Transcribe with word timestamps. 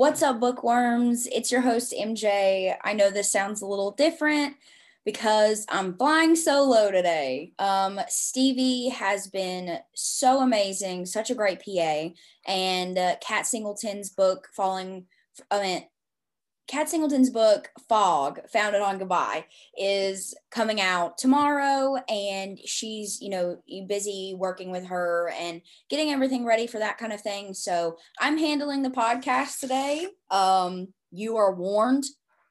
What's 0.00 0.22
up, 0.22 0.40
bookworms? 0.40 1.26
It's 1.26 1.52
your 1.52 1.60
host, 1.60 1.92
MJ. 1.92 2.74
I 2.82 2.94
know 2.94 3.10
this 3.10 3.30
sounds 3.30 3.60
a 3.60 3.66
little 3.66 3.90
different 3.90 4.56
because 5.04 5.66
I'm 5.68 5.94
flying 5.98 6.36
solo 6.36 6.90
today. 6.90 7.52
Um, 7.58 8.00
Stevie 8.08 8.88
has 8.88 9.26
been 9.26 9.78
so 9.94 10.40
amazing, 10.40 11.04
such 11.04 11.28
a 11.28 11.34
great 11.34 11.62
PA, 11.62 12.08
and 12.46 12.96
uh, 12.96 13.16
Kat 13.20 13.44
Singleton's 13.44 14.08
book, 14.08 14.48
Falling, 14.56 15.04
I 15.50 15.60
mean, 15.60 15.84
Kat 16.70 16.88
Singleton's 16.88 17.30
book, 17.30 17.68
Fog, 17.88 18.38
Founded 18.52 18.80
on 18.80 18.98
Goodbye, 18.98 19.46
is 19.76 20.36
coming 20.52 20.80
out 20.80 21.18
tomorrow. 21.18 21.96
And 22.08 22.60
she's, 22.64 23.20
you 23.20 23.28
know, 23.28 23.60
busy 23.88 24.36
working 24.38 24.70
with 24.70 24.86
her 24.86 25.32
and 25.36 25.62
getting 25.88 26.10
everything 26.10 26.44
ready 26.44 26.68
for 26.68 26.78
that 26.78 26.96
kind 26.96 27.12
of 27.12 27.22
thing. 27.22 27.54
So 27.54 27.96
I'm 28.20 28.38
handling 28.38 28.82
the 28.82 28.90
podcast 28.90 29.58
today. 29.58 30.06
Um, 30.30 30.94
you 31.10 31.36
are 31.38 31.52
warned. 31.52 32.04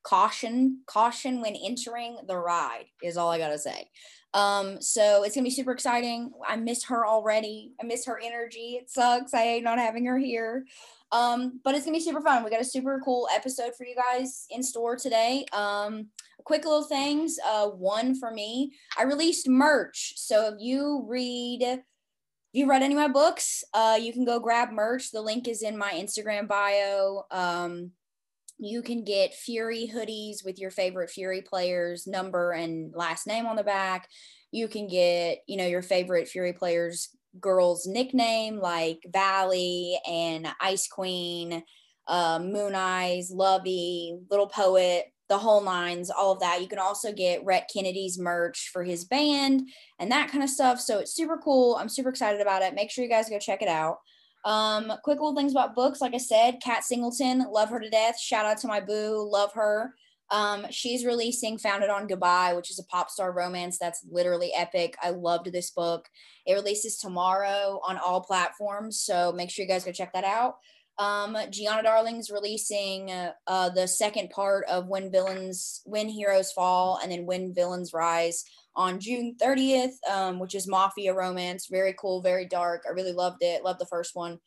Caution, 0.04 0.82
caution 0.86 1.40
when 1.42 1.56
entering 1.56 2.18
the 2.28 2.38
ride 2.38 2.86
is 3.02 3.16
all 3.16 3.30
I 3.30 3.38
gotta 3.38 3.58
say. 3.58 3.90
Um, 4.34 4.82
so 4.82 5.24
it's 5.24 5.36
gonna 5.36 5.44
be 5.46 5.50
super 5.50 5.72
exciting. 5.72 6.32
I 6.48 6.56
miss 6.56 6.86
her 6.86 7.06
already. 7.06 7.74
I 7.82 7.86
miss 7.86 8.06
her 8.06 8.20
energy. 8.20 8.80
It 8.82 8.90
sucks. 8.90 9.34
I 9.34 9.44
hate 9.44 9.64
not 9.64 9.78
having 9.78 10.06
her 10.06 10.18
here. 10.18 10.66
Um, 11.12 11.60
but 11.64 11.76
it's 11.76 11.86
gonna 11.86 11.98
be 11.98 12.04
super 12.04 12.22
fun. 12.22 12.44
We 12.44 12.50
got 12.50 12.62
a 12.62 12.66
super 12.66 13.02
cool 13.04 13.28
episode 13.34 13.72
for 13.78 13.86
you 13.86 13.96
guys 13.96 14.46
in 14.50 14.62
store 14.62 14.96
today. 14.96 15.46
Um, 15.54 16.08
quick 16.44 16.66
little 16.66 16.84
things. 16.84 17.38
Uh, 17.46 17.68
one 17.68 18.16
for 18.16 18.32
me, 18.32 18.74
I 18.98 19.04
released 19.04 19.48
merch. 19.48 20.14
So 20.18 20.54
if 20.54 20.56
you 20.60 21.06
read, 21.08 21.62
if 21.62 21.80
you 22.54 22.68
read 22.68 22.84
any 22.84 22.94
of 22.96 23.00
my 23.00 23.08
books, 23.08 23.64
uh, 23.74 23.98
you 24.00 24.14
can 24.14 24.26
go 24.26 24.40
grab 24.40 24.72
merch. 24.72 25.12
The 25.12 25.22
link 25.22 25.48
is 25.48 25.62
in 25.62 25.78
my 25.78 25.92
Instagram 25.92 26.48
bio. 26.48 27.24
Um, 27.32 27.92
you 28.60 28.82
can 28.82 29.04
get 29.04 29.34
Fury 29.34 29.90
hoodies 29.94 30.44
with 30.44 30.60
your 30.60 30.70
favorite 30.72 31.10
Fury 31.10 31.42
players 31.42 32.06
number 32.06 32.52
and 32.52 32.94
last 32.94 33.26
name 33.26 33.46
on 33.46 33.56
the 33.56 33.64
back. 33.64 34.10
You 34.52 34.68
can 34.68 34.88
get, 34.88 35.40
you 35.48 35.56
know, 35.56 35.66
your 35.66 35.82
favorite 35.82 36.28
Fury 36.28 36.54
players 36.54 37.10
girl's 37.40 37.86
nickname 37.86 38.60
like 38.60 39.00
Valley 39.12 40.00
and 40.08 40.48
Ice 40.62 40.88
Queen, 40.88 41.64
uh, 42.08 42.40
Moon 42.40 42.74
Eyes, 42.76 43.32
Lovey, 43.32 44.18
Little 44.30 44.48
Poet, 44.48 45.06
the 45.30 45.38
whole 45.38 45.62
nines, 45.62 46.10
all 46.10 46.32
of 46.32 46.40
that. 46.40 46.62
You 46.62 46.68
can 46.68 46.80
also 46.80 47.14
get 47.14 47.46
Rhett 47.46 47.70
Kennedy's 47.72 48.18
merch 48.18 48.70
for 48.74 48.84
his 48.84 49.06
band 49.06 49.70
and 50.00 50.12
that 50.12 50.32
kind 50.32 50.44
of 50.44 50.50
stuff. 50.50 50.82
So 50.82 51.00
it's 51.00 51.14
super 51.14 51.38
cool. 51.38 51.76
I'm 51.76 51.90
super 51.90 52.10
excited 52.10 52.42
about 52.42 52.64
it. 52.64 52.74
Make 52.74 52.90
sure 52.90 53.04
you 53.04 53.10
guys 53.10 53.30
go 53.30 53.38
check 53.38 53.62
it 53.62 53.68
out. 53.68 53.98
Um, 54.44 54.92
quick 55.04 55.20
little 55.20 55.36
things 55.36 55.52
about 55.52 55.76
books. 55.76 56.02
Like 56.02 56.16
I 56.16 56.18
said, 56.18 56.60
Kat 56.64 56.84
Singleton, 56.84 57.46
love 57.52 57.70
her 57.70 57.80
to 57.80 57.90
death. 57.90 58.20
Shout 58.20 58.46
out 58.46 58.58
to 58.60 58.68
my 58.68 58.80
boo, 58.80 59.30
love 59.32 59.54
her. 59.54 59.94
Um, 60.32 60.68
she's 60.70 61.06
releasing 61.06 61.58
Founded 61.58 61.90
on 61.90 62.08
Goodbye, 62.08 62.54
which 62.54 62.70
is 62.70 62.80
a 62.80 62.84
pop 62.86 63.10
star 63.10 63.32
romance 63.32 63.78
that's 63.80 64.06
literally 64.10 64.52
epic. 64.54 64.96
I 65.02 65.10
loved 65.10 65.52
this 65.52 65.72
book. 65.72 66.08
It 66.46 66.54
releases 66.54 66.98
tomorrow 66.98 67.82
on 67.88 67.98
all 67.98 68.22
platforms, 68.22 69.02
so 69.02 69.32
make 69.32 69.50
sure 69.50 69.64
you 69.64 69.70
guys 69.70 69.84
go 69.84 69.92
check 69.92 70.14
that 70.14 70.24
out. 70.24 70.58
Um, 71.00 71.34
Giana 71.50 71.82
Darling's 71.82 72.30
releasing 72.30 73.10
uh, 73.10 73.32
uh, 73.48 73.70
the 73.70 73.88
second 73.88 74.32
part 74.32 74.66
of 74.68 74.88
When 74.88 75.10
Villains, 75.10 75.82
When 75.86 76.10
Heroes 76.10 76.52
Fall, 76.52 77.00
and 77.02 77.12
then 77.12 77.26
When 77.26 77.54
Villains 77.54 77.94
Rise 77.94 78.44
on 78.76 79.00
June 79.00 79.36
30th, 79.42 79.94
um, 80.12 80.40
which 80.40 80.54
is 80.54 80.68
Mafia 80.68 81.14
romance. 81.14 81.68
Very 81.72 81.96
cool, 81.98 82.22
very 82.22 82.46
dark. 82.46 82.84
I 82.86 82.92
really 82.92 83.14
loved 83.14 83.42
it. 83.42 83.64
Loved 83.64 83.80
the 83.80 83.86
first 83.86 84.14
one. 84.14 84.40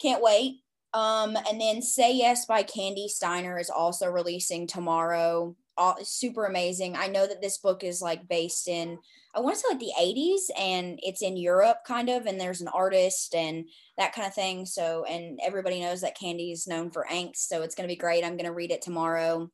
Can't 0.00 0.22
wait. 0.22 0.62
Um, 0.94 1.36
and 1.50 1.60
then 1.60 1.80
Say 1.80 2.14
Yes 2.14 2.44
by 2.44 2.62
Kandi 2.62 3.08
Steiner 3.08 3.58
is 3.58 3.70
also 3.70 4.06
releasing 4.08 4.66
tomorrow. 4.66 5.56
All, 5.78 5.96
super 6.02 6.44
amazing. 6.44 6.96
I 6.96 7.06
know 7.06 7.26
that 7.26 7.40
this 7.40 7.58
book 7.58 7.82
is 7.82 8.02
like 8.02 8.28
based 8.28 8.68
in, 8.68 8.98
I 9.34 9.40
want 9.40 9.56
to 9.56 9.60
say 9.60 9.68
like 9.70 9.80
the 9.80 9.92
80s 9.98 10.60
and 10.60 11.00
it's 11.02 11.22
in 11.22 11.38
Europe 11.38 11.78
kind 11.86 12.10
of, 12.10 12.26
and 12.26 12.38
there's 12.38 12.60
an 12.60 12.68
artist 12.68 13.34
and 13.34 13.64
that 13.96 14.12
kind 14.14 14.28
of 14.28 14.34
thing. 14.34 14.66
So, 14.66 15.04
and 15.08 15.40
everybody 15.42 15.80
knows 15.80 16.02
that 16.02 16.18
Candy 16.18 16.52
is 16.52 16.66
known 16.66 16.90
for 16.90 17.06
angst. 17.10 17.36
So 17.36 17.62
it's 17.62 17.74
going 17.74 17.88
to 17.88 17.92
be 17.92 17.98
great. 17.98 18.22
I'm 18.22 18.36
going 18.36 18.44
to 18.44 18.52
read 18.52 18.70
it 18.70 18.82
tomorrow. 18.82 19.50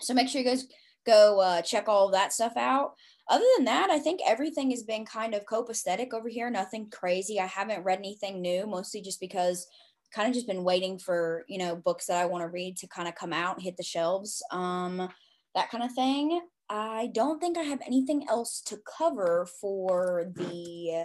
So 0.00 0.12
make 0.12 0.28
sure 0.28 0.42
you 0.42 0.46
guys 0.46 0.66
go 1.06 1.40
uh, 1.40 1.62
check 1.62 1.88
all 1.88 2.10
that 2.10 2.34
stuff 2.34 2.56
out. 2.56 2.96
Other 3.28 3.44
than 3.56 3.64
that, 3.64 3.90
I 3.90 3.98
think 3.98 4.20
everything 4.26 4.70
has 4.70 4.82
been 4.82 5.04
kind 5.04 5.34
of 5.34 5.46
copacetic 5.46 6.12
over 6.12 6.28
here. 6.28 6.50
Nothing 6.50 6.90
crazy. 6.90 7.40
I 7.40 7.46
haven't 7.46 7.82
read 7.82 7.98
anything 7.98 8.40
new, 8.40 8.66
mostly 8.66 9.00
just 9.00 9.20
because 9.20 9.66
kind 10.16 10.28
of 10.28 10.34
just 10.34 10.46
been 10.46 10.64
waiting 10.64 10.98
for 10.98 11.44
you 11.46 11.58
know 11.58 11.76
books 11.76 12.06
that 12.06 12.16
I 12.16 12.24
want 12.24 12.42
to 12.42 12.48
read 12.48 12.78
to 12.78 12.86
kind 12.88 13.06
of 13.06 13.14
come 13.14 13.34
out 13.34 13.60
hit 13.60 13.76
the 13.76 13.82
shelves, 13.82 14.42
um, 14.50 15.08
that 15.54 15.70
kind 15.70 15.84
of 15.84 15.92
thing. 15.92 16.40
I 16.68 17.10
don't 17.14 17.38
think 17.38 17.56
I 17.56 17.62
have 17.62 17.82
anything 17.86 18.26
else 18.28 18.60
to 18.62 18.80
cover 18.98 19.46
for 19.60 20.32
the 20.34 21.04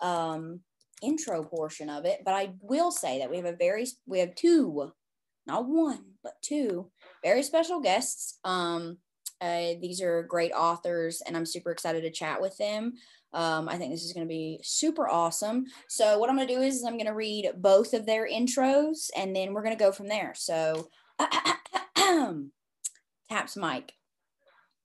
um, 0.00 0.60
intro 1.02 1.42
portion 1.42 1.90
of 1.90 2.06
it, 2.06 2.20
but 2.24 2.34
I 2.34 2.54
will 2.60 2.92
say 2.92 3.18
that 3.18 3.30
we 3.30 3.36
have 3.36 3.46
a 3.46 3.56
very 3.56 3.86
we 4.06 4.20
have 4.20 4.34
two, 4.36 4.92
not 5.46 5.66
one, 5.66 6.04
but 6.22 6.40
two 6.40 6.90
very 7.24 7.42
special 7.42 7.80
guests. 7.80 8.38
Um, 8.44 8.98
uh, 9.40 9.74
these 9.80 10.00
are 10.00 10.22
great 10.22 10.52
authors, 10.52 11.20
and 11.26 11.36
I'm 11.36 11.46
super 11.46 11.72
excited 11.72 12.02
to 12.02 12.12
chat 12.12 12.40
with 12.40 12.56
them. 12.58 12.92
Um, 13.34 13.68
I 13.68 13.76
think 13.76 13.92
this 13.92 14.04
is 14.04 14.12
going 14.12 14.26
to 14.26 14.32
be 14.32 14.60
super 14.62 15.08
awesome. 15.08 15.64
So, 15.88 16.18
what 16.18 16.28
I'm 16.28 16.36
going 16.36 16.48
to 16.48 16.54
do 16.54 16.60
is 16.60 16.84
I'm 16.84 16.94
going 16.94 17.06
to 17.06 17.14
read 17.14 17.50
both 17.56 17.94
of 17.94 18.06
their 18.06 18.28
intros 18.28 19.10
and 19.16 19.34
then 19.34 19.52
we're 19.52 19.62
going 19.62 19.76
to 19.76 19.84
go 19.84 19.92
from 19.92 20.08
there. 20.08 20.34
So, 20.36 20.88
taps 23.28 23.56
mic. 23.56 23.94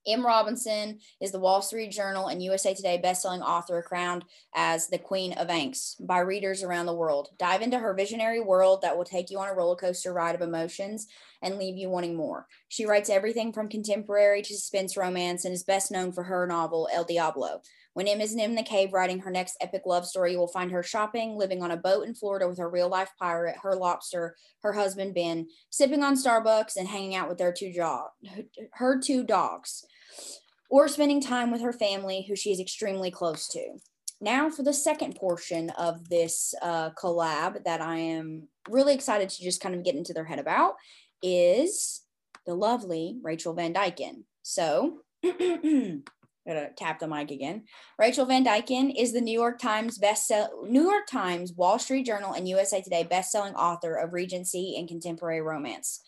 M. 0.08 0.26
Robinson 0.26 1.00
is 1.20 1.34
the 1.34 1.40
Wall 1.40 1.62
Street 1.62 1.92
Journal 1.92 2.28
and 2.28 2.42
USA 2.42 2.74
Today 2.74 3.00
bestselling 3.04 3.42
author 3.42 3.84
crowned 3.86 4.24
as 4.56 4.88
the 4.88 4.98
Queen 4.98 5.34
of 5.34 5.50
Angst 5.50 5.96
by 6.00 6.20
readers 6.20 6.64
around 6.64 6.86
the 6.86 6.96
world. 6.96 7.30
Dive 7.38 7.62
into 7.62 7.78
her 7.78 7.94
visionary 7.94 8.40
world 8.40 8.82
that 8.82 8.96
will 8.96 9.04
take 9.04 9.30
you 9.30 9.38
on 9.40 9.50
a 9.50 9.54
roller 9.54 9.76
coaster 9.76 10.14
ride 10.14 10.34
of 10.34 10.42
emotions 10.42 11.08
and 11.42 11.58
leave 11.58 11.76
you 11.76 11.90
wanting 11.90 12.16
more. 12.16 12.48
She 12.70 12.86
writes 12.86 13.10
everything 13.10 13.52
from 13.52 13.68
contemporary 13.68 14.42
to 14.44 14.54
suspense 14.54 14.96
romance 14.96 15.44
and 15.44 15.54
is 15.54 15.64
best 15.64 15.92
known 15.92 16.14
for 16.14 16.24
her 16.24 16.48
novel 16.48 16.88
El 16.94 17.04
Diablo. 17.04 17.62
When 17.98 18.08
Em 18.08 18.22
is 18.22 18.36
in 18.36 18.54
the 18.54 18.62
cave 18.62 18.94
writing 18.94 19.18
her 19.22 19.32
next 19.32 19.58
epic 19.60 19.82
love 19.88 20.06
story, 20.06 20.34
you 20.34 20.38
will 20.38 20.48
find 20.48 20.70
her 20.70 20.84
shopping, 20.84 21.36
living 21.36 21.64
on 21.64 21.72
a 21.72 21.78
boat 21.78 22.06
in 22.06 22.14
Florida 22.14 22.48
with 22.48 22.60
her 22.60 22.70
real 22.70 22.88
life 22.88 23.10
pirate, 23.18 23.56
her 23.64 23.76
lobster, 23.76 24.36
her 24.62 24.72
husband 24.72 25.16
Ben, 25.16 25.48
sipping 25.72 26.04
on 26.04 26.14
Starbucks 26.14 26.76
and 26.76 26.88
hanging 26.88 27.16
out 27.16 27.28
with 27.28 27.40
their 27.40 27.52
two 27.52 27.74
jaw, 27.74 28.10
her 28.74 29.00
two 29.00 29.24
dogs, 29.24 29.84
or 30.70 30.88
spending 30.88 31.20
time 31.20 31.50
with 31.50 31.62
her 31.62 31.74
family, 31.74 32.24
who 32.28 32.36
she 32.36 32.52
is 32.52 32.60
extremely 32.60 33.10
close 33.10 33.48
to. 33.48 33.80
Now, 34.22 34.52
for 34.52 34.62
the 34.62 34.74
second 34.74 35.16
portion 35.16 35.72
of 35.72 36.08
this 36.08 36.54
uh, 36.62 36.92
collab 36.92 37.64
that 37.64 37.82
I 37.82 37.98
am 37.98 38.48
really 38.70 38.94
excited 38.94 39.30
to 39.30 39.44
just 39.44 39.60
kind 39.60 39.74
of 39.74 39.84
get 39.84 39.96
into 39.96 40.14
their 40.14 40.26
head 40.26 40.38
about 40.38 40.76
is 41.24 42.04
the 42.46 42.54
lovely 42.54 43.18
Rachel 43.24 43.56
Van 43.56 43.74
Dyken. 43.74 44.26
So, 44.44 45.00
gotta 46.48 46.70
tap 46.76 47.00
the 47.00 47.08
mic 47.08 47.30
again. 47.32 47.66
Rachel 48.00 48.26
Van 48.26 48.46
Dyken 48.46 48.94
is 48.98 49.14
the 49.14 49.22
New 49.22 49.38
York 49.38 49.60
Times 49.60 49.98
best 49.98 50.32
New 50.64 50.90
York 50.90 51.06
Times, 51.08 51.54
Wall 51.54 51.78
Street 51.78 52.06
Journal, 52.06 52.34
and 52.34 52.48
USA 52.48 52.82
Today 52.82 53.04
best-selling 53.04 53.54
author 53.56 53.96
of 53.96 54.14
Regency 54.14 54.76
and 54.78 54.88
contemporary 54.88 55.42
romance. 55.42 56.02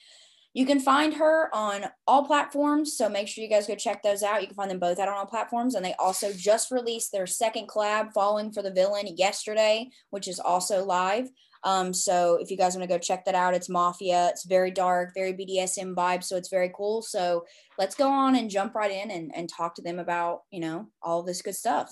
You 0.54 0.66
can 0.66 0.80
find 0.80 1.14
her 1.14 1.54
on 1.54 1.86
all 2.08 2.26
platforms, 2.26 2.98
so 2.98 3.08
make 3.08 3.28
sure 3.28 3.44
you 3.44 3.50
guys 3.50 3.68
go 3.68 3.76
check 3.76 4.02
those 4.02 4.24
out. 4.24 4.42
You 4.42 4.48
can 4.48 4.56
find 4.56 4.72
them 4.72 4.80
both 4.80 4.98
out 4.98 5.08
on 5.08 5.14
all 5.14 5.28
platforms, 5.28 5.76
and 5.76 5.86
they 5.86 5.94
also 6.00 6.34
just 6.34 6.72
released 6.72 7.12
their 7.12 7.28
second 7.28 7.68
collab, 7.68 8.14
"Falling 8.14 8.52
for 8.52 8.64
the 8.64 8.72
Villain," 8.72 9.16
yesterday, 9.16 9.90
which 10.10 10.28
is 10.28 10.40
also 10.40 10.84
live. 10.84 11.30
Um, 11.64 11.94
so 11.94 12.38
if 12.42 12.50
you 12.50 12.58
guys 12.58 12.75
want 12.75 12.90
to 12.90 12.94
go 12.94 12.97
check 12.97 13.25
that 13.25 13.36
out, 13.36 13.53
it's 13.53 13.70
Mafia. 13.70 14.30
It's 14.30 14.46
very 14.46 14.72
dark, 14.72 15.14
very 15.14 15.34
BDSM 15.34 15.94
vibe. 15.94 16.24
So 16.24 16.38
it's 16.38 16.50
very 16.50 16.72
cool. 16.75 17.01
So 17.01 17.45
let's 17.78 17.95
go 17.95 18.10
on 18.10 18.36
and 18.36 18.50
jump 18.50 18.75
right 18.75 18.92
in 18.92 19.12
and, 19.12 19.31
and 19.36 19.50
talk 19.50 19.75
to 19.75 19.81
them 19.81 20.00
about, 20.00 20.44
you 20.51 20.62
know, 20.62 20.88
all 21.01 21.24
this 21.24 21.42
good 21.42 21.56
stuff. 21.56 21.92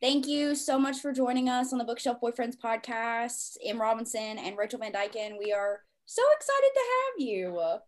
Thank 0.00 0.26
you 0.26 0.56
so 0.56 0.80
much 0.80 0.98
for 0.98 1.12
joining 1.12 1.48
us 1.48 1.72
on 1.72 1.78
the 1.78 1.84
Bookshelf 1.84 2.18
Boyfriends 2.20 2.56
podcast. 2.56 3.56
M. 3.64 3.80
Robinson 3.80 4.38
and 4.38 4.58
Rachel 4.58 4.80
Van 4.80 4.92
Dyken. 4.92 5.38
We 5.38 5.52
are 5.52 5.80
so 6.06 6.22
excited 6.34 6.70
to 6.74 6.80
have 6.80 7.28
you. 7.28 7.78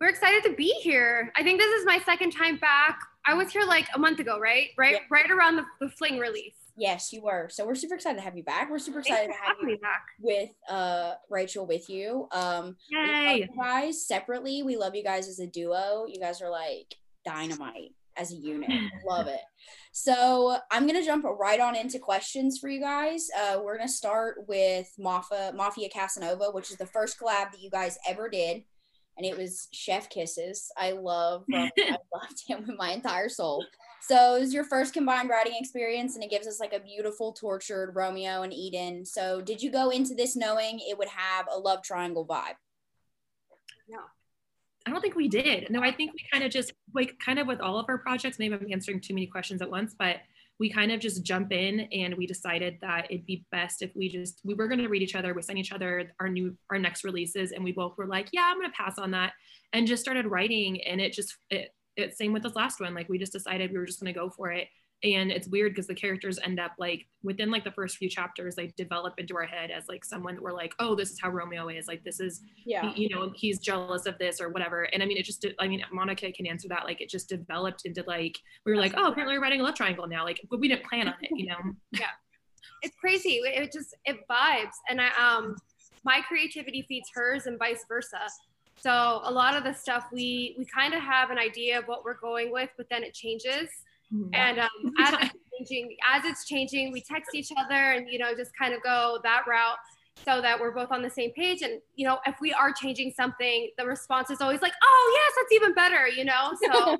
We're 0.00 0.08
excited 0.08 0.42
to 0.44 0.54
be 0.54 0.70
here. 0.80 1.30
I 1.36 1.42
think 1.42 1.60
this 1.60 1.72
is 1.78 1.84
my 1.84 1.98
second 2.06 2.30
time 2.30 2.56
back. 2.56 2.98
I 3.26 3.34
was 3.34 3.50
here 3.50 3.64
like 3.64 3.86
a 3.94 3.98
month 3.98 4.20
ago, 4.20 4.38
right? 4.38 4.68
Right, 4.78 4.94
yeah. 4.94 5.00
right 5.10 5.30
around 5.30 5.56
the, 5.56 5.64
the 5.80 5.90
Fling 5.90 6.18
release. 6.18 6.54
Yes, 6.76 7.12
you 7.12 7.22
were. 7.22 7.48
So 7.50 7.66
we're 7.66 7.74
super 7.74 7.94
excited 7.94 8.16
to 8.18 8.22
have 8.22 8.36
you 8.36 8.42
back. 8.44 8.70
We're 8.70 8.78
super 8.78 8.98
excited 9.00 9.28
to 9.28 9.46
have 9.46 9.56
you 9.62 9.78
back 9.78 10.02
with 10.20 10.50
uh 10.68 11.14
Rachel 11.30 11.66
with 11.66 11.88
you. 11.88 12.28
Um 12.32 12.76
Yay. 12.90 13.38
you 13.48 13.48
guys 13.58 14.06
separately. 14.06 14.62
We 14.62 14.76
love 14.76 14.94
you 14.94 15.02
guys 15.02 15.26
as 15.28 15.38
a 15.38 15.46
duo. 15.46 16.04
You 16.06 16.20
guys 16.20 16.42
are 16.42 16.50
like 16.50 16.94
dynamite. 17.24 17.94
as 18.16 18.32
a 18.32 18.36
unit. 18.36 18.70
Love 19.06 19.26
it. 19.26 19.40
So 19.92 20.58
I'm 20.70 20.86
gonna 20.86 21.04
jump 21.04 21.24
right 21.24 21.60
on 21.60 21.74
into 21.76 21.98
questions 21.98 22.58
for 22.58 22.68
you 22.68 22.80
guys. 22.80 23.28
Uh, 23.36 23.60
we're 23.62 23.76
gonna 23.76 23.88
start 23.88 24.36
with 24.46 24.88
Mafia 24.98 25.52
Mafia 25.54 25.88
Casanova, 25.88 26.50
which 26.52 26.70
is 26.70 26.76
the 26.76 26.86
first 26.86 27.18
collab 27.18 27.50
that 27.52 27.60
you 27.60 27.70
guys 27.70 27.98
ever 28.06 28.28
did, 28.28 28.62
and 29.16 29.26
it 29.26 29.36
was 29.36 29.68
Chef 29.72 30.08
Kisses. 30.10 30.70
I 30.76 30.92
love 30.92 31.44
I 31.52 31.70
loved 32.14 32.42
him 32.46 32.64
with 32.66 32.76
my 32.78 32.92
entire 32.92 33.28
soul. 33.28 33.64
So 34.06 34.36
it 34.36 34.40
was 34.40 34.54
your 34.54 34.62
first 34.62 34.94
combined 34.94 35.30
writing 35.30 35.54
experience, 35.58 36.14
and 36.14 36.22
it 36.22 36.30
gives 36.30 36.46
us 36.46 36.60
like 36.60 36.72
a 36.72 36.78
beautiful 36.78 37.32
tortured 37.32 37.90
Romeo 37.96 38.42
and 38.42 38.52
Eden. 38.52 39.04
So 39.04 39.40
did 39.40 39.60
you 39.60 39.72
go 39.72 39.90
into 39.90 40.14
this 40.14 40.36
knowing 40.36 40.78
it 40.78 40.96
would 40.96 41.08
have 41.08 41.46
a 41.52 41.58
love 41.58 41.82
triangle 41.82 42.24
vibe? 42.24 42.54
No. 43.88 43.98
I 44.86 44.90
don't 44.90 45.00
think 45.00 45.16
we 45.16 45.26
did. 45.26 45.70
No, 45.70 45.82
I 45.82 45.90
think 45.90 46.12
we 46.12 46.20
kind 46.30 46.44
of 46.44 46.52
just 46.52 46.72
like 46.94 47.18
kind 47.18 47.40
of 47.40 47.48
with 47.48 47.60
all 47.60 47.80
of 47.80 47.86
our 47.88 47.98
projects, 47.98 48.38
maybe 48.38 48.54
I'm 48.54 48.68
answering 48.70 49.00
too 49.00 49.12
many 49.12 49.26
questions 49.26 49.60
at 49.60 49.68
once, 49.68 49.96
but 49.98 50.18
we 50.60 50.70
kind 50.70 50.92
of 50.92 51.00
just 51.00 51.24
jump 51.24 51.52
in 51.52 51.80
and 51.92 52.14
we 52.14 52.28
decided 52.28 52.78
that 52.82 53.06
it'd 53.10 53.26
be 53.26 53.44
best 53.50 53.82
if 53.82 53.90
we 53.96 54.08
just 54.08 54.40
we 54.44 54.54
were 54.54 54.68
going 54.68 54.80
to 54.80 54.88
read 54.88 55.02
each 55.02 55.14
other 55.14 55.34
we 55.34 55.42
sent 55.42 55.58
each 55.58 55.70
other 55.70 56.10
our 56.18 56.30
new 56.30 56.56
our 56.70 56.78
next 56.78 57.04
releases 57.04 57.52
and 57.52 57.62
we 57.62 57.72
both 57.72 57.94
were 57.98 58.06
like 58.06 58.28
yeah 58.32 58.48
i'm 58.48 58.58
going 58.58 58.70
to 58.70 58.74
pass 58.74 58.98
on 58.98 59.10
that 59.10 59.34
and 59.74 59.86
just 59.86 60.02
started 60.02 60.26
writing 60.26 60.80
and 60.82 60.98
it 60.98 61.12
just 61.12 61.36
it, 61.50 61.74
it 61.96 62.16
same 62.16 62.32
with 62.32 62.42
this 62.42 62.54
last 62.54 62.80
one 62.80 62.94
like 62.94 63.08
we 63.08 63.18
just 63.18 63.32
decided 63.32 63.70
we 63.70 63.78
were 63.78 63.86
just 63.86 64.00
going 64.00 64.12
to 64.12 64.18
go 64.18 64.30
for 64.30 64.50
it. 64.50 64.68
And 65.04 65.30
it's 65.30 65.46
weird 65.46 65.72
because 65.72 65.86
the 65.86 65.94
characters 65.94 66.38
end 66.42 66.58
up 66.58 66.72
like 66.78 67.06
within 67.22 67.50
like 67.50 67.64
the 67.64 67.70
first 67.70 67.98
few 67.98 68.08
chapters 68.08 68.54
they 68.56 68.68
develop 68.78 69.14
into 69.18 69.36
our 69.36 69.44
head 69.44 69.70
as 69.70 69.84
like 69.88 70.06
someone 70.06 70.36
that 70.36 70.42
we're 70.42 70.54
like 70.54 70.74
oh 70.78 70.94
this 70.94 71.10
is 71.10 71.20
how 71.20 71.28
romeo 71.30 71.68
is. 71.68 71.86
Like 71.86 72.02
this 72.02 72.18
is 72.18 72.40
yeah. 72.64 72.92
you 72.94 73.08
know 73.08 73.32
he's 73.34 73.58
jealous 73.58 74.06
of 74.06 74.16
this 74.18 74.40
or 74.40 74.48
whatever. 74.48 74.84
And 74.84 75.02
i 75.02 75.06
mean 75.06 75.18
it 75.18 75.24
just 75.24 75.44
i 75.58 75.68
mean 75.68 75.82
monica 75.92 76.32
can 76.32 76.46
answer 76.46 76.68
that 76.68 76.84
like 76.84 77.00
it 77.00 77.10
just 77.10 77.28
developed 77.28 77.82
into 77.84 78.02
like 78.06 78.38
we 78.64 78.72
were 78.72 78.78
like 78.78 78.94
oh 78.96 79.08
apparently 79.08 79.36
we're 79.36 79.42
writing 79.42 79.60
a 79.60 79.64
love 79.64 79.74
triangle 79.74 80.06
now 80.06 80.24
like 80.24 80.40
but 80.50 80.60
we 80.60 80.68
didn't 80.68 80.84
plan 80.84 81.08
on 81.08 81.14
it 81.20 81.30
you 81.34 81.46
know? 81.46 81.56
Yeah. 81.92 82.06
It's 82.82 82.96
crazy. 83.00 83.40
It 83.44 83.72
just 83.72 83.94
it 84.04 84.16
vibes. 84.30 84.74
And 84.88 85.00
i 85.00 85.08
um 85.18 85.56
my 86.04 86.20
creativity 86.26 86.86
feeds 86.88 87.10
hers 87.14 87.46
and 87.46 87.58
vice 87.58 87.84
versa 87.88 88.20
so 88.78 89.20
a 89.24 89.30
lot 89.30 89.56
of 89.56 89.64
the 89.64 89.72
stuff 89.72 90.06
we 90.12 90.54
we 90.58 90.64
kind 90.66 90.94
of 90.94 91.00
have 91.00 91.30
an 91.30 91.38
idea 91.38 91.78
of 91.78 91.84
what 91.86 92.04
we're 92.04 92.18
going 92.18 92.52
with 92.52 92.70
but 92.76 92.86
then 92.90 93.02
it 93.02 93.14
changes 93.14 93.68
Mm-hmm. 94.12 94.34
And 94.34 94.58
um, 94.60 94.68
as 95.00 95.14
it's 95.14 95.34
changing, 95.58 95.96
as 96.14 96.24
it's 96.24 96.46
changing, 96.46 96.92
we 96.92 97.00
text 97.00 97.34
each 97.34 97.50
other 97.56 97.74
and 97.74 98.08
you 98.08 98.18
know 98.18 98.34
just 98.34 98.52
kind 98.56 98.74
of 98.74 98.82
go 98.82 99.18
that 99.22 99.42
route 99.48 99.76
so 100.24 100.40
that 100.40 100.58
we're 100.58 100.70
both 100.70 100.90
on 100.90 101.02
the 101.02 101.10
same 101.10 101.32
page. 101.32 101.62
And 101.62 101.80
you 101.94 102.06
know, 102.06 102.18
if 102.26 102.36
we 102.40 102.52
are 102.52 102.72
changing 102.72 103.12
something, 103.16 103.70
the 103.78 103.86
response 103.86 104.30
is 104.30 104.40
always 104.40 104.62
like, 104.62 104.72
"Oh 104.82 105.12
yes, 105.14 105.32
that's 105.36 105.52
even 105.52 105.74
better," 105.74 106.08
you 106.08 106.24
know. 106.24 106.52
So 106.64 106.98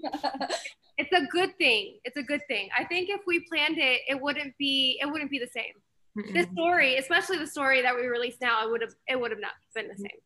it's 0.98 1.12
a 1.12 1.26
good 1.30 1.56
thing. 1.58 1.98
It's 2.04 2.16
a 2.16 2.22
good 2.22 2.42
thing. 2.48 2.68
I 2.76 2.84
think 2.84 3.08
if 3.08 3.20
we 3.26 3.40
planned 3.48 3.78
it, 3.78 4.02
it 4.08 4.20
wouldn't 4.20 4.56
be 4.58 4.98
it 5.00 5.06
wouldn't 5.06 5.30
be 5.30 5.38
the 5.38 5.48
same. 5.48 5.74
Mm-mm. 6.18 6.32
The 6.32 6.50
story, 6.54 6.96
especially 6.96 7.36
the 7.36 7.46
story 7.46 7.82
that 7.82 7.94
we 7.94 8.06
released 8.06 8.40
now, 8.40 8.66
it 8.66 8.70
would 8.70 8.80
have 8.80 8.94
it 9.06 9.20
would 9.20 9.30
have 9.30 9.40
not 9.40 9.52
been 9.74 9.88
the 9.88 9.96
same. 9.96 10.18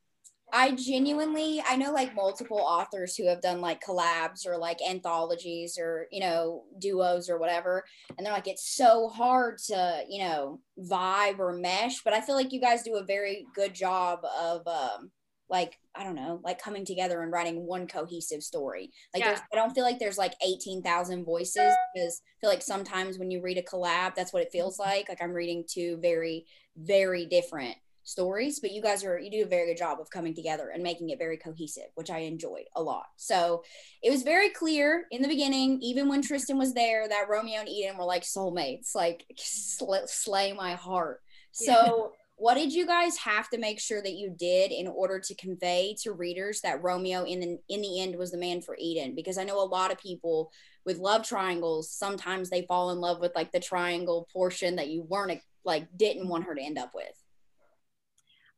I 0.52 0.72
genuinely, 0.72 1.62
I 1.66 1.76
know 1.76 1.92
like 1.92 2.14
multiple 2.14 2.58
authors 2.58 3.16
who 3.16 3.26
have 3.28 3.40
done 3.40 3.60
like 3.60 3.82
collabs 3.82 4.46
or 4.46 4.58
like 4.58 4.78
anthologies 4.86 5.78
or, 5.78 6.06
you 6.10 6.20
know, 6.20 6.64
duos 6.78 7.28
or 7.28 7.38
whatever. 7.38 7.84
And 8.16 8.26
they're 8.26 8.32
like, 8.32 8.48
it's 8.48 8.76
so 8.76 9.08
hard 9.08 9.58
to, 9.68 10.04
you 10.08 10.22
know, 10.22 10.60
vibe 10.78 11.38
or 11.38 11.52
mesh. 11.52 12.02
But 12.02 12.12
I 12.12 12.20
feel 12.20 12.34
like 12.34 12.52
you 12.52 12.60
guys 12.60 12.82
do 12.82 12.96
a 12.96 13.04
very 13.04 13.46
good 13.54 13.74
job 13.74 14.20
of, 14.38 14.66
um, 14.66 15.10
like, 15.48 15.78
I 15.96 16.04
don't 16.04 16.14
know, 16.14 16.40
like 16.44 16.62
coming 16.62 16.84
together 16.84 17.22
and 17.22 17.32
writing 17.32 17.66
one 17.66 17.88
cohesive 17.88 18.42
story. 18.42 18.92
Like, 19.12 19.24
yeah. 19.24 19.38
I 19.52 19.56
don't 19.56 19.74
feel 19.74 19.84
like 19.84 19.98
there's 19.98 20.18
like 20.18 20.34
18,000 20.46 21.24
voices 21.24 21.74
because 21.94 22.22
I 22.24 22.40
feel 22.40 22.50
like 22.50 22.62
sometimes 22.62 23.18
when 23.18 23.30
you 23.30 23.42
read 23.42 23.58
a 23.58 23.62
collab, 23.62 24.14
that's 24.14 24.32
what 24.32 24.42
it 24.42 24.52
feels 24.52 24.78
like. 24.78 25.08
Like, 25.08 25.20
I'm 25.20 25.32
reading 25.32 25.64
two 25.68 25.98
very, 26.00 26.46
very 26.76 27.26
different 27.26 27.76
stories 28.02 28.60
but 28.60 28.72
you 28.72 28.82
guys 28.82 29.04
are 29.04 29.18
you 29.18 29.30
do 29.30 29.42
a 29.42 29.48
very 29.48 29.66
good 29.66 29.78
job 29.78 30.00
of 30.00 30.10
coming 30.10 30.34
together 30.34 30.70
and 30.72 30.82
making 30.82 31.10
it 31.10 31.18
very 31.18 31.36
cohesive 31.36 31.90
which 31.94 32.10
i 32.10 32.18
enjoyed 32.18 32.64
a 32.76 32.82
lot. 32.82 33.06
So 33.16 33.62
it 34.02 34.10
was 34.10 34.22
very 34.22 34.50
clear 34.50 35.06
in 35.10 35.22
the 35.22 35.28
beginning 35.28 35.80
even 35.82 36.08
when 36.08 36.22
tristan 36.22 36.58
was 36.58 36.74
there 36.74 37.08
that 37.08 37.28
romeo 37.28 37.60
and 37.60 37.68
eden 37.68 37.96
were 37.96 38.04
like 38.04 38.22
soulmates 38.22 38.94
like 38.94 39.24
sl- 39.36 40.06
slay 40.06 40.52
my 40.52 40.74
heart. 40.74 41.20
So 41.52 42.12
what 42.36 42.54
did 42.54 42.72
you 42.72 42.86
guys 42.86 43.18
have 43.18 43.50
to 43.50 43.58
make 43.58 43.78
sure 43.78 44.00
that 44.00 44.14
you 44.14 44.30
did 44.30 44.72
in 44.72 44.86
order 44.86 45.18
to 45.20 45.34
convey 45.34 45.94
to 46.02 46.12
readers 46.12 46.62
that 46.62 46.82
romeo 46.82 47.24
in 47.24 47.40
the, 47.40 47.58
in 47.68 47.82
the 47.82 48.00
end 48.00 48.16
was 48.16 48.30
the 48.30 48.38
man 48.38 48.62
for 48.62 48.76
eden? 48.78 49.14
Because 49.14 49.36
i 49.36 49.44
know 49.44 49.62
a 49.62 49.64
lot 49.64 49.92
of 49.92 49.98
people 49.98 50.50
with 50.86 50.98
love 50.98 51.26
triangles 51.26 51.92
sometimes 51.92 52.48
they 52.48 52.62
fall 52.62 52.90
in 52.90 52.98
love 52.98 53.20
with 53.20 53.32
like 53.34 53.52
the 53.52 53.60
triangle 53.60 54.26
portion 54.32 54.76
that 54.76 54.88
you 54.88 55.02
weren't 55.02 55.40
like 55.64 55.86
didn't 55.96 56.28
want 56.28 56.44
her 56.44 56.54
to 56.54 56.62
end 56.62 56.78
up 56.78 56.92
with 56.94 57.12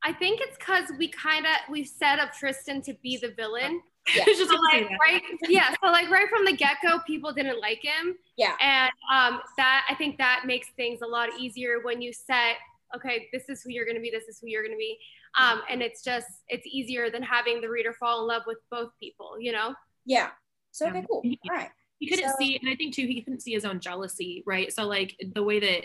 I 0.04 0.12
think 0.12 0.40
it's 0.40 0.56
because 0.58 0.84
we 0.99 1.08
kind 1.08 1.46
of 1.46 1.52
we 1.70 1.84
set 1.84 2.19
up 2.19 2.32
Tristan 2.32 2.82
to 2.82 2.94
be 3.02 3.16
the 3.16 3.31
villain. 3.31 3.81
Yeah. 4.14 4.25
so 4.37 4.56
like, 4.72 4.90
right, 5.00 5.22
yeah. 5.49 5.75
So 5.82 5.90
like 5.90 6.10
right 6.10 6.28
from 6.28 6.44
the 6.44 6.56
get 6.56 6.78
go, 6.82 6.99
people 7.06 7.32
didn't 7.32 7.60
like 7.60 7.82
him. 7.82 8.16
Yeah. 8.37 8.54
And 8.60 8.90
um, 9.12 9.40
that 9.56 9.87
I 9.88 9.94
think 9.94 10.19
that 10.19 10.43
makes 10.44 10.69
things 10.76 11.00
a 11.02 11.06
lot 11.06 11.28
easier 11.38 11.81
when 11.82 12.02
you 12.02 12.12
set, 12.12 12.56
okay, 12.96 13.28
this 13.32 13.49
is 13.49 13.62
who 13.62 13.70
you're 13.70 13.84
going 13.84 13.96
to 13.96 14.02
be. 14.02 14.10
This 14.10 14.25
is 14.25 14.40
who 14.40 14.49
you're 14.49 14.62
going 14.62 14.75
to 14.75 14.78
be. 14.78 14.99
Um, 15.38 15.62
and 15.70 15.82
it's 15.82 16.02
just 16.02 16.26
it's 16.48 16.66
easier 16.66 17.10
than 17.10 17.22
having 17.22 17.60
the 17.60 17.69
reader 17.69 17.93
fall 17.93 18.22
in 18.22 18.26
love 18.26 18.43
with 18.46 18.58
both 18.70 18.90
people. 19.00 19.37
You 19.40 19.52
know. 19.52 19.75
Yeah. 20.05 20.31
So 20.72 20.88
okay, 20.88 21.05
cool. 21.08 21.22
All 21.48 21.56
right. 21.56 21.70
He 21.98 22.08
couldn't 22.08 22.31
so, 22.31 22.34
see, 22.37 22.58
and 22.60 22.69
I 22.69 22.75
think 22.75 22.94
too, 22.94 23.06
he 23.06 23.22
couldn't 23.22 23.43
see 23.43 23.52
his 23.52 23.64
own 23.64 23.78
jealousy, 23.78 24.43
right? 24.44 24.72
So 24.72 24.88
like 24.88 25.14
the 25.34 25.43
way 25.44 25.60
that 25.60 25.84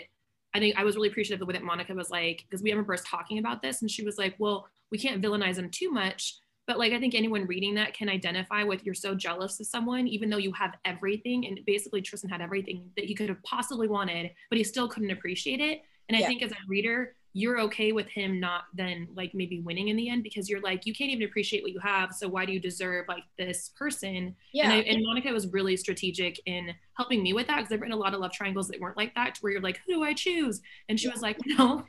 I 0.54 0.58
think 0.58 0.76
I 0.76 0.84
was 0.84 0.96
really 0.96 1.08
appreciative 1.08 1.36
of 1.36 1.40
the 1.40 1.46
way 1.46 1.58
that 1.58 1.64
Monica 1.64 1.94
was 1.94 2.10
like, 2.10 2.44
because 2.48 2.62
we 2.62 2.70
remember 2.70 2.94
us 2.94 3.02
talking 3.04 3.38
about 3.38 3.62
this, 3.62 3.82
and 3.82 3.90
she 3.90 4.02
was 4.02 4.18
like, 4.18 4.34
well, 4.38 4.66
we 4.90 4.98
can't 4.98 5.22
villainize 5.22 5.56
him 5.56 5.70
too 5.70 5.90
much. 5.90 6.36
But 6.66 6.78
like, 6.78 6.92
I 6.92 7.00
think 7.00 7.14
anyone 7.14 7.46
reading 7.46 7.74
that 7.76 7.94
can 7.94 8.08
identify 8.10 8.62
with 8.62 8.84
you're 8.84 8.94
so 8.94 9.14
jealous 9.14 9.58
of 9.58 9.66
someone, 9.66 10.06
even 10.06 10.28
though 10.28 10.36
you 10.36 10.52
have 10.52 10.74
everything. 10.84 11.46
And 11.46 11.60
basically, 11.66 12.02
Tristan 12.02 12.30
had 12.30 12.42
everything 12.42 12.90
that 12.96 13.06
he 13.06 13.14
could 13.14 13.30
have 13.30 13.42
possibly 13.42 13.88
wanted, 13.88 14.30
but 14.50 14.58
he 14.58 14.64
still 14.64 14.88
couldn't 14.88 15.10
appreciate 15.10 15.60
it. 15.60 15.82
And 16.08 16.16
I 16.16 16.26
think 16.26 16.42
as 16.42 16.52
a 16.52 16.56
reader, 16.66 17.14
you're 17.34 17.60
okay 17.60 17.92
with 17.92 18.08
him 18.08 18.40
not 18.40 18.64
then 18.74 19.06
like 19.14 19.32
maybe 19.34 19.60
winning 19.60 19.88
in 19.88 19.96
the 19.96 20.08
end 20.08 20.22
because 20.22 20.48
you're 20.48 20.60
like 20.60 20.86
you 20.86 20.94
can't 20.94 21.10
even 21.10 21.24
appreciate 21.24 21.62
what 21.62 21.72
you 21.72 21.78
have 21.78 22.12
so 22.12 22.26
why 22.26 22.44
do 22.44 22.52
you 22.52 22.60
deserve 22.60 23.04
like 23.08 23.24
this 23.36 23.70
person? 23.76 24.34
Yeah 24.52 24.64
and, 24.64 24.72
I, 24.72 24.76
and 24.78 25.02
monica 25.04 25.30
was 25.30 25.46
really 25.48 25.76
strategic 25.76 26.40
in 26.46 26.74
helping 26.94 27.22
me 27.22 27.32
with 27.32 27.46
that 27.46 27.58
because 27.58 27.72
i've 27.72 27.80
written 27.80 27.96
a 27.96 28.00
lot 28.00 28.14
of 28.14 28.20
love 28.20 28.32
triangles 28.32 28.68
that 28.68 28.80
weren't 28.80 28.96
like 28.96 29.14
that 29.14 29.38
where 29.40 29.52
you're 29.52 29.62
like 29.62 29.80
who 29.86 29.94
do 29.94 30.02
i 30.02 30.14
choose? 30.14 30.60
And 30.88 30.98
she 30.98 31.08
was 31.08 31.20
like 31.20 31.38
no 31.46 31.84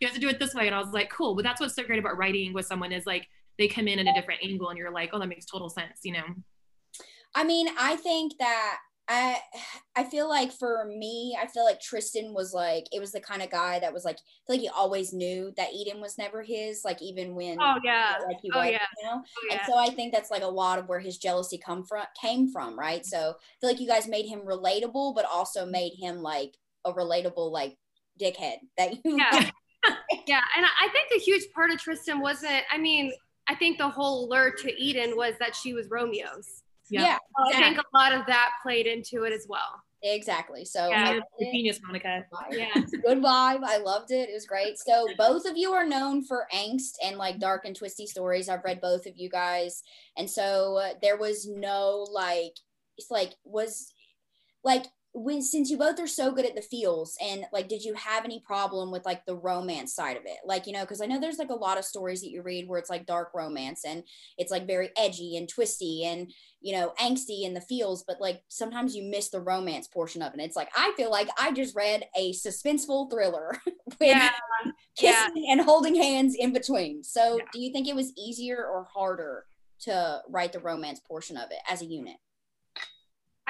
you 0.00 0.06
have 0.06 0.14
to 0.14 0.20
do 0.20 0.28
it 0.28 0.38
this 0.38 0.54
way. 0.54 0.66
And 0.66 0.74
i 0.74 0.78
was 0.78 0.92
like 0.92 1.10
cool. 1.10 1.34
But 1.34 1.44
that's 1.44 1.60
what's 1.60 1.74
so 1.74 1.84
great 1.84 1.98
about 1.98 2.18
writing 2.18 2.52
with 2.52 2.66
someone 2.66 2.92
is 2.92 3.06
like 3.06 3.28
they 3.58 3.68
come 3.68 3.88
in 3.88 3.98
at 3.98 4.06
a 4.06 4.12
different 4.18 4.40
angle 4.42 4.68
and 4.70 4.78
you're 4.78 4.92
like 4.92 5.10
oh 5.12 5.18
that 5.18 5.28
makes 5.28 5.46
total 5.46 5.68
sense 5.68 6.00
you 6.02 6.12
know? 6.12 6.24
I 7.34 7.44
mean 7.44 7.68
i 7.78 7.96
think 7.96 8.32
that 8.38 8.78
I 9.12 9.38
I 9.96 10.04
feel 10.04 10.28
like 10.28 10.52
for 10.52 10.84
me, 10.84 11.36
I 11.40 11.48
feel 11.48 11.64
like 11.64 11.80
Tristan 11.80 12.32
was 12.32 12.54
like 12.54 12.86
it 12.92 13.00
was 13.00 13.10
the 13.10 13.20
kind 13.20 13.42
of 13.42 13.50
guy 13.50 13.80
that 13.80 13.92
was 13.92 14.04
like 14.04 14.16
I 14.16 14.40
feel 14.46 14.56
like 14.56 14.60
he 14.60 14.68
always 14.68 15.12
knew 15.12 15.52
that 15.56 15.72
Eden 15.74 16.00
was 16.00 16.16
never 16.16 16.42
his, 16.42 16.82
like 16.84 17.02
even 17.02 17.34
when 17.34 17.60
oh 17.60 17.74
yeah 17.82 18.14
like 18.24 18.36
he 18.40 18.52
oh, 18.54 18.60
was, 18.60 18.70
yeah. 18.70 18.86
you 18.98 19.04
know. 19.04 19.20
Oh, 19.20 19.46
yeah. 19.48 19.56
And 19.56 19.60
so 19.66 19.76
I 19.76 19.88
think 19.90 20.14
that's 20.14 20.30
like 20.30 20.42
a 20.42 20.46
lot 20.46 20.78
of 20.78 20.88
where 20.88 21.00
his 21.00 21.18
jealousy 21.18 21.58
come 21.58 21.84
from 21.84 22.04
came 22.20 22.52
from, 22.52 22.78
right? 22.78 23.04
So 23.04 23.18
I 23.18 23.54
feel 23.60 23.70
like 23.70 23.80
you 23.80 23.88
guys 23.88 24.06
made 24.06 24.26
him 24.26 24.42
relatable, 24.42 25.16
but 25.16 25.24
also 25.24 25.66
made 25.66 25.94
him 25.98 26.22
like 26.22 26.56
a 26.84 26.92
relatable 26.92 27.50
like 27.50 27.76
dickhead 28.20 28.58
that 28.78 28.92
you 28.92 29.18
yeah 29.18 29.50
yeah, 30.28 30.40
and 30.56 30.66
I 30.66 30.88
think 30.92 31.08
a 31.16 31.24
huge 31.24 31.50
part 31.54 31.70
of 31.70 31.78
Tristan 31.78 32.20
wasn't. 32.20 32.62
I 32.70 32.78
mean, 32.78 33.12
I 33.48 33.54
think 33.54 33.78
the 33.78 33.88
whole 33.88 34.28
lure 34.28 34.52
to 34.52 34.80
Eden 34.80 35.16
was 35.16 35.34
that 35.40 35.56
she 35.56 35.72
was 35.72 35.88
Romeo's. 35.88 36.62
Yeah. 36.90 37.02
yeah 37.02 37.18
exactly. 37.46 37.64
I 37.64 37.68
think 37.68 37.78
a 37.78 37.96
lot 37.96 38.12
of 38.12 38.26
that 38.26 38.50
played 38.62 38.86
into 38.86 39.24
it 39.24 39.32
as 39.32 39.46
well. 39.48 39.82
Exactly. 40.02 40.64
So 40.64 40.88
yeah, 40.88 41.20
genius, 41.38 41.78
Monica. 41.84 42.24
Yeah. 42.50 42.72
Good 42.74 43.18
vibe. 43.18 43.60
I 43.64 43.78
loved 43.84 44.10
it. 44.10 44.30
It 44.30 44.32
was 44.32 44.46
great. 44.46 44.78
So 44.78 45.06
both 45.18 45.44
of 45.44 45.58
you 45.58 45.72
are 45.72 45.86
known 45.86 46.24
for 46.24 46.46
angst 46.54 46.92
and 47.04 47.18
like 47.18 47.38
dark 47.38 47.66
and 47.66 47.76
twisty 47.76 48.06
stories. 48.06 48.48
I've 48.48 48.64
read 48.64 48.80
both 48.80 49.04
of 49.04 49.12
you 49.16 49.28
guys. 49.28 49.82
And 50.16 50.28
so 50.28 50.76
uh, 50.76 50.94
there 51.02 51.18
was 51.18 51.46
no 51.46 52.06
like 52.10 52.54
it's 52.96 53.10
like 53.10 53.34
was 53.44 53.92
like 54.64 54.86
when 55.12 55.42
since 55.42 55.70
you 55.70 55.76
both 55.76 55.98
are 55.98 56.06
so 56.06 56.30
good 56.30 56.46
at 56.46 56.54
the 56.54 56.62
feels 56.62 57.16
and 57.20 57.44
like 57.52 57.68
did 57.68 57.82
you 57.82 57.94
have 57.94 58.24
any 58.24 58.38
problem 58.40 58.92
with 58.92 59.04
like 59.04 59.24
the 59.26 59.34
romance 59.34 59.92
side 59.92 60.16
of 60.16 60.22
it 60.24 60.38
like 60.44 60.66
you 60.68 60.72
know 60.72 60.82
because 60.82 61.00
i 61.00 61.06
know 61.06 61.18
there's 61.18 61.38
like 61.38 61.50
a 61.50 61.54
lot 61.54 61.78
of 61.78 61.84
stories 61.84 62.20
that 62.20 62.30
you 62.30 62.42
read 62.42 62.68
where 62.68 62.78
it's 62.78 62.90
like 62.90 63.06
dark 63.06 63.30
romance 63.34 63.84
and 63.84 64.04
it's 64.38 64.52
like 64.52 64.68
very 64.68 64.90
edgy 64.96 65.36
and 65.36 65.48
twisty 65.48 66.04
and 66.04 66.32
you 66.60 66.72
know 66.72 66.92
angsty 67.00 67.42
in 67.42 67.54
the 67.54 67.60
feels 67.60 68.04
but 68.06 68.20
like 68.20 68.42
sometimes 68.48 68.94
you 68.94 69.02
miss 69.02 69.30
the 69.30 69.40
romance 69.40 69.88
portion 69.88 70.22
of 70.22 70.32
it 70.32 70.40
it's 70.40 70.56
like 70.56 70.70
i 70.76 70.92
feel 70.96 71.10
like 71.10 71.28
i 71.38 71.50
just 71.50 71.74
read 71.74 72.04
a 72.16 72.32
suspenseful 72.32 73.10
thriller 73.10 73.58
with 73.66 73.96
yeah. 74.00 74.30
kissing 74.96 75.32
yeah. 75.34 75.52
and 75.52 75.60
holding 75.60 75.96
hands 75.96 76.36
in 76.38 76.52
between 76.52 77.02
so 77.02 77.36
yeah. 77.36 77.44
do 77.52 77.60
you 77.60 77.72
think 77.72 77.88
it 77.88 77.96
was 77.96 78.12
easier 78.16 78.64
or 78.64 78.86
harder 78.94 79.44
to 79.80 80.20
write 80.28 80.52
the 80.52 80.60
romance 80.60 81.00
portion 81.00 81.36
of 81.36 81.50
it 81.50 81.58
as 81.68 81.82
a 81.82 81.86
unit 81.86 82.16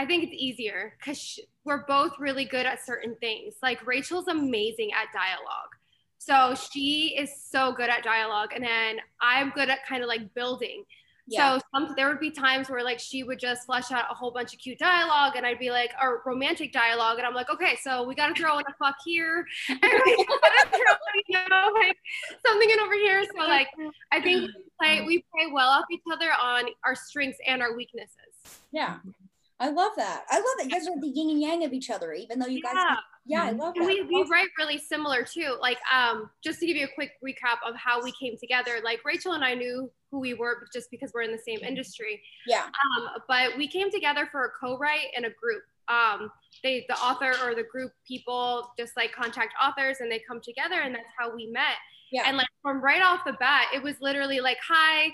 I 0.00 0.06
think 0.06 0.24
it's 0.24 0.32
easier 0.32 0.94
because 0.98 1.38
we're 1.66 1.84
both 1.84 2.12
really 2.18 2.46
good 2.46 2.64
at 2.64 2.82
certain 2.82 3.16
things. 3.20 3.56
Like 3.62 3.86
Rachel's 3.86 4.28
amazing 4.28 4.92
at 4.92 5.12
dialogue. 5.12 5.74
So 6.16 6.54
she 6.54 7.14
is 7.18 7.30
so 7.50 7.72
good 7.72 7.90
at 7.90 8.02
dialogue. 8.02 8.52
And 8.54 8.64
then 8.64 8.96
I'm 9.20 9.50
good 9.50 9.68
at 9.68 9.86
kind 9.86 10.02
of 10.02 10.08
like 10.08 10.32
building. 10.32 10.84
Yeah. 11.26 11.58
So 11.58 11.64
some, 11.74 11.92
there 11.98 12.08
would 12.08 12.18
be 12.18 12.30
times 12.30 12.70
where 12.70 12.82
like 12.82 12.98
she 12.98 13.24
would 13.24 13.38
just 13.38 13.66
flesh 13.66 13.92
out 13.92 14.04
a 14.10 14.14
whole 14.14 14.30
bunch 14.30 14.54
of 14.54 14.58
cute 14.58 14.78
dialogue, 14.78 15.34
and 15.36 15.46
I'd 15.46 15.58
be 15.60 15.70
like, 15.70 15.92
or 16.02 16.22
romantic 16.24 16.72
dialogue, 16.72 17.18
and 17.18 17.26
I'm 17.26 17.34
like, 17.34 17.50
okay, 17.50 17.78
so 17.80 18.02
we 18.02 18.16
got 18.16 18.34
to 18.34 18.42
throw 18.42 18.58
in 18.58 18.64
a 18.66 18.74
fuck 18.84 18.96
here, 19.04 19.46
and 19.68 19.78
we 19.80 20.26
gotta 20.26 20.70
throw, 20.70 20.94
you 21.28 21.38
know, 21.48 21.70
like 21.74 21.96
something 22.44 22.70
in 22.70 22.80
over 22.80 22.94
here. 22.94 23.22
So 23.36 23.46
like, 23.46 23.68
I 24.10 24.20
think 24.20 24.40
we 24.40 24.64
play 24.80 25.02
we 25.02 25.24
play 25.32 25.52
well 25.52 25.68
off 25.68 25.84
each 25.92 26.02
other 26.12 26.30
on 26.32 26.64
our 26.84 26.96
strengths 26.96 27.38
and 27.46 27.62
our 27.62 27.76
weaknesses. 27.76 28.16
Yeah, 28.72 28.96
I 29.60 29.68
love 29.68 29.92
that. 29.96 30.24
I 30.30 30.36
love 30.36 30.44
that 30.58 30.64
you 30.64 30.70
guys 30.70 30.88
are 30.88 30.98
the 30.98 31.08
yin 31.08 31.28
and 31.28 31.40
yang 31.40 31.64
of 31.64 31.74
each 31.74 31.90
other, 31.90 32.14
even 32.14 32.38
though 32.38 32.46
you 32.46 32.62
guys. 32.62 32.72
Yeah, 32.74 32.96
yeah 33.26 33.44
I 33.44 33.50
love 33.50 33.74
and 33.76 33.84
that. 33.84 33.88
We, 33.88 34.02
we 34.02 34.26
write 34.30 34.48
really 34.58 34.78
similar 34.78 35.22
too. 35.22 35.56
Like, 35.60 35.76
um, 35.94 36.30
just 36.42 36.60
to 36.60 36.66
give 36.66 36.76
you 36.76 36.86
a 36.86 36.94
quick 36.94 37.12
recap 37.22 37.58
of 37.68 37.76
how 37.76 38.02
we 38.02 38.12
came 38.18 38.38
together. 38.38 38.78
Like 38.82 39.04
Rachel 39.04 39.34
and 39.34 39.44
I 39.44 39.52
knew 39.54 39.90
who 40.10 40.18
we 40.18 40.32
were 40.32 40.66
just 40.72 40.90
because 40.90 41.12
we're 41.14 41.22
in 41.22 41.30
the 41.30 41.38
same 41.38 41.58
industry. 41.62 42.22
Yeah. 42.46 42.62
Um, 42.64 43.08
but 43.28 43.56
we 43.58 43.68
came 43.68 43.90
together 43.90 44.26
for 44.32 44.46
a 44.46 44.50
co-write 44.58 45.08
in 45.14 45.26
a 45.26 45.30
group. 45.30 45.62
Um, 45.88 46.30
they, 46.62 46.86
the 46.88 46.96
author 46.96 47.34
or 47.44 47.54
the 47.54 47.64
group 47.64 47.92
people 48.08 48.72
just 48.78 48.96
like 48.96 49.12
contact 49.12 49.54
authors 49.62 49.98
and 50.00 50.10
they 50.10 50.22
come 50.26 50.40
together 50.40 50.80
and 50.80 50.94
that's 50.94 51.12
how 51.18 51.34
we 51.34 51.46
met. 51.46 51.76
Yeah. 52.12 52.22
And 52.26 52.36
like 52.36 52.48
from 52.62 52.82
right 52.82 53.02
off 53.02 53.20
the 53.26 53.34
bat, 53.34 53.66
it 53.74 53.82
was 53.82 53.96
literally 54.00 54.40
like, 54.40 54.58
hi, 54.66 55.10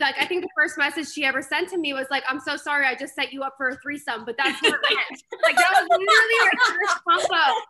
like 0.00 0.16
I 0.18 0.26
think 0.26 0.42
the 0.42 0.48
first 0.56 0.76
message 0.76 1.08
she 1.12 1.24
ever 1.24 1.42
sent 1.42 1.68
to 1.70 1.78
me 1.78 1.92
was 1.92 2.06
like, 2.10 2.24
"I'm 2.28 2.40
so 2.40 2.56
sorry, 2.56 2.86
I 2.86 2.94
just 2.94 3.14
set 3.14 3.32
you 3.32 3.42
up 3.42 3.54
for 3.56 3.68
a 3.68 3.76
threesome," 3.76 4.24
but 4.24 4.36
that's 4.36 4.60
not 4.62 4.72
it. 4.72 5.22
like 5.42 5.56
that 5.56 5.70
was 5.72 5.88
literally 5.90 6.38
our 6.42 6.52
first 6.66 7.28
combo. 7.28 7.60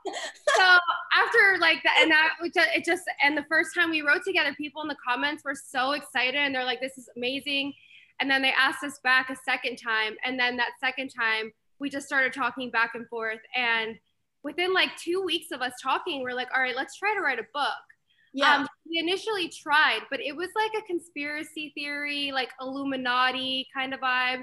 So 0.56 0.78
after 1.14 1.58
like 1.60 1.82
that, 1.82 1.98
and 2.00 2.10
that 2.10 2.30
it 2.74 2.84
just 2.84 3.02
and 3.22 3.36
the 3.36 3.44
first 3.48 3.74
time 3.74 3.90
we 3.90 4.02
wrote 4.02 4.22
together, 4.24 4.54
people 4.56 4.82
in 4.82 4.88
the 4.88 4.96
comments 5.06 5.44
were 5.44 5.54
so 5.54 5.92
excited 5.92 6.36
and 6.36 6.54
they're 6.54 6.64
like, 6.64 6.80
"This 6.80 6.96
is 6.96 7.08
amazing," 7.16 7.74
and 8.20 8.30
then 8.30 8.42
they 8.42 8.52
asked 8.52 8.82
us 8.84 8.98
back 9.04 9.30
a 9.30 9.36
second 9.44 9.76
time, 9.76 10.16
and 10.24 10.38
then 10.38 10.56
that 10.56 10.70
second 10.80 11.08
time 11.08 11.52
we 11.78 11.90
just 11.90 12.06
started 12.06 12.32
talking 12.32 12.70
back 12.70 12.94
and 12.94 13.06
forth, 13.08 13.40
and 13.54 13.98
within 14.42 14.72
like 14.72 14.96
two 14.96 15.22
weeks 15.22 15.50
of 15.52 15.60
us 15.60 15.72
talking, 15.82 16.22
we're 16.22 16.34
like, 16.34 16.48
"All 16.54 16.62
right, 16.62 16.76
let's 16.76 16.96
try 16.96 17.14
to 17.14 17.20
write 17.20 17.38
a 17.38 17.46
book." 17.52 17.84
Yeah. 18.32 18.56
Um, 18.56 18.68
we 18.88 18.98
initially 18.98 19.48
tried, 19.48 20.00
but 20.10 20.20
it 20.20 20.36
was 20.36 20.48
like 20.54 20.70
a 20.78 20.86
conspiracy 20.86 21.72
theory, 21.74 22.32
like 22.32 22.50
Illuminati 22.60 23.66
kind 23.74 23.94
of 23.94 24.00
vibe. 24.00 24.42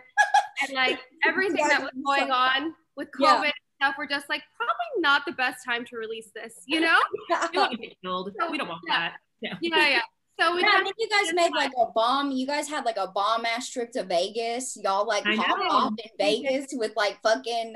and 0.61 0.69
like 0.73 0.99
everything 1.25 1.67
that 1.67 1.81
was 1.81 1.91
going 2.05 2.31
on 2.31 2.73
with 2.95 3.09
COVID 3.19 3.45
yeah. 3.45 3.51
stuff, 3.81 3.95
we're 3.97 4.07
just 4.07 4.29
like, 4.29 4.41
probably 4.55 5.01
not 5.01 5.23
the 5.25 5.33
best 5.33 5.63
time 5.65 5.85
to 5.85 5.97
release 5.97 6.31
this, 6.35 6.55
you 6.65 6.79
know? 6.79 6.97
we 7.53 7.59
want 7.59 7.71
to 7.71 7.77
get 7.77 7.93
killed. 8.03 8.31
So, 8.39 8.51
we 8.51 8.57
don't 8.57 8.67
want 8.67 8.81
yeah. 8.87 8.99
that. 8.99 9.13
Yeah. 9.41 9.57
yeah, 9.61 9.89
yeah. 9.89 10.01
So 10.39 10.55
we 10.55 10.61
yeah, 10.61 10.69
I 10.73 10.81
think 10.81 10.95
you 10.97 11.07
guys 11.07 11.33
made 11.35 11.51
like 11.51 11.71
a 11.79 11.91
bomb. 11.93 12.31
You 12.31 12.47
guys 12.47 12.67
had 12.67 12.83
like 12.83 12.97
a 12.97 13.05
bomb 13.13 13.45
ass 13.45 13.69
trip 13.69 13.91
to 13.91 14.03
Vegas. 14.03 14.75
Y'all 14.81 15.05
like 15.05 15.23
popped 15.23 15.69
off 15.69 15.93
in 16.03 16.09
Vegas 16.17 16.67
with 16.71 16.93
like 16.95 17.19
fucking 17.21 17.75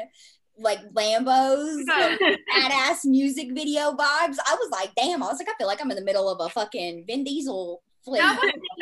like 0.57 0.79
Lambos, 0.93 1.83
badass 2.55 3.05
music 3.05 3.50
video 3.53 3.91
vibes. 3.91 4.38
I 4.45 4.55
was 4.55 4.69
like, 4.71 4.91
damn, 4.95 5.24
I 5.24 5.27
was 5.27 5.39
like, 5.39 5.50
I 5.50 5.53
feel 5.57 5.67
like 5.67 5.81
I'm 5.81 5.91
in 5.91 5.97
the 5.97 6.03
middle 6.03 6.29
of 6.29 6.39
a 6.39 6.50
fucking 6.50 7.05
Vin 7.07 7.24
Diesel 7.24 7.81
flick. 8.03 8.21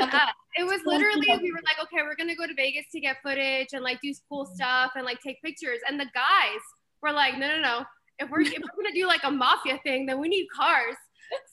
it 0.55 0.63
was 0.63 0.81
literally, 0.85 1.27
we 1.41 1.51
were 1.51 1.61
like, 1.63 1.81
okay, 1.83 2.03
we're 2.03 2.15
gonna 2.15 2.35
go 2.35 2.45
to 2.45 2.53
Vegas 2.53 2.85
to 2.91 2.99
get 2.99 3.17
footage 3.23 3.69
and 3.73 3.83
like 3.83 3.99
do 4.01 4.13
cool 4.29 4.45
stuff 4.45 4.91
and 4.95 5.05
like 5.05 5.19
take 5.21 5.41
pictures. 5.41 5.79
And 5.87 5.99
the 5.99 6.07
guys 6.13 6.61
were 7.01 7.11
like, 7.11 7.37
no, 7.37 7.47
no, 7.47 7.59
no. 7.59 7.85
If 8.19 8.29
we're 8.29 8.41
if 8.41 8.53
we're 8.53 8.83
gonna 8.83 8.93
do 8.93 9.07
like 9.07 9.23
a 9.23 9.31
mafia 9.31 9.79
thing, 9.83 10.05
then 10.05 10.19
we 10.19 10.27
need 10.27 10.47
cars. 10.55 10.95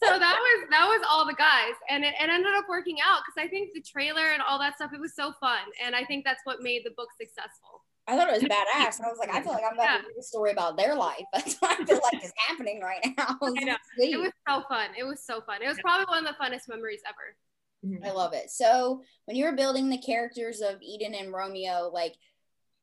So 0.03 0.11
that 0.19 0.37
was 0.37 0.69
that 0.71 0.87
was 0.87 1.07
all 1.11 1.27
the 1.27 1.35
guys, 1.35 1.75
and 1.89 2.05
it, 2.05 2.15
it 2.21 2.29
ended 2.29 2.53
up 2.55 2.67
working 2.69 2.99
out 3.05 3.23
because 3.25 3.47
I 3.47 3.49
think 3.49 3.71
the 3.73 3.81
trailer 3.81 4.33
and 4.33 4.43
all 4.43 4.59
that 4.59 4.75
stuff 4.77 4.93
it 4.93 5.01
was 5.01 5.15
so 5.15 5.33
fun, 5.41 5.65
and 5.83 5.95
I 5.97 6.05
think 6.05 6.25
that's 6.25 6.41
what 6.45 6.61
made 6.61 6.83
the 6.85 6.93
book 6.97 7.09
successful. 7.19 7.83
I 8.11 8.17
thought 8.17 8.29
it 8.29 8.43
was 8.43 8.43
badass. 8.45 9.01
I 9.01 9.09
was 9.09 9.19
like, 9.19 9.31
I 9.31 9.43
feel 9.43 9.53
like 9.53 9.63
I'm 9.65 9.75
about 9.75 9.85
yeah. 9.85 9.97
to 9.99 10.09
read 10.09 10.19
a 10.19 10.23
story 10.23 10.51
about 10.51 10.77
their 10.77 10.97
life. 10.97 11.25
That's 11.33 11.57
what 11.57 11.81
I 11.81 11.85
feel 11.85 12.01
like 12.03 12.25
is 12.25 12.33
happening 12.49 12.81
right 12.81 13.01
now. 13.17 13.37
I 13.43 13.65
know. 13.65 13.77
It 13.99 14.19
was 14.19 14.33
so 14.49 14.63
fun. 14.69 14.91
It 14.99 15.05
was 15.05 15.25
so 15.25 15.41
fun. 15.43 15.63
It 15.63 15.69
was 15.69 15.79
probably 15.81 16.07
one 16.07 16.27
of 16.27 16.35
the 16.35 16.45
funnest 16.45 16.69
memories 16.69 17.01
ever. 17.07 17.95
Mm-hmm. 17.95 18.05
I 18.05 18.11
love 18.11 18.35
it. 18.35 18.51
So 18.51 19.03
when 19.25 19.37
you 19.37 19.45
were 19.45 19.57
building 19.57 19.89
the 19.89 19.99
characters 19.99 20.61
of 20.61 20.83
Eden 20.83 21.15
and 21.15 21.33
Romeo, 21.33 21.91
like 21.93 22.17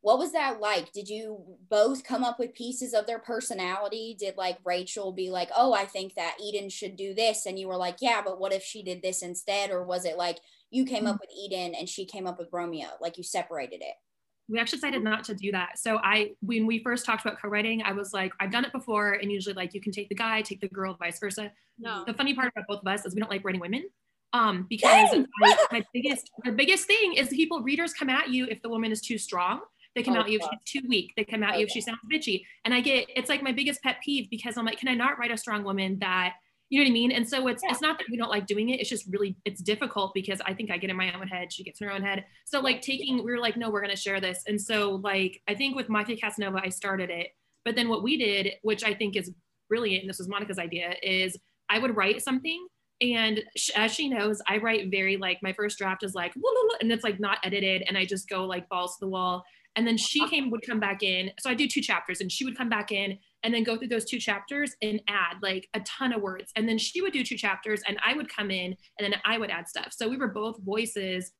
what 0.01 0.19
was 0.19 0.31
that 0.31 0.61
like? 0.61 0.91
Did 0.93 1.09
you 1.09 1.43
both 1.69 2.03
come 2.03 2.23
up 2.23 2.39
with 2.39 2.53
pieces 2.53 2.93
of 2.93 3.05
their 3.07 3.19
personality? 3.19 4.15
Did 4.17 4.37
like 4.37 4.57
Rachel 4.63 5.11
be 5.11 5.29
like, 5.29 5.49
oh, 5.55 5.73
I 5.73 5.85
think 5.85 6.15
that 6.15 6.37
Eden 6.41 6.69
should 6.69 6.95
do 6.95 7.13
this? 7.13 7.45
And 7.45 7.59
you 7.59 7.67
were 7.67 7.77
like, 7.77 7.97
yeah, 7.99 8.21
but 8.23 8.39
what 8.39 8.53
if 8.53 8.63
she 8.63 8.83
did 8.83 9.01
this 9.01 9.21
instead? 9.21 9.69
Or 9.69 9.83
was 9.83 10.05
it 10.05 10.17
like 10.17 10.39
you 10.69 10.85
came 10.85 11.07
up 11.07 11.17
with 11.19 11.31
Eden 11.35 11.75
and 11.75 11.89
she 11.89 12.05
came 12.05 12.27
up 12.27 12.39
with 12.39 12.49
Romeo? 12.53 12.87
Like 13.01 13.17
you 13.17 13.23
separated 13.23 13.81
it? 13.81 13.95
We 14.49 14.59
actually 14.59 14.77
decided 14.77 15.03
not 15.03 15.23
to 15.25 15.35
do 15.35 15.51
that. 15.51 15.77
So 15.77 15.99
I, 16.03 16.31
when 16.41 16.65
we 16.65 16.81
first 16.83 17.05
talked 17.05 17.25
about 17.25 17.39
co-writing, 17.41 17.83
I 17.83 17.91
was 17.91 18.13
like, 18.13 18.31
I've 18.39 18.51
done 18.51 18.65
it 18.65 18.71
before, 18.71 19.13
and 19.13 19.31
usually 19.31 19.53
like 19.55 19.73
you 19.73 19.81
can 19.81 19.91
take 19.91 20.09
the 20.09 20.15
guy, 20.15 20.41
take 20.41 20.61
the 20.61 20.69
girl, 20.69 20.95
vice 20.97 21.19
versa. 21.19 21.51
No. 21.77 22.03
The 22.05 22.13
funny 22.13 22.33
part 22.33 22.51
about 22.55 22.65
both 22.67 22.81
of 22.81 22.87
us 22.87 23.05
is 23.05 23.13
we 23.13 23.19
don't 23.21 23.29
like 23.29 23.43
writing 23.43 23.61
women, 23.61 23.83
um, 24.33 24.65
because 24.69 25.09
my, 25.39 25.57
my, 25.71 25.85
biggest, 25.93 26.29
the 26.43 26.51
biggest 26.51 26.85
thing 26.85 27.13
is 27.15 27.29
people 27.29 27.61
readers 27.61 27.93
come 27.93 28.09
at 28.09 28.29
you 28.29 28.45
if 28.45 28.61
the 28.61 28.69
woman 28.69 28.91
is 28.91 29.01
too 29.01 29.17
strong. 29.17 29.61
They 29.95 30.03
come 30.03 30.15
oh, 30.15 30.21
at 30.21 30.29
you 30.29 30.39
if 30.39 30.43
she's 30.43 30.81
too 30.81 30.87
weak. 30.87 31.13
They 31.17 31.23
come 31.23 31.41
at 31.43 31.55
oh, 31.55 31.57
you 31.57 31.65
if 31.65 31.71
she 31.71 31.81
sounds 31.81 31.97
bitchy. 32.11 32.43
And 32.65 32.73
I 32.73 32.81
get 32.81 33.07
it's 33.15 33.29
like 33.29 33.41
my 33.41 33.51
biggest 33.51 33.81
pet 33.81 33.97
peeve 34.05 34.29
because 34.29 34.55
I'm 34.55 34.65
like, 34.65 34.77
can 34.77 34.89
I 34.89 34.93
not 34.93 35.17
write 35.17 35.31
a 35.31 35.37
strong 35.37 35.63
woman 35.63 35.97
that 36.01 36.33
you 36.69 36.79
know 36.79 36.83
what 36.83 36.89
I 36.89 36.93
mean? 36.93 37.11
And 37.11 37.27
so 37.27 37.47
it's 37.47 37.63
yeah. 37.63 37.71
it's 37.71 37.81
not 37.81 37.97
that 37.97 38.07
we 38.11 38.17
don't 38.17 38.29
like 38.29 38.45
doing 38.45 38.69
it. 38.69 38.79
It's 38.79 38.89
just 38.89 39.05
really 39.09 39.37
it's 39.45 39.61
difficult 39.61 40.13
because 40.13 40.41
I 40.45 40.53
think 40.53 40.69
I 40.69 40.77
get 40.77 40.89
in 40.89 40.97
my 40.97 41.13
own 41.13 41.27
head. 41.27 41.53
She 41.53 41.63
gets 41.63 41.79
in 41.79 41.87
her 41.87 41.93
own 41.93 42.03
head. 42.03 42.25
So 42.45 42.59
like 42.59 42.81
taking 42.81 43.23
we 43.23 43.31
were 43.31 43.39
like, 43.39 43.55
no, 43.55 43.69
we're 43.69 43.81
gonna 43.81 43.95
share 43.95 44.19
this. 44.19 44.43
And 44.47 44.59
so 44.59 44.95
like 45.03 45.41
I 45.47 45.55
think 45.55 45.75
with 45.75 45.89
Mafia 45.89 46.17
Casanova, 46.17 46.61
I 46.63 46.69
started 46.69 47.09
it. 47.09 47.27
But 47.63 47.75
then 47.75 47.89
what 47.89 48.03
we 48.03 48.17
did, 48.17 48.53
which 48.63 48.83
I 48.83 48.93
think 48.93 49.15
is 49.15 49.31
brilliant, 49.69 50.03
and 50.03 50.09
this 50.09 50.19
was 50.19 50.29
Monica's 50.29 50.59
idea, 50.59 50.95
is 51.01 51.37
I 51.69 51.79
would 51.79 51.95
write 51.95 52.21
something. 52.21 52.67
And 52.99 53.43
as 53.75 53.93
she 53.93 54.09
knows, 54.09 54.41
I 54.47 54.57
write 54.57 54.89
very 54.89 55.17
like 55.17 55.39
my 55.43 55.53
first 55.53 55.77
draft 55.77 56.03
is 56.03 56.15
like, 56.15 56.33
and 56.81 56.91
it's 56.91 57.03
like 57.03 57.19
not 57.19 57.37
edited, 57.43 57.83
and 57.87 57.97
I 57.97 58.05
just 58.05 58.27
go 58.27 58.45
like 58.45 58.67
balls 58.69 58.97
to 58.97 59.05
the 59.05 59.09
wall. 59.09 59.43
And 59.75 59.85
then 59.85 59.97
she 59.97 60.27
came 60.27 60.49
would 60.49 60.65
come 60.65 60.79
back 60.79 61.03
in. 61.03 61.29
So 61.39 61.49
I 61.49 61.53
do 61.53 61.67
two 61.67 61.81
chapters, 61.81 62.19
and 62.19 62.31
she 62.31 62.43
would 62.43 62.57
come 62.57 62.69
back 62.69 62.91
in 62.91 63.19
and 63.43 63.53
then 63.53 63.63
go 63.63 63.77
through 63.77 63.87
those 63.87 64.05
two 64.05 64.19
chapters 64.19 64.75
and 64.81 65.01
add 65.07 65.37
like 65.41 65.67
a 65.73 65.79
ton 65.81 66.13
of 66.13 66.21
words. 66.21 66.51
And 66.55 66.67
then 66.67 66.77
she 66.77 67.01
would 67.01 67.13
do 67.13 67.23
two 67.23 67.37
chapters 67.37 67.81
and 67.87 67.97
I 68.05 68.13
would 68.13 68.29
come 68.29 68.51
in 68.51 68.75
and 68.99 69.11
then 69.11 69.15
I 69.25 69.37
would 69.37 69.49
add 69.49 69.67
stuff. 69.67 69.89
So 69.91 70.07
we 70.07 70.17
were 70.17 70.27
both 70.27 70.57
voices 70.63 71.31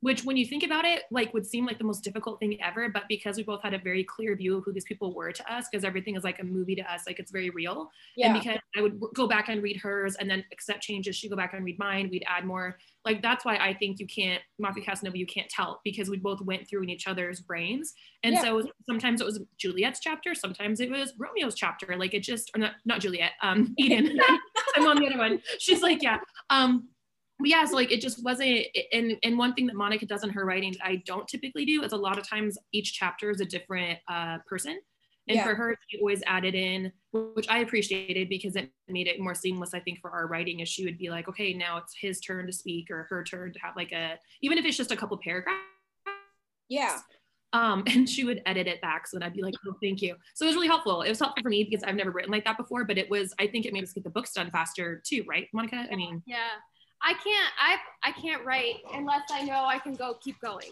which 0.00 0.24
when 0.24 0.36
you 0.36 0.46
think 0.46 0.62
about 0.62 0.84
it 0.84 1.02
like 1.10 1.32
would 1.32 1.46
seem 1.46 1.64
like 1.64 1.78
the 1.78 1.84
most 1.84 2.04
difficult 2.04 2.38
thing 2.38 2.60
ever 2.62 2.88
but 2.88 3.04
because 3.08 3.36
we 3.36 3.42
both 3.42 3.62
had 3.62 3.72
a 3.72 3.78
very 3.78 4.04
clear 4.04 4.36
view 4.36 4.58
of 4.58 4.64
who 4.64 4.72
these 4.72 4.84
people 4.84 5.14
were 5.14 5.32
to 5.32 5.52
us 5.52 5.66
because 5.70 5.84
everything 5.84 6.16
is 6.16 6.24
like 6.24 6.38
a 6.38 6.44
movie 6.44 6.74
to 6.74 6.92
us 6.92 7.02
like 7.06 7.18
it's 7.18 7.30
very 7.30 7.50
real. 7.50 7.90
Yeah. 8.16 8.28
and 8.28 8.40
because 8.40 8.58
i 8.76 8.82
would 8.82 9.00
go 9.14 9.26
back 9.26 9.48
and 9.48 9.62
read 9.62 9.78
hers 9.78 10.16
and 10.16 10.30
then 10.30 10.44
accept 10.52 10.82
changes 10.82 11.16
she'd 11.16 11.30
go 11.30 11.36
back 11.36 11.54
and 11.54 11.64
read 11.64 11.78
mine 11.78 12.08
we'd 12.10 12.24
add 12.26 12.44
more. 12.44 12.76
Like 13.04 13.22
that's 13.22 13.44
why 13.44 13.56
i 13.56 13.72
think 13.72 14.00
you 14.00 14.06
can't 14.06 14.42
mafia 14.58 14.84
casanova 14.84 15.16
you 15.16 15.26
can't 15.26 15.48
tell 15.48 15.80
because 15.84 16.10
we 16.10 16.16
both 16.16 16.40
went 16.40 16.68
through 16.68 16.82
in 16.82 16.90
each 16.90 17.06
other's 17.06 17.40
brains. 17.40 17.94
And 18.22 18.34
yeah. 18.34 18.42
so 18.42 18.68
sometimes 18.88 19.20
it 19.20 19.24
was 19.24 19.40
juliet's 19.56 20.00
chapter 20.00 20.34
sometimes 20.34 20.80
it 20.80 20.90
was 20.90 21.14
romeo's 21.18 21.54
chapter 21.54 21.96
like 21.96 22.14
it 22.14 22.20
just 22.20 22.50
or 22.54 22.58
not 22.58 22.72
not 22.84 23.00
juliet 23.00 23.32
um 23.42 23.74
eden. 23.78 24.18
I'm 24.76 24.86
on 24.86 24.98
the 24.98 25.06
other 25.06 25.18
one. 25.18 25.40
She's 25.58 25.82
like 25.82 26.02
yeah 26.02 26.18
um 26.50 26.88
yeah, 27.44 27.64
so 27.64 27.74
like 27.74 27.92
it 27.92 28.00
just 28.00 28.24
wasn't. 28.24 28.66
And 28.92 29.16
and 29.22 29.38
one 29.38 29.54
thing 29.54 29.66
that 29.66 29.76
Monica 29.76 30.06
does 30.06 30.24
in 30.24 30.30
her 30.30 30.44
writing 30.44 30.72
that 30.72 30.86
I 30.86 31.02
don't 31.06 31.28
typically 31.28 31.64
do 31.64 31.82
is 31.82 31.92
a 31.92 31.96
lot 31.96 32.18
of 32.18 32.26
times 32.26 32.58
each 32.72 32.94
chapter 32.94 33.30
is 33.30 33.40
a 33.40 33.44
different 33.44 33.98
uh, 34.08 34.38
person. 34.46 34.78
And 35.28 35.36
yeah. 35.36 35.44
for 35.44 35.54
her, 35.54 35.76
she 35.88 35.98
always 35.98 36.22
added 36.26 36.54
in, 36.54 36.92
which 37.12 37.48
I 37.48 37.58
appreciated 37.58 38.28
because 38.28 38.54
it 38.54 38.70
made 38.88 39.08
it 39.08 39.18
more 39.18 39.34
seamless. 39.34 39.74
I 39.74 39.80
think 39.80 40.00
for 40.00 40.10
our 40.10 40.28
writing, 40.28 40.60
is 40.60 40.68
she 40.68 40.84
would 40.84 40.98
be 40.98 41.10
like, 41.10 41.28
okay, 41.28 41.52
now 41.52 41.78
it's 41.78 41.94
his 42.00 42.20
turn 42.20 42.46
to 42.46 42.52
speak 42.52 42.90
or 42.90 43.08
her 43.10 43.24
turn 43.24 43.52
to 43.52 43.58
have 43.58 43.74
like 43.74 43.90
a, 43.90 44.18
even 44.40 44.56
if 44.56 44.64
it's 44.64 44.76
just 44.76 44.92
a 44.92 44.96
couple 44.96 45.18
paragraphs. 45.18 45.58
Yeah. 46.68 46.98
Um, 47.52 47.82
and 47.88 48.08
she 48.08 48.22
would 48.22 48.40
edit 48.46 48.68
it 48.68 48.80
back. 48.80 49.08
So 49.08 49.18
then 49.18 49.26
I'd 49.26 49.34
be 49.34 49.42
like, 49.42 49.54
oh, 49.66 49.74
thank 49.82 50.00
you. 50.00 50.14
So 50.34 50.44
it 50.44 50.48
was 50.48 50.54
really 50.54 50.68
helpful. 50.68 51.02
It 51.02 51.08
was 51.08 51.18
helpful 51.18 51.42
for 51.42 51.48
me 51.48 51.64
because 51.64 51.82
I've 51.82 51.96
never 51.96 52.12
written 52.12 52.30
like 52.30 52.44
that 52.44 52.56
before, 52.56 52.84
but 52.84 52.96
it 52.96 53.10
was, 53.10 53.34
I 53.40 53.48
think 53.48 53.66
it 53.66 53.72
made 53.72 53.82
us 53.82 53.92
get 53.92 54.04
the 54.04 54.10
books 54.10 54.32
done 54.32 54.52
faster 54.52 55.02
too, 55.04 55.24
right, 55.28 55.48
Monica? 55.52 55.86
I 55.90 55.96
mean, 55.96 56.22
yeah. 56.24 56.50
I 57.02 57.12
can't 57.14 57.52
I 57.60 57.76
I 58.02 58.12
can't 58.12 58.44
write 58.44 58.76
unless 58.94 59.22
I 59.30 59.42
know 59.42 59.64
I 59.64 59.78
can 59.78 59.94
go 59.94 60.14
keep 60.22 60.40
going. 60.40 60.70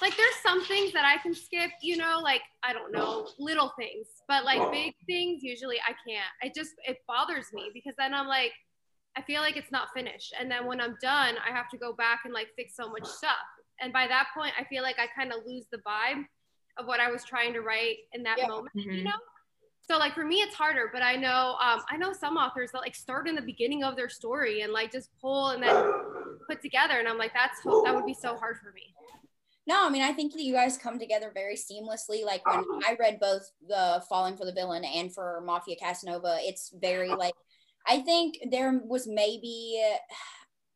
Like 0.00 0.16
there's 0.16 0.34
some 0.42 0.64
things 0.64 0.92
that 0.92 1.04
I 1.04 1.20
can 1.22 1.34
skip, 1.34 1.70
you 1.82 1.96
know, 1.96 2.20
like 2.22 2.42
I 2.62 2.72
don't 2.72 2.92
know, 2.92 3.28
little 3.38 3.72
things. 3.78 4.06
But 4.28 4.44
like 4.44 4.70
big 4.72 4.94
things 5.06 5.42
usually 5.42 5.76
I 5.80 5.92
can't. 6.08 6.30
It 6.42 6.54
just 6.54 6.72
it 6.86 6.98
bothers 7.06 7.46
me 7.52 7.70
because 7.74 7.94
then 7.98 8.14
I'm 8.14 8.26
like 8.28 8.52
I 9.16 9.22
feel 9.22 9.42
like 9.42 9.56
it's 9.56 9.70
not 9.70 9.88
finished. 9.94 10.34
And 10.38 10.50
then 10.50 10.66
when 10.66 10.80
I'm 10.80 10.96
done, 11.00 11.36
I 11.46 11.52
have 11.52 11.68
to 11.70 11.78
go 11.78 11.92
back 11.92 12.20
and 12.24 12.34
like 12.34 12.48
fix 12.56 12.74
so 12.76 12.88
much 12.88 13.06
stuff. 13.06 13.36
And 13.80 13.92
by 13.92 14.06
that 14.08 14.28
point, 14.36 14.52
I 14.58 14.64
feel 14.64 14.82
like 14.82 14.96
I 14.98 15.06
kind 15.16 15.32
of 15.32 15.40
lose 15.46 15.66
the 15.70 15.78
vibe. 15.78 16.24
of 16.76 16.86
what 16.86 16.98
I 16.98 17.08
was 17.08 17.22
trying 17.22 17.52
to 17.52 17.60
write 17.60 17.98
in 18.14 18.24
that 18.24 18.36
Yeah. 18.36 18.48
moment, 18.48 18.74
you 18.74 18.90
Mhm. 18.90 19.04
know? 19.04 19.20
So 19.88 19.98
like 19.98 20.14
for 20.14 20.24
me, 20.24 20.36
it's 20.36 20.54
harder, 20.54 20.90
but 20.92 21.02
I 21.02 21.16
know 21.16 21.56
um, 21.60 21.82
I 21.90 21.96
know 21.96 22.12
some 22.12 22.36
authors 22.36 22.70
that 22.72 22.80
like 22.80 22.94
start 22.94 23.28
in 23.28 23.34
the 23.34 23.42
beginning 23.42 23.84
of 23.84 23.96
their 23.96 24.08
story 24.08 24.62
and 24.62 24.72
like 24.72 24.90
just 24.90 25.10
pull 25.20 25.48
and 25.48 25.62
then 25.62 25.92
put 26.48 26.62
together, 26.62 26.94
and 26.98 27.06
I'm 27.06 27.18
like, 27.18 27.32
that's 27.34 27.62
that 27.62 27.94
would 27.94 28.06
be 28.06 28.14
so 28.14 28.36
hard 28.36 28.58
for 28.62 28.72
me. 28.72 28.94
No, 29.66 29.86
I 29.86 29.90
mean, 29.90 30.02
I 30.02 30.12
think 30.12 30.34
that 30.34 30.42
you 30.42 30.52
guys 30.52 30.76
come 30.76 30.98
together 30.98 31.30
very 31.32 31.56
seamlessly. 31.56 32.22
Like 32.24 32.46
when 32.46 32.64
I 32.86 32.96
read 33.00 33.18
both 33.18 33.50
the 33.66 34.02
Falling 34.08 34.36
for 34.36 34.44
the 34.44 34.52
Villain 34.52 34.84
and 34.84 35.12
for 35.12 35.42
Mafia 35.44 35.76
Casanova, 35.80 36.36
it's 36.40 36.70
very 36.78 37.08
like, 37.08 37.34
I 37.86 38.00
think 38.00 38.36
there 38.50 38.78
was 38.84 39.06
maybe, 39.06 39.82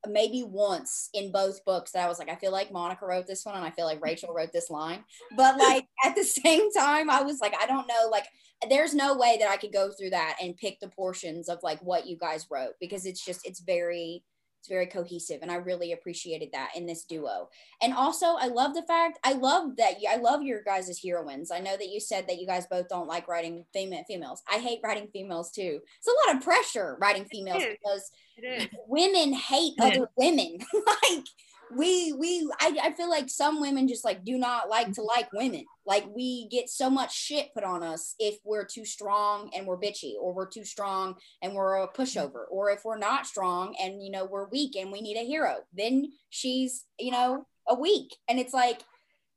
maybe 0.07 0.45
once 0.45 1.09
in 1.13 1.33
both 1.33 1.65
books 1.65 1.93
that 1.93 2.05
I 2.05 2.09
was 2.09 2.19
like, 2.19 2.31
I 2.31 2.37
feel 2.37 2.53
like 2.53 2.73
Monica 2.73 3.05
wrote 3.05 3.27
this 3.27 3.45
one 3.45 3.57
and 3.57 3.65
I 3.65 3.71
feel 3.71 3.85
like 3.85 4.03
Rachel 4.03 4.33
wrote 4.33 4.53
this 4.53 4.71
line. 4.71 5.05
But 5.37 5.59
like 5.59 5.87
at 6.05 6.15
the 6.15 6.25
same 6.25 6.71
time, 6.73 7.11
I 7.11 7.23
was 7.23 7.41
like, 7.41 7.55
I 7.61 7.67
don't 7.67 7.89
know, 7.89 8.09
like, 8.11 8.27
there's 8.69 8.95
no 8.95 9.17
way 9.17 9.37
that 9.41 9.49
I 9.49 9.57
could 9.57 9.73
go 9.73 9.91
through 9.91 10.11
that 10.11 10.37
and 10.43 10.57
pick 10.57 10.81
the 10.81 10.89
portions 10.89 11.49
of 11.49 11.59
like 11.63 11.81
what 11.81 12.07
you 12.07 12.17
guys 12.17 12.47
wrote 12.51 12.73
because 12.81 13.07
it's 13.07 13.25
just, 13.25 13.47
it's 13.47 13.61
very, 13.61 14.25
very 14.69 14.87
cohesive 14.87 15.41
and 15.43 15.51
i 15.51 15.57
really 15.57 15.93
appreciated 15.93 16.51
that 16.53 16.71
in 16.77 16.87
this 16.87 17.05
duo. 17.05 17.49
And 17.83 17.95
also 17.95 18.37
i 18.39 18.47
love 18.47 18.75
the 18.75 18.83
fact 18.83 19.19
i 19.25 19.33
love 19.33 19.77
that 19.77 20.01
you 20.01 20.09
i 20.11 20.17
love 20.17 20.43
your 20.43 20.63
guys' 20.63 20.89
as 20.89 21.01
heroines. 21.03 21.51
I 21.51 21.61
know 21.61 21.77
that 21.77 21.89
you 21.89 22.01
said 22.01 22.27
that 22.29 22.39
you 22.39 22.47
guys 22.47 22.67
both 22.67 22.89
don't 22.89 23.09
like 23.09 23.29
writing 23.29 23.65
female 23.73 24.05
females. 24.07 24.43
I 24.51 24.59
hate 24.59 24.81
writing 24.83 25.09
females 25.13 25.51
too. 25.51 25.81
It's 25.99 26.09
a 26.09 26.29
lot 26.29 26.37
of 26.37 26.43
pressure 26.43 26.97
writing 27.01 27.25
females 27.25 27.63
because 27.63 28.11
women 28.87 29.33
hate 29.33 29.75
other 29.81 30.11
women. 30.17 30.59
Like 30.87 31.25
we 31.77 32.13
we 32.13 32.51
I, 32.61 32.77
I 32.83 32.93
feel 32.93 33.09
like 33.09 33.29
some 33.29 33.61
women 33.61 33.89
just 33.89 34.05
like 34.05 34.25
do 34.25 34.39
not 34.39 34.69
like 34.69 34.87
to 34.93 35.01
mm-hmm. 35.01 35.07
like 35.07 35.33
women. 35.33 35.65
Like 35.87 36.07
we 36.15 36.49
get 36.49 36.69
so 36.69 36.91
much 36.91 37.15
shit 37.15 37.53
put 37.55 37.65
on 37.65 37.83
us 37.83 38.15
if 38.19 38.39
we're 38.45 38.65
too 38.65 38.85
strong 38.85 39.51
and 39.55 39.67
we're 39.67 39.79
bitchy 39.79 40.15
or 40.21 40.35
we're 40.35 40.49
too 40.49 40.65
strong 40.65 41.17
and 41.43 41.55
we're 41.55 41.77
a 41.77 41.89
mm-hmm. 41.89 42.01
pushover 42.03 42.45
or 42.51 42.71
if 42.71 42.85
we're 42.85 42.99
not 42.99 43.27
strong 43.27 43.75
and 43.81 44.03
you 44.03 44.11
know 44.11 44.25
we're 44.25 44.49
weak 44.49 44.77
and 44.77 44.93
we 44.93 45.01
need 45.01 45.17
a 45.17 45.27
hero. 45.27 45.57
Then 45.73 46.13
she's 46.31 46.85
you 46.99 47.11
know 47.11 47.47
a 47.69 47.75
weak. 47.75 48.17
And 48.29 48.39
it's 48.39 48.55
like 48.55 48.83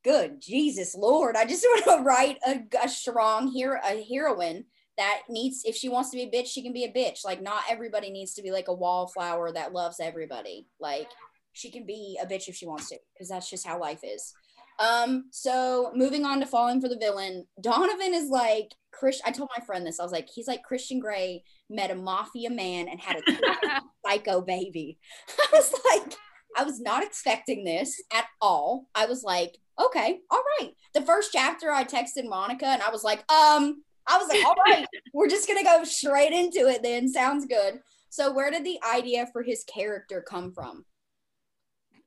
good 0.03 0.41
jesus 0.41 0.95
lord 0.95 1.35
i 1.35 1.45
just 1.45 1.63
want 1.85 1.99
to 1.99 2.03
write 2.03 2.39
a, 2.47 2.63
a 2.83 2.89
strong 2.89 3.47
hero 3.47 3.79
a 3.87 4.03
heroine 4.11 4.65
that 4.97 5.21
needs 5.29 5.63
if 5.65 5.75
she 5.75 5.89
wants 5.89 6.09
to 6.11 6.17
be 6.17 6.23
a 6.23 6.29
bitch 6.29 6.47
she 6.47 6.61
can 6.61 6.73
be 6.73 6.83
a 6.83 6.91
bitch. 6.91 7.25
Like 7.25 7.41
not 7.41 7.63
everybody 7.69 8.11
needs 8.11 8.35
to 8.35 8.41
be 8.41 8.51
like 8.51 8.67
a 8.67 8.73
wallflower 8.73 9.51
that 9.53 9.73
loves 9.73 9.99
everybody. 9.99 10.67
Like 10.79 11.09
she 11.53 11.71
can 11.71 11.85
be 11.85 12.17
a 12.21 12.25
bitch 12.25 12.47
if 12.47 12.55
she 12.55 12.65
wants 12.65 12.89
to 12.89 12.97
because 13.13 13.29
that's 13.29 13.49
just 13.49 13.65
how 13.65 13.79
life 13.79 14.01
is. 14.03 14.33
Um 14.79 15.25
so 15.31 15.91
moving 15.95 16.25
on 16.25 16.39
to 16.39 16.45
falling 16.45 16.81
for 16.81 16.89
the 16.89 16.97
villain 16.97 17.45
donovan 17.59 18.13
is 18.13 18.29
like 18.29 18.73
chris 18.91 19.21
i 19.25 19.31
told 19.31 19.49
my 19.55 19.63
friend 19.63 19.85
this 19.85 19.99
i 19.99 20.03
was 20.03 20.11
like 20.11 20.27
he's 20.33 20.47
like 20.47 20.63
christian 20.63 20.99
grey 20.99 21.43
met 21.69 21.91
a 21.91 21.95
mafia 21.95 22.49
man 22.49 22.87
and 22.87 22.99
had 22.99 23.17
a 23.17 23.81
psycho 24.05 24.41
baby. 24.41 24.97
I 25.39 25.47
was 25.51 25.73
like 25.85 26.13
i 26.57 26.63
was 26.63 26.79
not 26.79 27.03
expecting 27.03 27.63
this 27.63 28.01
at 28.11 28.25
all. 28.41 28.87
I 28.95 29.05
was 29.05 29.23
like 29.23 29.57
okay 29.79 30.19
all 30.31 30.43
right. 30.59 30.71
The 30.93 31.01
first 31.01 31.31
chapter 31.31 31.71
i 31.71 31.83
texted 31.83 32.27
monica 32.27 32.67
and 32.67 32.81
i 32.81 32.89
was 32.89 33.03
like 33.03 33.19
um 33.31 33.83
i 34.07 34.17
was 34.17 34.29
like 34.29 34.45
all 34.45 34.55
right 34.67 34.85
we're 35.13 35.29
just 35.29 35.47
gonna 35.47 35.63
go 35.63 35.83
straight 35.83 36.33
into 36.33 36.67
it 36.67 36.81
then. 36.81 37.07
Sounds 37.07 37.45
good. 37.45 37.81
So 38.09 38.31
where 38.33 38.51
did 38.51 38.65
the 38.65 38.79
idea 38.93 39.27
for 39.31 39.43
his 39.43 39.63
character 39.63 40.25
come 40.27 40.51
from 40.51 40.85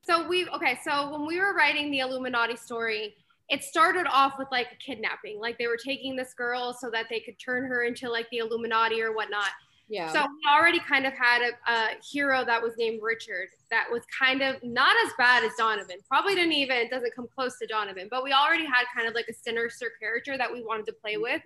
So 0.05 0.27
we 0.27 0.47
okay. 0.49 0.79
So 0.83 1.09
when 1.11 1.25
we 1.25 1.39
were 1.39 1.53
writing 1.53 1.89
the 1.91 1.99
Illuminati 1.99 2.55
story, 2.55 3.15
it 3.49 3.63
started 3.63 4.07
off 4.07 4.33
with 4.37 4.47
like 4.51 4.67
a 4.71 4.75
kidnapping. 4.75 5.39
Like 5.39 5.57
they 5.57 5.67
were 5.67 5.77
taking 5.83 6.15
this 6.15 6.33
girl 6.33 6.73
so 6.73 6.89
that 6.91 7.07
they 7.09 7.19
could 7.19 7.39
turn 7.39 7.65
her 7.65 7.83
into 7.83 8.09
like 8.09 8.27
the 8.31 8.37
Illuminati 8.37 9.01
or 9.01 9.15
whatnot. 9.15 9.49
yeah 9.87 10.11
So 10.11 10.21
we 10.21 10.51
already 10.51 10.79
kind 10.79 11.05
of 11.05 11.13
had 11.13 11.41
a, 11.41 11.71
a 11.71 11.87
hero 12.03 12.43
that 12.45 12.61
was 12.61 12.73
named 12.77 12.99
Richard 13.03 13.49
that 13.71 13.85
was 13.91 14.03
kind 14.17 14.41
of 14.41 14.55
not 14.63 14.95
as 15.05 15.11
bad 15.17 15.43
as 15.43 15.51
Donovan. 15.57 15.97
Probably 16.07 16.35
didn't 16.35 16.53
even 16.53 16.89
doesn't 16.89 17.15
come 17.15 17.27
close 17.33 17.57
to 17.59 17.67
Donovan, 17.67 18.07
but 18.09 18.23
we 18.23 18.31
already 18.31 18.65
had 18.65 18.85
kind 18.95 19.07
of 19.07 19.13
like 19.13 19.27
a 19.27 19.33
sinister 19.33 19.91
character 19.99 20.37
that 20.37 20.51
we 20.51 20.63
wanted 20.63 20.85
to 20.87 20.93
play 20.93 21.17
with. 21.17 21.41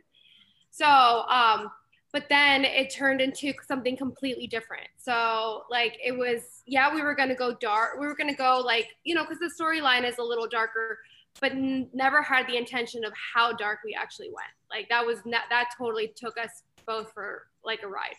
So, 0.72 0.86
um, 0.86 1.70
but 2.12 2.26
then 2.30 2.66
it 2.66 2.90
turned 2.90 3.22
into 3.22 3.54
something 3.68 3.96
completely 3.96 4.48
different. 4.48 4.88
So, 4.98 5.64
like 5.70 5.98
it 6.04 6.18
was, 6.18 6.64
yeah, 6.66 6.94
we 6.94 7.02
were 7.02 7.16
gonna 7.16 7.36
go 7.36 7.56
dark. 7.56 8.00
We 8.00 8.08
were 8.08 8.16
gonna 8.16 8.36
go 8.36 8.62
like 8.64 8.88
you 9.04 9.16
know 9.16 9.24
because 9.24 9.40
the 9.40 9.52
storyline 9.62 10.08
is 10.08 10.18
a 10.18 10.24
little 10.24 10.48
darker, 10.48 11.00
but 11.40 11.52
n- 11.52 11.90
never 11.94 12.22
had 12.22 12.48
the 12.48 12.58
intention 12.58 13.06
of 13.06 13.14
how 13.34 13.54
dark 13.54 13.80
we 13.86 13.94
actually 13.94 14.30
went. 14.30 14.50
Like 14.70 14.90
that 14.90 15.06
was 15.06 15.20
that 15.26 15.66
totally 15.78 16.14
took 16.16 16.38
us 16.38 16.64
both 16.86 17.12
for 17.14 17.48
like 17.64 17.84
a 17.84 17.88
ride. 17.88 18.16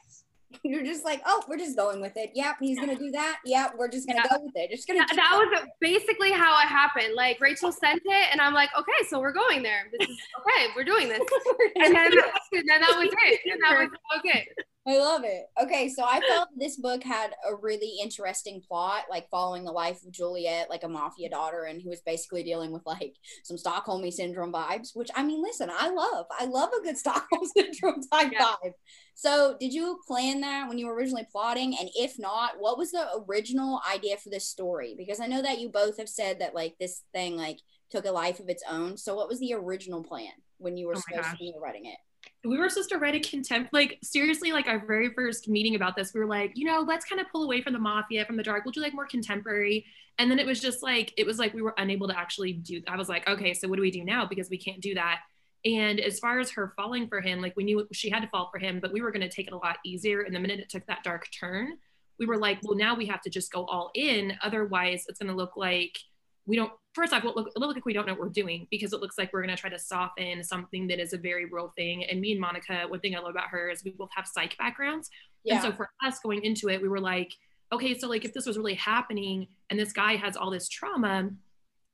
You're 0.64 0.84
just 0.84 1.04
like, 1.04 1.22
oh, 1.26 1.42
we're 1.48 1.56
just 1.58 1.76
going 1.76 2.00
with 2.00 2.16
it. 2.16 2.30
Yep, 2.34 2.56
he's 2.60 2.78
gonna 2.78 2.96
do 2.98 3.10
that. 3.12 3.38
Yep, 3.44 3.74
we're 3.78 3.88
just 3.88 4.06
gonna 4.06 4.20
Yeah. 4.24 4.36
go 4.36 4.44
with 4.44 4.52
it. 4.56 4.70
Just 4.70 4.86
gonna. 4.86 5.00
that, 5.00 5.14
that 5.14 5.32
was 5.32 5.62
basically 5.80 6.32
how 6.32 6.58
it 6.60 6.66
happened. 6.66 7.14
Like 7.14 7.40
Rachel 7.40 7.72
sent 7.72 8.02
it, 8.04 8.28
and 8.32 8.40
I'm 8.40 8.54
like, 8.54 8.70
okay, 8.78 9.06
so 9.08 9.20
we're 9.20 9.32
going 9.32 9.62
there. 9.62 9.88
This 9.98 10.08
is 10.08 10.18
okay. 10.40 10.66
We're 10.74 10.84
doing 10.84 11.08
this, 11.08 11.20
and 11.76 11.94
then, 11.94 12.12
and 12.12 12.68
then 12.68 12.80
that 12.80 12.96
was 12.98 13.08
it. 13.26 13.40
And 13.50 13.60
that 13.62 13.78
was 13.78 13.88
okay. 14.18 14.48
I 14.90 14.98
love 14.98 15.22
it. 15.24 15.44
Okay, 15.62 15.88
so 15.88 16.05
I 16.05 16.20
felt 16.22 16.48
this 16.57 16.76
book 16.76 17.05
had 17.05 17.31
a 17.48 17.55
really 17.55 17.98
interesting 18.03 18.61
plot, 18.66 19.05
like 19.09 19.31
following 19.31 19.62
the 19.64 19.70
life 19.70 20.03
of 20.03 20.11
Juliet, 20.11 20.68
like 20.68 20.83
a 20.83 20.88
mafia 20.88 21.31
daughter, 21.31 21.62
and 21.64 21.81
who 21.81 21.90
was 21.90 22.00
basically 22.00 22.42
dealing 22.42 22.72
with 22.72 22.83
like 22.87 23.14
some 23.44 23.57
Stockholm 23.57 24.11
syndrome 24.11 24.53
vibes. 24.53 24.90
Which 24.94 25.11
I 25.14 25.22
mean, 25.22 25.42
listen, 25.42 25.70
I 25.72 25.90
love. 25.90 26.26
I 26.37 26.46
love 26.46 26.70
a 26.76 26.83
good 26.83 26.98
Stockholm 26.98 27.42
syndrome 27.57 28.03
type 28.12 28.33
Yeah. 28.33 28.46
vibe. 28.64 28.72
So, 29.14 29.57
did 29.61 29.72
you 29.72 30.00
plan 30.09 30.40
that 30.40 30.68
when 30.68 30.79
you 30.79 30.87
were 30.87 30.94
originally 30.94 31.26
plotting? 31.31 31.76
And 31.79 31.88
if 31.94 32.18
not, 32.18 32.53
what 32.59 32.79
was 32.79 32.90
the 32.90 33.07
original 33.29 33.81
idea 33.88 34.16
for 34.16 34.31
this 34.31 34.48
story? 34.48 34.94
Because 34.98 35.20
I 35.20 35.26
know 35.26 35.42
that 35.42 35.61
you 35.61 35.68
both 35.68 35.98
have 35.98 36.09
said 36.09 36.40
that 36.40 36.55
like 36.55 36.76
this 36.81 37.03
thing 37.12 37.37
like 37.37 37.59
took 37.90 38.07
a 38.07 38.11
life 38.12 38.40
of 38.40 38.48
its 38.48 38.64
own. 38.68 38.96
So, 38.96 39.14
what 39.14 39.29
was 39.29 39.38
the 39.38 39.55
original 39.55 40.03
plan 40.03 40.33
when 40.59 40.76
you 40.76 40.88
were 40.88 40.96
Oh 40.96 41.00
supposed 41.00 41.31
to 41.31 41.37
be 41.37 41.55
writing 41.61 41.87
it? 41.87 41.98
We 42.44 42.56
were 42.56 42.68
supposed 42.68 42.88
to 42.90 42.98
write 42.98 43.14
a 43.14 43.20
contempt 43.20 43.72
like 43.72 43.98
seriously 44.02 44.52
like 44.52 44.66
our 44.66 44.85
very 44.87 45.12
first 45.12 45.48
meeting 45.48 45.74
about 45.74 45.94
this 45.94 46.14
we 46.14 46.20
were 46.20 46.26
like 46.26 46.52
you 46.54 46.64
know 46.64 46.80
let's 46.87 47.04
kind 47.04 47.20
of 47.20 47.28
pull 47.30 47.44
away 47.44 47.61
from 47.61 47.72
the 47.72 47.78
mafia 47.78 48.24
from 48.24 48.37
the 48.37 48.42
dark. 48.42 48.64
We'll 48.64 48.72
do 48.72 48.80
like 48.80 48.94
more 48.94 49.06
contemporary. 49.06 49.85
And 50.18 50.30
then 50.30 50.38
it 50.38 50.46
was 50.46 50.61
just 50.61 50.83
like 50.83 51.12
it 51.16 51.26
was 51.26 51.38
like 51.38 51.54
we 51.54 51.62
were 51.62 51.74
unable 51.78 52.09
to 52.09 52.18
actually 52.18 52.52
do 52.52 52.83
i 52.88 52.96
was 52.96 53.09
like 53.09 53.28
okay 53.28 53.54
so 53.54 53.68
what 53.68 53.76
do 53.76 53.83
we 53.83 53.90
do 53.90 54.04
now? 54.04 54.26
Because 54.26 54.50
we 54.50 54.59
can't 54.59 54.80
do 54.80 54.94
that. 54.94 55.20
And 55.64 56.00
as 56.00 56.18
far 56.18 56.40
as 56.40 56.50
her 56.52 56.72
falling 56.76 57.09
for 57.09 57.20
him 57.20 57.40
like 57.40 57.56
we 57.56 57.64
knew 57.64 57.87
she 57.92 58.11
had 58.11 58.20
to 58.20 58.28
fall 58.28 58.48
for 58.50 58.59
him 58.59 58.80
but 58.80 58.92
we 58.92 59.02
were 59.02 59.12
going 59.12 59.28
to 59.28 59.35
take 59.35 59.46
it 59.46 59.52
a 59.52 59.59
lot 59.59 59.78
easier. 59.85 60.22
And 60.22 60.35
the 60.35 60.40
minute 60.40 60.61
it 60.61 60.70
took 60.70 60.87
that 60.87 61.04
dark 61.04 61.28
turn 61.38 61.76
we 62.18 62.26
were 62.26 62.38
like 62.38 62.59
well 62.62 62.76
now 62.76 62.94
we 62.94 63.06
have 63.06 63.22
to 63.22 63.30
just 63.30 63.52
go 63.52 63.64
all 63.66 63.90
in. 63.94 64.33
Otherwise 64.42 65.04
it's 65.09 65.18
going 65.18 65.30
to 65.30 65.37
look 65.37 65.56
like 65.56 65.98
we 66.46 66.56
don't 66.56 66.72
first 66.92 67.12
off, 67.12 67.24
it 67.24 67.37
look, 67.37 67.50
look 67.57 67.74
like 67.74 67.85
we 67.85 67.92
don't 67.92 68.07
know 68.07 68.12
what 68.12 68.20
we're 68.20 68.29
doing 68.29 68.66
because 68.70 68.92
it 68.92 69.00
looks 69.00 69.16
like 69.16 69.33
we're 69.33 69.42
going 69.42 69.55
to 69.55 69.61
try 69.61 69.70
to 69.70 69.79
soften 69.79 70.42
something 70.42 70.87
that 70.88 70.98
is 71.00 71.12
a 71.12 71.18
very 71.18 71.44
real 71.46 71.72
thing. 71.76 72.05
And 72.05 72.20
me 72.20 72.33
and 72.33 72.40
Monica, 72.40 72.85
one 72.88 73.00
thing 73.00 73.14
I 73.14 73.20
love 73.20 73.31
about 73.31 73.48
her 73.48 73.70
is 73.70 73.85
we 73.85 73.92
both 73.92 74.11
have 74.14 74.26
psych 74.26 74.57
backgrounds. 74.59 75.11
Yeah. 75.44 75.55
And 75.55 75.62
so 75.62 75.72
for 75.72 75.90
us 76.05 76.18
going 76.20 76.42
into 76.44 76.68
it, 76.68 76.83
we 76.83 76.88
were 76.88 77.00
like, 77.00 77.33
okay, 77.72 77.96
so 77.96 78.09
like 78.09 78.24
if 78.24 78.33
this 78.33 78.46
was 78.46 78.57
really 78.57 78.74
happening 78.74 79.46
and 79.70 79.79
this 79.79 79.92
guy 79.92 80.16
has 80.16 80.37
all 80.37 80.50
this 80.50 80.68
trauma, 80.68 81.31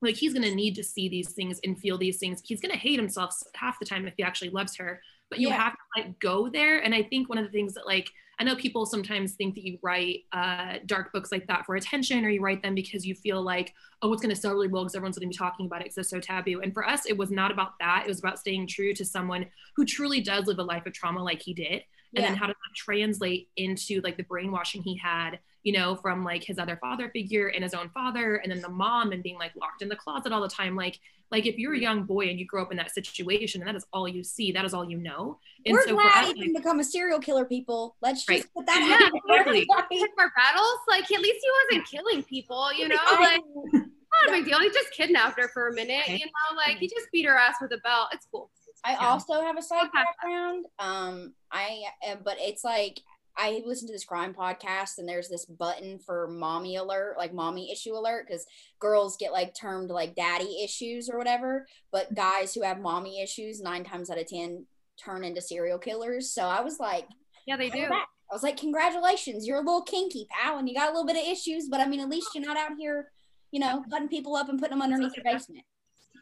like 0.01 0.15
he's 0.17 0.33
going 0.33 0.49
to 0.49 0.55
need 0.55 0.75
to 0.77 0.85
see 0.85 1.09
these 1.09 1.33
things 1.33 1.61
and 1.65 1.79
feel 1.79 1.99
these 1.99 2.19
things. 2.19 2.43
He's 2.45 2.61
going 2.61 2.73
to 2.73 2.79
hate 2.79 2.99
himself 2.99 3.35
half 3.55 3.79
the 3.79 3.85
time 3.85 4.07
if 4.07 4.15
he 4.17 4.23
actually 4.23 4.51
loves 4.51 4.77
her. 4.77 5.01
But 5.29 5.41
you 5.41 5.49
Yeah. 5.49 5.57
have 5.57 5.73
to 5.73 5.79
like 5.97 6.19
go 6.21 6.49
there. 6.49 6.79
And 6.79 6.95
I 6.95 7.03
think 7.03 7.29
one 7.29 7.39
of 7.39 7.45
the 7.45 7.51
things 7.51 7.75
that 7.75 7.87
like 7.87 8.09
I 8.39 8.45
know 8.45 8.55
people 8.55 8.85
sometimes 8.85 9.33
think 9.33 9.55
that 9.55 9.65
you 9.65 9.79
write 9.83 10.25
uh, 10.33 10.75
dark 10.85 11.13
books 11.13 11.33
like 11.33 11.47
that 11.47 11.65
for 11.65 11.77
attention, 11.77 12.25
or 12.25 12.29
you 12.29 12.43
write 12.43 12.63
them 12.63 12.75
because 12.75 13.07
you 13.07 13.15
feel 13.15 13.41
like, 13.43 13.73
oh, 14.03 14.13
it's 14.13 14.21
going 14.21 14.35
to 14.35 14.41
sell 14.41 14.53
really 14.53 14.69
well 14.69 14.85
because 14.85 14.95
everyone's 14.95 15.19
going 15.19 15.31
to 15.31 15.35
be 15.35 15.39
talking 15.39 15.67
about 15.67 15.81
it 15.81 15.85
because 15.85 15.99
it's 15.99 16.11
so 16.11 16.21
taboo. 16.21 16.61
And 16.61 16.75
for 16.75 16.87
us, 16.87 17.07
it 17.07 17.17
was 17.17 17.31
not 17.31 17.51
about 17.51 17.73
that. 17.81 18.03
It 18.05 18.09
was 18.09 18.19
about 18.19 18.39
staying 18.39 18.67
true 18.67 18.93
to 18.93 19.05
someone 19.05 19.47
who 19.75 19.87
truly 19.87 20.21
does 20.21 20.47
live 20.47 20.59
a 20.59 20.63
life 20.63 20.85
of 20.85 20.93
trauma 20.93 21.23
like 21.23 21.41
he 21.41 21.55
did, 21.55 21.83
and 22.17 22.23
Yeah. 22.25 22.31
then 22.31 22.39
how 22.39 22.47
does 22.47 22.57
that 22.57 22.75
translate 22.75 23.49
into 23.57 24.01
like 24.01 24.17
the 24.17 24.25
brainwashing 24.25 24.83
he 24.83 24.97
had, 24.97 25.39
you 25.63 25.73
know, 25.73 25.95
from 25.97 26.25
like 26.25 26.43
his 26.43 26.59
other 26.59 26.77
father 26.81 27.11
figure 27.11 27.49
and 27.49 27.63
his 27.63 27.75
own 27.75 27.91
father, 27.91 28.37
and 28.37 28.51
then 28.51 28.61
the 28.63 28.69
mom 28.69 29.13
and 29.13 29.23
being 29.23 29.39
like 29.39 29.53
locked 29.55 29.83
in 29.83 29.89
the 29.89 29.97
closet 29.97 30.33
all 30.33 30.41
the 30.43 30.49
time, 30.49 30.75
like. 30.77 30.99
Like 31.33 31.45
if 31.45 31.59
you're 31.59 31.75
a 31.75 31.79
young 31.81 32.05
boy 32.05 32.29
and 32.29 32.39
you 32.39 32.47
grow 32.47 32.63
up 32.63 32.71
in 32.71 32.77
that 32.77 32.95
situation 32.95 33.61
and 33.61 33.67
that 33.67 33.75
is 33.75 33.85
all 33.93 34.07
you 34.07 34.23
see, 34.23 34.53
that 34.53 34.65
is 34.65 34.73
all 34.73 34.89
you 34.89 34.97
know. 34.97 35.41
And 35.67 35.73
We're 35.75 35.83
so 35.83 35.89
for 35.97 36.03
glad 36.03 36.23
us, 36.23 36.29
he 36.29 36.35
didn't 36.35 36.55
become 36.57 36.79
a 36.79 36.85
serial 36.85 37.19
killer, 37.19 37.45
people. 37.45 37.97
Let's 38.01 38.21
just 38.25 38.29
Right. 38.29 38.45
put 38.55 38.65
that 38.67 38.79
Yeah, 38.89 39.07
out 39.07 39.13
there. 39.27 39.41
exactly. 39.57 39.99
Like, 39.99 40.11
our 40.19 40.33
battles. 40.37 40.79
Like 40.87 41.11
at 41.11 41.21
least 41.21 41.41
he 41.43 41.51
wasn't 41.75 41.89
killing 41.91 42.23
people. 42.23 42.73
You 42.75 42.87
know, 42.87 42.97
I- 43.01 43.19
like 43.19 43.43
not 43.75 44.29
a 44.29 44.31
big 44.31 44.45
deal. 44.45 44.61
He 44.61 44.69
just 44.69 44.93
kidnapped 44.93 45.37
her 45.41 45.49
for 45.49 45.67
a 45.67 45.75
minute. 45.75 46.07
You 46.07 46.27
know, 46.27 46.57
like 46.57 46.77
he 46.79 46.87
just 46.87 47.11
beat 47.13 47.25
her 47.27 47.37
ass 47.37 47.57
with 47.61 47.73
a 47.73 47.79
belt. 47.79 48.11
It's 48.13 48.29
cool. 48.31 48.49
I 48.87 48.93
Yeah. 48.93 49.09
also 49.09 49.41
have 49.43 49.59
a 49.59 49.63
psych 49.63 49.91
background. 49.93 50.67
Um, 50.79 51.35
I 51.51 51.83
uh, 52.09 52.17
but 52.25 52.37
it's 52.39 52.63
like 52.63 53.01
I 53.37 53.63
listen 53.67 53.87
to 53.89 53.93
this 53.93 54.05
crime 54.05 54.33
podcast 54.33 54.97
and 54.99 55.07
there's 55.09 55.29
this 55.29 55.45
button 55.45 55.99
for 55.99 56.29
mommy 56.29 56.77
alert, 56.77 57.17
like 57.19 57.35
mommy 57.35 57.71
issue 57.71 57.93
alert, 57.95 58.27
because 58.27 58.47
girls 58.79 59.17
get 59.19 59.33
like 59.33 59.55
termed 59.55 59.91
like 59.91 60.15
daddy 60.15 60.63
issues 60.65 61.11
or 61.11 61.19
whatever, 61.19 61.67
but 61.93 62.15
guys 62.15 62.55
who 62.55 62.63
have 62.63 62.79
mommy 62.81 63.21
issues 63.21 63.61
nine 63.61 63.85
times 63.85 64.09
out 64.09 64.19
of 64.19 64.27
ten 64.27 64.65
turn 65.05 65.25
into 65.25 65.43
serial 65.43 65.79
killers. 65.79 66.33
So 66.33 66.45
I 66.45 66.63
was 66.63 66.79
like, 66.79 67.07
yeah, 67.47 67.57
they 67.59 67.69
do. 67.69 67.85
I 67.93 68.35
was 68.35 68.43
like, 68.43 68.57
congratulations, 68.57 69.47
you're 69.47 69.59
a 69.59 69.61
little 69.61 69.83
kinky, 69.83 70.27
pal, 70.31 70.59
and 70.59 70.69
you 70.69 70.75
got 70.75 70.89
a 70.89 70.93
little 70.93 71.07
bit 71.07 71.17
of 71.17 71.31
issues, 71.31 71.69
but 71.69 71.81
I 71.81 71.87
mean, 71.87 72.01
at 72.01 72.09
least 72.09 72.29
you're 72.35 72.45
not 72.45 72.57
out 72.57 72.73
here, 72.79 73.11
you 73.51 73.61
know, 73.61 73.85
cutting 73.91 74.09
people 74.09 74.35
up 74.35 74.49
and 74.49 74.59
putting 74.59 74.79
them 74.79 74.83
underneath 74.83 75.15
your 75.17 75.25
basement. 75.25 75.65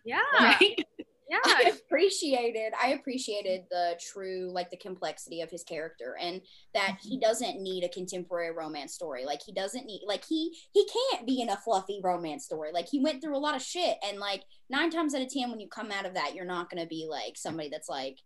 Yeah. 0.05 0.18
Right? 0.38 0.85
Yeah. 1.30 1.38
I 1.44 1.72
appreciated 1.74 2.72
I 2.80 2.88
appreciated 2.88 3.62
the 3.70 3.98
true 4.12 4.50
like 4.52 4.70
the 4.70 4.76
complexity 4.76 5.40
of 5.40 5.50
his 5.50 5.64
character 5.64 6.16
and 6.20 6.42
that 6.74 6.98
he 7.02 7.16
mm-hmm. 7.16 7.26
doesn't 7.26 7.62
need 7.62 7.84
a 7.84 7.88
contemporary 7.88 8.52
romance 8.52 8.94
story. 8.94 9.24
Like 9.24 9.40
he 9.44 9.52
doesn't 9.52 9.87
need 9.87 10.02
like 10.06 10.24
he 10.24 10.54
he 10.72 10.87
can't 10.87 11.26
be 11.26 11.40
in 11.40 11.48
a 11.48 11.56
fluffy 11.56 12.00
romance 12.02 12.44
story. 12.44 12.72
Like 12.72 12.88
he 12.88 13.00
went 13.00 13.22
through 13.22 13.37
a 13.37 13.38
lot 13.38 13.56
of 13.56 13.62
shit 13.62 13.96
and 14.06 14.18
like 14.18 14.44
9 14.70 14.90
times 14.90 15.14
out 15.14 15.22
of 15.22 15.32
10 15.32 15.50
when 15.50 15.60
you 15.60 15.68
come 15.68 15.90
out 15.90 16.06
of 16.06 16.14
that 16.14 16.34
you're 16.34 16.44
not 16.44 16.70
going 16.70 16.82
to 16.82 16.88
be 16.88 17.06
like 17.08 17.37
somebody 17.37 17.68
that's 17.68 17.88
like 17.88 18.18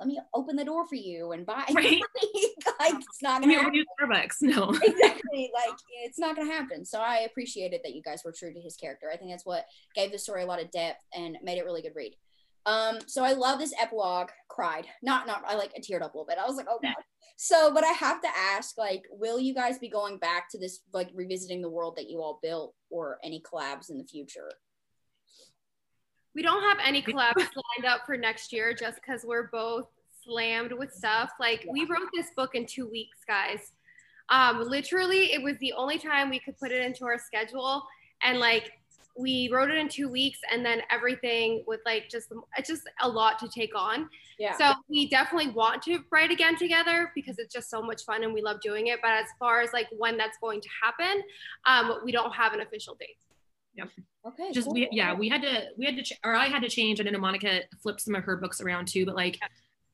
let 0.00 0.08
me 0.08 0.20
open 0.34 0.56
the 0.56 0.64
door 0.64 0.86
for 0.86 0.96
you 0.96 1.32
and 1.32 1.46
buy 1.46 1.64
right. 1.72 2.00
like 2.80 2.94
it's 2.94 3.22
not 3.22 3.40
gonna 3.40 3.54
happen. 3.54 3.84
Starbucks. 4.00 4.42
No. 4.42 4.70
exactly. 4.82 5.50
Like 5.54 5.78
it's 6.02 6.18
not 6.18 6.36
gonna 6.36 6.50
happen. 6.52 6.84
So 6.84 7.00
I 7.00 7.18
appreciated 7.20 7.80
that 7.84 7.94
you 7.94 8.02
guys 8.02 8.22
were 8.24 8.34
true 8.36 8.52
to 8.52 8.60
his 8.60 8.76
character. 8.76 9.06
I 9.12 9.16
think 9.16 9.30
that's 9.30 9.46
what 9.46 9.66
gave 9.94 10.12
the 10.12 10.18
story 10.18 10.42
a 10.42 10.46
lot 10.46 10.60
of 10.60 10.70
depth 10.70 11.00
and 11.14 11.36
made 11.42 11.58
it 11.58 11.64
really 11.64 11.82
good 11.82 11.94
read. 11.94 12.14
Um, 12.66 12.98
so 13.06 13.24
I 13.24 13.32
love 13.32 13.58
this 13.58 13.74
epilogue. 13.80 14.30
Cried. 14.48 14.86
Not 15.02 15.26
not 15.26 15.42
I 15.46 15.54
like 15.54 15.72
I 15.76 15.80
teared 15.80 16.02
up 16.02 16.14
a 16.14 16.18
little 16.18 16.26
bit. 16.26 16.38
I 16.38 16.46
was 16.46 16.56
like, 16.56 16.66
oh 16.68 16.78
god. 16.82 16.94
So, 17.36 17.74
but 17.74 17.82
I 17.82 17.88
have 17.88 18.22
to 18.22 18.28
ask, 18.28 18.78
like, 18.78 19.06
will 19.10 19.40
you 19.40 19.54
guys 19.54 19.76
be 19.80 19.88
going 19.88 20.18
back 20.18 20.48
to 20.50 20.58
this, 20.58 20.82
like, 20.92 21.10
revisiting 21.14 21.62
the 21.62 21.68
world 21.68 21.96
that 21.96 22.08
you 22.08 22.22
all 22.22 22.38
built, 22.40 22.74
or 22.90 23.18
any 23.24 23.42
collabs 23.42 23.90
in 23.90 23.98
the 23.98 24.04
future? 24.04 24.48
We 26.34 26.42
don't 26.42 26.62
have 26.62 26.78
any 26.84 27.02
collabs 27.02 27.36
lined 27.36 27.86
up 27.86 28.02
for 28.06 28.16
next 28.16 28.52
year 28.52 28.72
just 28.72 29.00
because 29.00 29.24
we're 29.24 29.48
both 29.48 29.88
slammed 30.24 30.72
with 30.72 30.92
stuff. 30.92 31.30
Like 31.38 31.66
we 31.70 31.84
wrote 31.84 32.08
this 32.14 32.28
book 32.36 32.54
in 32.54 32.66
two 32.66 32.88
weeks, 32.88 33.18
guys. 33.26 33.72
Um, 34.30 34.62
literally, 34.68 35.32
it 35.32 35.42
was 35.42 35.56
the 35.58 35.74
only 35.74 35.98
time 35.98 36.30
we 36.30 36.40
could 36.40 36.58
put 36.58 36.72
it 36.72 36.84
into 36.84 37.04
our 37.04 37.18
schedule, 37.18 37.82
and 38.22 38.38
like 38.38 38.72
we 39.16 39.48
wrote 39.52 39.70
it 39.70 39.76
in 39.76 39.88
two 39.88 40.08
weeks, 40.08 40.38
and 40.50 40.64
then 40.64 40.82
everything 40.90 41.62
with 41.66 41.80
like 41.86 42.08
just 42.10 42.32
it's 42.56 42.68
just 42.68 42.82
a 43.02 43.08
lot 43.08 43.38
to 43.40 43.48
take 43.48 43.76
on. 43.76 44.08
Yeah. 44.38 44.56
So 44.56 44.72
we 44.88 45.08
definitely 45.08 45.52
want 45.52 45.82
to 45.82 46.00
write 46.10 46.30
again 46.30 46.56
together 46.56 47.12
because 47.14 47.38
it's 47.38 47.52
just 47.52 47.70
so 47.70 47.80
much 47.80 48.04
fun 48.04 48.24
and 48.24 48.34
we 48.34 48.42
love 48.42 48.60
doing 48.60 48.88
it. 48.88 48.98
But 49.00 49.12
as 49.12 49.26
far 49.38 49.60
as 49.60 49.72
like 49.72 49.86
when 49.96 50.16
that's 50.16 50.36
going 50.38 50.60
to 50.60 50.68
happen, 50.82 51.22
um, 51.66 52.00
we 52.04 52.10
don't 52.10 52.32
have 52.32 52.52
an 52.52 52.60
official 52.60 52.96
date. 52.96 53.16
Yep. 53.76 53.88
Okay. 54.26 54.52
Just 54.52 54.66
cool. 54.66 54.74
we 54.74 54.88
yeah 54.90 55.14
we 55.14 55.28
had 55.28 55.42
to 55.42 55.66
we 55.76 55.84
had 55.84 55.96
to 55.96 56.02
ch- 56.02 56.18
or 56.24 56.34
I 56.34 56.46
had 56.46 56.62
to 56.62 56.68
change. 56.68 57.00
I 57.00 57.04
know 57.04 57.18
Monica 57.18 57.60
flipped 57.82 58.00
some 58.00 58.14
of 58.14 58.24
her 58.24 58.36
books 58.36 58.60
around 58.60 58.88
too, 58.88 59.06
but 59.06 59.14
like. 59.14 59.38
Yeah. 59.40 59.48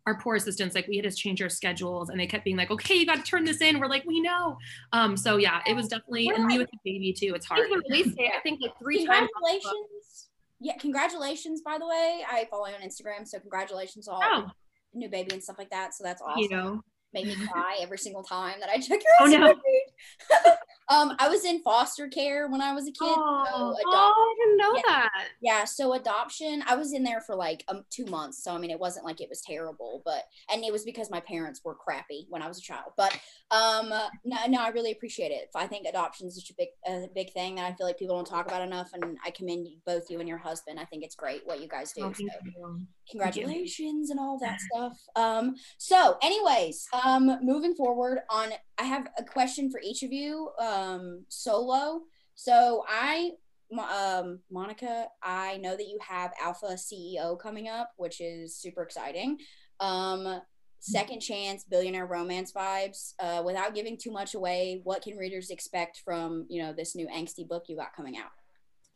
Our 0.06 0.18
poor 0.18 0.36
assistants, 0.36 0.74
like 0.74 0.88
we 0.88 0.96
had 0.96 1.04
to 1.04 1.14
change 1.14 1.42
our 1.42 1.48
schedules, 1.48 2.08
and 2.08 2.18
they 2.18 2.26
kept 2.26 2.44
being 2.44 2.56
like, 2.56 2.70
"Okay, 2.70 2.94
you 2.94 3.06
got 3.06 3.16
to 3.16 3.22
turn 3.22 3.44
this 3.44 3.60
in." 3.60 3.78
We're 3.78 3.86
like, 3.86 4.04
"We 4.06 4.20
know." 4.20 4.56
Um, 4.92 5.16
so 5.16 5.36
yeah, 5.36 5.60
it 5.66 5.74
was 5.74 5.88
definitely, 5.88 6.28
and 6.28 6.46
me 6.46 6.58
with 6.58 6.68
the 6.70 6.78
baby 6.84 7.12
too. 7.12 7.34
It's 7.34 7.46
hard. 7.46 7.68
Release 7.88 8.14
date, 8.14 8.30
I 8.36 8.40
think 8.40 8.60
like 8.62 8.72
three 8.78 8.98
congratulations. 8.98 9.64
times. 9.64 10.28
Yeah, 10.60 10.76
congratulations. 10.78 11.62
By 11.62 11.78
the 11.78 11.86
way, 11.86 12.22
I 12.30 12.46
follow 12.50 12.66
you 12.66 12.74
on 12.74 12.80
Instagram, 12.80 13.26
so 13.26 13.38
congratulations 13.38 14.08
all 14.08 14.20
oh. 14.22 14.50
new 14.94 15.08
baby 15.08 15.32
and 15.32 15.42
stuff 15.42 15.56
like 15.58 15.70
that. 15.70 15.94
So 15.94 16.04
that's 16.04 16.22
awesome. 16.22 16.40
You 16.40 16.48
know, 16.48 16.82
made 17.12 17.26
me 17.26 17.36
cry 17.46 17.78
every 17.80 17.98
single 17.98 18.22
time 18.22 18.60
that 18.60 18.68
I 18.68 18.78
check 18.78 19.00
your 19.02 19.12
oh, 19.20 19.26
no. 19.26 19.54
um, 20.90 21.14
I 21.20 21.28
was 21.28 21.44
in 21.44 21.62
foster 21.62 22.08
care 22.08 22.48
when 22.48 22.60
I 22.60 22.72
was 22.72 22.84
a 22.84 22.90
kid. 22.90 22.96
Oh, 23.02 23.74
so 23.76 23.82
oh 23.86 24.34
I 24.36 24.44
didn't 24.44 24.56
know 24.58 24.74
yeah, 24.74 24.82
that. 24.86 25.28
Yeah, 25.40 25.64
so 25.64 25.94
adoption, 25.94 26.64
I 26.66 26.74
was 26.74 26.92
in 26.92 27.04
there 27.04 27.20
for 27.20 27.36
like 27.36 27.64
um, 27.68 27.84
two 27.90 28.06
months. 28.06 28.42
So 28.42 28.52
I 28.52 28.58
mean, 28.58 28.70
it 28.70 28.78
wasn't 28.78 29.06
like 29.06 29.20
it 29.20 29.28
was 29.28 29.40
terrible, 29.40 30.02
but 30.04 30.24
and 30.52 30.64
it 30.64 30.72
was 30.72 30.84
because 30.84 31.08
my 31.08 31.20
parents 31.20 31.60
were 31.64 31.76
crappy 31.76 32.26
when 32.28 32.42
I 32.42 32.48
was 32.48 32.58
a 32.58 32.62
child. 32.62 32.92
But 32.96 33.18
um, 33.52 33.90
no, 34.24 34.36
no, 34.48 34.60
I 34.60 34.68
really 34.68 34.90
appreciate 34.90 35.30
it. 35.30 35.48
I 35.54 35.68
think 35.68 35.86
adoption 35.86 36.26
is 36.26 36.34
such 36.34 36.50
a 36.50 36.54
big, 36.58 36.68
a 36.86 37.08
big 37.14 37.32
thing 37.32 37.54
that 37.56 37.66
I 37.66 37.72
feel 37.74 37.86
like 37.86 37.98
people 37.98 38.16
don't 38.16 38.26
talk 38.26 38.46
about 38.46 38.62
enough, 38.62 38.90
and 38.92 39.16
I 39.24 39.30
commend 39.30 39.68
both 39.86 40.10
you 40.10 40.18
and 40.18 40.28
your 40.28 40.38
husband. 40.38 40.80
I 40.80 40.84
think 40.84 41.04
it's 41.04 41.14
great 41.14 41.42
what 41.44 41.60
you 41.60 41.68
guys 41.68 41.92
do. 41.92 42.04
Oh, 42.04 42.12
so 42.12 42.78
congratulations 43.10 44.10
and 44.10 44.18
all 44.18 44.38
that 44.38 44.60
stuff. 44.60 44.98
Um, 45.16 45.54
so, 45.78 46.16
anyways, 46.22 46.88
um, 47.04 47.38
moving 47.42 47.74
forward 47.74 48.20
on, 48.30 48.50
I 48.80 48.84
have 48.84 49.08
a 49.18 49.22
question 49.22 49.70
for 49.70 49.78
each 49.80 50.02
of 50.02 50.10
you, 50.10 50.50
um, 50.58 51.24
solo. 51.28 52.00
So, 52.34 52.84
I, 52.88 53.32
um, 53.78 54.40
Monica, 54.50 55.06
I 55.22 55.58
know 55.58 55.76
that 55.76 55.86
you 55.86 55.98
have 56.06 56.32
Alpha 56.40 56.74
CEO 56.76 57.38
coming 57.38 57.68
up, 57.68 57.92
which 57.96 58.22
is 58.22 58.56
super 58.56 58.82
exciting. 58.82 59.38
Um, 59.80 60.40
second 60.82 61.20
chance 61.20 61.64
billionaire 61.64 62.06
romance 62.06 62.52
vibes 62.52 63.12
uh, 63.20 63.42
without 63.44 63.74
giving 63.74 63.98
too 63.98 64.10
much 64.10 64.34
away 64.34 64.80
what 64.84 65.02
can 65.02 65.14
readers 65.14 65.50
expect 65.50 66.00
from 66.02 66.46
you 66.48 66.62
know 66.62 66.72
this 66.72 66.96
new 66.96 67.06
angsty 67.08 67.46
book 67.46 67.64
you 67.68 67.76
got 67.76 67.94
coming 67.94 68.16
out 68.16 68.30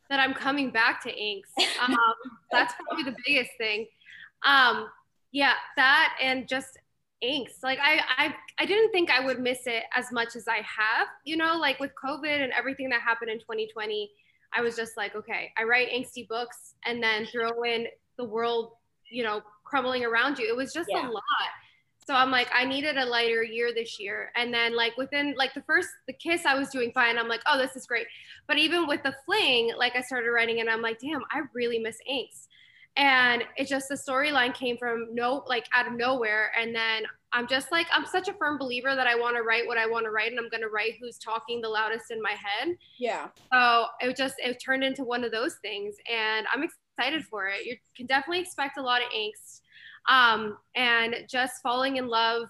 that 0.09 0.19
i'm 0.19 0.33
coming 0.33 0.71
back 0.71 0.99
to 1.03 1.11
angst 1.11 1.43
um, 1.87 1.95
that's 2.51 2.73
probably 2.87 3.03
the 3.03 3.15
biggest 3.23 3.51
thing 3.59 3.85
um, 4.43 4.87
yeah, 5.35 5.53
that 5.75 6.15
and 6.21 6.47
just 6.47 6.77
angst. 7.25 7.63
Like 7.63 7.79
I, 7.79 8.01
I, 8.17 8.35
I 8.59 8.65
didn't 8.65 8.91
think 8.91 9.09
I 9.09 9.23
would 9.23 9.39
miss 9.39 9.67
it 9.67 9.83
as 9.95 10.11
much 10.11 10.35
as 10.35 10.47
I 10.47 10.57
have. 10.57 11.07
You 11.25 11.37
know, 11.37 11.57
like 11.57 11.79
with 11.79 11.91
COVID 12.03 12.43
and 12.43 12.53
everything 12.53 12.89
that 12.89 13.01
happened 13.01 13.31
in 13.31 13.39
2020, 13.39 14.11
I 14.53 14.61
was 14.61 14.75
just 14.75 14.95
like, 14.97 15.15
okay, 15.15 15.51
I 15.57 15.63
write 15.63 15.89
angsty 15.89 16.27
books 16.27 16.75
and 16.85 17.01
then 17.01 17.25
throw 17.25 17.63
in 17.63 17.87
the 18.17 18.25
world, 18.25 18.73
you 19.09 19.23
know, 19.23 19.41
crumbling 19.63 20.05
around 20.05 20.37
you. 20.37 20.47
It 20.47 20.55
was 20.55 20.73
just 20.73 20.89
yeah. 20.91 21.07
a 21.07 21.09
lot. 21.09 21.23
So 22.07 22.13
I'm 22.13 22.29
like, 22.29 22.47
I 22.53 22.65
needed 22.65 22.97
a 22.97 23.05
lighter 23.05 23.43
year 23.43 23.73
this 23.73 23.99
year. 23.99 24.31
And 24.35 24.53
then 24.53 24.75
like 24.75 24.95
within 24.95 25.33
like 25.35 25.55
the 25.55 25.63
first 25.63 25.89
the 26.07 26.13
kiss, 26.13 26.45
I 26.45 26.55
was 26.55 26.69
doing 26.69 26.91
fine. 26.93 27.17
I'm 27.17 27.27
like, 27.27 27.41
oh, 27.47 27.57
this 27.57 27.75
is 27.75 27.87
great. 27.87 28.05
But 28.47 28.59
even 28.59 28.85
with 28.85 29.01
the 29.01 29.15
fling, 29.25 29.71
like 29.75 29.95
I 29.95 30.01
started 30.01 30.29
writing 30.29 30.59
and 30.59 30.69
I'm 30.69 30.83
like, 30.83 30.99
damn, 30.99 31.23
I 31.31 31.41
really 31.53 31.79
miss 31.79 31.97
angst 32.09 32.47
and 32.97 33.43
it 33.57 33.67
just 33.67 33.89
the 33.89 33.95
storyline 33.95 34.53
came 34.53 34.77
from 34.77 35.07
no 35.13 35.43
like 35.47 35.65
out 35.73 35.87
of 35.87 35.93
nowhere. 35.93 36.51
And 36.59 36.73
then 36.73 37.03
i'm 37.33 37.47
just 37.47 37.71
like 37.71 37.87
i'm 37.91 38.05
such 38.05 38.29
a 38.29 38.33
firm 38.33 38.57
believer 38.57 38.95
that 38.95 39.07
i 39.07 39.15
want 39.15 39.35
to 39.35 39.41
write 39.41 39.67
what 39.67 39.77
i 39.77 39.85
want 39.85 40.05
to 40.05 40.11
write 40.11 40.31
and 40.31 40.39
i'm 40.39 40.49
going 40.49 40.61
to 40.61 40.69
write 40.69 40.93
who's 41.01 41.17
talking 41.17 41.59
the 41.59 41.67
loudest 41.67 42.11
in 42.11 42.21
my 42.21 42.31
head. 42.31 42.75
Yeah. 42.97 43.27
So 43.51 43.85
it 43.99 44.15
just 44.15 44.35
it 44.39 44.57
turned 44.63 44.83
into 44.83 45.03
one 45.03 45.23
of 45.23 45.31
those 45.31 45.55
things 45.55 45.95
and 46.11 46.47
i'm 46.53 46.63
excited 46.63 47.25
for 47.25 47.47
it. 47.47 47.65
You 47.65 47.75
can 47.95 48.05
definitely 48.05 48.41
expect 48.41 48.77
a 48.77 48.81
lot 48.81 49.01
of 49.01 49.09
angst 49.09 49.61
um, 50.07 50.57
and 50.75 51.15
just 51.27 51.61
falling 51.61 51.97
in 51.97 52.07
love 52.07 52.47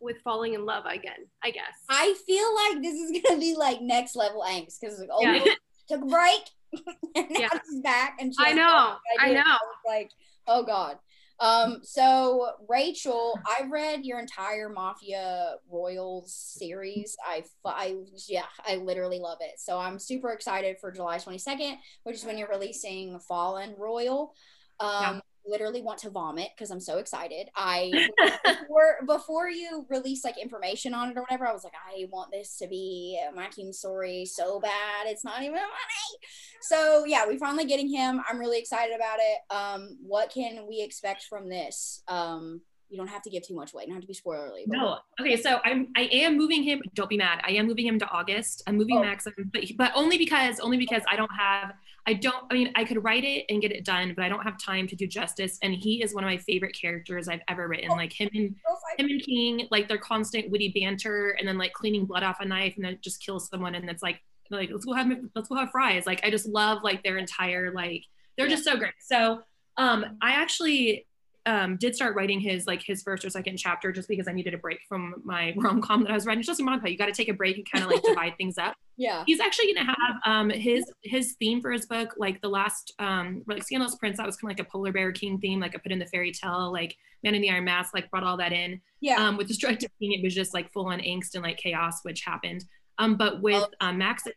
with 0.00 0.16
falling 0.22 0.54
in 0.54 0.64
love 0.64 0.84
again 0.86 1.26
i 1.42 1.50
guess. 1.50 1.74
I 1.88 2.14
feel 2.26 2.54
like 2.54 2.82
this 2.82 2.94
is 2.94 3.10
going 3.10 3.36
to 3.36 3.40
be 3.40 3.54
like 3.56 3.80
next 3.80 4.16
level 4.16 4.44
angst 4.46 4.80
because 4.80 4.98
like, 4.98 5.08
oh 5.12 5.20
yeah. 5.22 5.44
took 5.88 6.02
a 6.02 6.06
break 6.06 6.42
and 7.16 7.26
yeah. 7.30 7.48
she's 7.50 7.80
back 7.80 8.16
and 8.20 8.32
I 8.38 8.52
know. 8.52 8.96
I 9.20 9.32
know. 9.32 9.42
I 9.44 9.58
like, 9.86 10.10
oh 10.46 10.64
God. 10.64 10.98
Um, 11.40 11.80
so 11.82 12.52
Rachel, 12.68 13.38
I 13.44 13.64
read 13.68 14.04
your 14.04 14.20
entire 14.20 14.68
Mafia 14.68 15.56
Royals 15.70 16.32
series. 16.32 17.16
I, 17.26 17.44
I, 17.64 17.96
yeah, 18.28 18.44
I 18.66 18.76
literally 18.76 19.18
love 19.18 19.38
it. 19.40 19.58
So 19.58 19.78
I'm 19.78 19.98
super 19.98 20.30
excited 20.30 20.76
for 20.80 20.92
July 20.92 21.18
22nd, 21.18 21.76
which 22.04 22.16
is 22.16 22.24
when 22.24 22.38
you're 22.38 22.48
releasing 22.48 23.18
Fallen 23.18 23.74
Royal. 23.76 24.34
Um, 24.80 25.02
yeah 25.02 25.20
literally 25.46 25.82
want 25.82 25.98
to 26.00 26.10
vomit 26.10 26.50
because 26.56 26.70
I'm 26.70 26.80
so 26.80 26.98
excited. 26.98 27.48
I 27.56 28.08
before 28.44 28.98
before 29.06 29.48
you 29.48 29.86
release 29.88 30.24
like 30.24 30.38
information 30.38 30.94
on 30.94 31.10
it 31.10 31.16
or 31.16 31.22
whatever, 31.22 31.46
I 31.46 31.52
was 31.52 31.64
like, 31.64 31.74
I 31.74 32.06
want 32.10 32.30
this 32.30 32.56
to 32.58 32.68
be 32.68 33.20
my 33.34 33.48
King 33.48 33.72
story 33.72 34.24
so 34.24 34.60
bad. 34.60 35.06
It's 35.06 35.24
not 35.24 35.42
even 35.42 35.54
funny. 35.54 36.28
So 36.62 37.04
yeah, 37.04 37.26
we 37.26 37.38
finally 37.38 37.64
getting 37.64 37.88
him. 37.88 38.20
I'm 38.28 38.38
really 38.38 38.58
excited 38.58 38.94
about 38.94 39.18
it. 39.20 39.54
Um, 39.54 39.98
what 40.02 40.30
can 40.30 40.66
we 40.68 40.82
expect 40.82 41.24
from 41.24 41.48
this? 41.48 42.02
Um, 42.08 42.62
you 42.90 42.98
don't 42.98 43.08
have 43.08 43.22
to 43.22 43.30
give 43.30 43.46
too 43.46 43.54
much 43.54 43.72
away. 43.74 43.82
You 43.82 43.88
don't 43.88 43.96
have 43.96 44.02
to 44.02 44.06
be 44.06 44.14
spoilerly. 44.14 44.64
No. 44.66 44.98
Okay. 45.20 45.36
So 45.36 45.58
I'm 45.64 45.88
I 45.96 46.02
am 46.12 46.36
moving 46.36 46.62
him. 46.62 46.80
Don't 46.94 47.10
be 47.10 47.16
mad. 47.16 47.40
I 47.42 47.52
am 47.52 47.66
moving 47.66 47.86
him 47.86 47.98
to 47.98 48.08
August. 48.08 48.62
I'm 48.66 48.76
moving 48.76 48.98
oh. 48.98 49.02
Maxim, 49.02 49.34
but 49.52 49.64
but 49.76 49.92
only 49.94 50.16
because 50.16 50.60
only 50.60 50.76
because 50.76 51.02
I 51.10 51.16
don't 51.16 51.30
have 51.36 51.74
I 52.06 52.14
don't 52.14 52.44
I 52.50 52.54
mean 52.54 52.70
I 52.74 52.84
could 52.84 53.02
write 53.02 53.24
it 53.24 53.46
and 53.48 53.62
get 53.62 53.72
it 53.72 53.84
done, 53.84 54.12
but 54.14 54.24
I 54.24 54.28
don't 54.28 54.42
have 54.42 54.58
time 54.58 54.86
to 54.88 54.96
do 54.96 55.06
justice. 55.06 55.58
And 55.62 55.74
he 55.74 56.02
is 56.02 56.14
one 56.14 56.24
of 56.24 56.28
my 56.28 56.36
favorite 56.36 56.76
characters 56.78 57.28
I've 57.28 57.40
ever 57.48 57.66
written. 57.66 57.90
Oh. 57.90 57.94
Like 57.94 58.12
him 58.12 58.28
and 58.34 58.54
him 58.98 59.06
and 59.10 59.22
King, 59.22 59.66
like 59.70 59.88
their 59.88 59.98
constant 59.98 60.50
witty 60.50 60.68
banter 60.68 61.36
and 61.38 61.48
then 61.48 61.56
like 61.56 61.72
cleaning 61.72 62.04
blood 62.04 62.22
off 62.22 62.40
a 62.40 62.44
knife 62.44 62.74
and 62.76 62.84
then 62.84 62.98
just 63.00 63.24
kills 63.24 63.48
someone 63.48 63.74
and 63.74 63.88
it's 63.88 64.02
like 64.02 64.20
like 64.50 64.70
let's 64.70 64.84
go 64.84 64.92
have 64.92 65.10
let's 65.34 65.48
go 65.48 65.54
have 65.56 65.70
fries. 65.70 66.06
Like 66.06 66.20
I 66.24 66.30
just 66.30 66.46
love 66.46 66.82
like 66.82 67.02
their 67.02 67.16
entire 67.16 67.72
like 67.72 68.04
they're 68.36 68.48
just 68.48 68.64
so 68.64 68.76
great. 68.76 68.92
So 69.00 69.42
um 69.76 70.18
I 70.20 70.32
actually 70.32 71.06
um, 71.46 71.76
did 71.76 71.94
start 71.94 72.16
writing 72.16 72.40
his 72.40 72.66
like 72.66 72.82
his 72.82 73.02
first 73.02 73.24
or 73.24 73.30
second 73.30 73.56
chapter 73.58 73.92
just 73.92 74.08
because 74.08 74.26
I 74.28 74.32
needed 74.32 74.54
a 74.54 74.58
break 74.58 74.78
from 74.88 75.14
my 75.24 75.52
rom 75.58 75.82
com 75.82 76.02
that 76.04 76.10
I 76.10 76.14
was 76.14 76.24
writing. 76.26 76.40
It's 76.40 76.46
just 76.46 76.60
a 76.60 76.62
Monica. 76.64 76.90
You 76.90 76.96
got 76.96 77.06
to 77.06 77.12
take 77.12 77.28
a 77.28 77.34
break 77.34 77.56
and 77.56 77.70
kind 77.70 77.84
of 77.84 77.90
like 77.90 78.02
divide 78.04 78.34
things 78.38 78.56
up. 78.58 78.74
Yeah. 78.96 79.24
He's 79.26 79.40
actually 79.40 79.74
gonna 79.74 79.86
have 79.86 80.16
um 80.24 80.50
his 80.50 80.84
his 81.02 81.34
theme 81.38 81.60
for 81.60 81.70
his 81.72 81.84
book, 81.86 82.14
like 82.16 82.40
the 82.40 82.48
last 82.48 82.94
um 82.98 83.42
like 83.46 83.62
Scandalous 83.62 83.96
Prince, 83.96 84.16
that 84.18 84.26
was 84.26 84.36
kind 84.36 84.50
of 84.52 84.58
like 84.58 84.66
a 84.66 84.70
polar 84.70 84.92
bear 84.92 85.12
king 85.12 85.38
theme, 85.38 85.60
like 85.60 85.74
I 85.74 85.78
put 85.78 85.92
in 85.92 85.98
the 85.98 86.06
fairy 86.06 86.32
tale, 86.32 86.72
like 86.72 86.96
Man 87.22 87.34
in 87.34 87.42
the 87.42 87.50
Iron 87.50 87.64
Mask, 87.64 87.92
like 87.94 88.10
brought 88.10 88.22
all 88.24 88.36
that 88.38 88.52
in. 88.52 88.80
Yeah. 89.00 89.16
Um, 89.16 89.36
with 89.36 89.48
Destructive 89.48 89.90
King, 90.00 90.12
it 90.12 90.22
was 90.22 90.34
just 90.34 90.54
like 90.54 90.72
full 90.72 90.86
on 90.86 91.00
angst 91.00 91.34
and 91.34 91.42
like 91.42 91.56
chaos, 91.58 92.00
which 92.04 92.22
happened. 92.24 92.64
Um, 92.98 93.16
but 93.16 93.42
with 93.42 93.62
Oh. 93.80 93.86
um, 93.88 93.98
Maxim, 93.98 94.32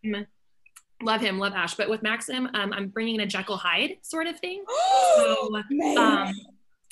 love 1.03 1.21
him, 1.21 1.37
love 1.37 1.53
Ash. 1.53 1.75
But 1.75 1.89
with 1.89 2.01
Maxim, 2.01 2.49
um, 2.55 2.73
I'm 2.73 2.87
bringing 2.87 3.15
in 3.15 3.21
a 3.21 3.27
Jekyll 3.27 3.57
Hyde 3.57 3.97
sort 4.01 4.27
of 4.27 4.39
thing. 4.39 4.63
So, 5.17 5.55
um, 5.97 6.33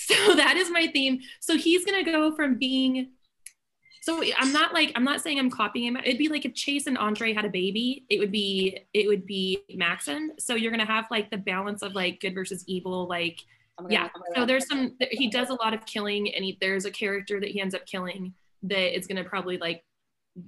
so 0.28 0.36
that 0.36 0.56
is 0.58 0.70
my 0.72 0.88
theme. 0.88 1.20
So 1.39 1.58
he's 1.58 1.86
gonna 1.86 2.04
go 2.04 2.36
from 2.36 2.58
being. 2.58 3.12
So 4.02 4.22
I'm 4.38 4.54
not 4.54 4.74
like 4.74 4.91
I'm 4.96 5.04
not 5.04 5.22
saying 5.22 5.39
I'm 5.39 5.50
copying 5.50 5.88
him. 5.88 5.98
It'd 5.98 6.20
be 6.20 6.28
like 6.28 6.46
if 6.46 6.54
Chase 6.54 6.86
and 6.86 6.98
Andre 6.98 7.34
had 7.34 7.44
a 7.46 7.50
baby, 7.50 8.06
it 8.10 8.20
would 8.20 8.32
be 8.32 8.80
it 8.94 9.08
would 9.08 9.26
be 9.26 9.63
Maxon. 9.74 10.32
So 10.39 10.56
you're 10.56 10.72
gonna 10.72 10.86
have 10.86 11.06
like 11.10 11.32
the 11.32 11.38
balance 11.38 11.82
of 11.82 11.94
like 11.96 12.20
good 12.22 12.36
versus 12.36 12.63
evil, 12.68 13.08
like 13.08 13.39
gonna 13.80 13.94
yeah 13.94 14.10
so 14.36 14.46
there's 14.46 14.68
some 14.68 14.96
he 15.12 15.30
does 15.30 15.50
a 15.50 15.54
lot 15.56 15.74
of 15.74 15.86
killing 15.86 16.34
and 16.34 16.46
he, 16.46 16.58
there's 16.62 16.86
a 16.86 16.91
character 16.91 17.39
that 17.41 17.50
he 17.50 17.60
ends 17.60 17.76
up 17.76 17.86
killing 17.86 18.34
that 18.63 18.98
is 18.98 19.06
going 19.06 19.22
to 19.22 19.28
probably 19.30 19.58
like 19.58 19.84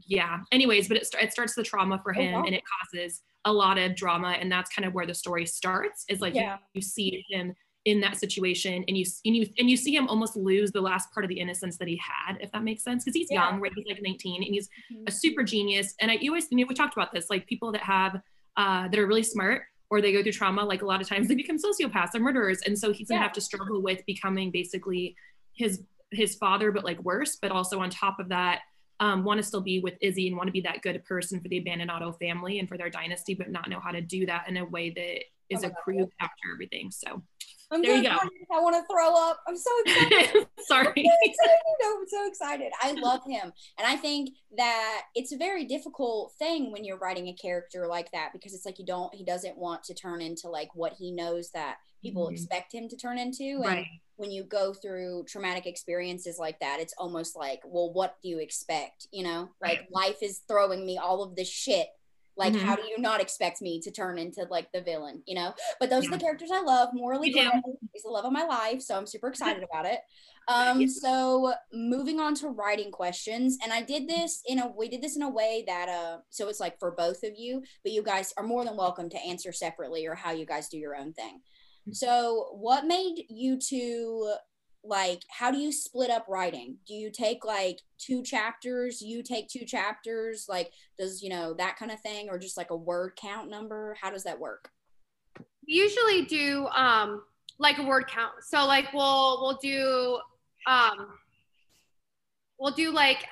yeah 0.06 0.39
anyways 0.54 0.88
but 0.88 0.96
it, 0.96 1.08
it 1.22 1.32
starts 1.34 1.54
the 1.54 1.62
trauma 1.63 2.00
for 2.04 2.13
Oh, 2.15 2.22
him 2.22 2.34
wow. 2.36 2.43
and 2.46 2.56
it 2.56 2.63
causes 2.65 3.22
a 3.43 3.52
lot 3.52 3.78
of 3.78 3.96
drama 3.98 4.30
and 4.39 4.50
that's 4.50 4.74
kind 4.74 4.86
of 4.86 4.93
where 4.93 5.06
the 5.06 5.13
story 5.13 5.46
starts 5.46 6.06
is 6.08 6.22
like 6.22 6.36
Yeah. 6.36 6.54
you, 6.54 6.60
you 6.76 6.82
see 6.82 7.26
him 7.30 7.54
in 7.88 8.02
that 8.02 8.17
situation 8.17 8.84
and 8.89 8.97
you 8.97 9.06
and 9.26 9.34
you 9.38 9.47
and 9.58 9.69
you 9.69 9.78
see 9.78 9.95
him 9.95 10.10
almost 10.10 10.36
lose 10.36 10.73
the 10.73 10.82
last 10.82 11.10
part 11.13 11.23
of 11.23 11.30
the 11.30 11.39
innocence 11.39 11.78
that 11.78 11.88
he 11.88 11.95
had 11.97 12.36
if 12.41 12.52
that 12.52 12.62
makes 12.62 12.84
sense 12.84 13.06
because 13.06 13.15
he's 13.15 13.30
Yeah. 13.32 13.50
young 13.50 13.62
right 13.62 13.71
he's 13.73 13.86
like 13.88 14.02
19 14.02 14.43
and 14.43 14.54
he's 14.54 14.67
Mhm. 14.91 15.08
a 15.08 15.12
super 15.12 15.41
genius. 15.41 15.95
And 16.02 16.12
I 16.12 16.15
you 16.15 16.32
always 16.32 16.47
you 16.52 16.58
know, 16.58 16.65
we 16.67 16.76
talked 16.76 16.95
about 16.97 17.13
this, 17.13 17.30
like 17.30 17.47
people 17.47 17.71
that 17.71 17.82
have 17.82 18.21
uh, 18.58 18.88
that 18.89 19.00
are 19.00 19.08
really 19.08 19.23
smart 19.23 19.62
or 19.89 20.02
they 20.02 20.12
go 20.12 20.21
through 20.21 20.34
trauma, 20.34 20.63
like 20.65 20.82
a 20.82 20.86
lot 20.86 21.00
of 21.00 21.08
times 21.08 21.30
they 21.30 21.36
become 21.36 21.58
sociopaths 21.58 22.13
or 22.13 22.19
murderers. 22.19 22.60
And 22.65 22.78
so 22.78 22.91
he's 22.91 23.08
gonna 23.08 23.21
have 23.21 23.32
to 23.34 23.41
struggle 23.41 23.82
with 23.82 24.06
becoming 24.06 24.52
basically 24.52 25.15
his 25.54 25.82
his 26.12 26.36
father, 26.36 26.71
but 26.73 26.84
like 26.84 27.00
worse, 27.04 27.38
but 27.41 27.52
also 27.52 27.80
on 27.80 27.89
top 27.89 28.19
of 28.19 28.28
that, 28.30 28.62
um, 29.00 29.23
want 29.23 29.38
to 29.38 29.43
still 29.43 29.62
be 29.62 29.80
with 29.80 29.93
Izzy 30.02 30.28
and 30.28 30.36
want 30.36 30.47
to 30.47 30.52
be 30.52 30.62
that 30.62 30.82
good 30.82 31.02
person 31.06 31.39
for 31.39 31.47
the 31.47 31.62
Abandonato 31.63 32.17
family 32.19 32.60
and 32.60 32.67
for 32.67 32.78
their 32.78 32.89
dynasty, 32.89 33.34
but 33.34 33.50
not 33.50 33.69
know 33.69 33.80
how 33.80 33.91
to 33.91 34.02
do 34.02 34.26
that 34.26 34.50
in 34.50 34.58
a 34.58 34.65
way 34.65 34.89
that 34.89 35.23
is 35.49 35.63
Oh 35.63 35.69
crew 35.83 35.99
God. 35.99 36.10
after 36.21 36.51
everything. 36.53 36.91
So 36.91 37.21
I'm 37.69 37.81
there 37.81 37.95
you 37.97 38.03
go. 38.03 38.10
I 38.51 38.60
want 38.62 38.75
to 38.75 38.83
throw 38.91 39.13
up. 39.13 39.39
I'm 39.47 39.57
so 39.57 39.69
excited. 39.86 40.47
sorry. 40.67 40.88
I'm 40.88 41.05
so 41.05 41.17
excited. 41.23 41.62
I'm 41.83 42.07
so 42.07 42.27
excited. 42.27 42.71
I 42.81 42.91
love 42.93 43.21
him. 43.27 43.51
And 43.77 43.86
I 43.88 43.97
think 43.97 44.29
that 44.57 45.01
it's 45.15 45.33
a 45.33 45.38
very 45.38 45.65
difficult 45.65 46.33
thing 46.39 46.71
when 46.71 46.86
you're 46.86 46.97
writing 46.97 47.27
a 47.27 47.33
character 47.33 47.86
like 47.88 48.10
that 48.13 48.29
because 48.31 48.53
it's 48.53 48.65
like 48.65 48.79
you 48.79 48.86
don't, 48.86 49.13
he 49.13 49.25
doesn't 49.25 49.57
want 49.57 49.83
to 49.86 49.93
turn 49.93 50.21
into 50.21 50.47
like 50.49 50.69
what 50.75 50.93
he 50.93 51.12
knows 51.12 51.51
that 51.51 51.77
people 52.01 52.27
Mhm. 52.27 52.31
expect 52.33 52.73
him 52.73 52.88
to 52.88 52.95
turn 52.95 53.17
into. 53.17 53.43
And 53.43 53.65
Right. 53.65 53.86
when 54.15 54.31
you 54.31 54.43
go 54.43 54.73
through 54.73 55.25
traumatic 55.27 55.65
experiences 55.65 56.38
like 56.39 56.60
that, 56.62 56.79
it's 56.79 56.93
almost 56.97 57.36
like, 57.36 57.60
well, 57.65 57.91
what 57.91 58.15
do 58.23 58.29
you 58.29 58.39
expect? 58.39 59.07
You 59.12 59.23
know, 59.23 59.49
like 59.62 59.88
life 59.91 60.23
is 60.23 60.39
throwing 60.47 60.86
me 60.86 60.97
all 60.97 61.21
of 61.21 61.36
this 61.36 61.49
shit. 61.49 61.88
Like, 62.38 62.54
Mhm. 62.54 62.60
how 62.60 62.76
do 62.76 62.84
you 62.88 62.97
not 63.00 63.19
expect 63.19 63.62
me 63.62 63.82
to 63.82 63.91
turn 63.91 64.17
into 64.17 64.45
like 64.50 64.71
the 64.71 64.82
villain? 64.82 65.23
You 65.26 65.36
know, 65.36 65.54
but 65.80 65.89
those 65.89 66.08
are 66.08 66.12
the 66.12 66.19
characters 66.19 66.52
I 66.52 66.62
love. 66.62 66.89
Morally, 66.93 67.30
is 67.95 68.04
the 68.04 68.10
love 68.10 68.26
of 68.26 68.32
my 68.32 68.43
life, 68.43 68.82
so 68.82 68.95
I'm 68.95 69.08
super 69.08 69.28
excited 69.28 69.63
about 69.63 69.86
it. 69.86 70.02
Um, 70.47 70.82
Yeah. 70.82 70.88
so 70.88 71.54
moving 71.73 72.19
on 72.19 72.36
to 72.36 72.50
writing 72.50 72.91
questions, 72.91 73.58
and 73.63 73.73
I 73.73 73.82
did 73.82 74.08
this 74.08 74.41
in 74.45 74.60
a 74.60 74.67
we 74.67 74.88
did 74.88 75.02
this 75.02 75.15
in 75.15 75.23
a 75.23 75.30
way 75.30 75.63
that 75.67 75.89
uh, 75.89 76.19
so 76.30 76.47
it's 76.47 76.60
like 76.60 76.80
for 76.80 76.91
both 76.91 77.23
of 77.23 77.34
you, 77.36 77.63
but 77.84 77.91
you 77.91 78.04
guys 78.04 78.34
are 78.38 78.43
more 78.43 78.63
than 78.63 78.78
welcome 78.78 79.10
to 79.10 79.17
answer 79.19 79.52
separately 79.52 80.06
or 80.06 80.15
how 80.15 80.32
you 80.32 80.45
guys 80.45 80.69
do 80.69 80.78
your 80.78 80.95
own 80.95 81.13
thing. 81.13 81.41
So, 81.91 82.50
what 82.52 82.86
made 82.86 83.26
you 83.30 83.58
two 83.58 84.34
like? 84.84 85.24
How 85.30 85.52
do 85.52 85.58
you 85.58 85.72
split 85.72 86.10
up 86.10 86.26
writing? 86.28 86.78
Do 86.88 86.94
you 86.94 87.12
take 87.12 87.46
like 87.46 87.82
two 87.98 88.24
chapters? 88.24 89.02
You 89.02 89.24
take 89.24 89.48
two 89.48 89.66
chapters? 89.66 90.46
Like, 90.48 90.72
does 90.98 91.22
you 91.22 91.30
know 91.30 91.54
that 91.56 91.78
kind 91.78 91.92
of 91.92 92.00
thing, 92.02 92.30
or 92.30 92.38
just 92.38 92.58
like 92.58 92.72
a 92.72 92.76
word 92.76 93.13
count 93.16 93.50
number? 93.50 93.96
How 94.02 94.10
does 94.12 94.24
that 94.24 94.40
work? 94.40 94.70
We 95.68 95.74
usually 95.74 96.26
do 96.26 96.68
um 96.68 97.24
like 97.60 97.78
a 97.80 97.84
word 97.84 98.08
count. 98.08 98.34
So 98.48 98.66
like 98.66 98.94
we'll 98.94 99.42
we'll 99.42 99.60
do 99.62 100.20
um 100.68 101.08
we'll 102.60 102.74
do 102.74 102.92
like 102.92 103.26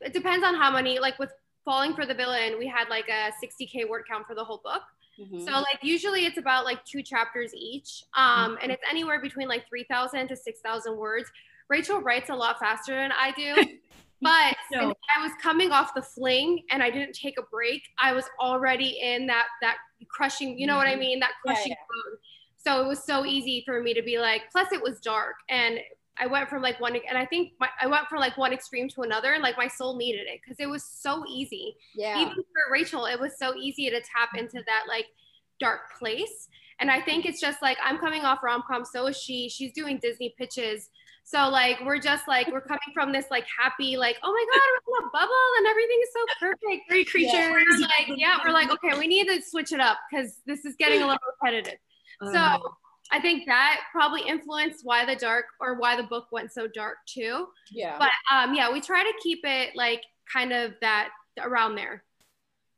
it 0.00 0.12
depends 0.12 0.44
on 0.44 0.54
how 0.54 0.70
many 0.70 0.98
like 0.98 1.18
with 1.18 1.30
falling 1.64 1.94
for 1.94 2.06
the 2.06 2.14
villain 2.14 2.58
we 2.58 2.66
had 2.66 2.88
like 2.88 3.08
a 3.08 3.32
60k 3.44 3.88
word 3.88 4.04
count 4.08 4.26
for 4.26 4.34
the 4.34 4.44
whole 4.44 4.60
book. 4.64 4.82
Mhm. 5.18 5.40
So 5.40 5.52
like 5.52 5.78
usually 5.82 6.26
it's 6.26 6.38
about 6.38 6.64
like 6.64 6.84
two 6.84 7.02
chapters 7.02 7.52
each. 7.54 8.02
Um 8.16 8.58
and 8.62 8.70
it's 8.70 8.82
anywhere 8.88 9.20
between 9.20 9.48
like 9.48 9.68
3000 9.68 10.28
to 10.28 10.36
6000 10.36 10.96
words. 10.96 11.30
Rachel 11.68 12.00
writes 12.00 12.30
a 12.30 12.34
lot 12.34 12.58
faster 12.58 12.94
than 12.94 13.12
I 13.12 13.32
do. 13.32 13.54
But 14.22 14.56
No. 14.72 14.94
I 15.14 15.22
was 15.22 15.32
coming 15.42 15.72
off 15.72 15.92
the 15.94 16.00
fling 16.00 16.62
and 16.70 16.82
I 16.82 16.90
didn't 16.90 17.14
take 17.14 17.34
a 17.38 17.42
break, 17.52 17.82
I 18.00 18.14
was 18.14 18.24
already 18.40 18.98
in 19.02 19.26
that 19.26 19.44
that 19.60 19.76
crushing, 20.10 20.58
you 20.58 20.66
know 20.66 20.76
what 20.78 20.86
I 20.86 20.94
Mhm. 20.94 21.00
mean? 21.00 21.20
That 21.20 21.32
Yeah, 21.44 21.52
crushing. 21.52 21.76
So 22.56 22.82
it 22.82 22.88
was 22.88 23.04
so 23.04 23.26
easy 23.26 23.62
for 23.66 23.82
me 23.82 23.92
to 23.92 24.02
be 24.02 24.18
like, 24.18 24.42
plus 24.50 24.72
it 24.72 24.82
was 24.82 25.00
dark 25.00 25.36
and 25.50 25.78
I 26.18 26.26
went 26.26 26.48
from 26.48 26.62
like 26.62 26.80
one 26.80 26.96
and 27.08 27.18
I 27.18 27.26
think 27.26 27.52
my, 27.60 27.68
I 27.80 27.86
went 27.86 28.06
from 28.08 28.20
like 28.20 28.36
one 28.36 28.52
extreme 28.52 28.88
to 28.90 29.02
another 29.02 29.32
and 29.32 29.42
like 29.42 29.56
my 29.56 29.68
soul 29.68 29.96
needed 29.96 30.26
it 30.26 30.40
because 30.42 30.58
it 30.58 30.68
was 30.68 30.84
so 30.84 31.24
easy. 31.28 31.76
yeah, 31.94 32.20
Even 32.20 32.34
for 32.34 32.72
Rachel, 32.72 33.06
it 33.06 33.20
was 33.20 33.38
so 33.38 33.54
easy 33.54 33.90
to 33.90 34.00
tap 34.00 34.30
into 34.36 34.62
that 34.66 34.84
like 34.88 35.06
dark 35.60 35.80
place. 35.98 36.48
And 36.78 36.90
I 36.90 37.00
think 37.00 37.24
it's 37.26 37.40
just 37.40 37.62
like 37.62 37.78
I'm 37.84 37.98
coming 37.98 38.22
off 38.22 38.42
rom 38.42 38.62
com, 38.66 38.84
so 38.84 39.06
is 39.06 39.16
she. 39.16 39.48
She's 39.48 39.72
doing 39.72 39.98
Disney 39.98 40.34
pitches. 40.36 40.90
So 41.24 41.48
like 41.48 41.80
we're 41.84 41.98
just 41.98 42.28
like 42.28 42.46
we're 42.52 42.60
coming 42.60 42.92
from 42.94 43.12
this 43.12 43.26
like 43.30 43.46
happy, 43.58 43.96
like, 43.96 44.16
oh 44.22 44.32
my 44.32 44.46
god, 44.52 44.60
we're 44.86 44.98
in 44.98 45.04
a 45.04 45.10
bubble 45.12 45.34
and 45.58 45.66
everything 45.66 45.98
is 46.02 46.08
so 46.12 46.20
perfect. 46.40 46.88
Great 46.88 47.10
creatures. 47.10 47.32
Yeah. 47.32 47.50
We're 47.50 47.78
like, 47.80 48.18
yeah, 48.18 48.38
we're 48.44 48.52
like, 48.52 48.70
okay, 48.70 48.96
we 48.98 49.06
need 49.06 49.26
to 49.28 49.42
switch 49.42 49.72
it 49.72 49.80
up 49.80 49.98
because 50.10 50.38
this 50.46 50.64
is 50.64 50.76
getting 50.76 51.02
a 51.02 51.06
little 51.06 51.18
repetitive. 51.42 51.78
Um, 52.20 52.32
So 52.32 52.76
I 53.12 53.20
think 53.20 53.46
that 53.46 53.80
probably 53.92 54.22
influenced 54.26 54.80
why 54.84 55.04
the 55.04 55.16
dark 55.16 55.46
or 55.60 55.78
why 55.78 55.96
the 55.96 56.02
book 56.02 56.26
went 56.32 56.52
so 56.52 56.66
dark 56.66 56.96
too. 57.06 57.46
yeah. 57.70 57.98
But 57.98 58.10
um, 58.32 58.54
yeah, 58.54 58.72
we 58.72 58.80
try 58.80 59.02
to 59.02 59.12
keep 59.22 59.40
it 59.44 59.76
like 59.76 60.02
kind 60.32 60.52
of 60.52 60.72
that 60.80 61.10
around 61.40 61.76
there. 61.76 62.02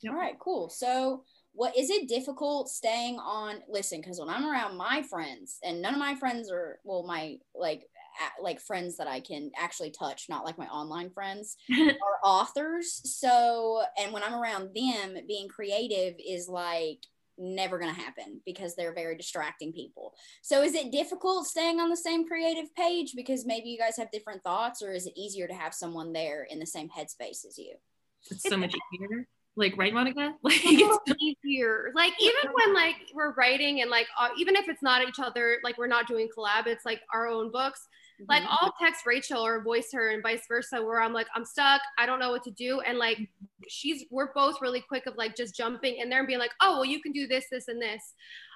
All 0.09 0.15
right, 0.15 0.39
cool. 0.39 0.69
So, 0.69 1.25
what 1.53 1.77
is 1.77 1.91
it 1.91 2.09
difficult 2.09 2.69
staying 2.69 3.19
on? 3.19 3.57
Listen, 3.69 4.01
because 4.01 4.21
when 4.21 4.29
I'm 4.29 4.47
around 4.47 4.77
my 4.77 5.03
friends, 5.03 5.59
and 5.65 5.83
none 5.83 5.95
of 5.95 5.99
my 5.99 6.15
friends 6.15 6.51
are 6.53 6.79
well, 6.85 7.05
my 7.05 7.39
like 7.55 7.89
a- 8.21 8.43
like 8.43 8.61
friends 8.61 8.97
that 8.99 9.09
I 9.09 9.21
can 9.21 9.51
actually 9.59 9.91
touch, 9.91 10.27
not 10.29 10.45
like 10.45 10.59
my 10.59 10.67
online 10.67 11.11
friends, 11.11 11.57
are 11.73 12.21
authors. 12.23 13.01
So, 13.05 13.83
and 14.01 14.13
when 14.13 14.23
I'm 14.23 14.35
around 14.35 14.75
them, 14.75 15.17
being 15.27 15.49
creative 15.49 16.15
is 16.25 16.49
like 16.49 17.01
never 17.39 17.79
going 17.79 17.95
to 17.95 18.01
happen 18.01 18.41
because 18.45 18.75
they're 18.75 18.95
very 18.95 19.17
distracting 19.17 19.73
people. 19.73 20.15
So, 20.43 20.63
is 20.63 20.75
it 20.75 20.93
difficult 20.93 21.47
staying 21.47 21.81
on 21.81 21.91
the 21.91 21.97
same 21.97 22.27
creative 22.27 22.75
page 22.75 23.15
because 23.17 23.47
maybe 23.47 23.69
you 23.69 23.79
guys 23.79 23.97
have 23.97 24.11
different 24.11 24.43
thoughts, 24.43 24.83
or 24.83 24.93
is 24.93 25.07
it 25.07 25.15
easier 25.17 25.47
to 25.47 25.55
have 25.55 25.75
someone 25.75 26.13
there 26.13 26.45
in 26.45 26.59
the 26.59 26.67
same 26.67 26.89
headspace 26.89 27.47
as 27.47 27.59
you? 27.59 27.75
it's 28.31 28.49
so 28.49 28.57
much 28.57 28.75
easier. 28.95 29.27
Like, 29.59 29.77
right, 29.77 29.93
Monica? 29.93 30.35
Like, 30.43 30.65
little 30.65 31.01
easier. 31.21 31.91
Like 31.95 32.13
even 32.21 32.53
when 32.53 32.75
like 32.75 32.97
we're 33.13 33.35
writing 33.35 33.83
and 33.83 33.91
like 33.91 34.07
uh, 34.19 34.29
even 34.39 34.57
if 34.57 34.69
it's 34.69 34.83
not 34.83 35.07
each 35.07 35.19
other, 35.19 35.59
like 35.65 35.77
we're 35.79 35.89
not 35.89 36.07
doing 36.07 36.29
collab, 36.37 36.67
it's 36.67 36.85
like 36.85 37.01
our 37.13 37.27
own 37.27 37.51
books. 37.51 37.89
Like 38.29 38.43
Mhm. 38.43 38.49
I'll 38.51 38.75
text 38.81 39.07
Rachel 39.07 39.45
or 39.45 39.63
voice 39.63 39.91
her 39.93 40.11
and 40.11 40.23
vice 40.23 40.45
versa, 40.49 40.83
where 40.83 41.01
I'm 41.01 41.13
like 41.13 41.29
I'm 41.37 41.45
stuck, 41.45 41.81
I 41.99 42.07
don't 42.07 42.19
know 42.19 42.31
what 42.31 42.43
to 42.45 42.51
do, 42.51 42.81
and 42.81 42.99
like 42.99 43.19
she's 43.69 44.05
we're 44.11 44.33
both 44.33 44.61
really 44.61 44.81
quick 44.81 45.07
of 45.07 45.17
like 45.17 45.37
just 45.37 45.55
jumping 45.57 45.97
in 45.99 46.09
there 46.09 46.19
and 46.21 46.27
being 46.27 46.41
like, 46.41 46.55
oh 46.61 46.73
well, 46.75 46.85
you 46.85 47.01
can 47.01 47.13
do 47.13 47.27
this, 47.29 47.47
this, 47.51 47.69
and 47.69 47.81
this. 47.81 48.15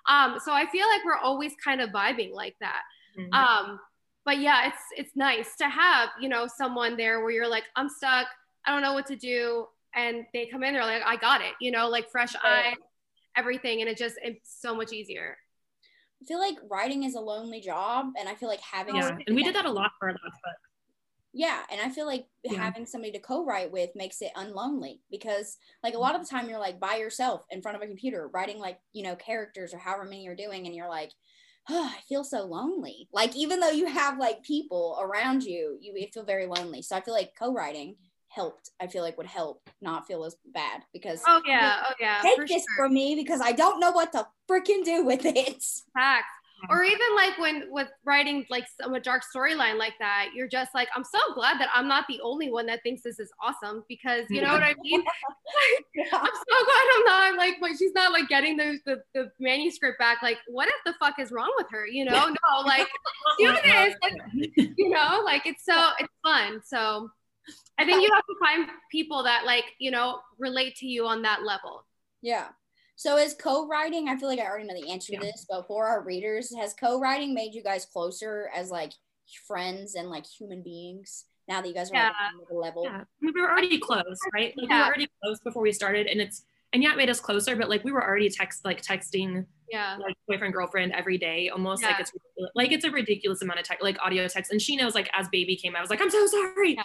Um, 0.09 0.39
so 0.45 0.53
I 0.53 0.67
feel 0.71 0.89
like 0.89 1.05
we're 1.05 1.17
always 1.17 1.53
kind 1.63 1.81
of 1.81 1.91
vibing 1.91 2.33
like 2.33 2.57
that. 2.61 2.83
Mhm. 3.17 3.33
Um, 3.33 3.81
but 4.25 4.39
yeah, 4.39 4.67
it's 4.69 4.83
it's 4.97 5.17
nice 5.17 5.55
to 5.57 5.69
have 5.69 6.09
you 6.21 6.29
know 6.29 6.47
someone 6.49 6.97
there 6.97 7.21
where 7.21 7.31
you're 7.31 7.49
like 7.49 7.65
I'm 7.77 7.89
stuck, 7.89 8.27
I 8.67 8.73
don't 8.73 8.83
know 8.83 8.95
what 8.95 9.07
to 9.07 9.17
do, 9.17 9.67
and 9.95 10.25
they 10.33 10.47
come 10.47 10.63
in, 10.65 10.75
they're 10.75 10.85
like 10.85 11.03
I 11.05 11.17
got 11.17 11.41
it, 11.43 11.55
you 11.61 11.71
know, 11.71 11.89
like 11.89 12.11
fresh 12.11 12.35
Right. 12.45 12.65
eye, 12.65 12.75
everything, 13.37 13.81
and 13.81 13.91
it 13.91 13.99
just 13.99 14.17
it's 14.23 14.57
so 14.61 14.75
much 14.75 14.93
easier. 14.93 15.37
I 16.23 16.25
feel 16.27 16.39
like 16.39 16.57
writing 16.71 17.03
is 17.05 17.15
a 17.15 17.21
lonely 17.21 17.61
job, 17.61 18.07
and 18.19 18.29
I 18.29 18.35
feel 18.35 18.49
like 18.49 18.61
having 18.61 18.95
yeah, 18.97 19.11
and 19.27 19.37
we 19.37 19.43
did 19.43 19.55
that 19.55 19.65
a 19.67 19.71
lot 19.71 19.91
for 19.99 20.09
our 20.09 20.15
last 20.15 20.41
book. 20.43 20.55
Yeah, 21.35 21.63
and 21.71 21.81
I 21.81 21.89
feel 21.89 22.05
like 22.07 22.27
Yeah. 22.45 22.59
having 22.59 22.85
somebody 22.85 23.13
to 23.13 23.19
co-write 23.19 23.73
with 23.73 23.91
makes 23.95 24.21
it 24.21 24.33
unlonely 24.37 25.01
because, 25.11 25.57
like, 25.83 25.95
a 25.95 25.99
lot 25.99 26.15
of 26.15 26.21
the 26.21 26.29
time 26.29 26.49
you're 26.49 26.59
like 26.59 26.79
by 26.79 26.97
yourself 26.97 27.47
in 27.51 27.63
front 27.63 27.77
of 27.77 27.83
a 27.83 27.87
computer 27.87 28.29
writing 28.35 28.59
like 28.59 28.79
you 28.93 29.03
know 29.03 29.17
characters 29.17 29.73
or 29.73 29.79
however 29.79 30.05
many 30.05 30.25
you're 30.25 30.37
doing, 30.37 30.67
and 30.67 30.75
you're 30.77 30.89
like, 30.89 31.11
oh, 31.71 31.91
I 31.97 32.01
feel 32.09 32.25
so 32.25 32.45
lonely. 32.45 33.09
Like 33.13 33.35
even 33.37 33.61
though 33.61 33.71
you 33.71 33.87
have 33.87 34.19
like 34.19 34.43
people 34.43 34.99
around 35.01 35.43
you, 35.45 35.79
you 35.81 35.95
feel 36.13 36.25
very 36.25 36.47
lonely. 36.47 36.83
So 36.83 36.97
I 36.97 37.01
feel 37.01 37.15
like 37.15 37.33
co-writing 37.39 37.97
helped. 38.35 38.71
I 38.81 38.87
feel 38.87 39.03
like 39.03 39.17
would 39.19 39.27
help 39.27 39.69
not 39.81 40.07
feel 40.07 40.25
as 40.25 40.37
bad 40.53 40.83
because 40.93 41.23
oh 41.27 41.43
yeah, 41.47 41.83
oh 41.89 41.93
yeah, 42.01 42.21
take 42.23 42.39
this 42.39 42.49
sure. 42.49 42.65
from 42.87 42.95
me 42.95 43.15
because 43.15 43.41
I 43.41 43.53
don't 43.53 43.81
know 43.81 43.91
what 43.91 44.13
to 44.13 44.27
freaking 44.51 44.85
do 44.85 45.05
with 45.05 45.25
it. 45.25 45.65
Facts 45.95 46.27
or 46.71 46.85
even 46.85 47.07
like 47.17 47.37
when 47.39 47.65
with 47.71 47.89
writing 48.05 48.45
like 48.51 48.65
some, 48.81 48.95
a 48.95 49.01
dark 49.01 49.23
storyline 49.35 49.79
like 49.79 49.95
that 49.99 50.29
you're 50.35 50.49
just 50.49 50.71
like 50.75 50.89
i'm 50.95 51.05
so 51.05 51.19
glad 51.35 51.61
that 51.61 51.69
i'm 51.75 51.89
not 51.89 52.05
the 52.09 52.21
only 52.23 52.51
one 52.51 52.67
that 52.67 52.83
thinks 52.83 53.03
this 53.03 53.19
is 53.19 53.31
awesome 53.43 53.85
because 53.89 54.25
you 54.31 54.41
know 54.41 54.53
what 54.53 54.63
i 54.63 54.75
mean 54.83 55.03
yeah. 55.95 56.05
i'm 56.13 56.27
so 56.27 56.65
glad 56.65 56.85
i'm 56.95 57.05
not 57.05 57.37
like 57.37 57.55
like 57.61 57.77
she's 57.79 57.93
not 57.95 58.13
like 58.13 58.29
getting 58.29 58.57
the, 58.57 58.79
the, 58.87 59.03
the 59.15 59.31
manuscript 59.41 59.99
back 59.99 60.23
like 60.23 60.39
what 60.49 60.69
if 60.69 60.75
the 60.85 60.95
fuck 61.01 61.19
is 61.19 61.33
wrong 61.33 61.53
with 61.57 61.67
her 61.71 61.87
you 61.87 62.05
know 62.05 62.29
no 62.29 62.61
like 62.65 62.87
do 63.39 63.53
this 63.65 63.95
like, 64.03 64.57
you 64.77 64.91
know 64.91 65.23
like 65.25 65.47
it's 65.47 65.65
so 65.65 65.91
it's 65.99 66.13
fun 66.23 66.61
so 66.65 67.11
i 67.79 67.85
think 67.85 68.03
you 68.03 68.11
have 68.13 68.25
to 68.25 68.35
find 68.41 68.69
people 68.91 69.23
that 69.23 69.45
like 69.45 69.65
you 69.79 69.91
know 69.91 70.21
relate 70.39 70.77
to 70.77 70.87
you 70.87 71.07
on 71.07 71.23
that 71.23 71.43
level 71.43 71.85
yeah 72.21 72.49
so 72.95 73.17
is 73.17 73.35
co-writing, 73.35 74.09
I 74.09 74.17
feel 74.17 74.29
like 74.29 74.39
I 74.39 74.47
already 74.47 74.69
know 74.69 74.81
the 74.81 74.93
answer 74.93 75.15
yeah. 75.15 75.19
to 75.19 75.27
this, 75.27 75.45
but 75.49 75.67
for 75.67 75.87
our 75.87 76.03
readers, 76.03 76.55
has 76.57 76.73
co-writing 76.73 77.35
made 77.35 77.53
you 77.53 77.61
guys 77.61 77.85
closer 77.85 78.49
as 78.55 78.71
like 78.71 78.93
friends 79.49 79.97
and 79.97 80.09
like 80.09 80.25
human 80.25 80.63
beings 80.63 81.25
now 81.49 81.61
that 81.61 81.67
you 81.67 81.75
guys 81.75 81.91
are 81.91 81.95
yeah. 81.95 82.11
the 82.49 82.57
level? 82.57 82.85
Yeah. 82.85 83.03
We 83.21 83.33
were 83.33 83.51
already 83.51 83.79
close, 83.79 84.21
right? 84.33 84.55
Like 84.57 84.69
yeah. 84.69 84.77
we 84.77 84.81
were 84.83 84.87
already 84.87 85.09
close 85.21 85.41
before 85.41 85.63
we 85.63 85.73
started 85.73 86.07
and 86.07 86.21
it's 86.21 86.45
and 86.73 86.83
yeah, 86.83 86.93
it 86.93 86.97
made 86.97 87.11
us 87.11 87.19
closer, 87.19 87.57
but 87.57 87.69
like 87.69 87.83
we 87.83 87.93
were 87.93 88.03
already 88.03 88.31
text 88.31 88.65
like 88.65 88.81
texting 88.81 89.47
yeah 89.73 89.97
like 89.97 90.15
boyfriend 90.29 90.53
girlfriend 90.53 90.93
every 90.93 91.17
day 91.17 91.49
almost 91.49 91.83
yeah. 91.83 91.89
like 91.89 92.01
it's 92.01 92.13
like 92.55 92.73
it's 92.73 92.85
a 92.85 92.91
ridiculous 92.91 93.41
amount 93.41 93.59
of 93.59 93.65
text 93.65 93.83
like 93.83 93.97
audio 94.01 94.29
text 94.29 94.53
and 94.53 94.61
she 94.61 94.77
knows 94.77 94.95
like 94.95 95.09
as 95.15 95.29
baby 95.29 95.57
came 95.57 95.75
i 95.75 95.81
was 95.81 95.89
like 95.89 96.01
i'm 96.03 96.11
so 96.11 96.27
sorry 96.27 96.75
yeah. 96.75 96.83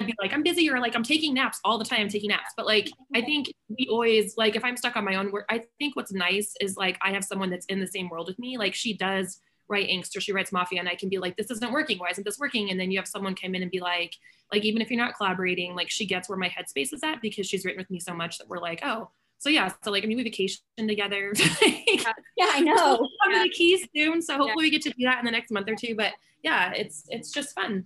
I'd 0.00 0.06
be 0.06 0.14
like, 0.20 0.32
I'm 0.32 0.42
busy 0.42 0.70
or 0.70 0.78
like 0.78 0.94
I'm 0.94 1.02
taking 1.02 1.34
naps 1.34 1.58
all 1.64 1.78
the 1.78 1.84
time. 1.84 2.00
I'm 2.00 2.08
taking 2.08 2.28
naps. 2.28 2.52
But 2.56 2.66
like, 2.66 2.90
I 3.14 3.22
think 3.22 3.52
we 3.68 3.88
always 3.90 4.36
like 4.36 4.56
if 4.56 4.64
I'm 4.64 4.76
stuck 4.76 4.96
on 4.96 5.04
my 5.04 5.14
own 5.14 5.32
work, 5.32 5.46
I 5.48 5.62
think 5.78 5.96
what's 5.96 6.12
nice 6.12 6.54
is 6.60 6.76
like 6.76 6.98
I 7.02 7.12
have 7.12 7.24
someone 7.24 7.50
that's 7.50 7.66
in 7.66 7.80
the 7.80 7.86
same 7.86 8.08
world 8.08 8.28
with 8.28 8.38
me. 8.38 8.58
Like 8.58 8.74
she 8.74 8.94
does 8.94 9.40
write 9.68 9.88
angst 9.88 10.16
or 10.16 10.20
she 10.20 10.32
writes 10.32 10.52
mafia 10.52 10.80
and 10.80 10.88
I 10.88 10.94
can 10.94 11.08
be 11.08 11.18
like, 11.18 11.36
this 11.36 11.50
isn't 11.50 11.72
working. 11.72 11.98
Why 11.98 12.10
isn't 12.10 12.24
this 12.24 12.38
working? 12.38 12.70
And 12.70 12.78
then 12.78 12.90
you 12.90 12.98
have 12.98 13.08
someone 13.08 13.34
come 13.34 13.54
in 13.54 13.62
and 13.62 13.70
be 13.70 13.80
like, 13.80 14.14
like 14.52 14.64
even 14.64 14.80
if 14.82 14.90
you're 14.90 15.02
not 15.02 15.16
collaborating, 15.16 15.74
like 15.74 15.90
she 15.90 16.06
gets 16.06 16.28
where 16.28 16.38
my 16.38 16.48
headspace 16.48 16.92
is 16.92 17.02
at 17.02 17.20
because 17.20 17.46
she's 17.46 17.64
written 17.64 17.80
with 17.80 17.90
me 17.90 17.98
so 17.98 18.14
much 18.14 18.38
that 18.38 18.48
we're 18.48 18.60
like, 18.60 18.80
oh, 18.84 19.10
so 19.38 19.50
yeah, 19.50 19.70
so 19.82 19.90
like 19.90 20.02
I 20.02 20.06
mean 20.06 20.16
we 20.16 20.24
vacation 20.24 20.60
together. 20.76 21.32
yeah, 21.62 22.12
I 22.38 22.60
know. 22.60 23.08
I'm 23.22 23.32
yeah. 23.32 23.42
the 23.42 23.50
keys 23.50 23.86
soon, 23.94 24.22
so 24.22 24.34
hopefully 24.34 24.66
yeah. 24.66 24.66
we 24.66 24.70
get 24.70 24.82
to 24.82 24.90
do 24.90 25.04
that 25.04 25.18
in 25.18 25.24
the 25.24 25.30
next 25.30 25.50
month 25.50 25.68
or 25.68 25.74
two. 25.74 25.94
But 25.94 26.12
yeah, 26.42 26.72
it's 26.72 27.04
it's 27.08 27.30
just 27.30 27.54
fun. 27.54 27.84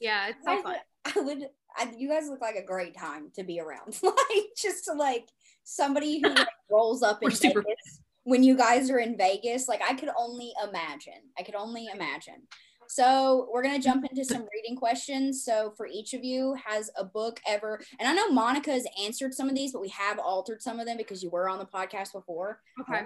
Yeah, 0.00 0.28
it's 0.28 0.44
so 0.44 0.62
fun. 0.62 0.76
I 1.14 1.20
would. 1.20 1.48
I, 1.78 1.92
you 1.96 2.08
guys 2.08 2.28
look 2.28 2.40
like 2.40 2.56
a 2.56 2.64
great 2.64 2.96
time 2.96 3.30
to 3.34 3.44
be 3.44 3.60
around. 3.60 3.98
like 4.02 4.46
just 4.56 4.84
to 4.86 4.94
like 4.94 5.28
somebody 5.64 6.20
who 6.20 6.30
like, 6.30 6.48
rolls 6.70 7.02
up 7.02 7.22
in 7.22 7.30
super- 7.30 7.62
Vegas 7.62 8.00
when 8.24 8.42
you 8.42 8.56
guys 8.56 8.90
are 8.90 8.98
in 8.98 9.16
Vegas. 9.16 9.68
Like 9.68 9.82
I 9.86 9.94
could 9.94 10.10
only 10.18 10.52
imagine. 10.66 11.30
I 11.38 11.42
could 11.42 11.54
only 11.54 11.86
imagine. 11.92 12.42
So 12.88 13.48
we're 13.52 13.62
gonna 13.62 13.80
jump 13.80 14.06
into 14.08 14.24
some 14.24 14.46
reading 14.52 14.76
questions. 14.76 15.44
So 15.44 15.72
for 15.76 15.86
each 15.86 16.14
of 16.14 16.24
you, 16.24 16.54
has 16.64 16.90
a 16.96 17.04
book 17.04 17.40
ever? 17.46 17.80
And 17.98 18.08
I 18.08 18.14
know 18.14 18.30
Monica 18.30 18.70
has 18.70 18.86
answered 19.02 19.34
some 19.34 19.48
of 19.48 19.54
these, 19.54 19.72
but 19.72 19.82
we 19.82 19.88
have 19.88 20.18
altered 20.18 20.62
some 20.62 20.78
of 20.78 20.86
them 20.86 20.96
because 20.96 21.22
you 21.22 21.30
were 21.30 21.48
on 21.48 21.58
the 21.58 21.66
podcast 21.66 22.12
before. 22.12 22.60
Okay. 22.80 23.04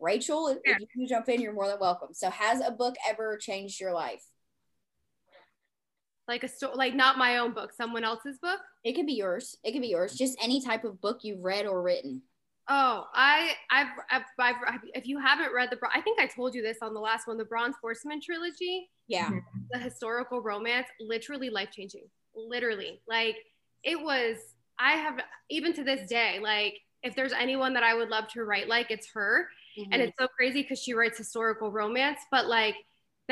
Rachel, 0.00 0.50
yeah. 0.66 0.74
if 0.74 0.80
you 0.80 0.86
can 0.92 1.06
jump 1.06 1.28
in, 1.28 1.40
you're 1.40 1.52
more 1.52 1.68
than 1.68 1.78
welcome. 1.80 2.08
So 2.12 2.28
has 2.30 2.60
a 2.60 2.72
book 2.72 2.96
ever 3.08 3.36
changed 3.36 3.80
your 3.80 3.92
life? 3.92 4.22
Like 6.32 6.44
a 6.44 6.48
story 6.48 6.74
like 6.76 6.94
not 6.94 7.18
my 7.18 7.36
own 7.36 7.52
book 7.52 7.72
someone 7.74 8.04
else's 8.04 8.38
book? 8.38 8.58
It 8.84 8.94
could 8.94 9.06
be 9.06 9.12
yours. 9.12 9.58
It 9.62 9.72
could 9.72 9.82
be 9.82 9.88
yours. 9.88 10.14
Just 10.14 10.38
any 10.42 10.62
type 10.62 10.84
of 10.84 10.98
book 11.00 11.18
you've 11.22 11.44
read 11.44 11.66
or 11.66 11.82
written. 11.82 12.22
Oh 12.68 13.06
i 13.12 13.52
i've, 13.70 13.88
I've, 14.10 14.22
I've, 14.38 14.80
if 14.94 15.06
you 15.06 15.18
haven't 15.18 15.52
read 15.52 15.68
the 15.70 15.78
i 15.92 16.00
think 16.00 16.20
i 16.20 16.26
told 16.26 16.54
you 16.54 16.62
this 16.62 16.78
on 16.80 16.94
the 16.94 17.00
last 17.00 17.26
one 17.26 17.36
the 17.36 17.44
bronze 17.44 17.74
horseman 17.82 18.20
trilogy? 18.20 18.88
Yeah. 19.08 19.30
The 19.72 19.78
historical 19.78 20.40
romance 20.40 20.86
literally 21.00 21.50
life 21.50 21.70
changing 21.70 22.04
literally. 22.34 23.00
Like 23.06 23.36
it 23.82 24.00
was 24.00 24.36
i 24.78 24.92
have 24.92 25.18
even 25.50 25.72
to 25.74 25.84
this 25.84 26.08
day 26.08 26.38
like 26.40 26.78
if 27.02 27.14
there's 27.14 27.32
anyone 27.32 27.74
that 27.74 27.82
i 27.82 27.94
would 27.94 28.08
love 28.08 28.28
to 28.28 28.44
write 28.44 28.68
like 28.68 28.90
it's 28.90 29.08
her. 29.12 29.48
Mm-hmm. 29.78 29.92
and 29.92 30.02
it's 30.02 30.16
so 30.18 30.28
crazy 30.28 30.62
because 30.62 30.78
she 30.78 30.92
writes 30.92 31.16
historical 31.18 31.72
romance 31.72 32.20
but 32.30 32.46
like 32.46 32.76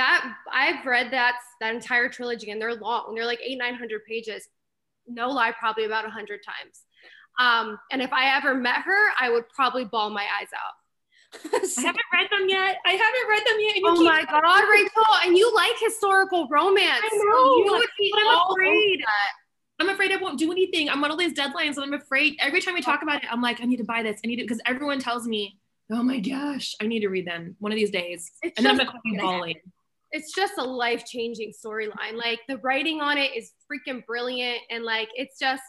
that 0.01 0.35
I've 0.51 0.85
read 0.87 1.13
that 1.13 1.37
that 1.61 1.75
entire 1.75 2.09
trilogy 2.09 2.51
and 2.51 2.61
they're 2.61 2.75
long. 2.75 3.15
They're 3.15 3.27
like 3.27 3.41
eight, 3.45 3.59
900 3.59 4.05
pages. 4.07 4.49
No 5.07 5.29
lie, 5.29 5.53
probably 5.59 5.85
about 5.85 6.07
a 6.07 6.11
hundred 6.11 6.41
times. 6.45 6.81
Um, 7.39 7.79
and 7.93 8.01
if 8.01 8.13
I 8.13 8.37
ever 8.37 8.55
met 8.55 8.79
her, 8.87 9.13
I 9.19 9.31
would 9.31 9.49
probably 9.51 9.85
bawl 9.85 10.11
my 10.11 10.23
eyes 10.41 10.49
out. 10.55 10.75
I 11.45 11.81
haven't 11.81 12.11
read 12.13 12.29
them 12.31 12.49
yet. 12.49 12.79
I 12.85 12.93
haven't 12.93 13.29
read 13.29 13.43
them 13.47 13.57
yet. 13.61 13.77
oh 13.85 14.03
my 14.03 14.25
God, 14.25 14.69
Rachel. 14.71 15.15
And 15.25 15.37
you 15.37 15.55
like 15.55 15.77
historical 15.79 16.49
romance. 16.49 17.03
I 17.05 17.17
know. 17.17 17.65
You 17.65 17.73
would 17.73 17.89
be 17.99 18.13
but 18.13 18.23
I'm 18.27 18.51
afraid. 18.51 19.01
I'm 19.81 19.89
afraid 19.91 20.13
I 20.13 20.17
won't 20.17 20.39
do 20.39 20.51
anything. 20.51 20.89
I'm 20.89 21.03
on 21.05 21.11
all 21.11 21.17
these 21.17 21.35
deadlines 21.35 21.77
and 21.77 21.85
I'm 21.85 21.95
afraid 21.95 22.37
every 22.41 22.61
time 22.61 22.75
we 22.75 22.83
talk 22.83 23.03
about 23.03 23.23
it, 23.23 23.33
I'm 23.33 23.41
like, 23.41 23.61
I 23.61 23.65
need 23.65 23.79
to 23.79 23.85
buy 23.85 24.03
this. 24.03 24.21
I 24.25 24.29
need 24.29 24.37
to, 24.37 24.43
because 24.43 24.61
everyone 24.67 24.99
tells 24.99 25.27
me, 25.27 25.59
oh 25.91 26.03
my 26.03 26.21
gosh, 26.21 26.75
I 26.81 26.87
need 26.87 27.01
to 27.01 27.09
read 27.09 27.27
them 27.27 27.57
one 27.59 27.73
of 27.73 27.77
these 27.77 27.91
days. 27.91 28.31
It's 28.43 28.57
and 28.59 28.67
then 28.67 28.73
I'm 28.73 28.77
going 28.79 28.87
to 28.89 28.93
call 28.93 29.01
you 29.05 29.21
bawling 29.21 29.57
it's 30.13 30.35
just 30.35 30.55
a 30.59 30.65
life 30.65 31.05
changing 31.05 31.53
storyline. 31.53 32.15
Like 32.15 32.41
the 32.49 32.59
writing 32.59 33.01
on 33.01 33.19
it 33.19 33.31
is 33.37 33.53
freaking 33.71 34.05
brilliant, 34.07 34.59
and 34.71 34.85
like 34.85 35.09
it's 35.15 35.39
just 35.39 35.63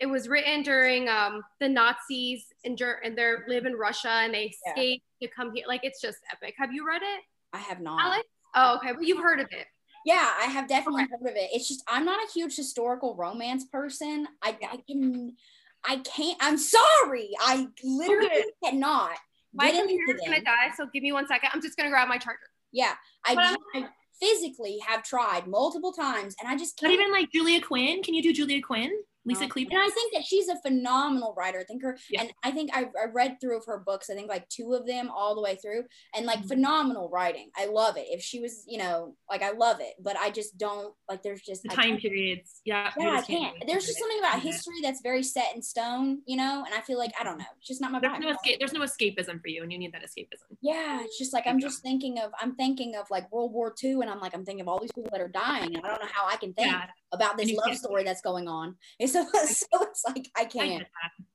it 0.00 0.06
was 0.06 0.28
written 0.28 0.62
during 0.62 1.08
um, 1.08 1.42
the 1.60 1.68
Nazis 1.68 2.46
and 2.64 2.80
and 3.02 3.18
they 3.18 3.32
live 3.48 3.66
in 3.66 3.74
Russia 3.74 4.10
and 4.10 4.32
they 4.32 4.52
escape 4.66 5.02
yeah. 5.20 5.28
to 5.28 5.34
come 5.34 5.52
here. 5.54 5.64
Like 5.66 5.80
it's 5.82 6.00
just 6.00 6.18
epic. 6.32 6.54
Have 6.58 6.72
you 6.72 6.86
read 6.86 7.02
it? 7.02 7.22
I 7.52 7.58
have 7.58 7.80
not. 7.80 8.00
Alex? 8.00 8.24
Oh, 8.54 8.76
okay, 8.76 8.92
Well, 8.92 9.02
you've 9.02 9.22
heard 9.22 9.40
of 9.40 9.48
it. 9.50 9.66
Yeah, 10.06 10.30
I 10.40 10.44
have 10.44 10.68
definitely 10.68 11.02
okay. 11.04 11.12
heard 11.20 11.30
of 11.30 11.36
it. 11.36 11.50
It's 11.52 11.68
just 11.68 11.82
I'm 11.88 12.04
not 12.04 12.20
a 12.20 12.32
huge 12.32 12.56
historical 12.56 13.16
romance 13.16 13.64
person. 13.64 14.26
I, 14.42 14.56
I 14.70 14.78
can 14.88 15.34
I 15.86 15.96
can't. 15.98 16.38
I'm 16.40 16.58
sorry. 16.58 17.30
I 17.40 17.66
literally 17.82 18.26
okay. 18.26 18.44
cannot. 18.64 19.16
My 19.54 19.70
computer's 19.70 20.20
gonna 20.24 20.42
die, 20.42 20.70
so 20.76 20.86
give 20.92 21.02
me 21.02 21.12
one 21.12 21.26
second. 21.26 21.50
I'm 21.52 21.62
just 21.62 21.76
gonna 21.76 21.90
grab 21.90 22.08
my 22.08 22.18
charger. 22.18 22.38
Yeah, 22.72 22.94
I, 23.24 23.56
I 23.74 23.88
physically 24.20 24.78
have 24.86 25.02
tried 25.02 25.46
multiple 25.46 25.92
times, 25.92 26.34
and 26.40 26.48
I 26.48 26.56
just 26.56 26.78
can't. 26.78 26.92
Not 26.92 27.00
even 27.00 27.12
like 27.12 27.30
Julia 27.32 27.60
Quinn. 27.60 28.02
Can 28.02 28.14
you 28.14 28.22
do 28.22 28.32
Julia 28.32 28.62
Quinn? 28.62 28.92
Lisa 29.28 29.44
um, 29.44 29.50
And 29.54 29.78
I 29.78 29.90
think 29.90 30.14
that 30.14 30.24
she's 30.24 30.48
a 30.48 30.56
phenomenal 30.62 31.34
writer. 31.36 31.58
I 31.60 31.64
think 31.64 31.82
her, 31.82 31.98
yeah. 32.10 32.22
and 32.22 32.32
I 32.42 32.50
think 32.50 32.70
I, 32.72 32.84
I 33.00 33.06
read 33.12 33.36
through 33.40 33.58
of 33.58 33.66
her 33.66 33.78
books. 33.78 34.08
I 34.10 34.14
think 34.14 34.28
like 34.28 34.48
two 34.48 34.72
of 34.72 34.86
them 34.86 35.10
all 35.10 35.34
the 35.34 35.42
way 35.42 35.56
through, 35.56 35.84
and 36.14 36.24
like 36.24 36.38
mm-hmm. 36.38 36.48
phenomenal 36.48 37.10
writing. 37.10 37.50
I 37.56 37.66
love 37.66 37.96
it. 37.96 38.06
If 38.08 38.22
she 38.22 38.40
was, 38.40 38.64
you 38.66 38.78
know, 38.78 39.14
like 39.30 39.42
I 39.42 39.52
love 39.52 39.80
it, 39.80 39.94
but 40.00 40.16
I 40.16 40.30
just 40.30 40.56
don't 40.56 40.94
like. 41.08 41.22
There's 41.22 41.42
just 41.42 41.62
the 41.62 41.68
time 41.68 41.98
periods. 41.98 42.60
Yeah, 42.64 42.90
yeah, 42.98 43.18
I 43.18 43.22
can't. 43.22 43.54
There's 43.66 43.86
just 43.86 43.98
something 43.98 44.18
about 44.18 44.40
history 44.40 44.80
that's 44.82 45.02
very 45.02 45.22
set 45.22 45.54
in 45.54 45.62
stone, 45.62 46.22
you 46.26 46.36
know. 46.36 46.64
And 46.64 46.74
I 46.74 46.80
feel 46.80 46.98
like 46.98 47.12
I 47.20 47.24
don't 47.24 47.38
know. 47.38 47.44
It's 47.58 47.68
just 47.68 47.80
not 47.80 47.92
my. 47.92 48.00
There's 48.00 48.14
vibe. 48.14 48.20
no 48.20 48.30
escape. 48.30 48.58
There's 48.58 48.72
no 48.72 48.80
escapism 48.80 49.40
for 49.42 49.48
you, 49.48 49.62
and 49.62 49.70
you 49.70 49.78
need 49.78 49.92
that 49.92 50.02
escapism. 50.02 50.56
Yeah, 50.62 51.02
it's 51.02 51.18
just 51.18 51.34
like 51.34 51.46
I'm 51.46 51.60
just 51.60 51.82
thinking 51.82 52.18
of. 52.18 52.32
I'm 52.40 52.54
thinking 52.54 52.96
of 52.96 53.06
like 53.10 53.30
World 53.30 53.52
War 53.52 53.74
II, 53.82 53.92
and 54.00 54.10
I'm 54.10 54.20
like 54.20 54.34
I'm 54.34 54.44
thinking 54.44 54.62
of 54.62 54.68
all 54.68 54.80
these 54.80 54.92
people 54.92 55.10
that 55.12 55.20
are 55.20 55.28
dying, 55.28 55.76
and 55.76 55.84
I 55.84 55.88
don't 55.88 56.00
know 56.00 56.08
how 56.10 56.26
I 56.26 56.36
can 56.36 56.54
think. 56.54 56.68
Yeah 56.68 56.86
about 57.12 57.36
this 57.36 57.52
love 57.52 57.76
story 57.76 58.04
that's 58.04 58.20
going 58.20 58.48
on. 58.48 58.76
And 59.00 59.08
so, 59.08 59.24
so 59.32 59.66
it's 59.82 60.04
like 60.06 60.28
I 60.36 60.44
can't. 60.44 60.84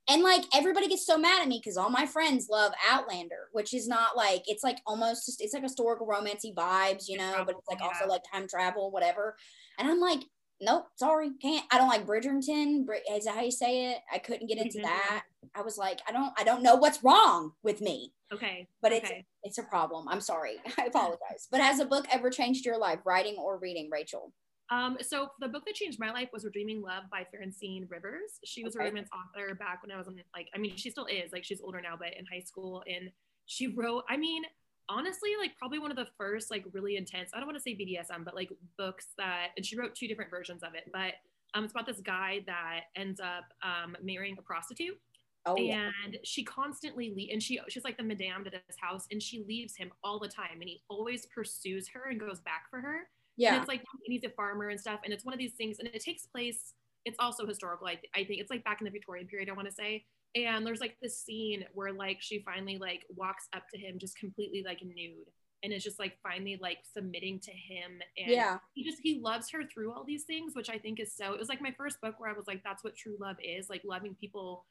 And 0.09 0.21
like 0.21 0.43
everybody 0.53 0.87
gets 0.87 1.05
so 1.05 1.17
mad 1.17 1.41
at 1.41 1.47
me 1.47 1.59
because 1.63 1.77
all 1.77 1.89
my 1.89 2.05
friends 2.05 2.47
love 2.49 2.73
Outlander, 2.89 3.49
which 3.53 3.73
is 3.73 3.87
not 3.87 4.17
like 4.17 4.43
it's 4.47 4.63
like 4.63 4.79
almost 4.85 5.25
just 5.25 5.41
it's 5.41 5.53
like 5.53 5.63
historical 5.63 6.07
romancy 6.07 6.53
vibes, 6.53 7.07
you 7.07 7.17
know, 7.17 7.43
but 7.45 7.55
it's 7.57 7.69
like 7.69 7.79
yeah. 7.79 7.87
also 7.87 8.07
like 8.07 8.21
time 8.31 8.47
travel, 8.47 8.91
whatever. 8.91 9.37
And 9.79 9.89
I'm 9.89 9.99
like, 9.99 10.23
nope, 10.63 10.87
sorry, 10.95 11.31
can't. 11.41 11.65
I 11.71 11.77
don't 11.77 11.87
like 11.87 12.05
Bridgerton. 12.05 12.85
Is 13.11 13.25
that 13.25 13.35
how 13.35 13.41
you 13.41 13.51
say 13.51 13.91
it? 13.91 13.99
I 14.11 14.17
couldn't 14.17 14.47
get 14.47 14.57
into 14.57 14.79
that. 14.79 15.23
I 15.55 15.61
was 15.61 15.77
like, 15.77 15.99
I 16.07 16.11
don't, 16.11 16.33
I 16.37 16.43
don't 16.43 16.63
know 16.63 16.75
what's 16.75 17.03
wrong 17.03 17.51
with 17.63 17.81
me. 17.81 18.13
Okay, 18.33 18.67
but 18.81 18.91
it's 18.91 19.05
okay. 19.05 19.25
it's 19.43 19.59
a 19.59 19.63
problem. 19.63 20.07
I'm 20.07 20.21
sorry. 20.21 20.55
I 20.79 20.85
apologize. 20.85 21.47
but 21.51 21.61
has 21.61 21.79
a 21.79 21.85
book 21.85 22.07
ever 22.11 22.29
changed 22.29 22.65
your 22.65 22.77
life, 22.77 22.99
writing 23.05 23.35
or 23.37 23.57
reading, 23.57 23.89
Rachel? 23.91 24.33
Um, 24.69 24.97
so 25.01 25.29
the 25.39 25.47
book 25.47 25.65
that 25.65 25.75
changed 25.75 25.99
my 25.99 26.11
life 26.11 26.29
was 26.33 26.45
Redeeming 26.45 26.81
Love 26.81 27.03
by 27.11 27.25
Francine 27.29 27.87
Rivers. 27.89 28.39
She 28.43 28.63
was 28.63 28.75
okay. 28.75 28.85
a 28.85 28.87
romance 28.87 29.09
author 29.13 29.53
back 29.55 29.83
when 29.83 29.91
I 29.91 29.97
was 29.97 30.07
in 30.07 30.15
like, 30.35 30.47
I 30.55 30.57
mean, 30.57 30.75
she 30.75 30.89
still 30.89 31.05
is 31.05 31.31
like 31.31 31.43
she's 31.43 31.61
older 31.61 31.81
now, 31.81 31.95
but 31.97 32.09
in 32.17 32.25
high 32.25 32.41
school. 32.41 32.83
And 32.87 33.11
she 33.45 33.67
wrote, 33.67 34.03
I 34.09 34.17
mean, 34.17 34.43
honestly, 34.89 35.31
like 35.39 35.55
probably 35.57 35.79
one 35.79 35.91
of 35.91 35.97
the 35.97 36.07
first 36.17 36.49
like 36.49 36.65
really 36.71 36.97
intense, 36.97 37.31
I 37.33 37.37
don't 37.37 37.47
want 37.47 37.57
to 37.57 37.61
say 37.61 37.75
BDSM, 37.75 38.23
but 38.23 38.35
like 38.35 38.51
books 38.77 39.07
that, 39.17 39.47
and 39.57 39.65
she 39.65 39.77
wrote 39.77 39.95
two 39.95 40.07
different 40.07 40.31
versions 40.31 40.63
of 40.63 40.75
it, 40.75 40.89
but 40.91 41.13
um, 41.53 41.65
it's 41.65 41.73
about 41.73 41.85
this 41.85 41.99
guy 41.99 42.39
that 42.47 42.81
ends 42.95 43.19
up 43.19 43.43
um, 43.63 43.95
marrying 44.01 44.35
a 44.39 44.41
prostitute 44.41 44.97
Oh, 45.45 45.57
yeah. 45.57 45.91
and 46.05 46.17
she 46.23 46.43
constantly 46.43 47.13
le- 47.15 47.33
and 47.33 47.43
she 47.43 47.59
she's 47.67 47.83
like 47.83 47.97
the 47.97 48.03
madame 48.03 48.45
to 48.45 48.49
this 48.49 48.77
house 48.79 49.07
and 49.11 49.21
she 49.21 49.43
leaves 49.45 49.75
him 49.75 49.91
all 50.01 50.17
the 50.17 50.27
time 50.27 50.61
and 50.61 50.69
he 50.69 50.81
always 50.89 51.25
pursues 51.25 51.89
her 51.89 52.09
and 52.09 52.19
goes 52.19 52.39
back 52.39 52.69
for 52.69 52.79
her 52.79 53.09
and 53.37 53.43
Yeah. 53.43 53.59
it's 53.59 53.67
like 53.67 53.83
he's 54.05 54.23
a 54.23 54.29
farmer 54.29 54.69
and 54.69 54.79
stuff 54.79 54.99
and 55.03 55.13
it's 55.13 55.25
one 55.25 55.33
of 55.33 55.39
these 55.39 55.53
things 55.53 55.79
and 55.79 55.87
it 55.87 56.01
takes 56.03 56.25
place 56.25 56.73
it's 57.05 57.17
also 57.19 57.45
historical 57.45 57.87
I, 57.87 57.95
th- 57.95 58.11
I 58.15 58.23
think 58.23 58.39
it's 58.41 58.49
like 58.51 58.63
back 58.63 58.79
in 58.81 58.85
the 58.85 58.91
victorian 58.91 59.27
period 59.27 59.49
i 59.49 59.53
want 59.53 59.67
to 59.67 59.73
say 59.73 60.05
and 60.35 60.65
there's 60.65 60.79
like 60.81 60.95
this 61.01 61.19
scene 61.19 61.63
where 61.73 61.91
like 61.93 62.17
she 62.21 62.39
finally 62.43 62.77
like 62.77 63.01
walks 63.15 63.47
up 63.55 63.63
to 63.73 63.79
him 63.79 63.97
just 63.99 64.17
completely 64.17 64.63
like 64.65 64.79
nude 64.83 65.27
and 65.63 65.71
is 65.71 65.83
just 65.83 65.99
like 65.99 66.13
finally 66.23 66.57
like 66.61 66.79
submitting 66.93 67.39
to 67.39 67.51
him 67.51 67.91
and 68.17 68.31
Yeah. 68.31 68.57
he 68.73 68.83
just 68.83 68.99
he 69.01 69.19
loves 69.21 69.49
her 69.51 69.63
through 69.71 69.93
all 69.93 70.03
these 70.05 70.23
things 70.23 70.53
which 70.55 70.69
i 70.69 70.77
think 70.77 70.99
is 70.99 71.15
so 71.15 71.33
it 71.33 71.39
was 71.39 71.49
like 71.49 71.61
my 71.61 71.73
first 71.77 71.99
book 72.01 72.15
where 72.19 72.29
i 72.29 72.33
was 72.33 72.47
like 72.47 72.61
that's 72.63 72.83
what 72.83 72.95
true 72.95 73.15
love 73.19 73.37
is 73.43 73.69
like 73.69 73.81
loving 73.85 74.15
people 74.19 74.65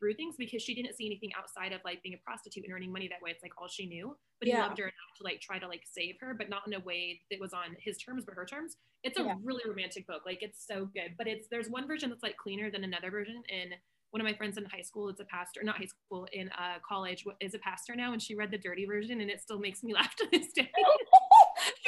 through 0.00 0.14
things 0.14 0.34
because 0.38 0.62
she 0.62 0.74
didn't 0.74 0.96
see 0.96 1.06
anything 1.06 1.30
outside 1.38 1.72
of 1.72 1.80
like 1.84 2.02
being 2.02 2.14
a 2.14 2.18
prostitute 2.24 2.64
and 2.64 2.72
earning 2.72 2.90
money 2.90 3.06
that 3.08 3.22
way. 3.22 3.30
It's 3.30 3.42
like 3.42 3.52
all 3.60 3.68
she 3.68 3.86
knew 3.86 4.16
but 4.40 4.48
he 4.48 4.54
loved 4.56 4.78
her 4.78 4.84
enough 4.84 5.12
to 5.18 5.22
like 5.22 5.38
try 5.40 5.58
to 5.58 5.68
like 5.68 5.82
save 5.84 6.14
her 6.20 6.34
but 6.34 6.48
not 6.48 6.62
in 6.66 6.72
a 6.72 6.80
way 6.80 7.20
that 7.30 7.38
was 7.38 7.52
on 7.52 7.76
his 7.78 7.98
terms 7.98 8.24
but 8.24 8.34
her 8.34 8.46
terms. 8.46 8.76
It's 9.04 9.18
a 9.18 9.22
Yeah. 9.22 9.34
really 9.44 9.62
romantic 9.68 10.06
book. 10.06 10.22
Like 10.26 10.42
it's 10.42 10.66
so 10.66 10.86
good 10.86 11.14
but 11.18 11.28
it's 11.28 11.46
there's 11.50 11.68
one 11.68 11.86
version 11.86 12.08
that's 12.08 12.22
like 12.22 12.36
cleaner 12.38 12.70
than 12.70 12.82
another 12.84 13.10
version 13.10 13.42
and 13.52 13.74
one 14.12 14.20
of 14.20 14.24
my 14.26 14.34
friends 14.34 14.58
in 14.58 14.64
high 14.64 14.82
school 14.82 15.08
is 15.08 15.20
a 15.20 15.24
pastor 15.26 15.60
not 15.62 15.76
high 15.76 15.84
school 15.84 16.26
in 16.32 16.48
uh, 16.58 16.78
college 16.88 17.24
is 17.40 17.54
a 17.54 17.58
pastor 17.60 17.94
now 17.94 18.12
and 18.12 18.20
she 18.22 18.34
read 18.34 18.50
the 18.50 18.58
dirty 18.58 18.84
version 18.84 19.20
and 19.20 19.30
it 19.30 19.40
still 19.40 19.58
makes 19.60 19.82
me 19.84 19.92
laugh 20.00 20.16
to 20.16 20.26
this 20.32 20.50
day 20.52 20.70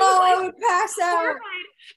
oh, 0.03 0.19
like, 0.21 0.39
I 0.39 0.43
would 0.43 0.57
pass 0.59 0.95
out. 1.03 1.37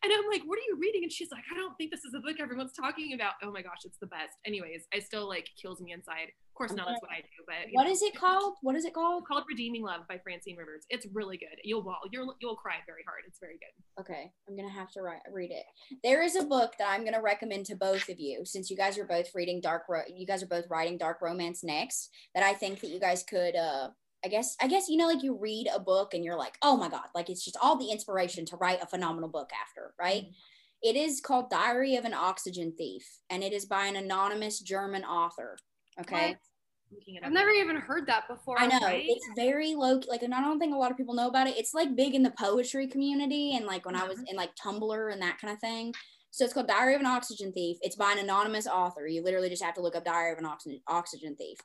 And 0.04 0.12
I'm 0.12 0.26
like, 0.32 0.42
what 0.46 0.58
are 0.58 0.66
you 0.68 0.78
reading? 0.80 1.04
And 1.04 1.12
she's 1.12 1.30
like, 1.32 1.44
I 1.52 1.56
don't 1.56 1.76
think 1.78 1.92
this 1.92 2.04
is 2.04 2.12
the 2.12 2.20
book 2.20 2.38
everyone's 2.40 2.74
talking 2.74 3.14
about. 3.14 3.34
Oh 3.44 3.52
my 3.52 3.62
gosh, 3.62 3.86
it's 3.86 3.98
the 4.00 4.08
best. 4.08 4.34
Anyways, 4.46 4.86
I 4.94 5.00
still 5.00 5.28
like 5.28 5.48
kills 5.62 5.80
me 5.80 5.94
inside. 5.94 6.30
Of 6.30 6.58
course, 6.58 6.72
not 6.74 6.88
that's 6.88 7.02
what 7.02 7.12
I 7.12 7.20
do, 7.22 7.44
but 7.46 7.56
What 7.74 7.84
know. 7.86 7.92
is 7.92 8.02
it 8.02 8.16
called? 8.16 8.56
What 8.62 8.76
is 8.76 8.86
it 8.86 8.94
called? 8.94 9.24
It's 9.24 9.28
called 9.28 9.44
Redeeming 9.50 9.84
Love 9.84 10.02
by 10.08 10.18
Francine 10.24 10.56
Rivers. 10.58 10.86
It's 10.90 11.06
really 11.14 11.38
good. 11.38 11.58
You'll 11.64 11.84
bawl. 11.84 12.00
You'll 12.12 12.34
you'll 12.42 12.56
cry 12.56 12.76
very 12.88 13.04
hard. 13.06 13.24
It's 13.28 13.40
very 13.40 13.58
good. 13.60 14.02
Okay, 14.02 14.32
I'm 14.50 14.56
gonna 14.56 14.70
have 14.70 14.90
to 14.92 15.02
write, 15.02 15.20
read 15.32 15.52
it. 15.52 15.66
There 16.04 16.24
is 16.24 16.36
a 16.36 16.44
book 16.44 16.74
that 16.80 16.90
I'm 16.90 17.04
gonna 17.06 17.22
recommend 17.22 17.66
to 17.68 17.76
both 17.76 18.08
of 18.10 18.20
you, 18.20 18.46
since 18.46 18.70
you 18.70 18.78
guys 18.78 18.98
are 18.98 19.06
both 19.06 19.28
reading 19.36 19.60
dark. 19.62 19.84
Ro- 19.90 20.02
you 20.14 20.26
guys 20.26 20.42
are 20.44 20.48
both 20.48 20.66
writing 20.70 20.98
dark 20.98 21.22
romance 21.22 21.64
next. 21.64 22.10
That 22.34 22.44
I 22.44 22.54
think 22.54 22.80
that 22.82 22.90
you 22.90 23.00
guys 23.00 23.24
could. 23.24 23.56
uh 23.56 23.90
I 24.26 24.28
guess. 24.28 24.58
I 24.62 24.68
guess 24.68 24.90
you 24.90 24.98
know, 24.98 25.08
like 25.08 25.24
you 25.24 25.38
read 25.40 25.70
a 25.74 25.80
book 25.80 26.14
and 26.14 26.26
you're 26.26 26.38
like, 26.38 26.58
oh 26.64 26.76
my 26.76 26.90
god, 26.90 27.06
like 27.14 27.30
it's 27.30 27.46
just 27.46 27.58
all 27.62 27.78
the 27.78 27.92
inspiration 27.92 28.46
to 28.48 28.58
write 28.58 28.82
a 28.82 28.88
phenomenal 28.88 29.30
book 29.30 29.52
after, 29.62 29.94
right? 30.00 30.24
Mm-hmm. 30.24 30.32
It 30.82 30.96
is 30.96 31.22
called 31.22 31.50
Diary 31.50 31.96
of 31.96 32.06
an 32.06 32.14
Oxygen 32.14 32.74
Thief, 32.78 33.04
and 33.30 33.44
it 33.44 33.54
is 33.54 33.66
by 33.66 33.86
an 33.86 33.96
anonymous 33.96 34.60
German 34.60 35.04
author. 35.04 35.58
Okay. 36.00 36.30
What? 36.30 36.38
I've 37.24 37.32
never 37.32 37.50
even 37.50 37.76
heard 37.76 38.08
that 38.08 38.28
before. 38.28 38.60
I 38.60 38.68
know 38.68 38.80
right? 38.82 39.04
it's 39.06 39.28
very 39.36 39.76
low. 39.76 40.00
Like, 40.08 40.24
and 40.24 40.34
I 40.34 40.42
don't 40.42 40.60
think 40.60 40.74
a 40.74 40.78
lot 40.78 40.92
of 40.92 40.98
people 40.98 41.16
know 41.16 41.28
about 41.28 41.48
it. 41.48 41.58
It's 41.58 41.74
like 41.74 41.96
big 41.96 42.16
in 42.16 42.24
the 42.24 42.34
poetry 42.40 42.88
community, 42.88 43.56
and 43.56 43.66
like 43.66 43.86
when 43.86 43.96
I 43.96 44.08
was 44.08 44.18
uh-huh. 44.18 44.28
in 44.30 44.38
like 44.38 44.52
Tumblr 44.56 45.12
and 45.12 45.22
that 45.22 45.40
kind 45.40 45.54
of 45.54 45.60
thing. 45.60 45.94
So 46.32 46.44
it's 46.44 46.54
called 46.54 46.68
Diary 46.68 46.96
of 46.96 47.00
an 47.00 47.08
Oxygen 47.08 47.54
Thief. 47.54 47.78
It's 47.82 47.96
by 47.96 48.12
an 48.12 48.20
anonymous 48.20 48.68
author. 48.68 49.08
You 49.08 49.24
literally 49.24 49.50
just 49.50 49.64
have 49.64 49.74
to 49.76 49.82
look 49.82 49.96
up 49.96 50.04
Diary 50.04 50.34
of 50.34 50.38
an 50.38 50.46
Oxygen 50.46 50.82
Oxygen 50.88 51.36
Thief, 51.36 51.58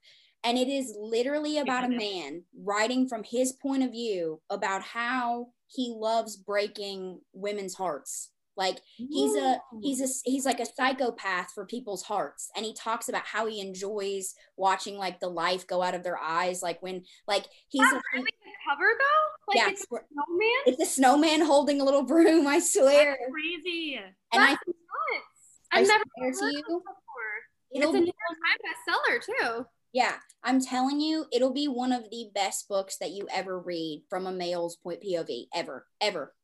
and 0.45 0.57
it 0.59 0.69
is 0.69 0.95
literally 0.99 1.59
about 1.59 1.85
a 1.85 1.89
man 1.89 2.45
writing 2.59 3.09
from 3.09 3.23
his 3.25 3.53
point 3.53 3.83
of 3.83 3.91
view 3.93 4.41
about 4.51 4.83
how 4.83 5.49
he 5.67 5.93
loves 5.97 6.37
breaking 6.37 7.21
women's 7.33 7.75
hearts. 7.75 8.31
Like 8.57 8.81
he's 8.97 9.37
a 9.37 9.59
he's 9.81 10.01
a 10.03 10.09
he's 10.29 10.45
like 10.45 10.61
a 10.61 10.67
psychopath 10.67 11.53
for 11.55 11.65
people's 11.65 12.03
hearts 12.03 12.51
and 12.55 12.67
he 12.67 12.75
talks 12.75 13.09
about 13.09 13.25
how 13.25 13.47
he 13.47 13.59
enjoys 13.61 14.35
watching 14.57 14.99
like 14.99 15.19
the 15.21 15.29
life 15.29 15.67
go 15.67 15.81
out 15.83 15.95
of 15.95 16.03
their 16.03 16.19
eyes 16.19 16.61
like 16.63 16.83
when 16.83 17.05
like 17.27 17.47
he's 17.69 17.81
That's 17.81 17.95
a, 17.95 18.03
really 18.13 18.25
the 18.25 18.51
cover 18.69 18.85
though. 18.99 19.49
Like 19.49 19.57
yeah, 19.57 19.71
it's 19.73 19.83
a 19.83 19.87
snowman. 19.87 20.63
it's 20.67 20.83
a 20.83 20.87
snowman 20.87 21.41
holding 21.41 21.81
a 21.81 21.85
little 21.85 22.03
broom 22.03 22.47
i 22.47 22.59
swear 22.59 23.17
That's 23.19 23.31
crazy. 23.33 23.95
and 23.97 24.43
i 24.43 24.49
That's 24.49 24.67
nuts. 24.67 25.61
I 25.73 25.81
I've 25.81 25.87
never 25.87 26.05
swear 26.17 26.27
heard 26.27 26.35
to 26.35 26.45
of 26.47 26.53
you, 26.53 26.63
before. 26.63 27.33
it'll 27.73 27.91
It's 27.95 27.97
a 27.97 28.01
New 28.01 28.13
York 28.13 28.37
Times 28.45 28.63
bestseller 28.67 29.25
too. 29.61 29.67
Yeah 29.93 30.15
i'm 30.45 30.61
telling 30.61 31.01
you 31.01 31.27
it'll 31.33 31.53
be 31.53 31.69
one 31.69 31.93
of 31.93 32.05
the 32.11 32.29
best 32.35 32.69
books 32.69 32.97
that 32.99 33.11
you 33.11 33.27
ever 33.33 33.59
read 33.59 34.03
from 34.09 34.27
a 34.27 34.33
male's 34.33 34.77
point 34.77 35.01
pov 35.03 35.47
ever 35.55 35.87
ever 36.01 36.35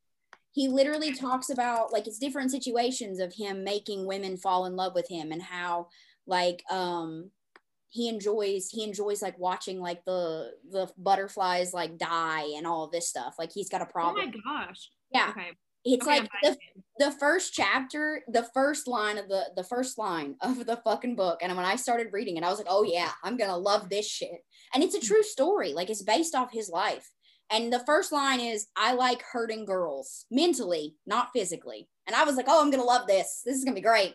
he 0.51 0.67
literally 0.67 1.13
talks 1.13 1.49
about 1.49 1.93
like 1.93 2.07
it's 2.07 2.17
different 2.17 2.51
situations 2.51 3.19
of 3.19 3.33
him 3.33 3.63
making 3.63 4.07
women 4.07 4.37
fall 4.37 4.65
in 4.65 4.75
love 4.75 4.93
with 4.95 5.07
him 5.07 5.31
and 5.31 5.41
how 5.41 5.87
like 6.25 6.63
um 6.71 7.29
he 7.89 8.09
enjoys 8.09 8.69
he 8.69 8.83
enjoys 8.83 9.21
like 9.21 9.37
watching 9.39 9.79
like 9.79 10.03
the 10.05 10.51
the 10.71 10.89
butterflies 10.97 11.73
like 11.73 11.97
die 11.97 12.45
and 12.57 12.67
all 12.67 12.87
this 12.87 13.07
stuff 13.07 13.35
like 13.39 13.51
he's 13.51 13.69
got 13.69 13.81
a 13.81 13.85
problem. 13.85 14.15
Oh 14.19 14.25
my 14.25 14.65
gosh. 14.65 14.89
yeah 15.11 15.29
Okay. 15.29 15.51
It's 15.93 16.05
Okay, 16.05 16.19
like 16.19 16.29
the, 16.43 16.57
the 16.99 17.11
first 17.11 17.53
chapter 17.53 18.21
the 18.27 18.47
first 18.53 18.87
line 18.87 19.17
of 19.17 19.27
the 19.29 19.43
the 19.55 19.63
first 19.63 19.97
line 19.97 20.35
of 20.41 20.65
the 20.65 20.77
fucking 20.83 21.15
book. 21.15 21.39
And 21.41 21.55
when 21.55 21.65
i 21.65 21.75
started 21.75 22.07
reading 22.11 22.37
it 22.37 22.43
i 22.43 22.49
was 22.49 22.57
like 22.57 22.67
oh 22.69 22.83
yeah 22.83 23.11
i'm 23.23 23.37
gonna 23.37 23.57
love 23.57 23.89
this 23.89 24.07
shit. 24.09 24.43
And 24.73 24.83
it's 24.83 24.95
a 24.95 24.99
mm-hmm. 24.99 25.07
true 25.07 25.23
story. 25.23 25.73
Like 25.73 25.89
it's 25.89 26.03
based 26.03 26.35
off 26.35 26.51
his 26.51 26.69
life. 26.69 27.09
And 27.49 27.71
the 27.71 27.83
first 27.85 28.11
line 28.11 28.39
is 28.39 28.67
i 28.75 28.93
like 28.93 29.21
hurting 29.21 29.65
girls 29.65 30.25
mentally 30.29 30.95
not 31.05 31.29
physically. 31.33 31.87
And 32.05 32.15
i 32.15 32.23
was 32.23 32.35
like 32.35 32.47
oh 32.47 32.61
i'm 32.61 32.71
gonna 32.71 32.83
love 32.83 33.07
this. 33.07 33.41
This 33.45 33.57
is 33.57 33.63
gonna 33.63 33.75
be 33.75 33.81
great. 33.81 34.13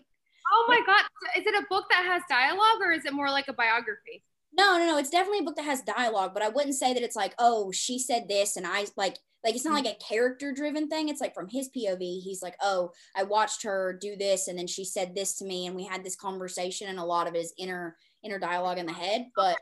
Oh 0.53 0.65
my 0.69 0.81
god. 0.87 1.05
Is 1.39 1.47
it 1.47 1.55
a 1.55 1.67
book 1.71 1.87
that 1.91 2.05
has 2.05 2.23
dialogue 2.29 2.81
or 2.83 2.93
is 2.93 3.05
it 3.07 3.15
more 3.15 3.31
like 3.31 3.49
a 3.49 3.55
biography? 3.55 4.23
No 4.53 4.79
no 4.79 4.87
no 4.87 4.99
it's 4.99 5.11
definitely 5.11 5.39
a 5.39 5.43
book 5.43 5.57
that 5.57 5.65
has 5.65 5.83
dialogue 5.83 6.33
but 6.35 6.43
i 6.43 6.49
wouldn't 6.49 6.75
say 6.75 6.93
that 6.93 7.03
it's 7.03 7.17
like 7.17 7.35
oh 7.39 7.71
she 7.73 7.99
said 7.99 8.29
this 8.29 8.57
and 8.57 8.67
i 8.67 8.85
like 8.97 9.19
like 9.45 9.55
it's 9.55 9.65
not 9.65 9.81
mm. 9.81 9.85
like 9.85 9.97
a 9.97 10.05
character 10.05 10.53
driven 10.53 10.89
thing 10.89 11.09
it's 11.09 11.21
like 11.21 11.35
from 11.35 11.49
his 11.49 11.69
pov 11.77 11.99
he's 12.01 12.43
like 12.43 12.57
oh 12.61 12.91
i 13.17 13.23
watched 13.23 13.63
her 13.63 13.97
do 14.01 14.17
this 14.17 14.49
and 14.49 14.59
then 14.59 14.67
she 14.67 14.85
said 14.85 15.15
this 15.15 15.37
to 15.37 15.45
me 15.45 15.67
and 15.67 15.77
we 15.77 15.85
had 15.85 16.05
this 16.05 16.17
conversation 16.17 16.89
and 16.89 16.99
a 16.99 17.05
lot 17.05 17.27
of 17.27 17.35
his 17.35 17.53
inner 17.59 17.97
inner 18.23 18.39
dialogue 18.39 18.79
in 18.79 18.87
the 18.87 18.93
head 18.93 19.27
but 19.35 19.57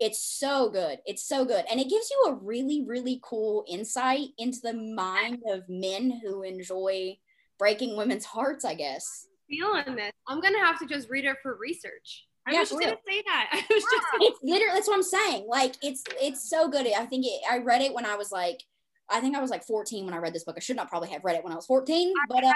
it's 0.00 0.20
so 0.20 0.68
good 0.68 0.98
it's 1.06 1.26
so 1.26 1.44
good 1.44 1.64
and 1.70 1.78
it 1.78 1.88
gives 1.88 2.10
you 2.10 2.24
a 2.28 2.34
really 2.34 2.84
really 2.86 3.20
cool 3.22 3.64
insight 3.68 4.28
into 4.38 4.58
the 4.62 4.72
mind 4.72 5.38
of 5.48 5.68
men 5.68 6.20
who 6.22 6.42
enjoy 6.42 7.16
breaking 7.58 7.96
women's 7.96 8.24
hearts 8.24 8.64
i 8.64 8.74
guess 8.74 9.26
Feeling 9.52 9.96
this. 9.96 10.12
I'm 10.26 10.40
gonna 10.40 10.64
have 10.64 10.78
to 10.78 10.86
just 10.86 11.10
read 11.10 11.26
it 11.26 11.36
for 11.42 11.56
research. 11.56 12.26
I 12.46 12.52
Yeah, 12.52 12.60
was 12.60 12.70
just 12.70 12.80
gonna 12.80 12.96
say 13.08 13.22
that. 13.26 13.48
I 13.52 13.56
was 13.72 13.82
just 13.84 14.06
it's 14.20 14.38
literally 14.42 14.74
that's 14.74 14.88
what 14.88 14.96
I'm 14.96 15.02
saying. 15.02 15.46
Like 15.48 15.76
it's 15.82 16.02
it's 16.20 16.48
so 16.48 16.68
good. 16.68 16.86
I 16.86 17.06
think 17.06 17.24
it, 17.26 17.40
I 17.50 17.58
read 17.58 17.82
it 17.82 17.94
when 17.94 18.04
I 18.06 18.16
was 18.16 18.32
like, 18.32 18.62
I 19.08 19.20
think 19.20 19.36
I 19.36 19.40
was 19.40 19.50
like 19.50 19.64
14 19.64 20.04
when 20.04 20.14
I 20.14 20.18
read 20.18 20.34
this 20.34 20.44
book. 20.44 20.56
I 20.56 20.60
should 20.60 20.76
not 20.76 20.88
probably 20.88 21.10
have 21.10 21.24
read 21.24 21.36
it 21.36 21.44
when 21.44 21.52
I 21.52 21.56
was 21.56 21.66
14, 21.66 22.12
but 22.28 22.44
um, 22.44 22.52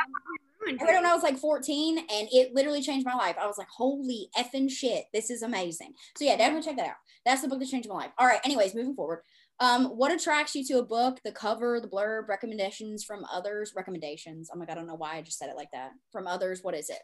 I 0.68 0.84
read 0.84 0.94
it 0.94 0.96
when 0.96 1.06
I 1.06 1.14
was 1.14 1.22
like 1.22 1.38
14, 1.38 1.98
and 1.98 2.28
it 2.32 2.54
literally 2.54 2.82
changed 2.82 3.06
my 3.06 3.14
life. 3.14 3.36
I 3.40 3.46
was 3.46 3.58
like, 3.58 3.68
holy 3.68 4.28
effing 4.36 4.70
shit, 4.70 5.04
this 5.14 5.30
is 5.30 5.42
amazing. 5.42 5.92
So 6.16 6.24
yeah, 6.24 6.36
definitely 6.36 6.66
check 6.66 6.76
that 6.78 6.88
out. 6.88 6.96
That's 7.24 7.42
the 7.42 7.48
book 7.48 7.60
that 7.60 7.68
changed 7.68 7.88
my 7.88 7.94
life. 7.94 8.12
All 8.18 8.26
right. 8.26 8.40
Anyways, 8.44 8.74
moving 8.74 8.94
forward. 8.94 9.20
Um, 9.58 9.86
what 9.86 10.12
attracts 10.12 10.54
you 10.54 10.64
to 10.66 10.78
a 10.78 10.84
book? 10.84 11.18
The 11.24 11.32
cover, 11.32 11.80
the 11.80 11.88
blurb, 11.88 12.28
recommendations 12.28 13.04
from 13.04 13.24
others, 13.32 13.72
recommendations. 13.74 14.50
Oh 14.52 14.58
my 14.58 14.66
god, 14.66 14.72
I 14.72 14.74
don't 14.76 14.86
know 14.86 14.96
why 14.96 15.16
I 15.16 15.22
just 15.22 15.38
said 15.38 15.48
it 15.48 15.56
like 15.56 15.70
that. 15.72 15.92
From 16.12 16.26
others, 16.26 16.60
what 16.62 16.74
is 16.74 16.90
it? 16.90 16.98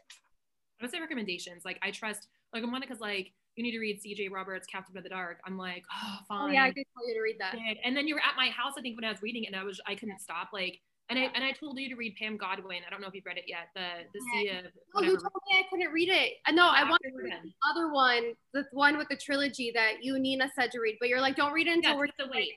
I 0.79 0.83
would 0.83 0.91
say 0.91 0.99
recommendations. 0.99 1.63
Like 1.65 1.79
I 1.81 1.91
trust, 1.91 2.27
like 2.53 2.63
when 2.63 2.71
Monica's 2.71 2.99
like, 2.99 3.31
you 3.55 3.63
need 3.63 3.71
to 3.71 3.79
read 3.79 4.01
C.J. 4.01 4.29
Roberts' 4.29 4.65
Captive 4.67 4.95
in 4.95 5.03
the 5.03 5.09
Dark. 5.09 5.39
I'm 5.45 5.57
like, 5.57 5.83
oh, 5.93 6.17
Oh 6.31 6.45
fine. 6.45 6.53
yeah, 6.53 6.63
I 6.63 6.71
did 6.71 6.85
tell 6.95 7.07
you 7.07 7.13
to 7.13 7.21
read 7.21 7.35
that. 7.39 7.55
And 7.83 7.95
then 7.95 8.07
you 8.07 8.15
were 8.15 8.21
at 8.21 8.35
my 8.35 8.47
house, 8.49 8.73
I 8.77 8.81
think, 8.81 8.95
when 8.97 9.05
I 9.05 9.11
was 9.11 9.21
reading 9.21 9.43
it, 9.43 9.47
and 9.47 9.55
I 9.55 9.63
was, 9.63 9.79
I 9.87 9.95
couldn't 9.95 10.19
stop. 10.21 10.49
Like, 10.53 10.79
and 11.09 11.19
I 11.19 11.23
and 11.35 11.43
I 11.43 11.51
told 11.51 11.77
you 11.77 11.89
to 11.89 11.95
read 11.95 12.15
Pam 12.17 12.37
Godwin. 12.37 12.79
I 12.87 12.89
don't 12.89 13.01
know 13.01 13.07
if 13.07 13.13
you've 13.13 13.25
read 13.25 13.37
it 13.37 13.43
yet. 13.45 13.67
The 13.75 14.07
the 14.13 14.19
Sea 14.31 14.49
of 14.49 14.65
Oh, 14.95 15.01
you 15.01 15.09
told 15.11 15.33
me 15.51 15.59
I 15.59 15.63
couldn't 15.69 15.91
read 15.91 16.07
it. 16.09 16.33
No, 16.53 16.67
I 16.69 16.77
After 16.79 16.91
wanted 16.91 17.11
to 17.11 17.23
read 17.23 17.33
the 17.43 17.51
other 17.69 17.91
one, 17.91 18.33
the 18.53 18.65
one 18.71 18.97
with 18.97 19.09
the 19.09 19.17
trilogy 19.17 19.71
that 19.75 19.95
you 20.01 20.17
Nina 20.17 20.49
said 20.55 20.71
to 20.71 20.79
read, 20.79 20.95
but 21.01 21.09
you're 21.09 21.19
like, 21.21 21.35
don't 21.35 21.51
read 21.51 21.67
it 21.67 21.73
until 21.75 21.91
Yes, 21.91 21.97
we're 21.97 22.05
it's 22.05 22.15
a 22.21 22.27
wait. 22.31 22.53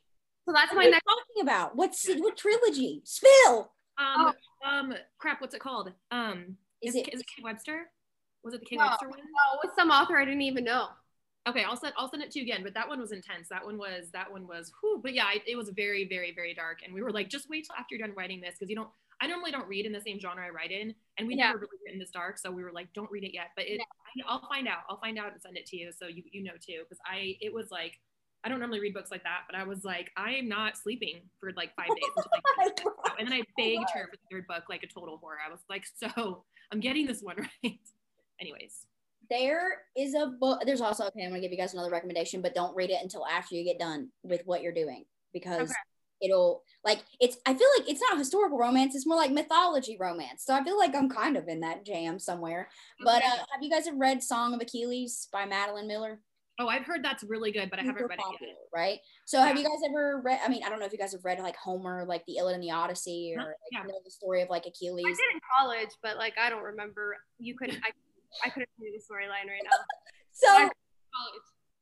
So 0.46 0.52
that's 0.54 0.70
What 0.70 0.78
my 0.78 0.86
are 0.86 0.90
next. 0.92 1.04
talking 1.04 1.42
about? 1.42 1.74
What's 1.76 2.08
what 2.08 2.36
trilogy? 2.36 3.02
Spill. 3.04 3.72
Um, 3.98 4.32
um, 4.64 4.94
crap. 5.18 5.40
What's 5.40 5.54
it 5.54 5.60
called? 5.60 5.92
Um, 6.12 6.56
Is 6.82 6.94
is, 6.94 7.02
it 7.02 7.14
is 7.14 7.20
it 7.20 7.26
Kate 7.26 7.44
Webster? 7.44 7.90
Was 8.46 8.54
it 8.54 8.60
the 8.60 8.66
Kate 8.66 8.78
No. 8.78 8.86
Webster 8.86 9.08
one? 9.08 9.18
Oh, 9.20 9.58
with 9.62 9.74
some 9.74 9.90
author 9.90 10.16
I 10.16 10.24
didn't 10.24 10.42
even 10.42 10.62
know. 10.64 10.86
Okay, 11.48 11.64
I'll 11.64 11.76
send 11.76 11.94
I'll 11.96 12.08
send 12.10 12.22
it 12.22 12.30
to 12.30 12.38
you 12.38 12.44
again. 12.44 12.62
But 12.62 12.74
that 12.74 12.88
one 12.88 13.00
was 13.00 13.10
intense. 13.10 13.48
That 13.48 13.64
one 13.64 13.76
was 13.76 14.10
that 14.12 14.30
one 14.30 14.46
was 14.46 14.72
whew. 14.80 15.00
But 15.02 15.14
yeah, 15.14 15.24
I, 15.24 15.42
it 15.46 15.56
was 15.56 15.68
very 15.70 16.08
very 16.08 16.32
very 16.32 16.54
dark. 16.54 16.78
And 16.84 16.94
we 16.94 17.02
were 17.02 17.10
like, 17.10 17.28
just 17.28 17.50
wait 17.50 17.66
till 17.66 17.74
after 17.76 17.96
you're 17.96 18.06
done 18.06 18.16
writing 18.16 18.40
this 18.40 18.54
because 18.58 18.70
you 18.70 18.76
don't. 18.76 18.88
I 19.20 19.26
normally 19.26 19.50
don't 19.50 19.66
read 19.66 19.86
in 19.86 19.92
the 19.92 20.00
same 20.00 20.20
genre 20.20 20.44
I 20.46 20.50
write 20.50 20.70
in, 20.70 20.94
and 21.18 21.26
we 21.26 21.34
Yeah. 21.36 21.46
never 21.46 21.58
really 21.58 21.78
written 21.84 21.98
this 21.98 22.10
dark, 22.10 22.38
so 22.38 22.50
we 22.52 22.62
were 22.62 22.70
like, 22.72 22.92
don't 22.94 23.10
read 23.10 23.24
it 23.24 23.32
yet. 23.34 23.46
But 23.56 23.66
it, 23.66 23.80
I, 23.80 24.22
I'll 24.28 24.46
find 24.48 24.68
out. 24.68 24.80
I'll 24.90 25.00
find 25.00 25.18
out 25.18 25.32
and 25.32 25.40
send 25.42 25.56
it 25.56 25.66
to 25.66 25.76
you 25.76 25.90
so 25.90 26.06
you 26.06 26.22
you 26.30 26.44
know 26.44 26.52
too. 26.64 26.82
Because 26.84 26.98
I 27.04 27.36
it 27.40 27.52
was 27.52 27.70
like. 27.70 27.94
I 28.44 28.48
don't 28.48 28.60
normally 28.60 28.78
read 28.78 28.94
books 28.94 29.10
like 29.10 29.24
that, 29.24 29.40
but 29.50 29.58
I 29.58 29.64
was 29.64 29.82
like, 29.82 30.12
I 30.16 30.34
am 30.34 30.48
not 30.48 30.76
sleeping 30.76 31.22
for 31.40 31.50
like 31.56 31.74
five 31.74 31.88
days. 31.88 32.12
until 32.16 32.92
I 33.04 33.10
and 33.18 33.26
then 33.26 33.32
I 33.32 33.42
begged 33.58 33.90
her 33.92 34.06
for 34.08 34.14
the 34.14 34.22
third 34.30 34.46
book, 34.46 34.64
like 34.68 34.84
a 34.84 34.86
total 34.86 35.16
horror. 35.18 35.38
I 35.44 35.50
was 35.50 35.58
like, 35.68 35.84
so 35.96 36.44
I'm 36.70 36.78
getting 36.78 37.06
this 37.06 37.22
one 37.22 37.36
right. 37.64 37.80
Anyways, 38.40 38.86
there 39.30 39.82
is 39.96 40.14
a 40.14 40.26
book. 40.26 40.62
There's 40.64 40.80
also 40.80 41.04
okay. 41.06 41.24
I'm 41.24 41.30
gonna 41.30 41.40
give 41.40 41.52
you 41.52 41.58
guys 41.58 41.72
another 41.72 41.90
recommendation, 41.90 42.42
but 42.42 42.54
don't 42.54 42.76
read 42.76 42.90
it 42.90 43.02
until 43.02 43.26
after 43.26 43.54
you 43.54 43.64
get 43.64 43.78
done 43.78 44.10
with 44.22 44.42
what 44.44 44.62
you're 44.62 44.72
doing 44.72 45.04
because 45.32 45.70
okay. 45.70 45.72
it'll 46.22 46.62
like 46.84 47.00
it's. 47.20 47.36
I 47.46 47.54
feel 47.54 47.68
like 47.78 47.88
it's 47.88 48.00
not 48.00 48.18
historical 48.18 48.58
romance. 48.58 48.94
It's 48.94 49.06
more 49.06 49.16
like 49.16 49.32
mythology 49.32 49.96
romance. 49.98 50.44
So 50.44 50.54
I 50.54 50.62
feel 50.62 50.78
like 50.78 50.94
I'm 50.94 51.08
kind 51.08 51.36
of 51.36 51.48
in 51.48 51.60
that 51.60 51.84
jam 51.84 52.18
somewhere. 52.18 52.68
Okay. 53.00 53.04
But 53.04 53.22
uh, 53.24 53.36
have 53.52 53.62
you 53.62 53.70
guys 53.70 53.86
ever 53.86 53.96
read 53.96 54.22
Song 54.22 54.54
of 54.54 54.60
Achilles 54.60 55.28
by 55.32 55.46
Madeline 55.46 55.88
Miller? 55.88 56.20
Oh, 56.58 56.68
I've 56.68 56.86
heard 56.86 57.04
that's 57.04 57.22
really 57.22 57.52
good, 57.52 57.68
but 57.68 57.78
I 57.78 57.82
haven't 57.82 58.06
read 58.08 58.18
popular, 58.18 58.52
it 58.52 58.56
yet. 58.56 58.56
Right. 58.74 58.98
So, 59.26 59.38
yeah. 59.38 59.48
have 59.48 59.58
you 59.58 59.62
guys 59.62 59.78
ever 59.86 60.22
read? 60.24 60.40
I 60.42 60.48
mean, 60.48 60.62
I 60.64 60.70
don't 60.70 60.80
know 60.80 60.86
if 60.86 60.92
you 60.92 60.98
guys 60.98 61.12
have 61.12 61.22
read 61.22 61.38
like 61.38 61.56
Homer, 61.56 62.06
like 62.06 62.24
the 62.24 62.38
Iliad 62.38 62.54
and 62.54 62.62
the 62.62 62.70
Odyssey, 62.70 63.34
or 63.36 63.42
like, 63.42 63.54
yeah. 63.70 63.82
you 63.82 63.88
know 63.88 64.00
the 64.02 64.10
story 64.10 64.40
of 64.40 64.48
like 64.48 64.64
Achilles. 64.64 65.04
I 65.06 65.10
did 65.10 65.34
in 65.34 65.40
college, 65.58 65.90
but 66.02 66.16
like 66.16 66.32
I 66.38 66.48
don't 66.48 66.62
remember. 66.62 67.14
You 67.38 67.54
couldn't. 67.56 67.76
I, 67.84 67.90
I 68.44 68.50
couldn't 68.50 68.68
tell 68.78 68.86
you 68.86 68.92
the 68.92 69.14
storyline 69.14 69.50
right 69.50 69.62
now. 69.64 69.70
so, 70.32 70.70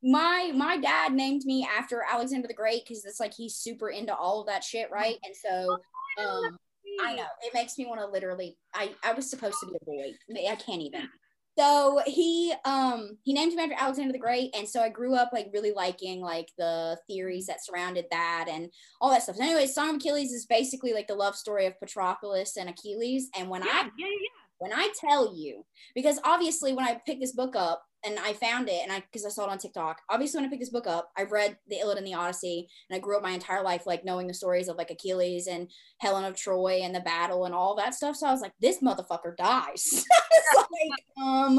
my 0.02 0.52
my 0.54 0.76
dad 0.76 1.12
named 1.12 1.42
me 1.44 1.66
after 1.78 2.04
Alexander 2.10 2.46
the 2.46 2.54
Great 2.54 2.84
because 2.84 3.04
it's 3.04 3.20
like 3.20 3.34
he's 3.34 3.56
super 3.56 3.88
into 3.88 4.14
all 4.14 4.40
of 4.40 4.46
that 4.46 4.62
shit, 4.62 4.90
right? 4.90 5.16
And 5.24 5.34
so, 5.34 5.78
oh, 6.18 6.44
um, 6.46 6.58
I 7.00 7.14
know 7.16 7.26
it 7.42 7.54
makes 7.54 7.78
me 7.78 7.86
want 7.86 8.00
to 8.00 8.06
literally. 8.06 8.56
I 8.74 8.94
I 9.02 9.14
was 9.14 9.28
supposed 9.28 9.56
to 9.60 9.66
be 9.66 9.76
a 9.80 9.84
boy. 9.84 10.48
I 10.50 10.56
can't 10.56 10.82
even. 10.82 11.08
So 11.56 12.00
he 12.04 12.52
um 12.64 13.16
he 13.22 13.32
named 13.32 13.52
him 13.52 13.60
after 13.60 13.76
Alexander 13.78 14.12
the 14.12 14.18
Great, 14.18 14.52
and 14.56 14.68
so 14.68 14.82
I 14.82 14.88
grew 14.88 15.14
up 15.14 15.30
like 15.32 15.50
really 15.52 15.70
liking 15.70 16.20
like 16.20 16.48
the 16.58 16.98
theories 17.06 17.46
that 17.46 17.64
surrounded 17.64 18.06
that 18.10 18.46
and 18.50 18.70
all 19.00 19.10
that 19.10 19.22
stuff. 19.22 19.36
So 19.36 19.44
anyway, 19.44 19.66
Song 19.66 19.90
of 19.90 19.96
Achilles 19.96 20.32
is 20.32 20.46
basically 20.46 20.92
like 20.92 21.06
the 21.06 21.14
love 21.14 21.36
story 21.36 21.66
of 21.66 21.78
Patroclus 21.78 22.56
and 22.56 22.68
Achilles. 22.68 23.28
And 23.38 23.48
when 23.48 23.62
yeah, 23.62 23.70
I 23.70 23.82
yeah, 23.96 24.06
yeah. 24.06 24.43
When 24.64 24.72
I 24.72 24.90
tell 24.98 25.36
you, 25.36 25.66
because 25.94 26.18
obviously 26.24 26.72
when 26.72 26.86
I 26.86 26.98
picked 27.06 27.20
this 27.20 27.32
book 27.32 27.54
up, 27.54 27.84
and 28.06 28.18
I 28.18 28.34
found 28.34 28.68
it 28.68 28.80
and 28.82 28.92
I 28.92 29.00
because 29.00 29.24
I 29.24 29.30
saw 29.30 29.44
it 29.44 29.50
on 29.50 29.58
TikTok. 29.58 30.02
Obviously, 30.10 30.38
when 30.38 30.46
I 30.46 30.50
picked 30.50 30.60
this 30.60 30.70
book 30.70 30.86
up, 30.86 31.10
I've 31.16 31.32
read 31.32 31.56
the 31.68 31.76
Iliad 31.76 31.98
and 31.98 32.06
the 32.06 32.14
Odyssey, 32.14 32.68
and 32.88 32.96
I 32.96 33.00
grew 33.00 33.16
up 33.16 33.22
my 33.22 33.30
entire 33.30 33.62
life 33.62 33.86
like 33.86 34.04
knowing 34.04 34.26
the 34.26 34.34
stories 34.34 34.68
of 34.68 34.76
like 34.76 34.90
Achilles 34.90 35.46
and 35.46 35.70
Helen 36.00 36.24
of 36.24 36.36
Troy 36.36 36.80
and 36.82 36.94
the 36.94 37.00
battle 37.00 37.46
and 37.46 37.54
all 37.54 37.74
that 37.76 37.94
stuff. 37.94 38.16
So 38.16 38.26
I 38.26 38.32
was 38.32 38.42
like, 38.42 38.52
this 38.60 38.80
motherfucker 38.80 39.36
dies. 39.36 40.04
like, 40.56 41.24
um, 41.26 41.58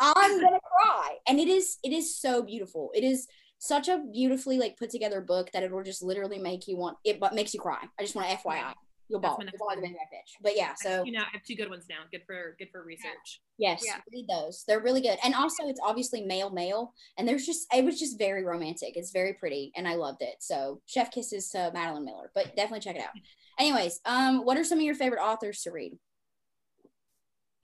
I'm 0.00 0.40
gonna 0.40 0.60
cry. 0.60 1.16
And 1.28 1.38
it 1.38 1.48
is 1.48 1.78
it 1.84 1.92
is 1.92 2.18
so 2.18 2.42
beautiful. 2.42 2.90
It 2.94 3.04
is 3.04 3.28
such 3.58 3.88
a 3.88 4.02
beautifully 4.12 4.58
like 4.58 4.76
put 4.78 4.90
together 4.90 5.20
book 5.20 5.50
that 5.52 5.62
it 5.62 5.70
will 5.70 5.84
just 5.84 6.02
literally 6.02 6.38
make 6.38 6.66
you 6.66 6.76
want 6.76 6.96
it 7.04 7.20
but 7.20 7.34
makes 7.34 7.54
you 7.54 7.60
cry. 7.60 7.84
I 7.98 8.02
just 8.02 8.16
want 8.16 8.28
to 8.28 8.36
FYI. 8.36 8.72
You'll 9.12 9.20
ball. 9.20 9.38
You'll 9.38 9.58
ball 9.58 9.76
the 9.76 9.86
bitch. 9.86 10.40
But 10.40 10.56
yeah, 10.56 10.72
so 10.74 11.04
you 11.04 11.12
know, 11.12 11.20
I 11.20 11.28
have 11.32 11.42
two 11.44 11.54
good 11.54 11.68
ones 11.68 11.84
now. 11.88 11.98
Good 12.10 12.22
for 12.26 12.56
good 12.58 12.68
for 12.72 12.82
research. 12.82 13.42
Yes, 13.58 13.82
yeah. 13.84 13.98
read 14.10 14.26
those. 14.26 14.64
They're 14.66 14.80
really 14.80 15.02
good. 15.02 15.18
And 15.22 15.34
also 15.34 15.68
it's 15.68 15.80
obviously 15.84 16.22
male 16.22 16.48
male. 16.48 16.94
And 17.18 17.28
there's 17.28 17.44
just 17.44 17.66
it 17.74 17.84
was 17.84 18.00
just 18.00 18.18
very 18.18 18.42
romantic. 18.42 18.96
It's 18.96 19.10
very 19.10 19.34
pretty 19.34 19.70
and 19.76 19.86
I 19.86 19.96
loved 19.96 20.22
it. 20.22 20.36
So 20.40 20.80
chef 20.86 21.10
kisses 21.10 21.50
to 21.50 21.70
Madeline 21.74 22.06
Miller. 22.06 22.30
But 22.34 22.56
definitely 22.56 22.80
check 22.80 22.96
it 22.96 23.02
out. 23.02 23.10
Anyways, 23.58 24.00
um, 24.06 24.46
what 24.46 24.56
are 24.56 24.64
some 24.64 24.78
of 24.78 24.84
your 24.84 24.94
favorite 24.94 25.20
authors 25.20 25.60
to 25.62 25.72
read? 25.72 25.92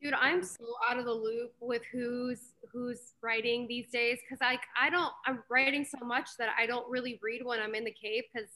Dude, 0.02 0.12
I'm 0.12 0.42
so 0.42 0.64
out 0.88 0.98
of 0.98 1.06
the 1.06 1.12
loop 1.12 1.54
with 1.60 1.82
who's 1.90 2.52
who's 2.74 3.14
writing 3.22 3.66
these 3.68 3.90
days 3.90 4.18
because 4.22 4.40
like 4.42 4.60
I 4.78 4.90
don't 4.90 5.12
I'm 5.26 5.42
writing 5.50 5.86
so 5.86 6.04
much 6.04 6.28
that 6.38 6.50
I 6.58 6.66
don't 6.66 6.88
really 6.90 7.18
read 7.22 7.40
when 7.42 7.58
I'm 7.58 7.74
in 7.74 7.84
the 7.84 7.94
cave 7.94 8.24
because 8.32 8.50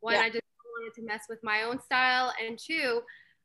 one 0.00 0.14
yeah. 0.14 0.22
I 0.22 0.30
just 0.30 0.47
wanted 0.78 0.94
to 1.00 1.06
mess 1.06 1.22
with 1.28 1.38
my 1.42 1.62
own 1.62 1.80
style, 1.80 2.32
and 2.44 2.58
two, 2.58 3.02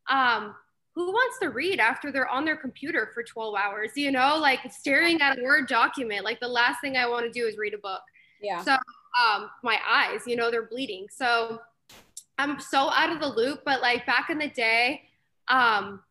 um, 0.09 0.55
who 0.95 1.07
wants 1.07 1.39
to 1.39 1.49
read 1.49 1.79
after 1.79 2.11
they're 2.11 2.27
on 2.27 2.45
their 2.45 2.55
computer 2.55 3.09
for 3.13 3.23
12 3.23 3.55
hours? 3.55 3.91
You 3.95 4.11
know, 4.11 4.38
like 4.38 4.59
staring 4.71 5.21
at 5.21 5.39
a 5.39 5.43
Word 5.43 5.67
document. 5.67 6.23
Like 6.23 6.39
the 6.39 6.47
last 6.47 6.81
thing 6.81 6.97
I 6.97 7.07
want 7.07 7.25
to 7.25 7.31
do 7.31 7.47
is 7.47 7.57
read 7.57 7.73
a 7.73 7.79
book. 7.79 8.01
Yeah. 8.41 8.61
So 8.63 8.73
um, 8.73 9.49
my 9.63 9.79
eyes, 9.88 10.21
you 10.27 10.36
know, 10.36 10.51
they're 10.51 10.67
bleeding. 10.67 11.07
So 11.09 11.59
I'm 12.38 12.59
so 12.59 12.91
out 12.91 13.11
of 13.11 13.19
the 13.19 13.27
loop. 13.27 13.61
But 13.65 13.81
like 13.81 14.05
back 14.05 14.29
in 14.29 14.38
the 14.38 14.49
day, 14.49 15.01
um, 15.47 16.01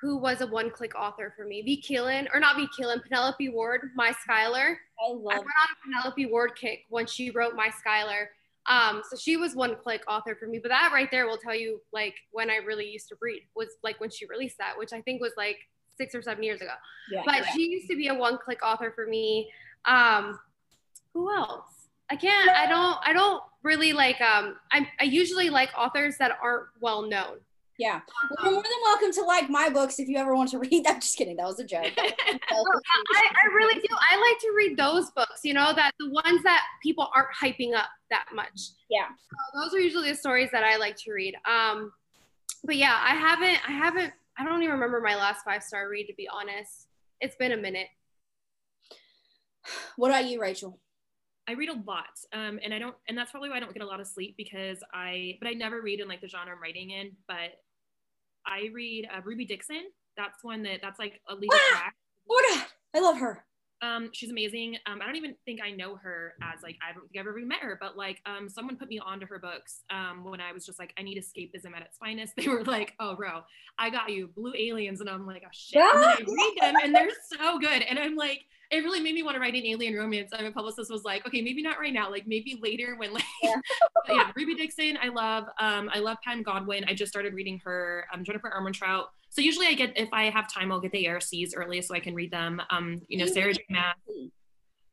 who 0.00 0.16
was 0.16 0.42
a 0.42 0.46
one-click 0.46 0.94
author 0.94 1.32
for 1.36 1.44
me? 1.44 1.62
Vi 1.62 1.82
Keeland, 1.82 2.28
or 2.32 2.38
not 2.38 2.56
Vi 2.56 2.68
Keeland, 2.78 3.02
Penelope 3.02 3.48
Ward, 3.48 3.90
My 3.96 4.12
Skylar. 4.12 4.76
I 5.00 5.10
love. 5.10 5.32
I 5.32 5.38
went 5.38 5.46
on 5.46 5.68
a 5.72 5.84
Penelope 5.84 6.26
Ward 6.26 6.52
kick 6.54 6.84
when 6.88 7.06
she 7.06 7.30
wrote 7.30 7.56
My 7.56 7.68
Skylar. 7.68 8.26
Um, 8.68 9.02
so 9.08 9.16
she 9.16 9.36
was 9.36 9.54
one 9.54 9.76
click 9.76 10.02
author 10.06 10.36
for 10.38 10.46
me, 10.46 10.58
but 10.58 10.68
that 10.68 10.90
right 10.92 11.10
there 11.10 11.26
will 11.26 11.38
tell 11.38 11.54
you 11.54 11.80
like 11.92 12.14
when 12.32 12.50
I 12.50 12.56
really 12.56 12.86
used 12.86 13.08
to 13.08 13.16
read 13.20 13.42
was 13.56 13.68
like 13.82 13.98
when 14.00 14.10
she 14.10 14.26
released 14.26 14.58
that, 14.58 14.74
which 14.76 14.92
I 14.92 15.00
think 15.00 15.22
was 15.22 15.32
like 15.36 15.56
six 15.96 16.14
or 16.14 16.22
seven 16.22 16.44
years 16.44 16.60
ago. 16.60 16.72
Yeah, 17.10 17.22
but 17.24 17.36
yeah. 17.36 17.52
she 17.52 17.70
used 17.70 17.88
to 17.88 17.96
be 17.96 18.08
a 18.08 18.14
one 18.14 18.38
click 18.38 18.58
author 18.62 18.92
for 18.94 19.06
me. 19.06 19.50
Um, 19.86 20.38
who 21.14 21.32
else? 21.34 21.64
I 22.10 22.16
can't, 22.16 22.50
I 22.50 22.66
don't, 22.66 22.98
I 23.04 23.12
don't 23.12 23.42
really 23.62 23.92
like, 23.92 24.20
um, 24.20 24.56
I, 24.72 24.88
I 24.98 25.04
usually 25.04 25.50
like 25.50 25.70
authors 25.76 26.16
that 26.18 26.32
aren't 26.42 26.68
well 26.80 27.02
known. 27.02 27.36
Yeah. 27.78 28.00
Well, 28.28 28.44
you're 28.44 28.52
more 28.54 28.62
than 28.62 28.72
welcome 28.82 29.12
to 29.12 29.22
like 29.22 29.48
my 29.48 29.68
books 29.68 30.00
if 30.00 30.08
you 30.08 30.18
ever 30.18 30.34
want 30.34 30.50
to 30.50 30.58
read. 30.70 30.84
I'm 30.86 31.00
just 31.00 31.16
kidding. 31.16 31.36
That 31.36 31.46
was 31.46 31.60
a 31.60 31.64
joke. 31.64 31.92
I, 31.96 32.40
I 32.50 33.54
really 33.54 33.80
do. 33.80 33.88
I 33.92 34.16
like 34.16 34.40
to 34.40 34.52
read 34.56 34.76
those 34.76 35.10
books, 35.12 35.40
you 35.44 35.54
know, 35.54 35.72
that 35.74 35.92
the 36.00 36.10
ones 36.10 36.42
that 36.42 36.64
people 36.82 37.08
aren't 37.14 37.28
hyping 37.40 37.74
up 37.74 37.86
that 38.10 38.26
much. 38.34 38.60
Yeah. 38.90 39.06
So 39.54 39.60
those 39.60 39.74
are 39.74 39.78
usually 39.80 40.10
the 40.10 40.16
stories 40.16 40.50
that 40.50 40.64
I 40.64 40.76
like 40.76 40.96
to 41.04 41.12
read. 41.12 41.36
Um, 41.48 41.92
but 42.64 42.76
yeah, 42.76 42.98
I 43.00 43.14
haven't, 43.14 43.60
I 43.68 43.72
haven't, 43.72 44.12
I 44.36 44.44
don't 44.44 44.62
even 44.62 44.74
remember 44.74 45.00
my 45.00 45.14
last 45.14 45.44
five 45.44 45.62
star 45.62 45.88
read 45.88 46.08
to 46.08 46.14
be 46.14 46.28
honest. 46.28 46.88
It's 47.20 47.36
been 47.36 47.52
a 47.52 47.56
minute. 47.56 47.88
What 49.96 50.10
about 50.10 50.24
you, 50.26 50.40
Rachel? 50.40 50.80
I 51.48 51.52
read 51.52 51.68
a 51.68 51.82
lot, 51.86 52.04
um, 52.32 52.58
and 52.62 52.72
I 52.72 52.78
don't, 52.78 52.94
and 53.08 53.16
that's 53.16 53.30
probably 53.30 53.48
why 53.48 53.56
I 53.56 53.60
don't 53.60 53.72
get 53.74 53.82
a 53.82 53.86
lot 53.86 54.00
of 54.00 54.06
sleep 54.06 54.34
because 54.36 54.78
I, 54.94 55.36
but 55.40 55.48
I 55.48 55.52
never 55.52 55.80
read 55.80 56.00
in 56.00 56.08
like 56.08 56.20
the 56.20 56.28
genre 56.28 56.54
I'm 56.54 56.62
writing 56.62 56.90
in. 56.90 57.12
But 57.26 57.52
I 58.48 58.70
read 58.72 59.08
uh, 59.14 59.20
Ruby 59.24 59.44
Dixon. 59.44 59.84
That's 60.16 60.42
one 60.42 60.62
that 60.64 60.80
that's 60.82 60.98
like 60.98 61.20
a 61.28 61.34
legal 61.34 61.56
ah. 61.56 61.90
Oh 62.30 62.62
I 62.94 63.00
love 63.00 63.18
her. 63.18 63.44
Um, 63.80 64.10
she's 64.12 64.30
amazing. 64.30 64.76
Um, 64.86 65.00
I 65.00 65.06
don't 65.06 65.16
even 65.16 65.36
think 65.44 65.60
I 65.64 65.70
know 65.70 65.96
her 65.96 66.34
as 66.42 66.62
like 66.62 66.76
I 66.82 66.92
don't 66.92 67.08
think 67.08 67.20
I've 67.20 67.28
ever 67.28 67.38
met 67.38 67.60
her, 67.60 67.78
but 67.80 67.96
like 67.96 68.20
um, 68.26 68.48
someone 68.48 68.76
put 68.76 68.88
me 68.88 68.98
onto 68.98 69.26
her 69.26 69.38
books 69.38 69.82
um, 69.90 70.24
when 70.24 70.40
I 70.40 70.52
was 70.52 70.66
just 70.66 70.78
like 70.78 70.92
I 70.98 71.02
need 71.02 71.16
escapism 71.16 71.76
at 71.76 71.82
its 71.82 71.96
finest. 71.98 72.34
They 72.38 72.48
were 72.48 72.64
like, 72.64 72.94
"Oh, 72.98 73.14
bro, 73.14 73.42
I 73.78 73.90
got 73.90 74.10
you, 74.10 74.28
Blue 74.34 74.52
Aliens," 74.56 75.00
and 75.00 75.08
I'm 75.08 75.26
like, 75.26 75.42
"Oh 75.44 75.50
shit!" 75.52 75.80
And 75.80 76.04
I 76.04 76.16
read 76.16 76.54
them, 76.60 76.74
and 76.82 76.94
they're 76.94 77.10
so 77.38 77.58
good, 77.58 77.82
and 77.82 77.98
I'm 77.98 78.16
like, 78.16 78.46
it 78.70 78.84
really 78.84 79.00
made 79.00 79.14
me 79.14 79.22
want 79.22 79.34
to 79.34 79.40
write 79.40 79.54
an 79.54 79.64
alien 79.64 79.94
romance. 79.94 80.32
And 80.32 80.44
my 80.44 80.52
publicist 80.52 80.90
was 80.90 81.02
like, 81.04 81.26
okay, 81.26 81.40
maybe 81.40 81.62
not 81.62 81.78
right 81.78 81.92
now, 81.92 82.10
like 82.10 82.26
maybe 82.26 82.58
later 82.62 82.96
when 82.96 83.12
like 83.12 83.24
yeah, 83.42 83.54
yeah 84.08 84.30
Ruby 84.36 84.54
Dixon, 84.54 84.98
I 85.00 85.08
love. 85.08 85.44
Um, 85.58 85.90
I 85.92 86.00
love 86.00 86.18
Pam 86.24 86.42
Godwin. 86.42 86.84
I 86.86 86.94
just 86.94 87.10
started 87.10 87.32
reading 87.32 87.60
her. 87.64 88.06
Um, 88.12 88.24
Jennifer 88.24 88.52
Armentrout. 88.54 89.04
So 89.30 89.40
usually 89.40 89.66
I 89.66 89.74
get 89.74 89.96
if 89.96 90.08
I 90.12 90.24
have 90.24 90.52
time, 90.52 90.70
I'll 90.70 90.80
get 90.80 90.92
the 90.92 91.08
ARCs 91.08 91.54
early 91.54 91.80
so 91.80 91.94
I 91.94 92.00
can 92.00 92.14
read 92.14 92.30
them. 92.30 92.60
Um, 92.70 93.00
you 93.08 93.18
know, 93.18 93.24
you 93.24 93.32
Sarah 93.32 93.54
J. 93.54 93.64
Maas. 93.70 93.94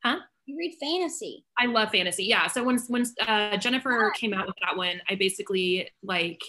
Huh? 0.03 0.19
You 0.45 0.57
read 0.57 0.75
fantasy. 0.79 1.43
I 1.57 1.65
love 1.65 1.89
fantasy. 1.91 2.25
Yeah. 2.25 2.47
So 2.47 2.63
when 2.63 2.77
when 2.87 3.05
uh, 3.27 3.57
Jennifer 3.57 4.11
came 4.15 4.33
out 4.33 4.45
with 4.45 4.55
that 4.61 4.77
one, 4.77 5.01
I 5.09 5.15
basically 5.15 5.89
like 6.03 6.41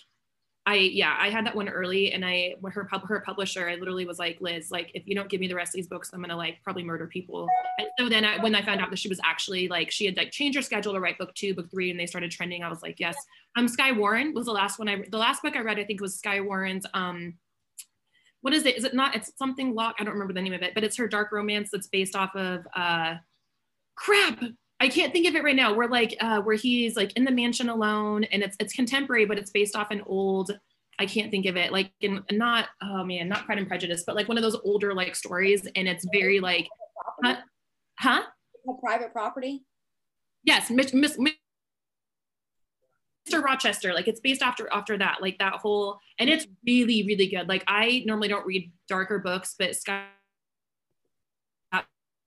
I 0.68 0.74
yeah, 0.74 1.16
I 1.18 1.30
had 1.30 1.46
that 1.46 1.54
one 1.54 1.68
early, 1.68 2.12
and 2.12 2.24
I 2.24 2.56
her 2.64 2.88
her 2.90 3.20
publisher, 3.20 3.68
I 3.68 3.76
literally 3.76 4.04
was 4.04 4.18
like, 4.18 4.40
Liz, 4.40 4.72
like 4.72 4.90
if 4.94 5.06
you 5.06 5.14
don't 5.14 5.28
give 5.28 5.40
me 5.40 5.46
the 5.46 5.54
rest 5.54 5.70
of 5.70 5.74
these 5.74 5.86
books, 5.86 6.10
I'm 6.12 6.20
gonna 6.20 6.36
like 6.36 6.60
probably 6.64 6.82
murder 6.82 7.06
people. 7.06 7.48
And 7.78 7.88
so 7.98 8.08
then 8.08 8.24
I, 8.24 8.42
when 8.42 8.54
I 8.56 8.62
found 8.62 8.80
out 8.80 8.90
that 8.90 8.98
she 8.98 9.08
was 9.08 9.20
actually 9.22 9.68
like 9.68 9.92
she 9.92 10.06
had 10.06 10.16
like 10.16 10.32
changed 10.32 10.56
her 10.56 10.62
schedule 10.62 10.92
to 10.92 10.98
write 10.98 11.18
book 11.18 11.32
two, 11.34 11.54
book 11.54 11.70
three, 11.70 11.92
and 11.92 12.00
they 12.00 12.06
started 12.06 12.32
trending, 12.32 12.64
I 12.64 12.68
was 12.68 12.82
like, 12.82 12.98
yes. 12.98 13.16
Um, 13.54 13.68
Skye 13.68 13.92
Warren 13.92 14.34
was 14.34 14.46
the 14.46 14.52
last 14.52 14.80
one 14.80 14.88
I 14.88 15.04
the 15.08 15.18
last 15.18 15.42
book 15.42 15.54
I 15.54 15.60
read, 15.60 15.78
I 15.78 15.84
think 15.84 16.00
was 16.00 16.16
Skye 16.16 16.40
Warren's 16.40 16.86
um. 16.94 17.34
What 18.42 18.52
is 18.52 18.66
it? 18.66 18.76
Is 18.76 18.84
it 18.84 18.94
not? 18.94 19.14
It's 19.14 19.32
something 19.36 19.74
lock. 19.74 19.96
I 19.98 20.04
don't 20.04 20.12
remember 20.12 20.32
the 20.32 20.42
name 20.42 20.52
of 20.52 20.62
it, 20.62 20.74
but 20.74 20.84
it's 20.84 20.96
her 20.96 21.08
dark 21.08 21.32
romance 21.32 21.70
that's 21.72 21.88
based 21.88 22.14
off 22.14 22.34
of 22.36 22.66
uh, 22.76 23.14
crap. 23.96 24.40
I 24.78 24.88
can't 24.88 25.12
think 25.12 25.26
of 25.26 25.34
it 25.34 25.42
right 25.42 25.56
now. 25.56 25.74
We're 25.74 25.88
like 25.88 26.16
uh, 26.20 26.40
where 26.42 26.56
he's 26.56 26.96
like 26.96 27.12
in 27.14 27.24
the 27.24 27.30
mansion 27.30 27.68
alone, 27.68 28.24
and 28.24 28.42
it's 28.42 28.56
it's 28.60 28.74
contemporary, 28.74 29.24
but 29.24 29.38
it's 29.38 29.50
based 29.50 29.74
off 29.74 29.90
an 29.90 30.02
old. 30.06 30.56
I 30.98 31.06
can't 31.06 31.30
think 31.30 31.46
of 31.46 31.56
it 31.56 31.72
like 31.72 31.92
in 32.00 32.22
not 32.32 32.68
oh 32.82 33.04
man, 33.04 33.28
not 33.28 33.46
Pride 33.46 33.58
and 33.58 33.68
Prejudice, 33.68 34.04
but 34.06 34.16
like 34.16 34.28
one 34.28 34.36
of 34.36 34.42
those 34.42 34.56
older 34.64 34.94
like 34.94 35.16
stories, 35.16 35.66
and 35.74 35.88
it's 35.88 36.06
very 36.12 36.40
like, 36.40 36.68
huh? 37.24 37.36
huh? 37.98 38.22
A 38.68 38.80
private 38.80 39.12
property. 39.12 39.64
Yes, 40.44 40.70
Miss, 40.70 40.92
Miss, 40.92 41.16
Mr. 41.16 41.32
Rochester. 43.42 43.94
Like 43.94 44.08
it's 44.08 44.20
based 44.20 44.42
after 44.42 44.68
after 44.70 44.98
that, 44.98 45.22
like 45.22 45.38
that 45.38 45.54
whole, 45.54 45.98
and 46.18 46.28
it's 46.28 46.46
really 46.66 47.02
really 47.06 47.28
good. 47.28 47.48
Like 47.48 47.64
I 47.66 48.02
normally 48.06 48.28
don't 48.28 48.46
read 48.46 48.70
darker 48.88 49.20
books, 49.20 49.54
but 49.58 49.74
Skye 49.74 50.04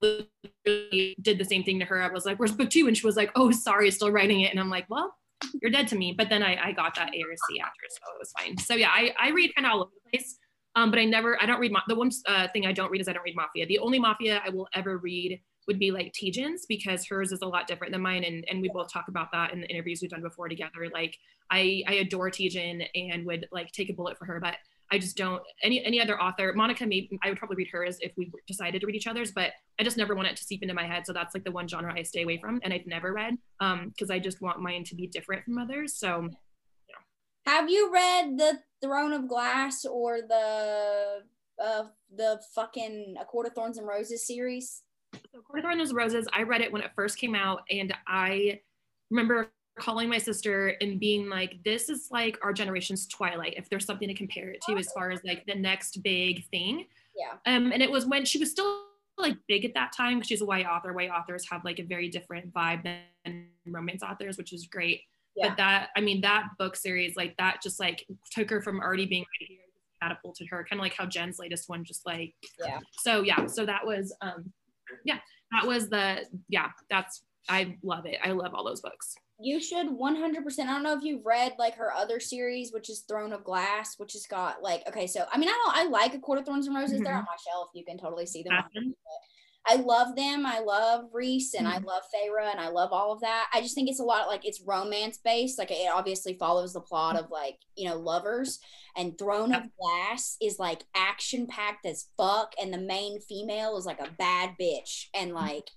did 0.01 1.37
the 1.37 1.45
same 1.45 1.63
thing 1.63 1.79
to 1.79 1.85
her. 1.85 2.01
I 2.01 2.11
was 2.11 2.25
like, 2.25 2.39
"Where's 2.39 2.51
book 2.51 2.69
two? 2.69 2.87
And 2.87 2.97
she 2.97 3.05
was 3.05 3.15
like, 3.15 3.31
"Oh, 3.35 3.51
sorry, 3.51 3.91
still 3.91 4.11
writing 4.11 4.41
it." 4.41 4.51
And 4.51 4.59
I'm 4.59 4.69
like, 4.69 4.85
"Well, 4.89 5.13
you're 5.61 5.71
dead 5.71 5.87
to 5.89 5.95
me." 5.95 6.13
But 6.17 6.29
then 6.29 6.43
I, 6.43 6.57
I 6.67 6.71
got 6.71 6.95
that 6.95 7.07
ARC 7.07 7.61
after, 7.61 7.85
so 7.89 8.13
it 8.13 8.19
was 8.19 8.31
fine. 8.37 8.57
So 8.57 8.75
yeah, 8.75 8.89
I, 8.89 9.13
I 9.19 9.29
read 9.29 9.53
kind 9.55 9.65
of 9.65 9.73
all 9.73 9.81
over 9.81 9.91
the 10.03 10.09
place. 10.09 10.37
Um, 10.75 10.91
but 10.91 10.99
I 10.99 11.05
never, 11.05 11.41
I 11.41 11.45
don't 11.45 11.59
read, 11.59 11.73
the 11.87 11.95
one 11.95 12.11
uh, 12.27 12.47
thing 12.53 12.65
I 12.65 12.71
don't 12.71 12.91
read 12.91 13.01
is 13.01 13.07
I 13.07 13.13
don't 13.13 13.23
read 13.23 13.35
Mafia. 13.35 13.65
The 13.65 13.79
only 13.79 13.99
Mafia 13.99 14.41
I 14.45 14.49
will 14.49 14.67
ever 14.75 14.97
read 14.97 15.41
would 15.67 15.79
be 15.79 15.91
like 15.91 16.13
Tijan's 16.13 16.65
because 16.67 17.05
hers 17.07 17.31
is 17.31 17.41
a 17.41 17.47
lot 17.47 17.67
different 17.67 17.91
than 17.91 18.01
mine. 18.01 18.23
And, 18.23 18.45
and 18.49 18.61
we 18.61 18.69
both 18.69 18.91
talk 18.91 19.07
about 19.07 19.31
that 19.33 19.51
in 19.51 19.61
the 19.61 19.67
interviews 19.67 19.99
we've 20.01 20.11
done 20.11 20.21
before 20.21 20.47
together. 20.47 20.89
Like 20.93 21.17
I, 21.51 21.83
I 21.87 21.93
adore 21.95 22.29
Tijan 22.29 22.85
and 22.95 23.25
would 23.25 23.47
like 23.51 23.71
take 23.71 23.89
a 23.89 23.93
bullet 23.93 24.17
for 24.17 24.25
her, 24.25 24.39
but 24.39 24.55
I 24.91 24.97
just 24.97 25.15
don't 25.15 25.41
any 25.63 25.83
any 25.83 26.01
other 26.01 26.19
author. 26.21 26.53
Monica, 26.53 26.85
maybe 26.85 27.19
I 27.23 27.29
would 27.29 27.37
probably 27.37 27.57
read 27.57 27.69
hers 27.71 27.97
if 28.01 28.11
we 28.17 28.31
decided 28.47 28.81
to 28.81 28.87
read 28.87 28.95
each 28.95 29.07
other's, 29.07 29.31
but 29.31 29.51
I 29.79 29.83
just 29.83 29.97
never 29.97 30.15
want 30.15 30.27
it 30.27 30.35
to 30.37 30.43
seep 30.43 30.61
into 30.63 30.73
my 30.73 30.85
head. 30.85 31.05
So 31.05 31.13
that's 31.13 31.35
like 31.35 31.43
the 31.43 31.51
one 31.51 31.67
genre 31.67 31.93
I 31.95 32.03
stay 32.03 32.23
away 32.23 32.39
from, 32.39 32.59
and 32.63 32.73
I've 32.73 32.87
never 32.87 33.13
read 33.13 33.37
um 33.59 33.89
because 33.89 34.09
I 34.09 34.19
just 34.19 34.41
want 34.41 34.59
mine 34.59 34.83
to 34.85 34.95
be 34.95 35.07
different 35.07 35.45
from 35.45 35.57
others. 35.57 35.95
So, 35.95 36.29
have 37.45 37.69
you 37.69 37.91
read 37.93 38.37
the 38.37 38.59
Throne 38.81 39.13
of 39.13 39.27
Glass 39.27 39.85
or 39.85 40.21
the 40.21 41.23
uh 41.63 41.83
the 42.15 42.41
fucking 42.55 43.15
A 43.19 43.25
Court 43.25 43.47
of 43.47 43.53
Thorns 43.53 43.77
and 43.77 43.87
Roses 43.87 44.25
series? 44.25 44.81
So, 45.13 45.41
Court 45.41 45.59
of 45.59 45.65
Thorns 45.65 45.89
and 45.89 45.97
Roses, 45.97 46.27
I 46.33 46.43
read 46.43 46.61
it 46.61 46.71
when 46.71 46.81
it 46.81 46.91
first 46.95 47.17
came 47.17 47.35
out, 47.35 47.61
and 47.69 47.93
I 48.07 48.61
remember 49.11 49.51
calling 49.79 50.09
my 50.09 50.17
sister 50.17 50.75
and 50.81 50.99
being 50.99 51.29
like, 51.29 51.63
this 51.63 51.89
is 51.89 52.09
like 52.11 52.37
our 52.43 52.53
generation's 52.53 53.07
Twilight, 53.07 53.55
if 53.57 53.69
there's 53.69 53.85
something 53.85 54.07
to 54.07 54.13
compare 54.13 54.49
it 54.49 54.61
to 54.67 54.77
as 54.77 54.91
far 54.91 55.11
as 55.11 55.19
like 55.23 55.45
the 55.45 55.55
next 55.55 56.03
big 56.03 56.45
thing. 56.49 56.85
Yeah. 57.15 57.53
Um, 57.53 57.71
and 57.71 57.81
it 57.81 57.89
was 57.89 58.05
when 58.05 58.25
she 58.25 58.37
was 58.37 58.51
still 58.51 58.83
like 59.17 59.35
big 59.47 59.65
at 59.65 59.73
that 59.73 59.91
time 59.95 60.17
because 60.17 60.27
she's 60.27 60.41
a 60.41 60.45
YA 60.45 60.67
author. 60.69 60.95
YA 60.97 61.13
authors 61.13 61.47
have 61.49 61.65
like 61.65 61.79
a 61.79 61.83
very 61.83 62.09
different 62.09 62.53
vibe 62.53 62.83
than 62.83 63.47
romance 63.65 64.03
authors, 64.03 64.37
which 64.37 64.53
is 64.53 64.67
great. 64.67 65.01
Yeah. 65.35 65.49
But 65.49 65.57
that, 65.57 65.89
I 65.95 66.01
mean, 66.01 66.21
that 66.21 66.49
book 66.57 66.75
series, 66.75 67.15
like 67.15 67.35
that 67.37 67.61
just 67.61 67.79
like 67.79 68.05
took 68.31 68.49
her 68.49 68.61
from 68.61 68.79
already 68.79 69.05
being 69.05 69.23
right 69.23 69.47
here, 69.47 69.59
catapulted 70.01 70.47
her, 70.49 70.65
kind 70.69 70.79
of 70.79 70.83
like 70.83 70.95
how 70.95 71.05
Jen's 71.05 71.39
latest 71.39 71.69
one 71.69 71.83
just 71.83 72.05
like, 72.05 72.33
yeah. 72.59 72.79
So 72.99 73.21
yeah, 73.21 73.45
so 73.47 73.65
that 73.65 73.85
was, 73.85 74.15
um, 74.21 74.51
yeah, 75.05 75.19
that 75.51 75.67
was 75.67 75.89
the, 75.89 76.25
yeah, 76.47 76.69
that's, 76.89 77.23
I 77.47 77.77
love 77.83 78.05
it. 78.05 78.19
I 78.23 78.31
love 78.31 78.53
all 78.53 78.63
those 78.63 78.81
books 78.81 79.15
you 79.39 79.59
should 79.61 79.87
100% 79.87 80.59
i 80.59 80.65
don't 80.65 80.83
know 80.83 80.95
if 80.95 81.03
you've 81.03 81.25
read 81.25 81.53
like 81.57 81.75
her 81.75 81.93
other 81.93 82.19
series 82.19 82.71
which 82.71 82.89
is 82.89 83.05
throne 83.07 83.33
of 83.33 83.43
glass 83.43 83.95
which 83.97 84.13
has 84.13 84.25
got 84.27 84.61
like 84.61 84.83
okay 84.87 85.07
so 85.07 85.25
i 85.31 85.37
mean 85.37 85.49
i 85.49 85.51
don't 85.51 85.77
i 85.77 85.89
like 85.89 86.13
a 86.13 86.19
court 86.19 86.39
of 86.39 86.45
thorns 86.45 86.67
and 86.67 86.75
roses 86.75 86.95
mm-hmm. 86.95 87.05
they're 87.05 87.15
on 87.15 87.23
my 87.23 87.37
shelf 87.47 87.69
you 87.73 87.85
can 87.85 87.97
totally 87.97 88.25
see 88.25 88.43
them 88.43 88.53
i 89.65 89.75
love 89.75 90.15
them 90.15 90.45
i 90.45 90.59
love 90.59 91.05
Rhys 91.13 91.53
and 91.57 91.67
mm-hmm. 91.67 91.77
i 91.77 91.79
love 91.79 92.03
Feyre 92.13 92.51
and 92.51 92.59
i 92.59 92.67
love 92.67 92.89
all 92.91 93.13
of 93.13 93.21
that 93.21 93.49
i 93.53 93.61
just 93.61 93.75
think 93.75 93.89
it's 93.89 94.01
a 94.01 94.03
lot 94.03 94.27
like 94.27 94.45
it's 94.45 94.61
romance 94.65 95.19
based 95.23 95.57
like 95.57 95.71
it 95.71 95.89
obviously 95.93 96.35
follows 96.37 96.73
the 96.73 96.81
plot 96.81 97.17
of 97.17 97.29
like 97.31 97.57
you 97.75 97.87
know 97.87 97.95
lovers 97.95 98.59
and 98.97 99.17
throne 99.17 99.53
of 99.53 99.63
glass 99.79 100.35
is 100.41 100.59
like 100.59 100.83
action 100.95 101.47
packed 101.47 101.85
as 101.85 102.07
fuck 102.17 102.53
and 102.61 102.73
the 102.73 102.77
main 102.77 103.21
female 103.21 103.77
is 103.77 103.85
like 103.85 103.99
a 103.99 104.11
bad 104.17 104.55
bitch 104.59 105.05
and 105.13 105.33
like 105.33 105.69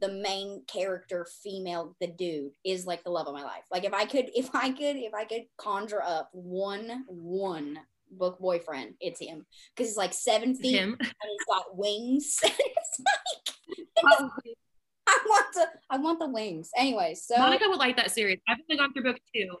the 0.00 0.08
main 0.08 0.62
character 0.66 1.26
female 1.42 1.96
the 2.00 2.06
dude 2.06 2.52
is 2.64 2.86
like 2.86 3.02
the 3.04 3.10
love 3.10 3.26
of 3.26 3.34
my 3.34 3.42
life. 3.42 3.64
Like 3.70 3.84
if 3.84 3.94
i 3.94 4.04
could 4.04 4.30
if 4.34 4.54
i 4.54 4.70
could 4.70 4.96
if 4.96 5.14
i 5.14 5.24
could 5.24 5.44
conjure 5.56 6.02
up 6.02 6.30
one 6.32 7.04
one 7.08 7.78
book 8.10 8.38
boyfriend 8.38 8.94
it's 9.00 9.20
him. 9.20 9.46
Because 9.74 9.90
he's 9.90 9.96
like 9.96 10.12
seven 10.12 10.54
feet 10.54 10.78
him. 10.78 10.96
and 10.98 11.08
he's 11.08 11.46
got 11.48 11.76
wings. 11.76 12.40
It's 13.68 14.04
like 14.04 14.14
oh. 14.20 14.30
i 15.08 15.18
want 15.26 15.46
to 15.54 15.66
i 15.90 15.98
want 15.98 16.18
the 16.20 16.28
wings. 16.28 16.70
Anyway 16.76 17.14
so 17.14 17.36
monica 17.36 17.64
would 17.68 17.78
like 17.78 17.96
that 17.96 18.10
series. 18.10 18.38
I've 18.48 18.58
only 18.70 18.78
gone 18.78 18.92
through 18.92 19.04
book 19.04 19.20
two. 19.34 19.56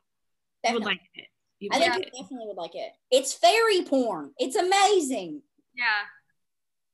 You 0.64 0.74
would 0.74 0.84
like 0.84 1.00
it. 1.14 1.26
You 1.58 1.70
i 1.72 1.78
think 1.78 1.94
like 1.94 2.04
you 2.04 2.22
definitely 2.22 2.46
would 2.48 2.56
like 2.56 2.74
it. 2.74 2.92
It's 3.10 3.32
fairy 3.32 3.82
porn. 3.82 4.32
It's 4.38 4.56
amazing. 4.56 5.42
Yeah. 5.74 5.84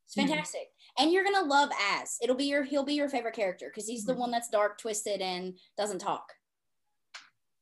It's 0.06 0.14
hmm. 0.14 0.20
fantastic 0.26 0.71
and 0.98 1.12
you're 1.12 1.24
gonna 1.24 1.46
love 1.46 1.70
Az. 1.94 2.18
It'll 2.22 2.36
be 2.36 2.44
your 2.44 2.62
he'll 2.64 2.84
be 2.84 2.94
your 2.94 3.08
favorite 3.08 3.34
character 3.34 3.66
because 3.68 3.86
he's 3.86 4.04
the 4.04 4.12
mm-hmm. 4.12 4.22
one 4.22 4.30
that's 4.30 4.48
dark, 4.48 4.78
twisted, 4.78 5.20
and 5.20 5.58
doesn't 5.76 6.00
talk. 6.00 6.32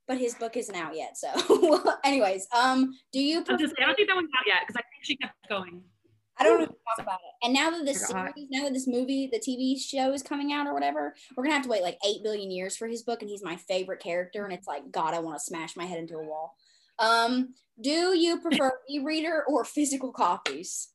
But 0.09 0.19
his 0.19 0.35
book 0.35 0.57
isn't 0.57 0.75
out 0.75 0.97
yet. 0.97 1.17
So, 1.17 1.95
anyways, 2.05 2.47
um, 2.57 2.93
do 3.13 3.21
you? 3.21 3.45
Prefer- 3.45 3.59
just, 3.59 3.75
I 3.81 3.87
don't 3.87 3.95
think 3.95 4.09
that 4.09 4.17
one's 4.17 4.31
out 4.39 4.47
yet 4.47 4.63
because 4.67 4.77
I 4.77 4.83
think 4.91 5.05
she 5.05 5.17
kept 5.17 5.35
going. 5.49 5.83
I 6.41 6.45
don't 6.45 6.61
know 6.61 6.67
talk 6.67 6.99
about 6.99 7.21
it. 7.21 7.47
And 7.47 7.53
now 7.53 7.71
that 7.71 7.85
this 7.85 8.09
series, 8.09 8.49
now 8.51 8.65
that 8.65 8.73
this 8.73 8.89
movie, 8.89 9.29
the 9.31 9.39
TV 9.39 9.79
show 9.79 10.13
is 10.13 10.23
coming 10.23 10.53
out 10.53 10.67
or 10.67 10.73
whatever, 10.73 11.15
we're 11.37 11.45
gonna 11.45 11.55
have 11.55 11.65
to 11.65 11.69
wait 11.69 11.83
like 11.83 11.99
eight 12.05 12.23
billion 12.25 12.51
years 12.51 12.77
for 12.77 12.89
his 12.89 13.03
book, 13.03 13.21
and 13.21 13.31
he's 13.31 13.45
my 13.45 13.57
favorite 13.57 14.01
character. 14.01 14.45
And 14.45 14.53
it's 14.53 14.67
like, 14.67 14.91
God, 14.91 15.15
I 15.15 15.21
want 15.21 15.39
to 15.39 15.45
smash 15.45 15.77
my 15.77 15.85
head 15.85 15.99
into 15.99 16.17
a 16.17 16.25
wall. 16.25 16.57
Um, 16.99 17.55
do 17.81 18.17
you 18.19 18.41
prefer 18.41 18.73
e-reader 18.91 19.45
or 19.47 19.65
physical 19.65 20.13
copies? 20.13 20.89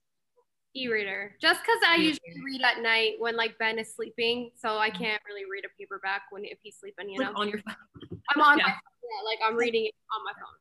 E-reader. 0.75 1.35
Just 1.41 1.61
because 1.61 1.79
i 1.87 1.95
usually 1.95 2.41
read 2.43 2.61
at 2.61 2.81
night 2.81 3.13
when 3.19 3.35
like 3.35 3.57
ben 3.57 3.79
is 3.79 3.93
sleeping 3.95 4.51
so 4.55 4.77
i 4.77 4.89
mm-hmm. 4.89 5.03
can't 5.03 5.21
really 5.27 5.43
read 5.49 5.63
a 5.65 5.69
paperback 5.79 6.23
when 6.31 6.45
if 6.45 6.57
he's 6.61 6.77
sleeping 6.79 7.09
you 7.09 7.19
know? 7.19 7.27
like 7.27 7.37
on 7.37 7.49
your 7.49 7.59
phone. 7.59 8.19
I'm 8.35 8.41
on 8.41 8.57
yeah. 8.57 8.65
my 8.65 8.69
phone 8.71 8.79
yeah, 9.03 9.25
like 9.25 9.39
i'm 9.49 9.55
reading 9.55 9.85
it 9.85 9.93
on 10.13 10.23
my 10.23 10.33
phone. 10.33 10.57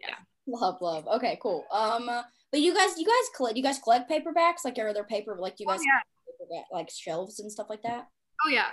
Yeah. 0.00 0.08
yeah. 0.10 0.58
Love 0.58 0.80
love. 0.80 1.06
Okay 1.08 1.38
cool. 1.42 1.64
Um 1.72 2.06
but 2.52 2.60
you 2.60 2.74
guys 2.74 2.96
you 2.96 3.04
guys 3.04 3.36
collect 3.36 3.56
you 3.56 3.62
guys 3.62 3.78
collect 3.78 4.10
paperbacks? 4.10 4.64
Like 4.64 4.78
are 4.78 4.92
there 4.92 5.04
paper 5.04 5.36
like 5.38 5.58
you 5.58 5.66
oh, 5.68 5.72
guys 5.72 5.80
oh, 5.80 6.46
yeah. 6.50 6.62
like 6.72 6.90
shelves 6.90 7.40
and 7.40 7.50
stuff 7.50 7.66
like 7.68 7.82
that? 7.82 8.06
Oh 8.46 8.50
yeah. 8.50 8.68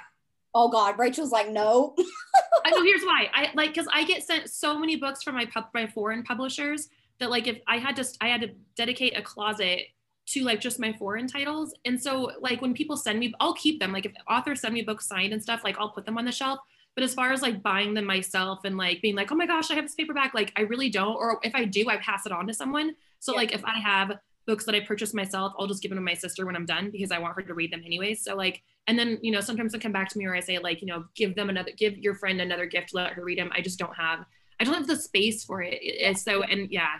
Oh 0.53 0.69
god 0.69 0.99
rachel's 0.99 1.31
like 1.31 1.49
no. 1.49 1.95
I 2.65 2.69
know 2.71 2.83
here's 2.83 3.03
why. 3.03 3.27
I 3.33 3.49
like 3.55 3.73
because 3.73 3.87
i 3.91 4.03
get 4.03 4.23
sent 4.23 4.49
so 4.49 4.77
many 4.77 4.97
books 4.97 5.23
from 5.23 5.35
my 5.35 5.45
pub 5.45 5.65
my 5.73 5.87
foreign 5.87 6.23
publishers 6.23 6.89
that 7.19 7.29
like 7.29 7.47
if 7.47 7.59
i 7.67 7.77
had 7.77 7.95
to 7.95 8.05
i 8.21 8.27
had 8.27 8.41
to 8.41 8.49
dedicate 8.75 9.17
a 9.17 9.21
closet 9.21 9.81
to 10.26 10.43
like 10.43 10.61
just 10.61 10.80
my 10.80 10.93
foreign 10.93 11.28
titles. 11.28 11.74
And 11.86 12.01
so 12.01 12.32
like 12.39 12.61
when 12.61 12.74
people 12.74 12.95
send 12.95 13.19
me, 13.19 13.34
I'll 13.39 13.53
keep 13.53 13.80
them. 13.80 13.91
Like 13.91 14.05
if 14.05 14.13
authors 14.30 14.61
send 14.61 14.74
me 14.74 14.82
books 14.82 15.07
signed 15.07 15.34
and 15.34 15.43
stuff, 15.43 15.61
like 15.63 15.78
I'll 15.78 15.89
put 15.89 16.05
them 16.05 16.17
on 16.17 16.26
the 16.26 16.32
shelf. 16.32 16.59
But 16.95 17.03
as 17.03 17.13
far 17.13 17.32
as 17.32 17.41
like 17.41 17.63
buying 17.63 17.93
them 17.93 18.05
myself 18.05 18.59
and 18.65 18.78
like 18.78 19.01
being 19.01 19.15
like, 19.15 19.32
oh 19.32 19.36
my 19.36 19.47
gosh, 19.47 19.71
I 19.71 19.76
have 19.76 19.86
this 19.86 19.95
paperback, 19.95 20.34
like 20.34 20.53
I 20.55 20.61
really 20.61 20.89
don't. 20.89 21.15
Or 21.15 21.39
if 21.43 21.55
I 21.55 21.65
do, 21.65 21.89
I 21.89 21.97
pass 21.97 22.26
it 22.26 22.32
on 22.32 22.47
to 22.47 22.53
someone. 22.53 22.95
So 23.19 23.34
yeah. 23.34 23.39
like 23.39 23.51
if 23.53 23.65
I 23.65 23.80
have 23.80 24.19
books 24.45 24.65
that 24.65 24.76
I 24.76 24.82
purchase 24.82 25.13
myself, 25.13 25.53
I'll 25.57 25.67
just 25.67 25.82
give 25.82 25.89
them 25.89 25.97
to 25.97 26.03
my 26.03 26.13
sister 26.13 26.45
when 26.45 26.55
I'm 26.55 26.65
done 26.65 26.91
because 26.91 27.11
I 27.11 27.17
want 27.17 27.36
her 27.36 27.41
to 27.41 27.53
read 27.53 27.71
them 27.71 27.82
anyways. 27.86 28.24
So 28.24 28.36
like, 28.36 28.61
and 28.88 28.99
then 28.99 29.17
you 29.21 29.32
know 29.32 29.41
sometimes 29.41 29.71
they 29.71 29.80
come 29.80 29.91
back 29.91 30.09
to 30.09 30.17
me 30.17 30.26
or 30.26 30.36
I 30.36 30.39
say 30.39 30.59
like, 30.59 30.82
you 30.82 30.88
know, 30.88 31.05
give 31.15 31.36
them 31.36 31.49
another, 31.49 31.71
give 31.76 31.97
your 31.97 32.15
friend 32.15 32.39
another 32.39 32.65
gift, 32.65 32.93
let 32.93 33.13
her 33.13 33.24
read 33.24 33.39
them. 33.39 33.51
I 33.55 33.61
just 33.61 33.80
don't 33.80 33.95
have, 33.95 34.26
I 34.59 34.63
don't 34.63 34.74
have 34.74 34.88
the 34.88 34.95
space 34.95 35.43
for 35.43 35.61
it. 35.61 35.80
It's 35.82 36.24
so 36.24 36.43
and 36.43 36.69
yeah, 36.69 36.97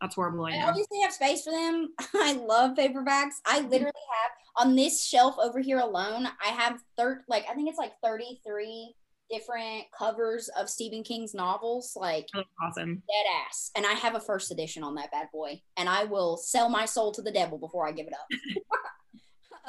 that's 0.00 0.14
horrible. 0.14 0.44
I, 0.44 0.52
I 0.52 0.68
obviously 0.68 1.00
have 1.02 1.12
space 1.12 1.42
for 1.42 1.52
them. 1.52 1.88
I 2.14 2.34
love 2.34 2.76
paperbacks. 2.76 3.36
I 3.46 3.60
literally 3.60 3.92
have 4.22 4.66
on 4.66 4.76
this 4.76 5.04
shelf 5.04 5.36
over 5.38 5.60
here 5.60 5.78
alone. 5.78 6.26
I 6.44 6.48
have 6.48 6.80
third, 6.96 7.22
like 7.28 7.46
I 7.50 7.54
think 7.54 7.68
it's 7.68 7.78
like 7.78 7.92
thirty 8.02 8.40
three 8.46 8.94
different 9.30 9.84
covers 9.96 10.48
of 10.58 10.68
Stephen 10.68 11.02
King's 11.02 11.34
novels. 11.34 11.94
Like 11.96 12.26
That's 12.34 12.48
awesome, 12.62 12.94
dead 12.94 13.26
ass. 13.46 13.70
And 13.76 13.86
I 13.86 13.92
have 13.92 14.14
a 14.14 14.20
first 14.20 14.50
edition 14.50 14.82
on 14.82 14.94
that 14.96 15.12
bad 15.12 15.28
boy, 15.32 15.60
and 15.76 15.88
I 15.88 16.04
will 16.04 16.36
sell 16.36 16.68
my 16.68 16.84
soul 16.84 17.12
to 17.12 17.22
the 17.22 17.32
devil 17.32 17.58
before 17.58 17.88
I 17.88 17.92
give 17.92 18.06
it 18.06 18.14
up. 18.14 18.26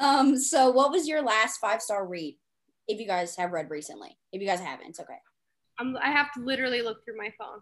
um. 0.00 0.36
So, 0.36 0.70
what 0.70 0.90
was 0.90 1.08
your 1.08 1.22
last 1.22 1.58
five 1.58 1.80
star 1.80 2.06
read? 2.06 2.36
If 2.86 3.00
you 3.00 3.06
guys 3.06 3.36
have 3.36 3.52
read 3.52 3.68
recently, 3.70 4.16
if 4.32 4.40
you 4.40 4.48
guys 4.48 4.60
haven't, 4.60 4.88
it's 4.88 5.00
okay. 5.00 5.18
I'm, 5.78 5.96
I 5.98 6.10
have 6.10 6.32
to 6.32 6.40
literally 6.40 6.82
look 6.82 7.04
through 7.04 7.18
my 7.18 7.30
phone. 7.38 7.60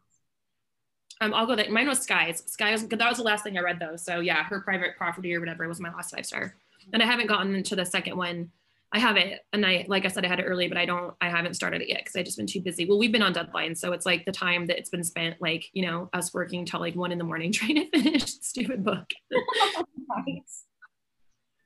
Um, 1.20 1.32
I'll 1.32 1.46
go 1.46 1.56
there. 1.56 1.70
Mine 1.70 1.88
was 1.88 2.00
Skye's. 2.00 2.42
Skye's. 2.46 2.86
That 2.86 3.08
was 3.08 3.18
the 3.18 3.24
last 3.24 3.44
thing 3.44 3.56
I 3.56 3.62
read 3.62 3.78
though. 3.80 3.96
So 3.96 4.20
yeah, 4.20 4.42
her 4.44 4.60
private 4.60 4.96
property 4.96 5.34
or 5.34 5.40
whatever 5.40 5.66
was 5.66 5.80
my 5.80 5.92
last 5.92 6.14
five 6.14 6.26
star. 6.26 6.54
And 6.92 7.02
I 7.02 7.06
haven't 7.06 7.26
gotten 7.26 7.54
into 7.54 7.74
the 7.74 7.84
second 7.84 8.16
one. 8.16 8.50
I 8.92 8.98
have 9.00 9.16
it, 9.16 9.40
and 9.52 9.66
I 9.66 9.84
like 9.88 10.04
I 10.04 10.08
said 10.08 10.24
I 10.24 10.28
had 10.28 10.38
it 10.38 10.44
early, 10.44 10.68
but 10.68 10.78
I 10.78 10.86
don't. 10.86 11.14
I 11.20 11.28
haven't 11.28 11.54
started 11.54 11.82
it 11.82 11.88
yet 11.88 11.98
because 11.98 12.14
I've 12.14 12.24
just 12.24 12.36
been 12.36 12.46
too 12.46 12.60
busy. 12.60 12.86
Well, 12.86 12.98
we've 12.98 13.10
been 13.10 13.22
on 13.22 13.34
deadlines, 13.34 13.78
so 13.78 13.92
it's 13.92 14.06
like 14.06 14.24
the 14.24 14.32
time 14.32 14.66
that 14.66 14.78
it's 14.78 14.90
been 14.90 15.02
spent, 15.02 15.42
like 15.42 15.68
you 15.72 15.84
know, 15.84 16.08
us 16.12 16.32
working 16.32 16.64
till 16.64 16.80
like 16.80 16.94
one 16.94 17.10
in 17.10 17.18
the 17.18 17.24
morning 17.24 17.50
trying 17.52 17.74
to 17.74 17.90
finish 17.90 18.24
stupid 18.24 18.84
book. 18.84 19.10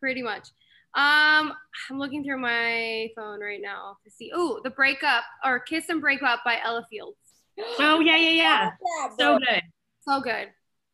Pretty 0.01 0.23
much. 0.23 0.49
Um, 0.95 1.53
I'm 1.89 1.99
looking 1.99 2.25
through 2.25 2.39
my 2.39 3.11
phone 3.15 3.41
right 3.41 3.61
now 3.63 3.99
to 4.05 4.11
see. 4.11 4.33
Oh, 4.35 4.61
the 4.65 4.71
breakup 4.71 5.23
or 5.45 5.61
Kiss 5.61 5.89
and 5.89 6.01
Break 6.01 6.23
Up 6.23 6.41
by 6.45 6.59
Ella 6.65 6.87
Fields. 6.91 7.19
Oh 7.79 8.01
yeah, 8.01 8.17
yeah, 8.17 8.31
yeah. 8.31 8.71
so 9.19 9.39
good. 9.39 9.63
So 10.03 10.21
good. 10.21 10.49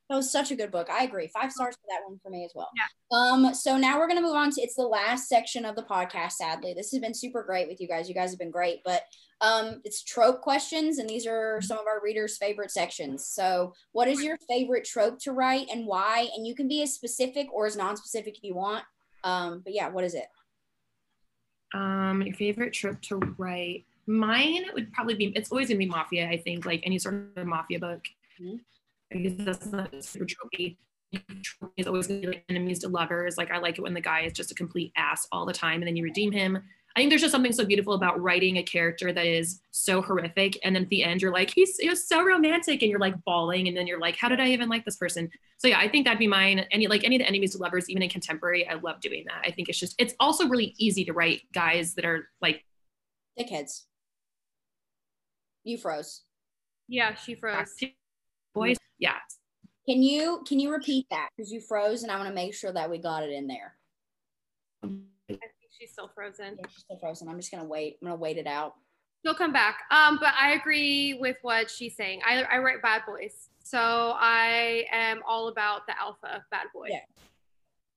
That 0.08 0.16
was 0.16 0.30
such 0.30 0.52
a 0.52 0.56
good 0.56 0.70
book. 0.70 0.88
I 0.88 1.02
agree. 1.02 1.26
Five 1.26 1.50
stars 1.50 1.74
for 1.74 1.86
that 1.88 2.08
one 2.08 2.20
for 2.22 2.30
me 2.30 2.44
as 2.44 2.52
well. 2.54 2.70
Yeah. 2.76 3.18
Um, 3.18 3.54
so 3.54 3.76
now 3.76 3.98
we're 3.98 4.06
gonna 4.06 4.22
move 4.22 4.36
on 4.36 4.50
to 4.52 4.60
it's 4.60 4.76
the 4.76 4.82
last 4.82 5.28
section 5.28 5.64
of 5.64 5.74
the 5.74 5.82
podcast, 5.82 6.32
sadly. 6.32 6.74
This 6.74 6.92
has 6.92 7.00
been 7.00 7.14
super 7.14 7.42
great 7.42 7.68
with 7.68 7.80
you 7.80 7.88
guys. 7.88 8.08
You 8.08 8.14
guys 8.14 8.30
have 8.30 8.38
been 8.38 8.52
great, 8.52 8.80
but 8.84 9.02
um 9.40 9.80
it's 9.84 10.04
trope 10.04 10.42
questions, 10.42 10.98
and 10.98 11.08
these 11.08 11.26
are 11.26 11.60
some 11.60 11.78
of 11.78 11.86
our 11.86 12.00
readers' 12.02 12.36
favorite 12.36 12.70
sections. 12.70 13.26
So 13.26 13.72
what 13.92 14.06
is 14.06 14.22
your 14.22 14.38
favorite 14.48 14.84
trope 14.84 15.18
to 15.20 15.32
write 15.32 15.66
and 15.72 15.86
why? 15.86 16.28
And 16.36 16.46
you 16.46 16.54
can 16.54 16.68
be 16.68 16.82
as 16.82 16.94
specific 16.94 17.48
or 17.52 17.66
as 17.66 17.76
non-specific 17.76 18.36
if 18.36 18.44
you 18.44 18.54
want. 18.54 18.84
Um, 19.24 19.62
but 19.64 19.74
yeah, 19.74 19.88
what 19.88 20.04
is 20.04 20.14
it? 20.14 20.26
Um, 21.74 22.22
your 22.22 22.34
favorite 22.36 22.72
trope 22.72 23.02
to 23.02 23.16
write. 23.38 23.84
Mine 24.06 24.64
would 24.74 24.92
probably 24.92 25.14
be 25.14 25.26
it's 25.36 25.50
always 25.50 25.68
gonna 25.68 25.78
be 25.78 25.86
mafia, 25.86 26.28
I 26.28 26.38
think, 26.38 26.64
like 26.64 26.82
any 26.84 26.98
sort 26.98 27.14
of 27.36 27.46
mafia 27.46 27.78
book. 27.78 28.04
Mm-hmm. 28.40 28.56
I 29.12 29.18
guess 29.18 29.32
that's 29.38 29.66
not 29.66 29.92
super 30.04 30.26
tropey. 30.26 30.76
is 31.76 31.86
always 31.86 32.06
to 32.08 32.20
be 32.20 32.26
like 32.26 32.44
enemies 32.48 32.80
to 32.80 32.88
lovers. 32.88 33.36
Like 33.36 33.50
I 33.50 33.58
like 33.58 33.78
it 33.78 33.82
when 33.82 33.94
the 33.94 34.00
guy 34.00 34.22
is 34.22 34.32
just 34.32 34.50
a 34.50 34.54
complete 34.54 34.92
ass 34.96 35.26
all 35.32 35.46
the 35.46 35.52
time, 35.52 35.80
and 35.80 35.86
then 35.86 35.96
you 35.96 36.04
redeem 36.04 36.32
him. 36.32 36.62
I 36.96 37.00
think 37.00 37.10
there's 37.10 37.20
just 37.20 37.32
something 37.32 37.52
so 37.52 37.66
beautiful 37.66 37.92
about 37.92 38.18
writing 38.22 38.56
a 38.56 38.62
character 38.62 39.12
that 39.12 39.26
is 39.26 39.60
so 39.70 40.00
horrific, 40.00 40.58
and 40.64 40.74
then 40.74 40.84
at 40.84 40.88
the 40.88 41.04
end 41.04 41.20
you're 41.20 41.32
like, 41.32 41.52
he's, 41.54 41.76
he's 41.76 42.08
so 42.08 42.24
romantic, 42.24 42.80
and 42.82 42.90
you're 42.90 43.00
like 43.00 43.22
bawling, 43.24 43.68
and 43.68 43.76
then 43.76 43.86
you're 43.86 44.00
like, 44.00 44.16
how 44.16 44.28
did 44.28 44.40
I 44.40 44.48
even 44.48 44.70
like 44.70 44.84
this 44.86 44.96
person? 44.96 45.30
So 45.58 45.68
yeah, 45.68 45.78
I 45.78 45.88
think 45.88 46.06
that'd 46.06 46.18
be 46.18 46.26
mine. 46.26 46.64
Any 46.70 46.86
like 46.86 47.04
any 47.04 47.16
of 47.16 47.20
the 47.20 47.28
enemies 47.28 47.52
to 47.52 47.58
lovers, 47.58 47.90
even 47.90 48.02
in 48.02 48.08
contemporary, 48.08 48.66
I 48.66 48.74
love 48.74 49.00
doing 49.00 49.24
that. 49.26 49.42
I 49.44 49.50
think 49.50 49.68
it's 49.68 49.78
just 49.78 49.94
it's 49.98 50.14
also 50.18 50.48
really 50.48 50.74
easy 50.78 51.04
to 51.04 51.12
write 51.12 51.42
guys 51.52 51.94
that 51.94 52.04
are 52.04 52.28
like 52.40 52.64
dickheads. 53.38 53.82
You 55.66 55.76
froze. 55.76 56.22
Yeah, 56.86 57.14
she 57.14 57.34
froze. 57.34 57.74
Boys, 58.54 58.76
yeah. 59.00 59.16
Can 59.88 60.00
you 60.00 60.44
can 60.46 60.60
you 60.60 60.70
repeat 60.70 61.06
that 61.10 61.30
because 61.36 61.50
you 61.50 61.60
froze 61.60 62.04
and 62.04 62.12
I 62.12 62.16
want 62.16 62.28
to 62.28 62.34
make 62.34 62.54
sure 62.54 62.72
that 62.72 62.88
we 62.88 62.98
got 62.98 63.24
it 63.24 63.32
in 63.32 63.48
there. 63.48 63.74
I 64.84 64.88
think 65.28 65.40
she's 65.76 65.90
still 65.90 66.08
frozen. 66.14 66.56
Yeah, 66.56 66.66
she's 66.72 66.84
still 66.84 66.98
frozen. 66.98 67.28
I'm 67.28 67.36
just 67.36 67.50
gonna 67.50 67.64
wait. 67.64 67.98
I'm 68.00 68.06
gonna 68.06 68.20
wait 68.20 68.38
it 68.38 68.46
out. 68.46 68.74
She'll 69.24 69.34
come 69.34 69.52
back. 69.52 69.78
Um, 69.90 70.18
but 70.20 70.34
I 70.40 70.52
agree 70.52 71.18
with 71.20 71.36
what 71.42 71.68
she's 71.68 71.96
saying. 71.96 72.20
I 72.24 72.44
I 72.44 72.58
write 72.58 72.80
bad 72.80 73.02
boys, 73.04 73.48
so 73.64 74.14
I 74.16 74.84
am 74.92 75.20
all 75.26 75.48
about 75.48 75.88
the 75.88 76.00
alpha 76.00 76.44
bad 76.52 76.66
boy. 76.72 76.86
Yeah. 76.90 77.00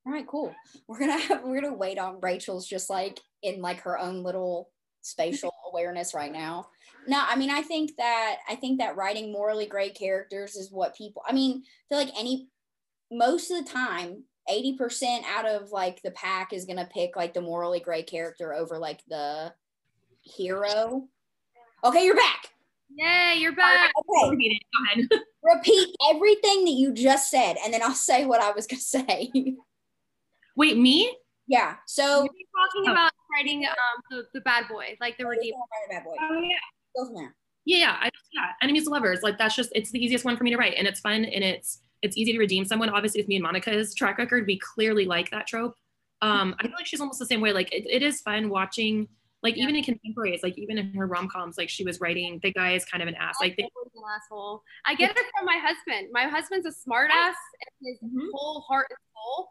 All 0.07 0.13
right, 0.13 0.25
cool. 0.25 0.55
We're 0.87 0.97
gonna 0.97 1.19
have 1.19 1.43
we're 1.43 1.61
gonna 1.61 1.75
wait 1.75 1.99
on 1.99 2.19
Rachel's 2.19 2.67
just 2.67 2.89
like 2.89 3.19
in 3.43 3.61
like 3.61 3.81
her 3.81 3.99
own 3.99 4.23
little 4.23 4.71
spatial 5.01 5.53
awareness 5.71 6.15
right 6.15 6.31
now. 6.31 6.69
No, 7.07 7.23
I 7.27 7.35
mean, 7.35 7.49
I 7.49 7.61
think 7.61 7.95
that 7.97 8.37
I 8.47 8.55
think 8.55 8.79
that 8.79 8.95
writing 8.95 9.31
morally 9.31 9.65
gray 9.65 9.89
characters 9.89 10.55
is 10.55 10.71
what 10.71 10.95
people. 10.95 11.21
I 11.27 11.33
mean, 11.33 11.63
I 11.65 11.95
feel 11.95 11.97
like 12.05 12.13
any 12.19 12.47
most 13.11 13.49
of 13.51 13.63
the 13.63 13.69
time, 13.71 14.23
eighty 14.49 14.77
percent 14.77 15.25
out 15.27 15.45
of 15.47 15.71
like 15.71 16.01
the 16.03 16.11
pack 16.11 16.53
is 16.53 16.65
gonna 16.65 16.87
pick 16.93 17.15
like 17.15 17.33
the 17.33 17.41
morally 17.41 17.79
gray 17.79 18.03
character 18.03 18.53
over 18.53 18.77
like 18.77 19.01
the 19.07 19.53
hero. 20.21 21.07
Okay, 21.83 22.05
you're 22.05 22.15
back. 22.15 22.49
Yay, 22.95 23.35
you're 23.39 23.55
back. 23.55 23.91
Okay, 23.97 24.29
Repeat 24.31 24.51
it. 24.51 24.63
Go 24.73 25.01
ahead. 25.17 25.23
repeat 25.41 25.95
everything 26.11 26.65
that 26.65 26.71
you 26.71 26.91
just 26.93 27.31
said, 27.31 27.55
and 27.63 27.73
then 27.73 27.81
I'll 27.81 27.93
say 27.95 28.25
what 28.25 28.41
I 28.41 28.51
was 28.51 28.67
gonna 28.67 28.81
say. 28.81 29.31
Wait, 30.55 30.77
me? 30.77 31.15
yeah. 31.47 31.75
So 31.87 32.23
You're 32.23 32.27
talking 32.27 32.89
Oh. 32.89 32.91
about 32.91 33.11
writing 33.33 33.65
um 33.65 33.73
the, 34.11 34.23
the 34.33 34.41
bad 34.41 34.67
boy, 34.67 34.97
like 34.99 35.17
the 35.17 35.25
redeemer. 35.25 35.57
bad 35.89 36.03
boy. 36.03 36.15
Oh 36.19 36.39
yeah. 36.41 36.57
Go 36.99 37.05
from 37.05 37.15
there. 37.15 37.35
Yeah, 37.65 37.77
yeah, 37.77 37.97
I, 38.01 38.09
yeah. 38.33 38.47
Enemies 38.61 38.85
to 38.85 38.89
lovers, 38.89 39.19
like 39.21 39.37
that's 39.37 39.55
just 39.55 39.71
it's 39.75 39.91
the 39.91 40.03
easiest 40.03 40.25
one 40.25 40.35
for 40.37 40.43
me 40.43 40.51
to 40.51 40.57
write, 40.57 40.73
and 40.77 40.87
it's 40.87 40.99
fun 40.99 41.23
and 41.25 41.43
it's 41.43 41.81
it's 42.01 42.17
easy 42.17 42.31
to 42.33 42.39
redeem 42.39 42.65
someone. 42.65 42.89
Obviously, 42.89 43.21
with 43.21 43.27
me 43.27 43.35
and 43.35 43.43
Monica's 43.43 43.93
track 43.93 44.17
record, 44.17 44.45
we 44.47 44.57
clearly 44.59 45.05
like 45.05 45.29
that 45.31 45.47
trope. 45.47 45.75
Um, 46.21 46.55
I 46.59 46.63
feel 46.63 46.71
like 46.75 46.85
she's 46.85 46.99
almost 46.99 47.19
the 47.19 47.25
same 47.25 47.41
way. 47.41 47.51
Like 47.53 47.71
it, 47.73 47.85
it 47.89 48.01
is 48.01 48.21
fun 48.21 48.49
watching, 48.49 49.07
like 49.43 49.55
even 49.57 49.75
in 49.75 49.83
contemporaries, 49.83 50.41
like 50.43 50.57
even 50.57 50.77
in 50.77 50.93
her 50.93 51.07
rom 51.07 51.27
coms, 51.29 51.57
like 51.57 51.69
she 51.69 51.83
was 51.83 52.01
writing 52.01 52.39
the 52.41 52.51
guy 52.51 52.73
is 52.73 52.85
kind 52.85 53.01
of 53.03 53.07
an 53.07 53.15
ass. 53.15 53.35
Like 53.39 53.55
they, 53.55 53.63
an 53.63 53.69
asshole. 54.15 54.63
I 54.85 54.95
get 54.95 55.11
it 55.11 55.25
from 55.37 55.45
my 55.45 55.57
husband. 55.61 56.07
My 56.11 56.23
husband's 56.23 56.65
a 56.65 56.71
smart 56.71 57.11
ass 57.13 57.35
in 57.81 57.87
his 57.91 57.99
Mhm. 57.99 58.27
whole 58.33 58.61
heart 58.61 58.87
and 58.89 58.97
soul. 59.13 59.49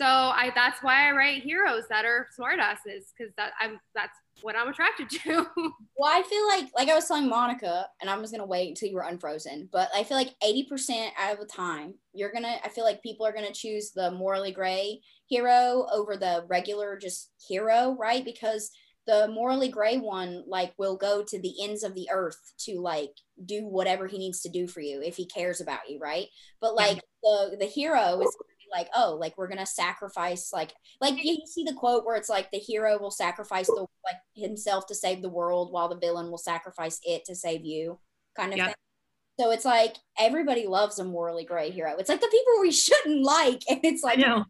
So 0.00 0.06
I 0.06 0.52
that's 0.54 0.82
why 0.82 1.08
I 1.08 1.12
write 1.12 1.42
heroes 1.42 1.84
that 1.88 2.04
are 2.04 2.28
smart 2.34 2.58
asses 2.60 3.12
because 3.16 3.32
that 3.36 3.52
I'm 3.60 3.78
that's 3.94 4.16
what 4.42 4.56
I'm 4.56 4.68
attracted 4.68 5.08
to. 5.10 5.46
Well, 5.98 6.12
I 6.12 6.22
feel 6.24 6.46
like, 6.46 6.70
like 6.76 6.88
I 6.90 6.94
was 6.94 7.08
telling 7.08 7.28
Monica, 7.28 7.86
and 8.00 8.10
I'm 8.10 8.20
just 8.20 8.32
gonna 8.32 8.44
wait 8.46 8.68
until 8.68 8.88
you 8.90 8.96
were 8.96 9.02
unfrozen. 9.02 9.68
But 9.72 9.88
I 9.94 10.04
feel 10.04 10.16
like 10.18 10.34
80% 10.44 11.08
out 11.18 11.32
of 11.34 11.40
the 11.40 11.46
time, 11.46 11.94
you're 12.12 12.32
gonna. 12.32 12.56
I 12.62 12.68
feel 12.68 12.84
like 12.84 13.02
people 13.02 13.26
are 13.26 13.32
gonna 13.32 13.52
choose 13.52 13.92
the 13.92 14.10
morally 14.10 14.52
gray 14.52 15.00
hero 15.26 15.86
over 15.90 16.16
the 16.16 16.44
regular 16.48 16.98
just 16.98 17.32
hero, 17.48 17.96
right? 17.98 18.24
Because 18.24 18.70
the 19.06 19.28
morally 19.28 19.68
gray 19.68 19.96
one, 19.98 20.44
like, 20.46 20.74
will 20.78 20.96
go 20.96 21.22
to 21.24 21.40
the 21.40 21.54
ends 21.62 21.82
of 21.82 21.94
the 21.94 22.08
earth 22.12 22.52
to 22.58 22.80
like 22.80 23.12
do 23.46 23.62
whatever 23.66 24.06
he 24.06 24.18
needs 24.18 24.42
to 24.42 24.48
do 24.50 24.66
for 24.66 24.80
you 24.80 25.00
if 25.02 25.16
he 25.16 25.26
cares 25.26 25.60
about 25.62 25.88
you, 25.88 25.98
right? 25.98 26.26
But 26.60 26.74
Yeah. 26.78 26.86
like 26.88 27.00
the 27.22 27.56
the 27.58 27.66
hero 27.66 28.20
is 28.20 28.36
like, 28.70 28.88
oh, 28.94 29.16
like 29.18 29.36
we're 29.38 29.48
gonna 29.48 29.66
sacrifice, 29.66 30.52
like, 30.52 30.72
like 31.00 31.22
you 31.22 31.38
see 31.46 31.64
the 31.64 31.74
quote 31.74 32.04
where 32.04 32.16
it's 32.16 32.28
like 32.28 32.50
the 32.50 32.58
hero 32.58 32.98
will 32.98 33.10
sacrifice 33.10 33.66
the 33.66 33.86
like 34.04 34.16
himself 34.34 34.86
to 34.86 34.94
save 34.94 35.22
the 35.22 35.28
world 35.28 35.72
while 35.72 35.88
the 35.88 35.96
villain 35.96 36.30
will 36.30 36.38
sacrifice 36.38 37.00
it 37.04 37.24
to 37.26 37.34
save 37.34 37.64
you 37.64 37.98
kind 38.36 38.52
of 38.52 38.58
Yeah. 38.58 38.66
thing 38.66 38.74
so 39.40 39.50
it's 39.50 39.64
like 39.64 39.96
everybody 40.18 40.66
loves 40.66 40.98
a 40.98 41.04
morally 41.04 41.44
gray 41.44 41.70
hero 41.70 41.96
it's 41.98 42.08
like 42.08 42.20
the 42.20 42.28
people 42.28 42.60
we 42.60 42.70
shouldn't 42.72 43.24
like 43.24 43.62
and 43.70 43.80
it's 43.82 44.02
like 44.02 44.18
I 44.18 44.22
know. 44.22 44.44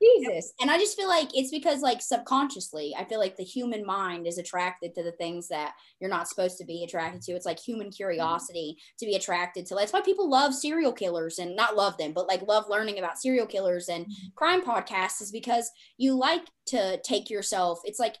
Jesus. 0.00 0.52
And 0.60 0.70
i 0.70 0.78
just 0.78 0.96
feel 0.96 1.08
like 1.08 1.28
it's 1.34 1.50
because 1.50 1.80
like 1.80 2.00
subconsciously 2.00 2.94
i 2.98 3.04
feel 3.04 3.18
like 3.18 3.36
the 3.36 3.44
human 3.44 3.84
mind 3.84 4.26
is 4.26 4.38
attracted 4.38 4.94
to 4.94 5.02
the 5.02 5.12
things 5.12 5.48
that 5.48 5.72
you're 6.00 6.10
not 6.10 6.28
supposed 6.28 6.58
to 6.58 6.64
be 6.64 6.82
attracted 6.84 7.22
to. 7.22 7.32
It's 7.32 7.46
like 7.46 7.60
human 7.60 7.86
mm-hmm. 7.86 7.96
curiosity 7.96 8.76
to 8.98 9.06
be 9.06 9.14
attracted 9.14 9.66
to 9.66 9.74
that's 9.74 9.92
why 9.92 10.00
people 10.00 10.28
love 10.28 10.54
serial 10.54 10.92
killers 10.92 11.38
and 11.38 11.56
not 11.56 11.76
love 11.76 11.96
them 11.96 12.12
but 12.12 12.26
like 12.26 12.42
love 12.46 12.64
learning 12.68 12.98
about 12.98 13.18
serial 13.18 13.46
killers 13.46 13.88
and 13.88 14.04
mm-hmm. 14.04 14.28
crime 14.34 14.62
podcasts 14.62 15.20
is 15.22 15.30
because 15.30 15.70
you 15.96 16.14
like 16.16 16.44
to 16.66 17.00
take 17.02 17.30
yourself 17.30 17.80
it's 17.84 17.98
like 17.98 18.16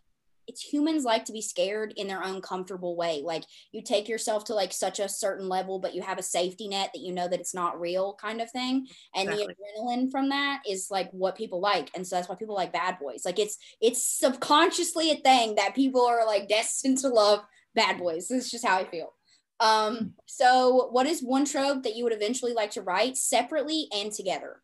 it's 0.46 0.60
humans 0.60 1.04
like 1.04 1.24
to 1.26 1.32
be 1.32 1.42
scared 1.42 1.92
in 1.96 2.08
their 2.08 2.22
own 2.22 2.40
comfortable 2.40 2.96
way. 2.96 3.22
Like 3.24 3.44
you 3.70 3.82
take 3.82 4.08
yourself 4.08 4.44
to 4.44 4.54
like 4.54 4.72
such 4.72 4.98
a 4.98 5.08
certain 5.08 5.48
level 5.48 5.78
but 5.78 5.94
you 5.94 6.02
have 6.02 6.18
a 6.18 6.22
safety 6.22 6.68
net 6.68 6.90
that 6.94 7.00
you 7.00 7.12
know 7.12 7.28
that 7.28 7.40
it's 7.40 7.54
not 7.54 7.80
real 7.80 8.14
kind 8.20 8.40
of 8.40 8.50
thing. 8.50 8.86
And 9.14 9.28
Exactly. 9.28 9.54
the 9.54 9.80
adrenaline 9.80 10.10
from 10.10 10.28
that 10.30 10.62
is 10.68 10.88
like 10.90 11.10
what 11.12 11.36
people 11.36 11.60
like. 11.60 11.90
And 11.94 12.06
so 12.06 12.16
that's 12.16 12.28
why 12.28 12.34
people 12.34 12.54
like 12.54 12.72
bad 12.72 12.98
boys. 12.98 13.22
Like 13.24 13.38
it's 13.38 13.56
it's 13.80 14.04
subconsciously 14.04 15.10
a 15.10 15.16
thing 15.16 15.54
that 15.56 15.74
people 15.74 16.04
are 16.04 16.26
like 16.26 16.48
destined 16.48 16.98
to 16.98 17.08
love 17.08 17.40
bad 17.74 17.98
boys. 17.98 18.28
This 18.28 18.46
is 18.46 18.50
just 18.50 18.66
how 18.66 18.78
i 18.78 18.84
feel. 18.84 19.14
Um 19.60 20.14
so 20.26 20.88
what 20.90 21.06
is 21.06 21.20
one 21.22 21.44
trope 21.44 21.84
that 21.84 21.96
you 21.96 22.04
would 22.04 22.12
eventually 22.12 22.52
like 22.52 22.72
to 22.72 22.82
write 22.82 23.16
separately 23.16 23.86
and 23.94 24.10
together? 24.12 24.62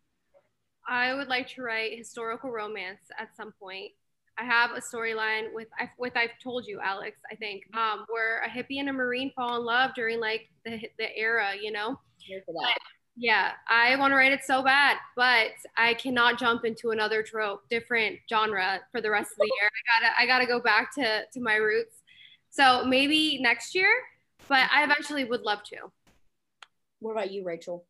I 0.88 1.12
would 1.12 1.28
like 1.28 1.48
to 1.50 1.62
write 1.62 1.98
historical 1.98 2.50
romance 2.50 3.02
at 3.18 3.36
some 3.36 3.52
point. 3.60 3.92
I 4.38 4.44
have 4.44 4.70
a 4.70 4.80
storyline 4.80 5.52
with 5.52 5.68
I 5.78 5.90
with 5.98 6.16
I've 6.16 6.38
told 6.42 6.66
you, 6.66 6.80
Alex. 6.80 7.18
I 7.30 7.34
think 7.34 7.64
um, 7.76 8.04
where 8.08 8.42
a 8.42 8.48
hippie 8.48 8.78
and 8.78 8.88
a 8.88 8.92
marine 8.92 9.32
fall 9.34 9.56
in 9.56 9.64
love 9.64 9.90
during 9.94 10.20
like 10.20 10.48
the 10.64 10.80
the 10.98 11.16
era, 11.16 11.52
you 11.60 11.72
know. 11.72 11.98
Here. 12.18 12.42
Yeah, 13.20 13.52
I 13.68 13.96
want 13.96 14.12
to 14.12 14.16
write 14.16 14.30
it 14.30 14.44
so 14.44 14.62
bad, 14.62 14.96
but 15.16 15.50
I 15.76 15.94
cannot 15.94 16.38
jump 16.38 16.64
into 16.64 16.90
another 16.90 17.20
trope, 17.20 17.68
different 17.68 18.20
genre 18.30 18.78
for 18.92 19.00
the 19.00 19.10
rest 19.10 19.32
of 19.32 19.38
the 19.38 19.50
year. 19.60 19.68
I 19.68 20.00
gotta 20.00 20.20
I 20.20 20.26
gotta 20.26 20.46
go 20.46 20.60
back 20.60 20.94
to 20.94 21.22
to 21.32 21.40
my 21.40 21.56
roots. 21.56 22.02
So 22.50 22.84
maybe 22.84 23.40
next 23.42 23.74
year, 23.74 23.90
but 24.48 24.70
I 24.72 24.84
eventually 24.84 25.24
would 25.24 25.42
love 25.42 25.62
to. 25.64 25.76
what 27.00 27.12
about 27.12 27.30
you 27.32 27.44
rachel 27.44 27.84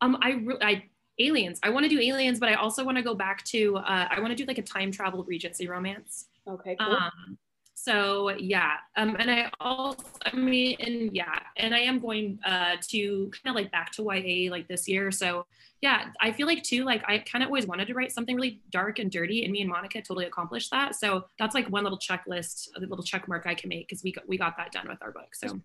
Um, 0.00 0.18
I 0.20 0.30
really, 0.32 0.62
I 0.62 0.84
aliens. 1.18 1.58
I 1.62 1.70
want 1.70 1.84
to 1.84 1.88
do 1.88 2.00
aliens, 2.00 2.38
but 2.38 2.48
I 2.48 2.54
also 2.54 2.84
want 2.84 2.96
to 2.96 3.02
go 3.02 3.14
back 3.14 3.44
to. 3.44 3.76
Uh, 3.78 4.08
I 4.10 4.20
want 4.20 4.30
to 4.30 4.36
do 4.36 4.44
like 4.44 4.58
a 4.58 4.62
time 4.62 4.90
travel 4.90 5.24
Regency 5.24 5.66
romance. 5.66 6.26
okay 6.48 6.76
cool 6.78 6.94
Um, 6.94 7.38
so 7.86 8.30
yeah, 8.30 8.78
um, 8.96 9.16
and 9.20 9.30
I 9.30 9.50
also, 9.60 10.02
I 10.24 10.34
mean, 10.34 10.76
and 10.80 11.14
yeah, 11.14 11.38
and 11.56 11.72
I 11.72 11.80
am 11.80 12.00
going 12.00 12.38
uh, 12.44 12.76
to 12.88 13.30
kind 13.30 13.54
of 13.54 13.54
like 13.54 13.70
back 13.70 13.92
to 13.92 14.02
YA 14.02 14.50
like 14.50 14.66
this 14.66 14.88
year. 14.88 15.12
So 15.12 15.46
yeah, 15.82 16.06
I 16.20 16.32
feel 16.32 16.48
like 16.48 16.64
too, 16.64 16.84
like 16.84 17.04
I 17.06 17.18
kind 17.18 17.44
of 17.44 17.48
always 17.48 17.66
wanted 17.66 17.86
to 17.88 17.94
write 17.94 18.10
something 18.10 18.34
really 18.34 18.60
dark 18.70 18.98
and 18.98 19.08
dirty, 19.08 19.44
and 19.44 19.52
me 19.52 19.60
and 19.60 19.70
Monica 19.70 20.00
totally 20.00 20.24
accomplished 20.24 20.70
that. 20.72 20.96
So 20.96 21.26
that's 21.38 21.54
like 21.54 21.68
one 21.68 21.84
little 21.84 21.98
checklist, 21.98 22.70
a 22.76 22.80
little 22.80 23.04
check 23.04 23.28
mark 23.28 23.46
I 23.46 23.54
can 23.54 23.68
make 23.68 23.86
because 23.86 24.02
we 24.02 24.10
got 24.10 24.26
we 24.26 24.36
got 24.36 24.56
that 24.56 24.72
done 24.72 24.88
with 24.88 24.98
our 25.00 25.12
book. 25.12 25.34
So 25.34 25.60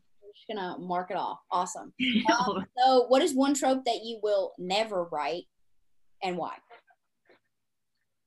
just 0.47 0.47
gonna 0.59 0.77
mark 0.79 1.11
it 1.11 1.17
off 1.17 1.39
awesome 1.51 1.93
Um, 2.39 2.65
so 2.77 3.05
what 3.07 3.21
is 3.21 3.33
one 3.33 3.53
trope 3.53 3.85
that 3.85 3.99
you 4.03 4.19
will 4.23 4.53
never 4.57 5.03
write 5.05 5.43
and 6.23 6.37
why 6.37 6.55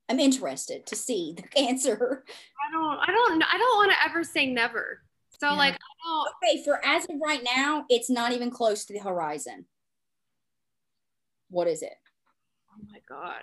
i'm 0.08 0.20
interested 0.20 0.86
to 0.86 0.96
see 0.96 1.34
the 1.36 1.58
answer 1.58 2.24
I 2.68 2.72
don't 2.72 2.98
I 2.98 3.06
don't 3.06 3.42
I 3.54 3.58
don't 3.58 3.76
want 3.76 3.92
to 3.92 4.10
ever 4.10 4.24
say 4.24 4.46
never. 4.46 5.00
So 5.40 5.50
Yeah. 5.50 5.56
like 5.56 5.74
I 5.74 5.78
don't 6.04 6.28
okay 6.42 6.64
for 6.64 6.84
as 6.84 7.04
of 7.04 7.16
right 7.24 7.42
now 7.56 7.84
it's 7.88 8.08
not 8.10 8.32
even 8.32 8.50
close 8.50 8.84
to 8.86 8.92
the 8.94 9.00
horizon 9.00 9.66
what 11.50 11.66
is 11.68 11.82
it 11.82 11.94
Oh 12.70 12.82
my 12.90 12.98
god. 13.08 13.42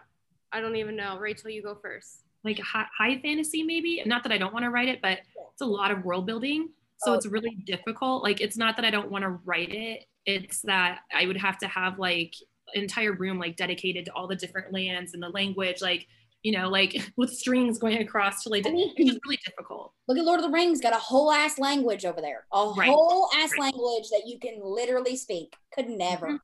I 0.51 0.59
don't 0.59 0.75
even 0.75 0.97
know. 0.97 1.17
Rachel, 1.17 1.49
you 1.49 1.63
go 1.63 1.75
first. 1.81 2.23
like 2.43 2.59
high, 2.59 2.85
high 2.97 3.19
fantasy 3.21 3.63
maybe 3.63 4.01
not 4.05 4.23
that 4.23 4.31
i 4.33 4.37
don't 4.37 4.51
want 4.53 4.65
to 4.65 4.69
write 4.71 4.89
it 4.89 4.99
but 5.01 5.19
it's 5.53 5.61
a 5.61 5.65
lot 5.65 5.91
of 5.91 6.03
world 6.03 6.25
building 6.25 6.69
so 7.03 7.11
Oh. 7.11 7.13
it's 7.15 7.25
really 7.25 7.55
difficult 7.65 8.23
like 8.23 8.41
it's 8.41 8.57
not 8.57 8.75
that 8.75 8.85
i 8.85 8.89
don't 8.91 9.11
want 9.11 9.23
to 9.23 9.29
write 9.45 9.71
it 9.73 10.05
it's 10.25 10.61
that 10.61 10.99
i 11.13 11.25
would 11.25 11.37
have 11.37 11.57
to 11.59 11.67
have 11.67 11.99
like 11.99 12.33
an 12.73 12.81
entire 12.83 13.13
room 13.13 13.39
like 13.39 13.55
dedicated 13.55 14.05
to 14.05 14.11
all 14.13 14.27
the 14.27 14.35
different 14.35 14.71
lands 14.73 15.13
and 15.13 15.21
the 15.23 15.29
language 15.29 15.81
like 15.81 16.07
you 16.43 16.51
know 16.51 16.69
like 16.69 16.95
with 17.17 17.31
strings 17.31 17.77
going 17.79 17.97
across 18.01 18.43
to 18.43 18.49
like 18.49 18.65
I 18.67 18.71
mean- 18.71 18.93
it's 18.95 19.09
just 19.11 19.19
really 19.25 19.39
difficult 19.45 19.93
look 20.07 20.17
at 20.17 20.23
lord 20.25 20.39
of 20.39 20.45
the 20.45 20.51
rings 20.51 20.79
got 20.81 20.93
a 20.93 20.97
whole 20.97 21.31
ass 21.31 21.57
language 21.59 22.05
over 22.05 22.21
there 22.21 22.45
a 22.53 22.73
Right. 22.77 22.89
whole 22.89 23.29
ass 23.35 23.51
Right. 23.53 23.73
language 23.73 24.09
that 24.11 24.23
you 24.25 24.39
can 24.39 24.59
literally 24.61 25.15
speak 25.15 25.55
could 25.73 25.89
never 25.89 26.27
Mhm. 26.27 26.39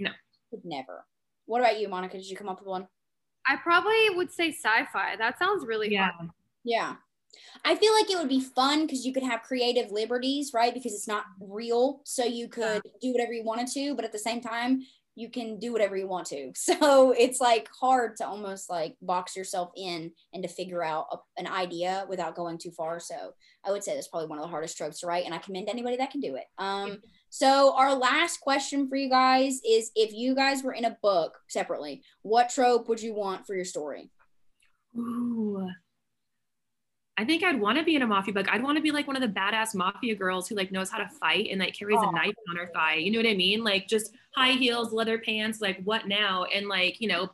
No. 0.00 0.10
could 0.50 0.64
never 0.64 1.04
What 1.46 1.60
about 1.60 1.78
you, 1.80 1.88
Monica? 1.88 2.16
Did 2.16 2.30
you 2.30 2.36
come 2.36 2.48
up 2.48 2.60
with 2.60 2.68
one? 2.68 2.86
I 3.46 3.56
probably 3.56 4.10
would 4.10 4.30
say 4.32 4.52
sci-fi. 4.52 5.16
That 5.16 5.38
sounds 5.40 5.66
really 5.66 5.90
Yeah. 5.90 6.10
fun. 6.16 6.30
Yeah. 6.62 6.96
I 7.64 7.74
feel 7.76 7.92
like 7.94 8.10
it 8.10 8.18
would 8.18 8.28
be 8.28 8.40
fun 8.40 8.86
because 8.86 9.04
you 9.06 9.12
could 9.12 9.22
have 9.22 9.42
creative 9.42 9.90
liberties, 9.90 10.52
right? 10.52 10.74
Because 10.74 10.92
it's 10.92 11.08
not 11.08 11.24
real. 11.40 12.00
So 12.04 12.24
you 12.24 12.48
could 12.48 12.82
do 13.00 13.12
whatever 13.12 13.32
you 13.32 13.44
wanted 13.44 13.68
to, 13.68 13.94
but 13.94 14.04
at 14.04 14.12
the 14.12 14.18
same 14.18 14.40
time, 14.40 14.82
you 15.14 15.30
can 15.30 15.58
do 15.58 15.72
whatever 15.72 15.96
you 15.96 16.08
want 16.08 16.26
to. 16.28 16.52
So 16.62 17.12
it's 17.12 17.40
like 17.40 17.68
hard 17.78 18.16
to 18.16 18.26
almost 18.26 18.70
like 18.70 18.96
box 19.02 19.36
yourself 19.36 19.72
in 19.76 20.12
and 20.32 20.42
to 20.42 20.48
figure 20.48 20.82
out 20.82 21.06
a, 21.12 21.16
an 21.38 21.46
idea 21.46 22.06
without 22.08 22.34
going 22.34 22.56
too 22.56 22.70
far. 22.70 22.98
So 22.98 23.34
I 23.64 23.70
would 23.70 23.84
say 23.84 23.94
that's 23.94 24.08
probably 24.08 24.28
one 24.28 24.38
of 24.38 24.44
the 24.44 24.50
hardest 24.50 24.74
strokes 24.74 25.00
to 25.00 25.06
write. 25.06 25.26
And 25.26 25.34
I 25.34 25.38
commend 25.38 25.68
anybody 25.68 25.96
that 25.96 26.10
can 26.10 26.20
do 26.20 26.36
it. 26.36 26.44
Um, 26.58 26.98
so 27.28 27.74
our 27.76 27.94
last 27.94 28.40
question 28.40 28.88
for 28.88 28.96
you 28.96 29.10
guys 29.10 29.60
is 29.68 29.90
if 29.94 30.12
you 30.12 30.34
guys 30.34 30.62
were 30.62 30.72
in 30.72 30.84
a 30.84 30.96
book 31.02 31.38
separately, 31.48 32.02
what 32.22 32.50
trope 32.50 32.88
would 32.88 33.02
you 33.02 33.14
want 33.14 33.46
for 33.46 33.54
your 33.54 33.64
story? 33.64 34.10
Ooh. 34.96 35.68
I 37.18 37.24
think 37.26 37.42
I'd 37.44 37.60
want 37.60 37.76
to 37.78 37.84
be 37.84 37.94
in 37.94 38.02
a 38.02 38.06
mafia 38.06 38.32
book. 38.32 38.46
I'd 38.50 38.62
want 38.62 38.76
to 38.78 38.82
be 38.82 38.90
like 38.90 39.06
one 39.06 39.16
of 39.16 39.22
the 39.22 39.28
badass 39.28 39.74
mafia 39.74 40.14
girls 40.14 40.48
who 40.48 40.54
like 40.54 40.72
knows 40.72 40.90
how 40.90 40.98
to 40.98 41.08
fight 41.08 41.48
and 41.50 41.60
like 41.60 41.74
carries 41.78 41.98
Oh. 42.00 42.08
a 42.08 42.12
knife 42.12 42.34
on 42.50 42.56
her 42.56 42.70
thigh. 42.74 42.94
You 42.94 43.12
know 43.12 43.18
what 43.18 43.26
I 43.26 43.34
mean? 43.34 43.62
Like 43.62 43.86
just 43.86 44.12
high 44.34 44.52
heels, 44.52 44.92
leather 44.92 45.18
pants, 45.18 45.60
like 45.60 45.82
what 45.84 46.08
now? 46.08 46.44
And 46.44 46.68
like, 46.68 47.00
you 47.00 47.08
know, 47.08 47.28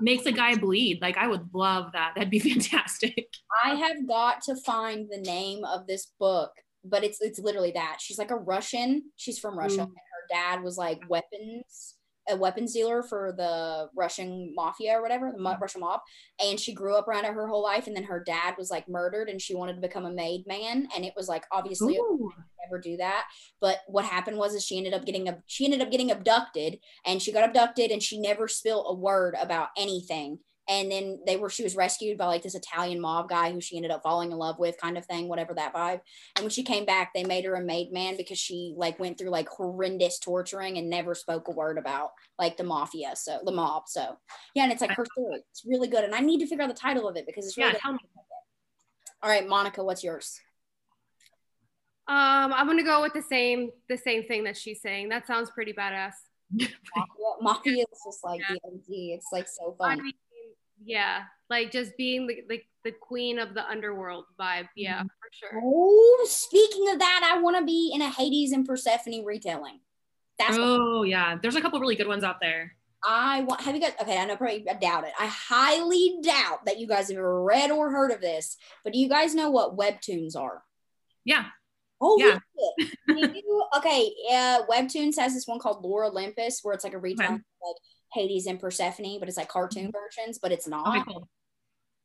makes 0.00 0.26
a 0.26 0.32
guy 0.32 0.54
bleed. 0.54 1.00
Like 1.02 1.16
I 1.18 1.26
would 1.26 1.48
love 1.52 1.90
that. 1.92 2.12
That'd 2.14 2.30
be 2.30 2.38
fantastic. 2.50 3.28
I 3.64 3.74
have 3.74 4.06
got 4.06 4.42
to 4.42 4.54
find 4.56 5.08
the 5.10 5.18
name 5.20 5.64
of 5.64 5.86
this 5.88 6.12
book, 6.20 6.52
but 6.84 7.02
it's 7.02 7.20
it's 7.20 7.40
literally 7.40 7.72
that. 7.72 7.98
She's 8.00 8.18
like 8.18 8.30
a 8.30 8.36
Russian. 8.36 9.10
She's 9.16 9.38
from 9.40 9.58
Russia, 9.58 9.78
Mm. 9.80 9.82
and 9.82 9.90
her 9.90 10.26
dad 10.30 10.62
was 10.62 10.78
like 10.78 11.00
weapons 11.08 11.96
a 12.28 12.36
weapons 12.36 12.72
dealer 12.72 13.02
for 13.02 13.34
the 13.36 13.88
Russian 13.96 14.52
mafia 14.54 14.92
or 14.92 15.02
whatever, 15.02 15.30
the 15.30 15.40
mo- 15.40 15.50
mm-hmm. 15.50 15.62
Russian 15.62 15.80
mob. 15.80 16.00
And 16.42 16.58
she 16.58 16.74
grew 16.74 16.96
up 16.96 17.08
around 17.08 17.24
it 17.24 17.34
her 17.34 17.48
whole 17.48 17.62
life, 17.62 17.86
and 17.86 17.96
then 17.96 18.04
her 18.04 18.22
dad 18.24 18.54
was 18.58 18.70
like 18.70 18.88
murdered, 18.88 19.28
and 19.28 19.40
she 19.40 19.54
wanted 19.54 19.74
to 19.74 19.80
become 19.80 20.04
a 20.04 20.12
made 20.12 20.46
man, 20.46 20.88
and 20.94 21.04
it 21.04 21.14
was 21.16 21.28
like 21.28 21.44
obviously 21.52 21.98
never 22.64 22.80
do 22.80 22.96
that. 22.96 23.24
But 23.60 23.80
what 23.86 24.04
happened 24.04 24.38
was 24.38 24.54
is 24.54 24.64
she 24.64 24.78
ended 24.78 24.94
up 24.94 25.04
getting 25.04 25.28
she 25.46 25.64
ended 25.64 25.80
up 25.80 25.90
getting 25.90 26.10
abducted 26.10 26.78
and 27.04 27.20
she 27.20 27.32
got 27.32 27.44
abducted 27.48 27.90
and 27.90 28.02
she 28.02 28.18
never 28.18 28.48
spilled 28.48 28.86
a 28.88 28.94
word 28.94 29.34
about 29.40 29.68
anything. 29.76 30.38
And 30.68 30.90
then 30.90 31.20
they 31.26 31.36
were 31.36 31.50
she 31.50 31.62
was 31.62 31.76
rescued 31.76 32.16
by 32.16 32.26
like 32.26 32.42
this 32.42 32.54
Italian 32.54 33.00
mob 33.00 33.28
guy 33.28 33.52
who 33.52 33.60
she 33.60 33.76
ended 33.76 33.90
up 33.90 34.02
falling 34.02 34.32
in 34.32 34.38
love 34.38 34.58
with, 34.58 34.80
kind 34.80 34.96
of 34.96 35.04
thing, 35.04 35.28
whatever 35.28 35.52
that 35.54 35.74
vibe. 35.74 36.00
And 36.36 36.42
when 36.44 36.50
she 36.50 36.62
came 36.62 36.86
back, 36.86 37.12
they 37.14 37.22
made 37.24 37.44
her 37.44 37.54
a 37.54 37.62
made 37.62 37.92
man 37.92 38.16
because 38.16 38.38
she 38.38 38.74
like 38.76 38.98
went 38.98 39.18
through 39.18 39.28
like 39.30 39.48
horrendous 39.48 40.18
torturing 40.18 40.78
and 40.78 40.88
never 40.88 41.14
spoke 41.14 41.48
a 41.48 41.50
word 41.50 41.76
about 41.76 42.10
like 42.38 42.56
the 42.56 42.64
mafia, 42.64 43.14
so 43.14 43.40
the 43.44 43.52
mob. 43.52 43.84
So 43.88 44.16
yeah, 44.54 44.62
and 44.62 44.72
it's 44.72 44.80
like 44.80 44.92
her 44.92 45.04
story. 45.12 45.42
It's 45.50 45.64
really 45.66 45.88
good. 45.88 46.04
And 46.04 46.14
I 46.14 46.20
need 46.20 46.38
to 46.40 46.46
figure 46.46 46.64
out 46.64 46.68
the 46.68 46.74
title 46.74 47.08
of 47.08 47.16
it 47.16 47.26
because 47.26 47.46
it's 47.46 47.56
really 47.58 47.68
Yeah, 47.68 47.72
good. 47.72 47.80
tell 47.80 47.92
me. 47.92 47.98
All 49.22 49.30
right, 49.30 49.46
Monica, 49.48 49.82
what's 49.84 50.02
yours? 50.04 50.40
Um, 52.06 52.52
I'm 52.52 52.66
gonna 52.66 52.82
go 52.84 53.00
with 53.00 53.14
the 53.14 53.22
same 53.22 53.70
the 53.88 53.96
same 53.96 54.24
thing 54.24 54.44
that 54.44 54.56
she's 54.56 54.82
saying. 54.82 55.08
That 55.08 55.26
sounds 55.26 55.50
pretty 55.50 55.72
badass. 55.72 56.12
Mafia, 56.52 56.68
mafia 57.40 57.84
is 57.90 58.00
just 58.06 58.22
like 58.22 58.42
the 58.48 58.60
OG. 58.66 58.84
It's 58.88 59.28
like 59.32 59.48
so 59.48 59.74
I 59.80 59.96
fun. 59.96 60.02
mean, 60.04 60.12
yeah, 60.84 61.22
like 61.50 61.70
just 61.70 61.96
being 61.96 62.26
the, 62.26 62.42
the 62.48 62.62
the 62.84 62.92
queen 62.92 63.38
of 63.38 63.54
the 63.54 63.66
underworld 63.68 64.26
vibe. 64.38 64.68
Yeah, 64.76 64.98
Mm-hmm. 64.98 65.06
for 65.06 65.30
sure. 65.32 65.60
Oh, 65.62 66.26
speaking 66.28 66.90
of 66.90 66.98
that, 66.98 67.30
I 67.34 67.40
want 67.40 67.56
to 67.58 67.64
be 67.64 67.92
in 67.94 68.02
a 68.02 68.10
Hades 68.10 68.52
and 68.52 68.66
Persephone 68.66 69.24
retelling. 69.24 69.80
That's 70.38 70.58
what 70.58 70.64
Oh 70.66 71.02
yeah. 71.04 71.36
There's 71.40 71.56
a 71.56 71.60
couple 71.60 71.80
really 71.80 71.96
good 71.96 72.08
ones 72.08 72.24
out 72.24 72.36
there. 72.40 72.76
I 73.06 73.42
want. 73.42 73.60
Have 73.62 73.74
you 73.74 73.80
guys? 73.80 73.92
Okay, 74.00 74.18
I 74.18 74.24
know 74.24 74.36
probably 74.36 74.68
I 74.68 74.74
doubt 74.74 75.04
it. 75.04 75.12
I 75.20 75.26
highly 75.26 76.18
doubt 76.22 76.64
that 76.66 76.78
you 76.78 76.86
guys 76.86 77.08
have 77.08 77.18
ever 77.18 77.42
read 77.44 77.70
or 77.70 77.90
heard 77.90 78.10
of 78.10 78.20
this. 78.20 78.56
But 78.82 78.92
do 78.94 78.98
you 78.98 79.08
guys 79.08 79.34
know 79.34 79.50
what 79.50 79.76
webtoons 79.76 80.36
are? 80.36 80.62
Yeah. 81.24 81.44
Oh 82.00 82.18
Yeah. 82.18 82.38
yeah. 83.08 83.26
you, 83.34 83.64
okay, 83.78 84.12
uh, 84.32 84.62
Webtoons 84.70 85.16
has 85.18 85.32
this 85.34 85.46
one 85.46 85.58
called 85.58 85.82
Lore 85.84 86.04
Olympus, 86.06 86.60
where 86.62 86.74
it's 86.74 86.82
like 86.84 86.92
a 86.94 86.98
retelling 86.98 87.34
of 87.36 87.40
like 87.62 87.76
Hades 88.14 88.46
and 88.46 88.60
Persephone, 88.60 89.18
but 89.18 89.28
it's 89.28 89.36
like 89.36 89.48
cartoon 89.48 89.84
mm-hmm. 89.84 89.90
versions, 89.92 90.38
but 90.38 90.52
it's 90.52 90.68
not. 90.68 90.88
Okay, 90.88 91.02
cool. 91.06 91.28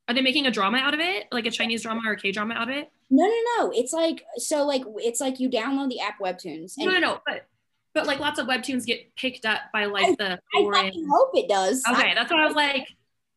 Are 0.07 0.13
they 0.15 0.21
making 0.21 0.47
a 0.47 0.51
drama 0.51 0.79
out 0.79 0.95
of 0.95 0.99
it? 0.99 1.27
Like 1.31 1.45
a 1.45 1.51
Chinese 1.51 1.83
drama 1.83 2.01
or 2.05 2.13
a 2.13 2.17
K 2.17 2.31
drama 2.31 2.55
out 2.55 2.69
of 2.69 2.75
it? 2.75 2.89
No, 3.11 3.25
no, 3.25 3.37
no. 3.57 3.71
It's 3.73 3.93
like 3.93 4.23
so 4.37 4.65
like 4.65 4.83
it's 4.97 5.21
like 5.21 5.39
you 5.39 5.49
download 5.49 5.89
the 5.89 5.99
app 5.99 6.19
Webtoons. 6.19 6.73
No, 6.77 6.91
no, 6.91 6.99
no. 6.99 7.21
But 7.25 7.45
but 7.93 8.07
like 8.07 8.19
lots 8.19 8.39
of 8.39 8.47
webtoons 8.47 8.85
get 8.85 9.15
picked 9.15 9.45
up 9.45 9.59
by 9.71 9.85
like 9.85 10.17
the 10.17 10.39
I 10.55 10.71
fucking 10.73 11.07
hope 11.09 11.31
it 11.33 11.47
does. 11.47 11.83
I 11.85 11.93
Okay, 11.93 12.13
that's 12.15 12.31
what 12.31 12.39
I 12.39 12.45
was 12.45 12.55
like. 12.55 12.87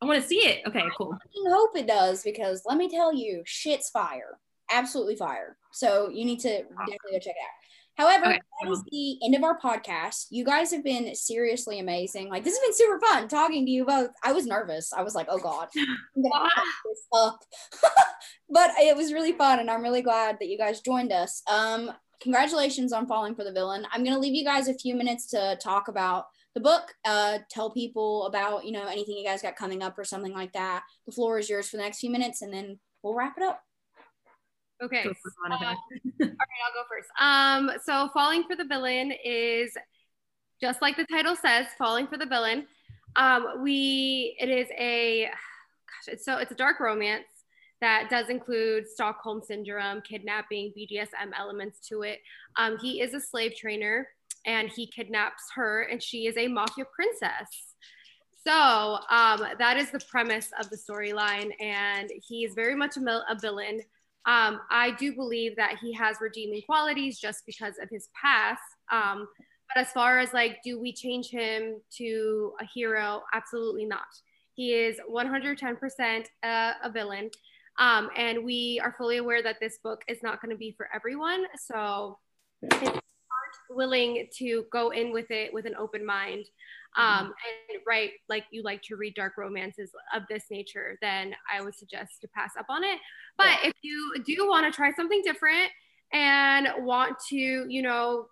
I 0.01 0.05
want 0.05 0.21
to 0.21 0.27
see 0.27 0.39
it. 0.39 0.63
Okay, 0.67 0.83
cool. 0.97 1.13
fucking 1.13 1.51
hope 1.51 1.77
it 1.77 1.87
does 1.87 2.23
because 2.23 2.63
let 2.67 2.77
me 2.77 2.89
tell 2.89 3.15
you, 3.15 3.43
shit's 3.45 3.91
fire. 3.91 4.39
Absolutely 4.71 5.17
fire. 5.17 5.57
So 5.73 6.09
you 6.09 6.25
need 6.25 6.41
to 6.41 6.63
definitely 6.63 6.99
go 7.13 7.19
check 7.19 7.27
it 7.27 7.43
out. 7.43 7.62
However, 7.97 8.27
Okay, 8.27 8.41
that 8.63 8.71
is 8.71 8.83
the 8.91 9.19
end 9.23 9.35
of 9.35 9.45
our 9.45 9.59
podcast. 9.59 10.27
You 10.31 10.45
guys 10.45 10.71
have 10.73 10.83
been 10.83 11.15
seriously 11.15 11.79
amazing. 11.79 12.29
Like 12.29 12.43
this 12.43 12.57
has 12.57 12.67
been 12.67 12.75
super 12.75 13.01
fun 13.01 13.29
talking 13.29 13.67
to 13.67 13.71
you 13.71 13.85
both. 13.85 14.11
I 14.25 14.33
was 14.33 14.47
nervous. 14.47 14.93
I 14.93 15.03
was 15.03 15.15
like, 15.15 15.27
oh 15.29 15.39
God, 15.39 15.69
I'm 15.77 16.23
gonna 16.23 16.49
fuck 16.55 16.65
this 16.85 17.07
up. 17.13 17.39
but 18.51 18.71
it 18.79 18.97
was 18.97 19.13
really 19.13 19.33
fun 19.33 19.61
and 19.61 19.71
I'm 19.71 19.83
really 19.83 20.03
glad 20.03 20.39
that 20.41 20.49
you 20.49 20.57
guys 20.57 20.81
joined 20.81 21.13
us. 21.13 21.43
Um, 21.51 21.93
congratulations 22.23 22.93
on 22.93 23.07
falling 23.07 23.35
for 23.35 23.45
the 23.45 23.53
villain. 23.53 23.87
I'm 23.93 24.05
gonna 24.05 24.19
leave 24.19 24.35
you 24.35 24.45
guys 24.45 24.69
a 24.69 24.75
few 24.75 24.95
minutes 24.95 25.27
to 25.29 25.59
talk 25.63 25.89
about 25.89 26.27
the 26.55 26.61
book, 26.61 26.95
uh, 27.05 27.39
tell 27.51 27.71
people 27.71 28.27
about, 28.27 28.65
you 28.65 28.73
know, 28.73 28.87
anything 28.87 29.17
you 29.17 29.25
guys 29.25 29.43
got 29.43 29.57
coming 29.57 29.83
up 29.83 29.99
or 29.99 30.05
something 30.05 30.33
like 30.33 30.53
that. 30.53 30.83
The 31.07 31.13
floor 31.13 31.39
is 31.39 31.49
yours 31.49 31.69
for 31.69 31.77
the 31.77 31.83
next 31.83 32.01
few 32.01 32.11
minutes 32.11 32.43
and 32.43 32.53
then 32.53 32.79
we'll 33.03 33.15
wrap 33.15 33.37
it 33.37 33.43
up. 33.43 33.61
Okay. 34.83 35.05
Go 35.05 35.13
for 35.15 35.29
it, 35.29 35.35
Monica. 35.43 35.65
All 35.67 35.75
right, 36.21 36.37
I'll 36.67 36.75
go 36.75 36.85
first. 36.89 37.09
Um, 37.21 37.71
so 37.85 38.11
falling 38.13 38.45
for 38.45 38.57
the 38.57 38.65
villain 38.65 39.13
is 39.25 39.77
just 40.61 40.83
like 40.83 40.97
the 40.97 41.05
title 41.05 41.37
says, 41.37 41.67
falling 41.79 42.07
for 42.07 42.19
the 42.19 42.27
villain. 42.27 42.67
Um, 43.17 43.63
we 43.63 44.37
it 44.41 44.49
is 44.49 44.69
a 44.79 45.25
gosh, 45.27 46.15
it's 46.15 46.25
so 46.25 46.39
it's 46.39 46.51
a 46.51 46.57
dark 46.57 46.81
romance 46.81 47.25
that 47.81 48.09
does 48.11 48.29
include 48.29 48.89
Stockholm 48.89 49.43
syndrome, 49.43 50.01
kidnapping, 50.03 50.73
BDSM 50.79 51.33
elements 51.37 51.87
to 51.89 52.03
it. 52.03 52.21
Um, 52.57 52.79
he 52.79 53.01
is 53.01 53.13
a 53.13 53.21
slave 53.21 53.55
trainer 53.57 54.09
and 54.47 54.69
he 54.69 54.87
kidnaps 54.87 55.43
her, 55.55 55.83
and 55.83 56.03
she 56.03 56.27
is 56.27 56.37
a 56.37 56.49
mafia 56.49 56.85
princess. 56.95 57.75
So 58.45 58.53
um, 58.53 59.47
that 59.59 59.77
is 59.77 59.91
the 59.91 60.01
premise 60.11 60.49
of 60.59 60.69
the 60.71 60.77
storyline, 60.77 61.53
and 61.61 62.11
he 62.27 62.45
is 62.45 62.55
very 62.55 62.75
much 62.75 62.97
a, 62.97 63.01
mil- 63.01 63.25
a 63.29 63.39
villain. 63.39 63.81
Um, 64.27 64.61
I 64.71 64.93
do 64.99 65.15
believe 65.15 65.57
that 65.57 65.79
he 65.81 65.93
has 65.95 66.17
redeeming 66.21 66.63
qualities 66.63 67.19
just 67.19 67.45
because 67.47 67.75
of 67.83 67.89
his 67.91 68.09
past. 68.21 68.63
Um, 68.91 69.27
but 69.75 69.81
as 69.81 69.93
far 69.93 70.19
as 70.19 70.33
like, 70.33 70.59
do 70.65 70.81
we 70.81 70.93
change 70.93 71.29
him 71.29 71.81
to 71.99 72.53
a 72.61 72.65
hero? 72.65 73.23
Absolutely 73.33 73.85
not. 73.85 74.07
He 74.55 74.75
is 74.75 74.97
110% 75.11 76.27
a, 76.45 76.73
a 76.85 76.91
villain. 76.91 77.31
Um, 77.79 78.11
and 78.17 78.45
we 78.45 78.81
are 78.85 78.95
fully 78.99 79.17
aware 79.17 79.43
that 79.43 79.57
this 79.61 79.79
book 79.83 80.03
is 80.09 80.19
not 80.23 80.43
going 80.43 80.51
to 80.51 80.59
be 80.59 80.75
for 80.77 80.89
everyone. 80.95 81.45
So 81.67 82.19
aren't 82.71 83.03
willing 83.75 84.29
to 84.39 84.65
go 84.73 84.91
in 84.91 85.13
with 85.13 85.31
it 85.31 85.53
with 85.53 85.67
an 85.67 85.75
open 85.77 86.05
mind, 86.05 86.45
um, 86.97 87.33
and 87.71 87.81
right, 87.87 88.11
like 88.29 88.45
you 88.51 88.63
like 88.63 88.83
to 88.83 88.97
read 88.97 89.15
dark 89.15 89.39
romances 89.39 89.91
of 90.15 90.23
this 90.29 90.45
nature, 90.51 90.99
then 91.01 91.35
I 91.53 91.63
would 91.63 91.75
suggest 91.75 92.21
to 92.21 92.29
pass 92.29 92.53
up 92.59 92.67
on 92.69 92.85
it. 92.85 92.99
But 93.39 93.59
if 93.65 93.73
you 93.83 94.15
do 94.27 94.47
want 94.47 94.67
to 94.67 94.77
try 94.77 94.93
something 94.93 95.23
different 95.25 95.71
and 96.13 96.69
want 96.85 97.19
to, 97.31 97.37
you 97.37 97.81
know, 97.81 98.27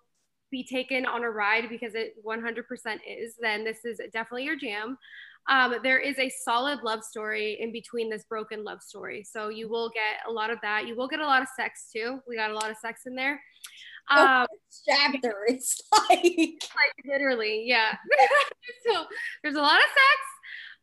be 0.51 0.63
taken 0.63 1.05
on 1.05 1.23
a 1.23 1.29
ride 1.29 1.69
because 1.69 1.95
it 1.95 2.13
100% 2.23 2.63
is, 3.07 3.35
then 3.41 3.63
this 3.63 3.83
is 3.83 3.99
definitely 4.13 4.43
your 4.43 4.57
jam. 4.57 4.97
Um, 5.49 5.75
there 5.81 5.97
is 5.97 6.19
a 6.19 6.29
solid 6.29 6.83
love 6.83 7.03
story 7.03 7.57
in 7.59 7.71
between 7.71 8.11
this 8.11 8.25
broken 8.25 8.63
love 8.63 8.83
story. 8.83 9.23
So 9.23 9.49
you 9.49 9.69
will 9.69 9.89
get 9.89 10.29
a 10.29 10.31
lot 10.31 10.51
of 10.51 10.59
that. 10.61 10.85
You 10.85 10.95
will 10.95 11.07
get 11.07 11.19
a 11.19 11.25
lot 11.25 11.41
of 11.41 11.47
sex 11.55 11.89
too. 11.91 12.19
We 12.27 12.35
got 12.35 12.51
a 12.51 12.53
lot 12.53 12.69
of 12.69 12.77
sex 12.77 13.03
in 13.07 13.15
there. 13.15 13.41
Um, 14.11 14.47
Chapter. 14.89 15.45
It's 15.47 15.81
like 16.09 16.23
like 16.23 17.05
literally, 17.05 17.63
yeah. 17.65 17.95
so 18.85 19.05
there's 19.41 19.55
a 19.55 19.61
lot 19.61 19.77
of 19.77 19.83
sex. 19.83 20.21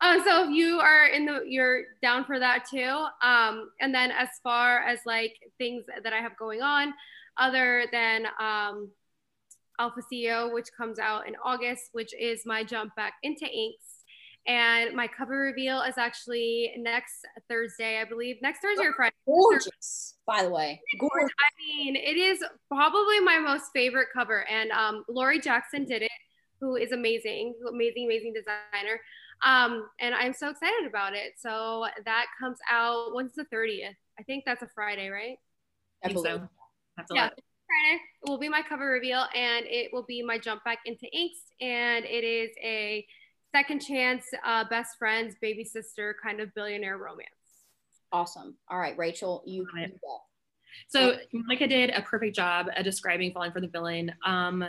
Um, 0.01 0.23
so 0.25 0.45
if 0.45 0.51
you 0.51 0.79
are 0.79 1.07
in 1.09 1.27
the, 1.27 1.43
you're 1.45 1.83
down 2.01 2.25
for 2.25 2.39
that 2.39 2.65
too. 2.71 3.07
Um, 3.23 3.71
and 3.81 3.95
then 3.95 4.13
as 4.13 4.29
far 4.43 4.79
as 4.79 5.01
like 5.05 5.35
things 5.59 5.85
that 6.03 6.13
I 6.13 6.19
have 6.19 6.37
going 6.39 6.63
on, 6.63 6.95
other 7.39 7.87
than 7.93 8.27
um, 8.41 8.91
Alpha 9.79 10.01
CEO, 10.13 10.53
which 10.53 10.69
comes 10.77 10.99
out 10.99 11.29
in 11.29 11.35
August, 11.45 11.91
which 11.93 12.13
is 12.19 12.43
my 12.45 12.65
jump 12.65 12.95
back 12.97 13.15
into 13.23 13.47
inks. 13.47 13.98
And 14.49 14.97
my 14.97 15.07
cover 15.07 15.37
reveal 15.37 15.83
is 15.83 15.99
actually 15.99 16.73
next 16.79 17.27
Thursday, 17.49 18.01
I 18.01 18.05
believe. 18.05 18.37
Next 18.41 18.61
Thursday 18.61 18.85
or 18.85 18.95
Friday. 18.95 19.15
gorgeous, 19.27 20.15
by 20.27 20.43
the 20.43 20.51
way. 20.51 20.81
Gorgeous. 20.99 21.31
I 21.39 21.51
mean, 21.59 21.97
it 21.97 22.17
is 22.17 22.43
probably 22.69 23.21
my 23.21 23.39
most 23.39 23.67
favorite 23.75 24.09
cover. 24.15 24.49
And 24.49 24.71
um, 24.71 25.05
Lori 25.07 25.39
Jackson 25.39 25.85
did 25.85 26.03
it 26.03 26.11
who 26.61 26.77
is 26.77 26.93
amazing, 26.93 27.55
amazing, 27.69 28.07
amazing 28.07 28.33
designer. 28.33 29.01
Um, 29.45 29.89
and 30.01 30.15
I'm 30.15 30.33
so 30.33 30.51
excited 30.51 30.87
about 30.89 31.15
it. 31.15 31.35
So 31.39 31.87
that 32.05 32.27
comes 32.41 32.59
out 32.71 33.15
when's 33.15 33.35
the 33.35 33.45
30th? 33.53 33.95
I 34.19 34.23
think 34.25 34.45
that's 34.45 34.63
a 34.63 34.69
Friday, 34.75 35.09
right? 35.09 35.37
I 36.05 36.09
think 36.09 36.27
so. 36.27 36.49
That's 36.97 37.11
a 37.11 37.15
yeah, 37.15 37.23
lot. 37.25 37.33
Friday. 37.33 38.03
It 38.23 38.29
will 38.29 38.39
be 38.39 38.49
my 38.49 38.63
cover 38.69 38.87
reveal 38.87 39.25
and 39.35 39.67
it 39.67 39.93
will 39.93 40.05
be 40.05 40.23
my 40.23 40.39
jump 40.39 40.65
back 40.65 40.79
into 40.87 41.07
inks. 41.13 41.39
And 41.61 42.05
it 42.05 42.25
is 42.25 42.51
a 42.63 43.07
second 43.55 43.81
chance, 43.81 44.25
uh, 44.45 44.65
best 44.69 44.99
friends, 44.99 45.35
baby 45.41 45.65
sister 45.65 46.17
kind 46.23 46.41
of 46.41 46.55
billionaire 46.55 46.99
romance. 46.99 47.31
Awesome. 48.13 48.57
All 48.71 48.79
right, 48.79 48.97
Rachel, 48.97 49.43
you, 49.47 49.67
you 49.77 49.89
go. 49.89 50.19
So 50.89 51.17
Monica 51.33 51.67
did 51.67 51.91
a 51.91 52.03
perfect 52.03 52.37
job 52.37 52.69
at 52.75 52.85
describing 52.85 53.33
falling 53.33 53.53
for 53.53 53.61
the 53.61 53.69
villain. 53.69 54.13
Um, 54.25 54.65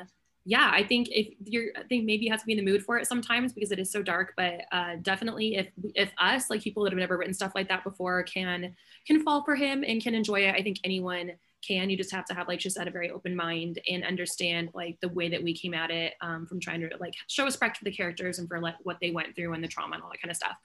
yeah, 0.46 0.72
I 0.74 0.84
think 0.84 1.10
if 1.12 1.28
you're, 1.44 1.68
I 1.78 1.84
think 1.84 2.06
maybe 2.06 2.26
you 2.26 2.32
have 2.32 2.40
to 2.40 2.46
be 2.46 2.54
in 2.54 2.58
the 2.58 2.72
mood 2.72 2.84
for 2.84 2.98
it 2.98 3.06
sometimes 3.06 3.54
because 3.54 3.72
it 3.72 3.80
is 3.80 3.92
so 3.92 4.02
dark. 4.02 4.34
But 4.36 4.62
uh, 4.72 4.96
definitely, 5.02 5.56
if 5.56 5.68
if 5.94 6.12
us 6.18 6.50
like 6.50 6.62
people 6.62 6.84
that 6.84 6.92
have 6.92 7.00
never 7.00 7.18
written 7.18 7.34
stuff 7.34 7.52
like 7.54 7.68
that 7.70 7.84
before 7.84 8.24
can 8.24 8.76
can 9.06 9.24
fall 9.24 9.44
for 9.44 9.56
him 9.56 9.84
and 9.84 10.02
can 10.02 10.16
enjoy 10.16 10.48
it, 10.48 10.56
I 10.56 10.64
think 10.64 10.78
anyone 10.84 11.34
can. 11.66 11.90
You 11.90 11.98
just 11.98 12.12
have 12.12 12.26
to 12.26 12.34
have 12.34 12.48
like 12.48 12.60
just 12.60 12.78
had 12.78 12.88
a 12.88 12.92
very 12.92 13.12
open 13.12 13.36
mind 13.36 13.80
and 13.90 14.04
understand 14.04 14.70
like 14.74 14.98
the 15.02 15.10
way 15.10 15.30
that 15.30 15.44
we 15.44 15.54
came 15.54 15.74
at 15.74 15.92
it 15.92 16.14
um, 16.22 16.46
from 16.46 16.60
trying 16.60 16.82
to 16.82 16.90
like 17.00 17.14
show 17.28 17.46
respect 17.46 17.78
for 17.78 17.86
the 17.86 17.92
characters 17.92 18.40
and 18.40 18.48
for 18.48 18.60
like 18.60 18.76
what 18.84 18.98
they 19.02 19.12
went 19.12 19.36
through 19.36 19.54
and 19.54 19.64
the 19.64 19.68
trauma 19.68 19.96
and 19.96 20.04
all 20.04 20.10
that 20.10 20.22
kind 20.22 20.32
of 20.32 20.38
stuff. 20.38 20.56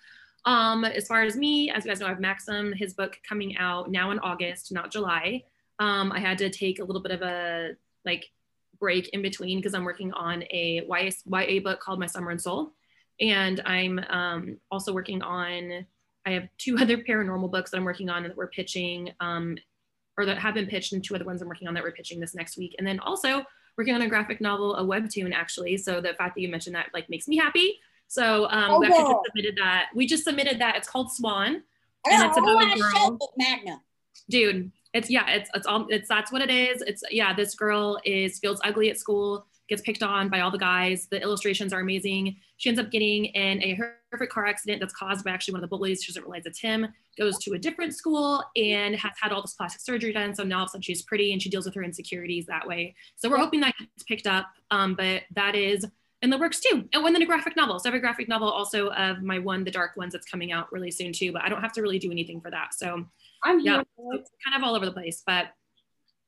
Um, 0.44 0.84
as 0.84 1.06
far 1.06 1.22
as 1.22 1.36
me, 1.36 1.70
as 1.70 1.84
you 1.84 1.90
guys 1.90 2.00
know, 2.00 2.06
I 2.06 2.10
have 2.10 2.20
Maxim, 2.20 2.72
his 2.72 2.94
book 2.94 3.18
coming 3.26 3.56
out 3.56 3.90
now 3.90 4.10
in 4.10 4.18
August, 4.18 4.72
not 4.72 4.90
July. 4.90 5.44
Um, 5.78 6.12
I 6.12 6.20
had 6.20 6.38
to 6.38 6.50
take 6.50 6.78
a 6.78 6.84
little 6.84 7.02
bit 7.02 7.12
of 7.12 7.22
a 7.22 7.70
like 8.04 8.26
break 8.78 9.08
in 9.08 9.22
between 9.22 9.58
because 9.58 9.74
I'm 9.74 9.84
working 9.84 10.12
on 10.12 10.42
a 10.50 10.82
YA, 10.86 11.10
YA 11.26 11.60
book 11.60 11.80
called 11.80 11.98
My 11.98 12.06
Summer 12.06 12.30
and 12.30 12.40
Soul. 12.40 12.74
And 13.20 13.60
I'm 13.64 13.98
um, 14.10 14.58
also 14.70 14.92
working 14.92 15.22
on, 15.22 15.86
I 16.26 16.30
have 16.30 16.48
two 16.58 16.76
other 16.80 16.98
paranormal 16.98 17.50
books 17.50 17.70
that 17.70 17.78
I'm 17.78 17.84
working 17.84 18.10
on 18.10 18.22
that 18.24 18.36
we're 18.36 18.48
pitching, 18.48 19.12
um, 19.20 19.56
or 20.16 20.26
that 20.26 20.38
have 20.38 20.54
been 20.54 20.66
pitched, 20.66 20.92
and 20.92 21.02
two 21.02 21.14
other 21.14 21.24
ones 21.24 21.42
I'm 21.42 21.48
working 21.48 21.68
on 21.68 21.74
that 21.74 21.82
we're 21.82 21.92
pitching 21.92 22.20
this 22.20 22.34
next 22.34 22.56
week. 22.56 22.74
And 22.78 22.86
then 22.86 23.00
also 23.00 23.44
working 23.76 23.94
on 23.94 24.02
a 24.02 24.08
graphic 24.08 24.40
novel, 24.40 24.76
a 24.76 24.84
webtoon 24.84 25.32
actually. 25.34 25.76
So 25.76 26.00
the 26.00 26.14
fact 26.14 26.34
that 26.34 26.40
you 26.40 26.48
mentioned 26.48 26.76
that 26.76 26.88
like 26.94 27.08
makes 27.10 27.28
me 27.28 27.36
happy. 27.36 27.80
So 28.06 28.46
um, 28.50 28.70
oh, 28.70 28.80
we 28.80 28.86
actually 28.86 29.04
just 29.04 29.24
submitted 29.26 29.56
that. 29.58 29.86
We 29.94 30.06
just 30.06 30.24
submitted 30.24 30.60
that. 30.60 30.76
It's 30.76 30.88
called 30.88 31.12
Swan, 31.12 31.62
and 32.06 32.24
it's 32.24 32.36
about 32.36 32.62
a 32.62 32.78
girl. 32.78 33.18
Manga. 33.36 33.80
Dude, 34.30 34.70
it's 34.92 35.10
yeah, 35.10 35.28
it's 35.30 35.50
it's 35.54 35.66
all 35.66 35.86
it's 35.90 36.08
that's 36.08 36.30
what 36.30 36.42
it 36.42 36.50
is. 36.50 36.82
It's 36.82 37.02
yeah, 37.10 37.34
this 37.34 37.54
girl 37.54 37.98
is 38.04 38.38
feels 38.38 38.60
ugly 38.62 38.90
at 38.90 38.98
school, 38.98 39.46
gets 39.68 39.82
picked 39.82 40.02
on 40.02 40.28
by 40.28 40.40
all 40.40 40.50
the 40.50 40.58
guys. 40.58 41.08
The 41.10 41.20
illustrations 41.20 41.72
are 41.72 41.80
amazing. 41.80 42.36
She 42.64 42.70
ends 42.70 42.80
up 42.80 42.90
getting 42.90 43.26
in 43.26 43.62
a 43.62 43.74
horrific 43.74 44.30
car 44.30 44.46
accident 44.46 44.80
that's 44.80 44.94
caused 44.94 45.22
by 45.22 45.32
actually 45.32 45.52
one 45.52 45.62
of 45.62 45.68
the 45.68 45.76
bullies. 45.76 46.02
She 46.02 46.10
doesn't 46.10 46.22
realize 46.22 46.46
it's 46.46 46.58
him. 46.58 46.88
Goes 47.18 47.36
to 47.40 47.52
a 47.52 47.58
different 47.58 47.94
school 47.94 48.42
and 48.56 48.96
has 48.96 49.12
had 49.20 49.32
all 49.32 49.42
this 49.42 49.52
plastic 49.52 49.82
surgery 49.82 50.14
done. 50.14 50.34
So 50.34 50.44
now 50.44 50.60
all 50.60 50.62
of 50.62 50.68
a 50.68 50.70
sudden 50.70 50.80
she's 50.80 51.02
pretty 51.02 51.34
and 51.34 51.42
she 51.42 51.50
deals 51.50 51.66
with 51.66 51.74
her 51.74 51.82
insecurities 51.82 52.46
that 52.46 52.66
way. 52.66 52.94
So 53.16 53.28
we're 53.28 53.36
hoping 53.36 53.60
that 53.60 53.74
gets 53.78 54.04
picked 54.04 54.26
up. 54.26 54.46
Um, 54.70 54.94
but 54.94 55.24
that 55.34 55.54
is 55.54 55.84
in 56.22 56.30
the 56.30 56.38
works 56.38 56.58
too. 56.60 56.88
And 56.94 57.04
then 57.04 57.20
a 57.20 57.26
graphic 57.26 57.54
novel. 57.54 57.78
So 57.78 57.90
I 57.90 57.92
have 57.92 57.98
a 57.98 58.00
graphic 58.00 58.28
novel 58.30 58.48
also 58.48 58.88
of 58.92 59.22
my 59.22 59.38
one, 59.38 59.64
The 59.64 59.70
Dark 59.70 59.98
Ones, 59.98 60.14
that's 60.14 60.26
coming 60.26 60.50
out 60.50 60.72
really 60.72 60.90
soon 60.90 61.12
too. 61.12 61.32
But 61.32 61.42
I 61.42 61.50
don't 61.50 61.60
have 61.60 61.72
to 61.72 61.82
really 61.82 61.98
do 61.98 62.10
anything 62.10 62.40
for 62.40 62.50
that. 62.50 62.72
So 62.72 63.04
I'm 63.44 63.60
yeah, 63.60 63.82
it's 64.14 64.30
kind 64.42 64.56
of 64.56 64.66
all 64.66 64.74
over 64.74 64.86
the 64.86 64.92
place, 64.92 65.22
but 65.26 65.48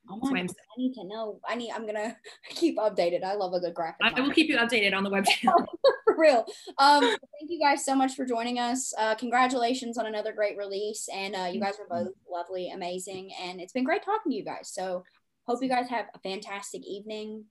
Oh 0.08 0.18
my 0.30 0.40
I 0.40 0.46
need 0.78 0.94
to 0.94 1.04
know. 1.04 1.40
I 1.48 1.56
need. 1.56 1.72
I'm 1.72 1.86
gonna 1.86 2.16
keep 2.50 2.76
updated. 2.76 3.24
I 3.24 3.34
love 3.34 3.54
a 3.54 3.60
good 3.60 3.74
graphic. 3.74 3.96
I 4.02 4.20
will 4.20 4.30
keep 4.30 4.48
you 4.48 4.56
updated 4.58 4.94
on 4.94 5.02
the 5.02 5.10
website. 5.10 5.48
for 6.16 6.22
real. 6.22 6.44
Um, 6.78 7.02
thank 7.02 7.50
you 7.50 7.60
guys 7.60 7.84
so 7.84 7.94
much 7.94 8.14
for 8.14 8.24
joining 8.24 8.58
us. 8.58 8.92
Uh, 8.98 9.14
congratulations 9.14 9.98
on 9.98 10.06
another 10.06 10.32
great 10.32 10.56
release, 10.56 11.08
and 11.12 11.36
uh, 11.36 11.48
you 11.52 11.60
guys 11.60 11.74
are 11.78 11.86
both 11.88 12.12
lovely, 12.30 12.70
amazing, 12.70 13.30
and 13.40 13.60
it's 13.60 13.72
been 13.72 13.84
great 13.84 14.04
talking 14.04 14.32
to 14.32 14.36
you 14.36 14.44
guys. 14.44 14.70
So 14.72 15.04
hope 15.46 15.62
you 15.62 15.68
guys 15.68 15.88
have 15.88 16.06
a 16.14 16.18
fantastic 16.18 16.84
evening. 16.84 17.44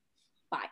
Bye. 0.51 0.67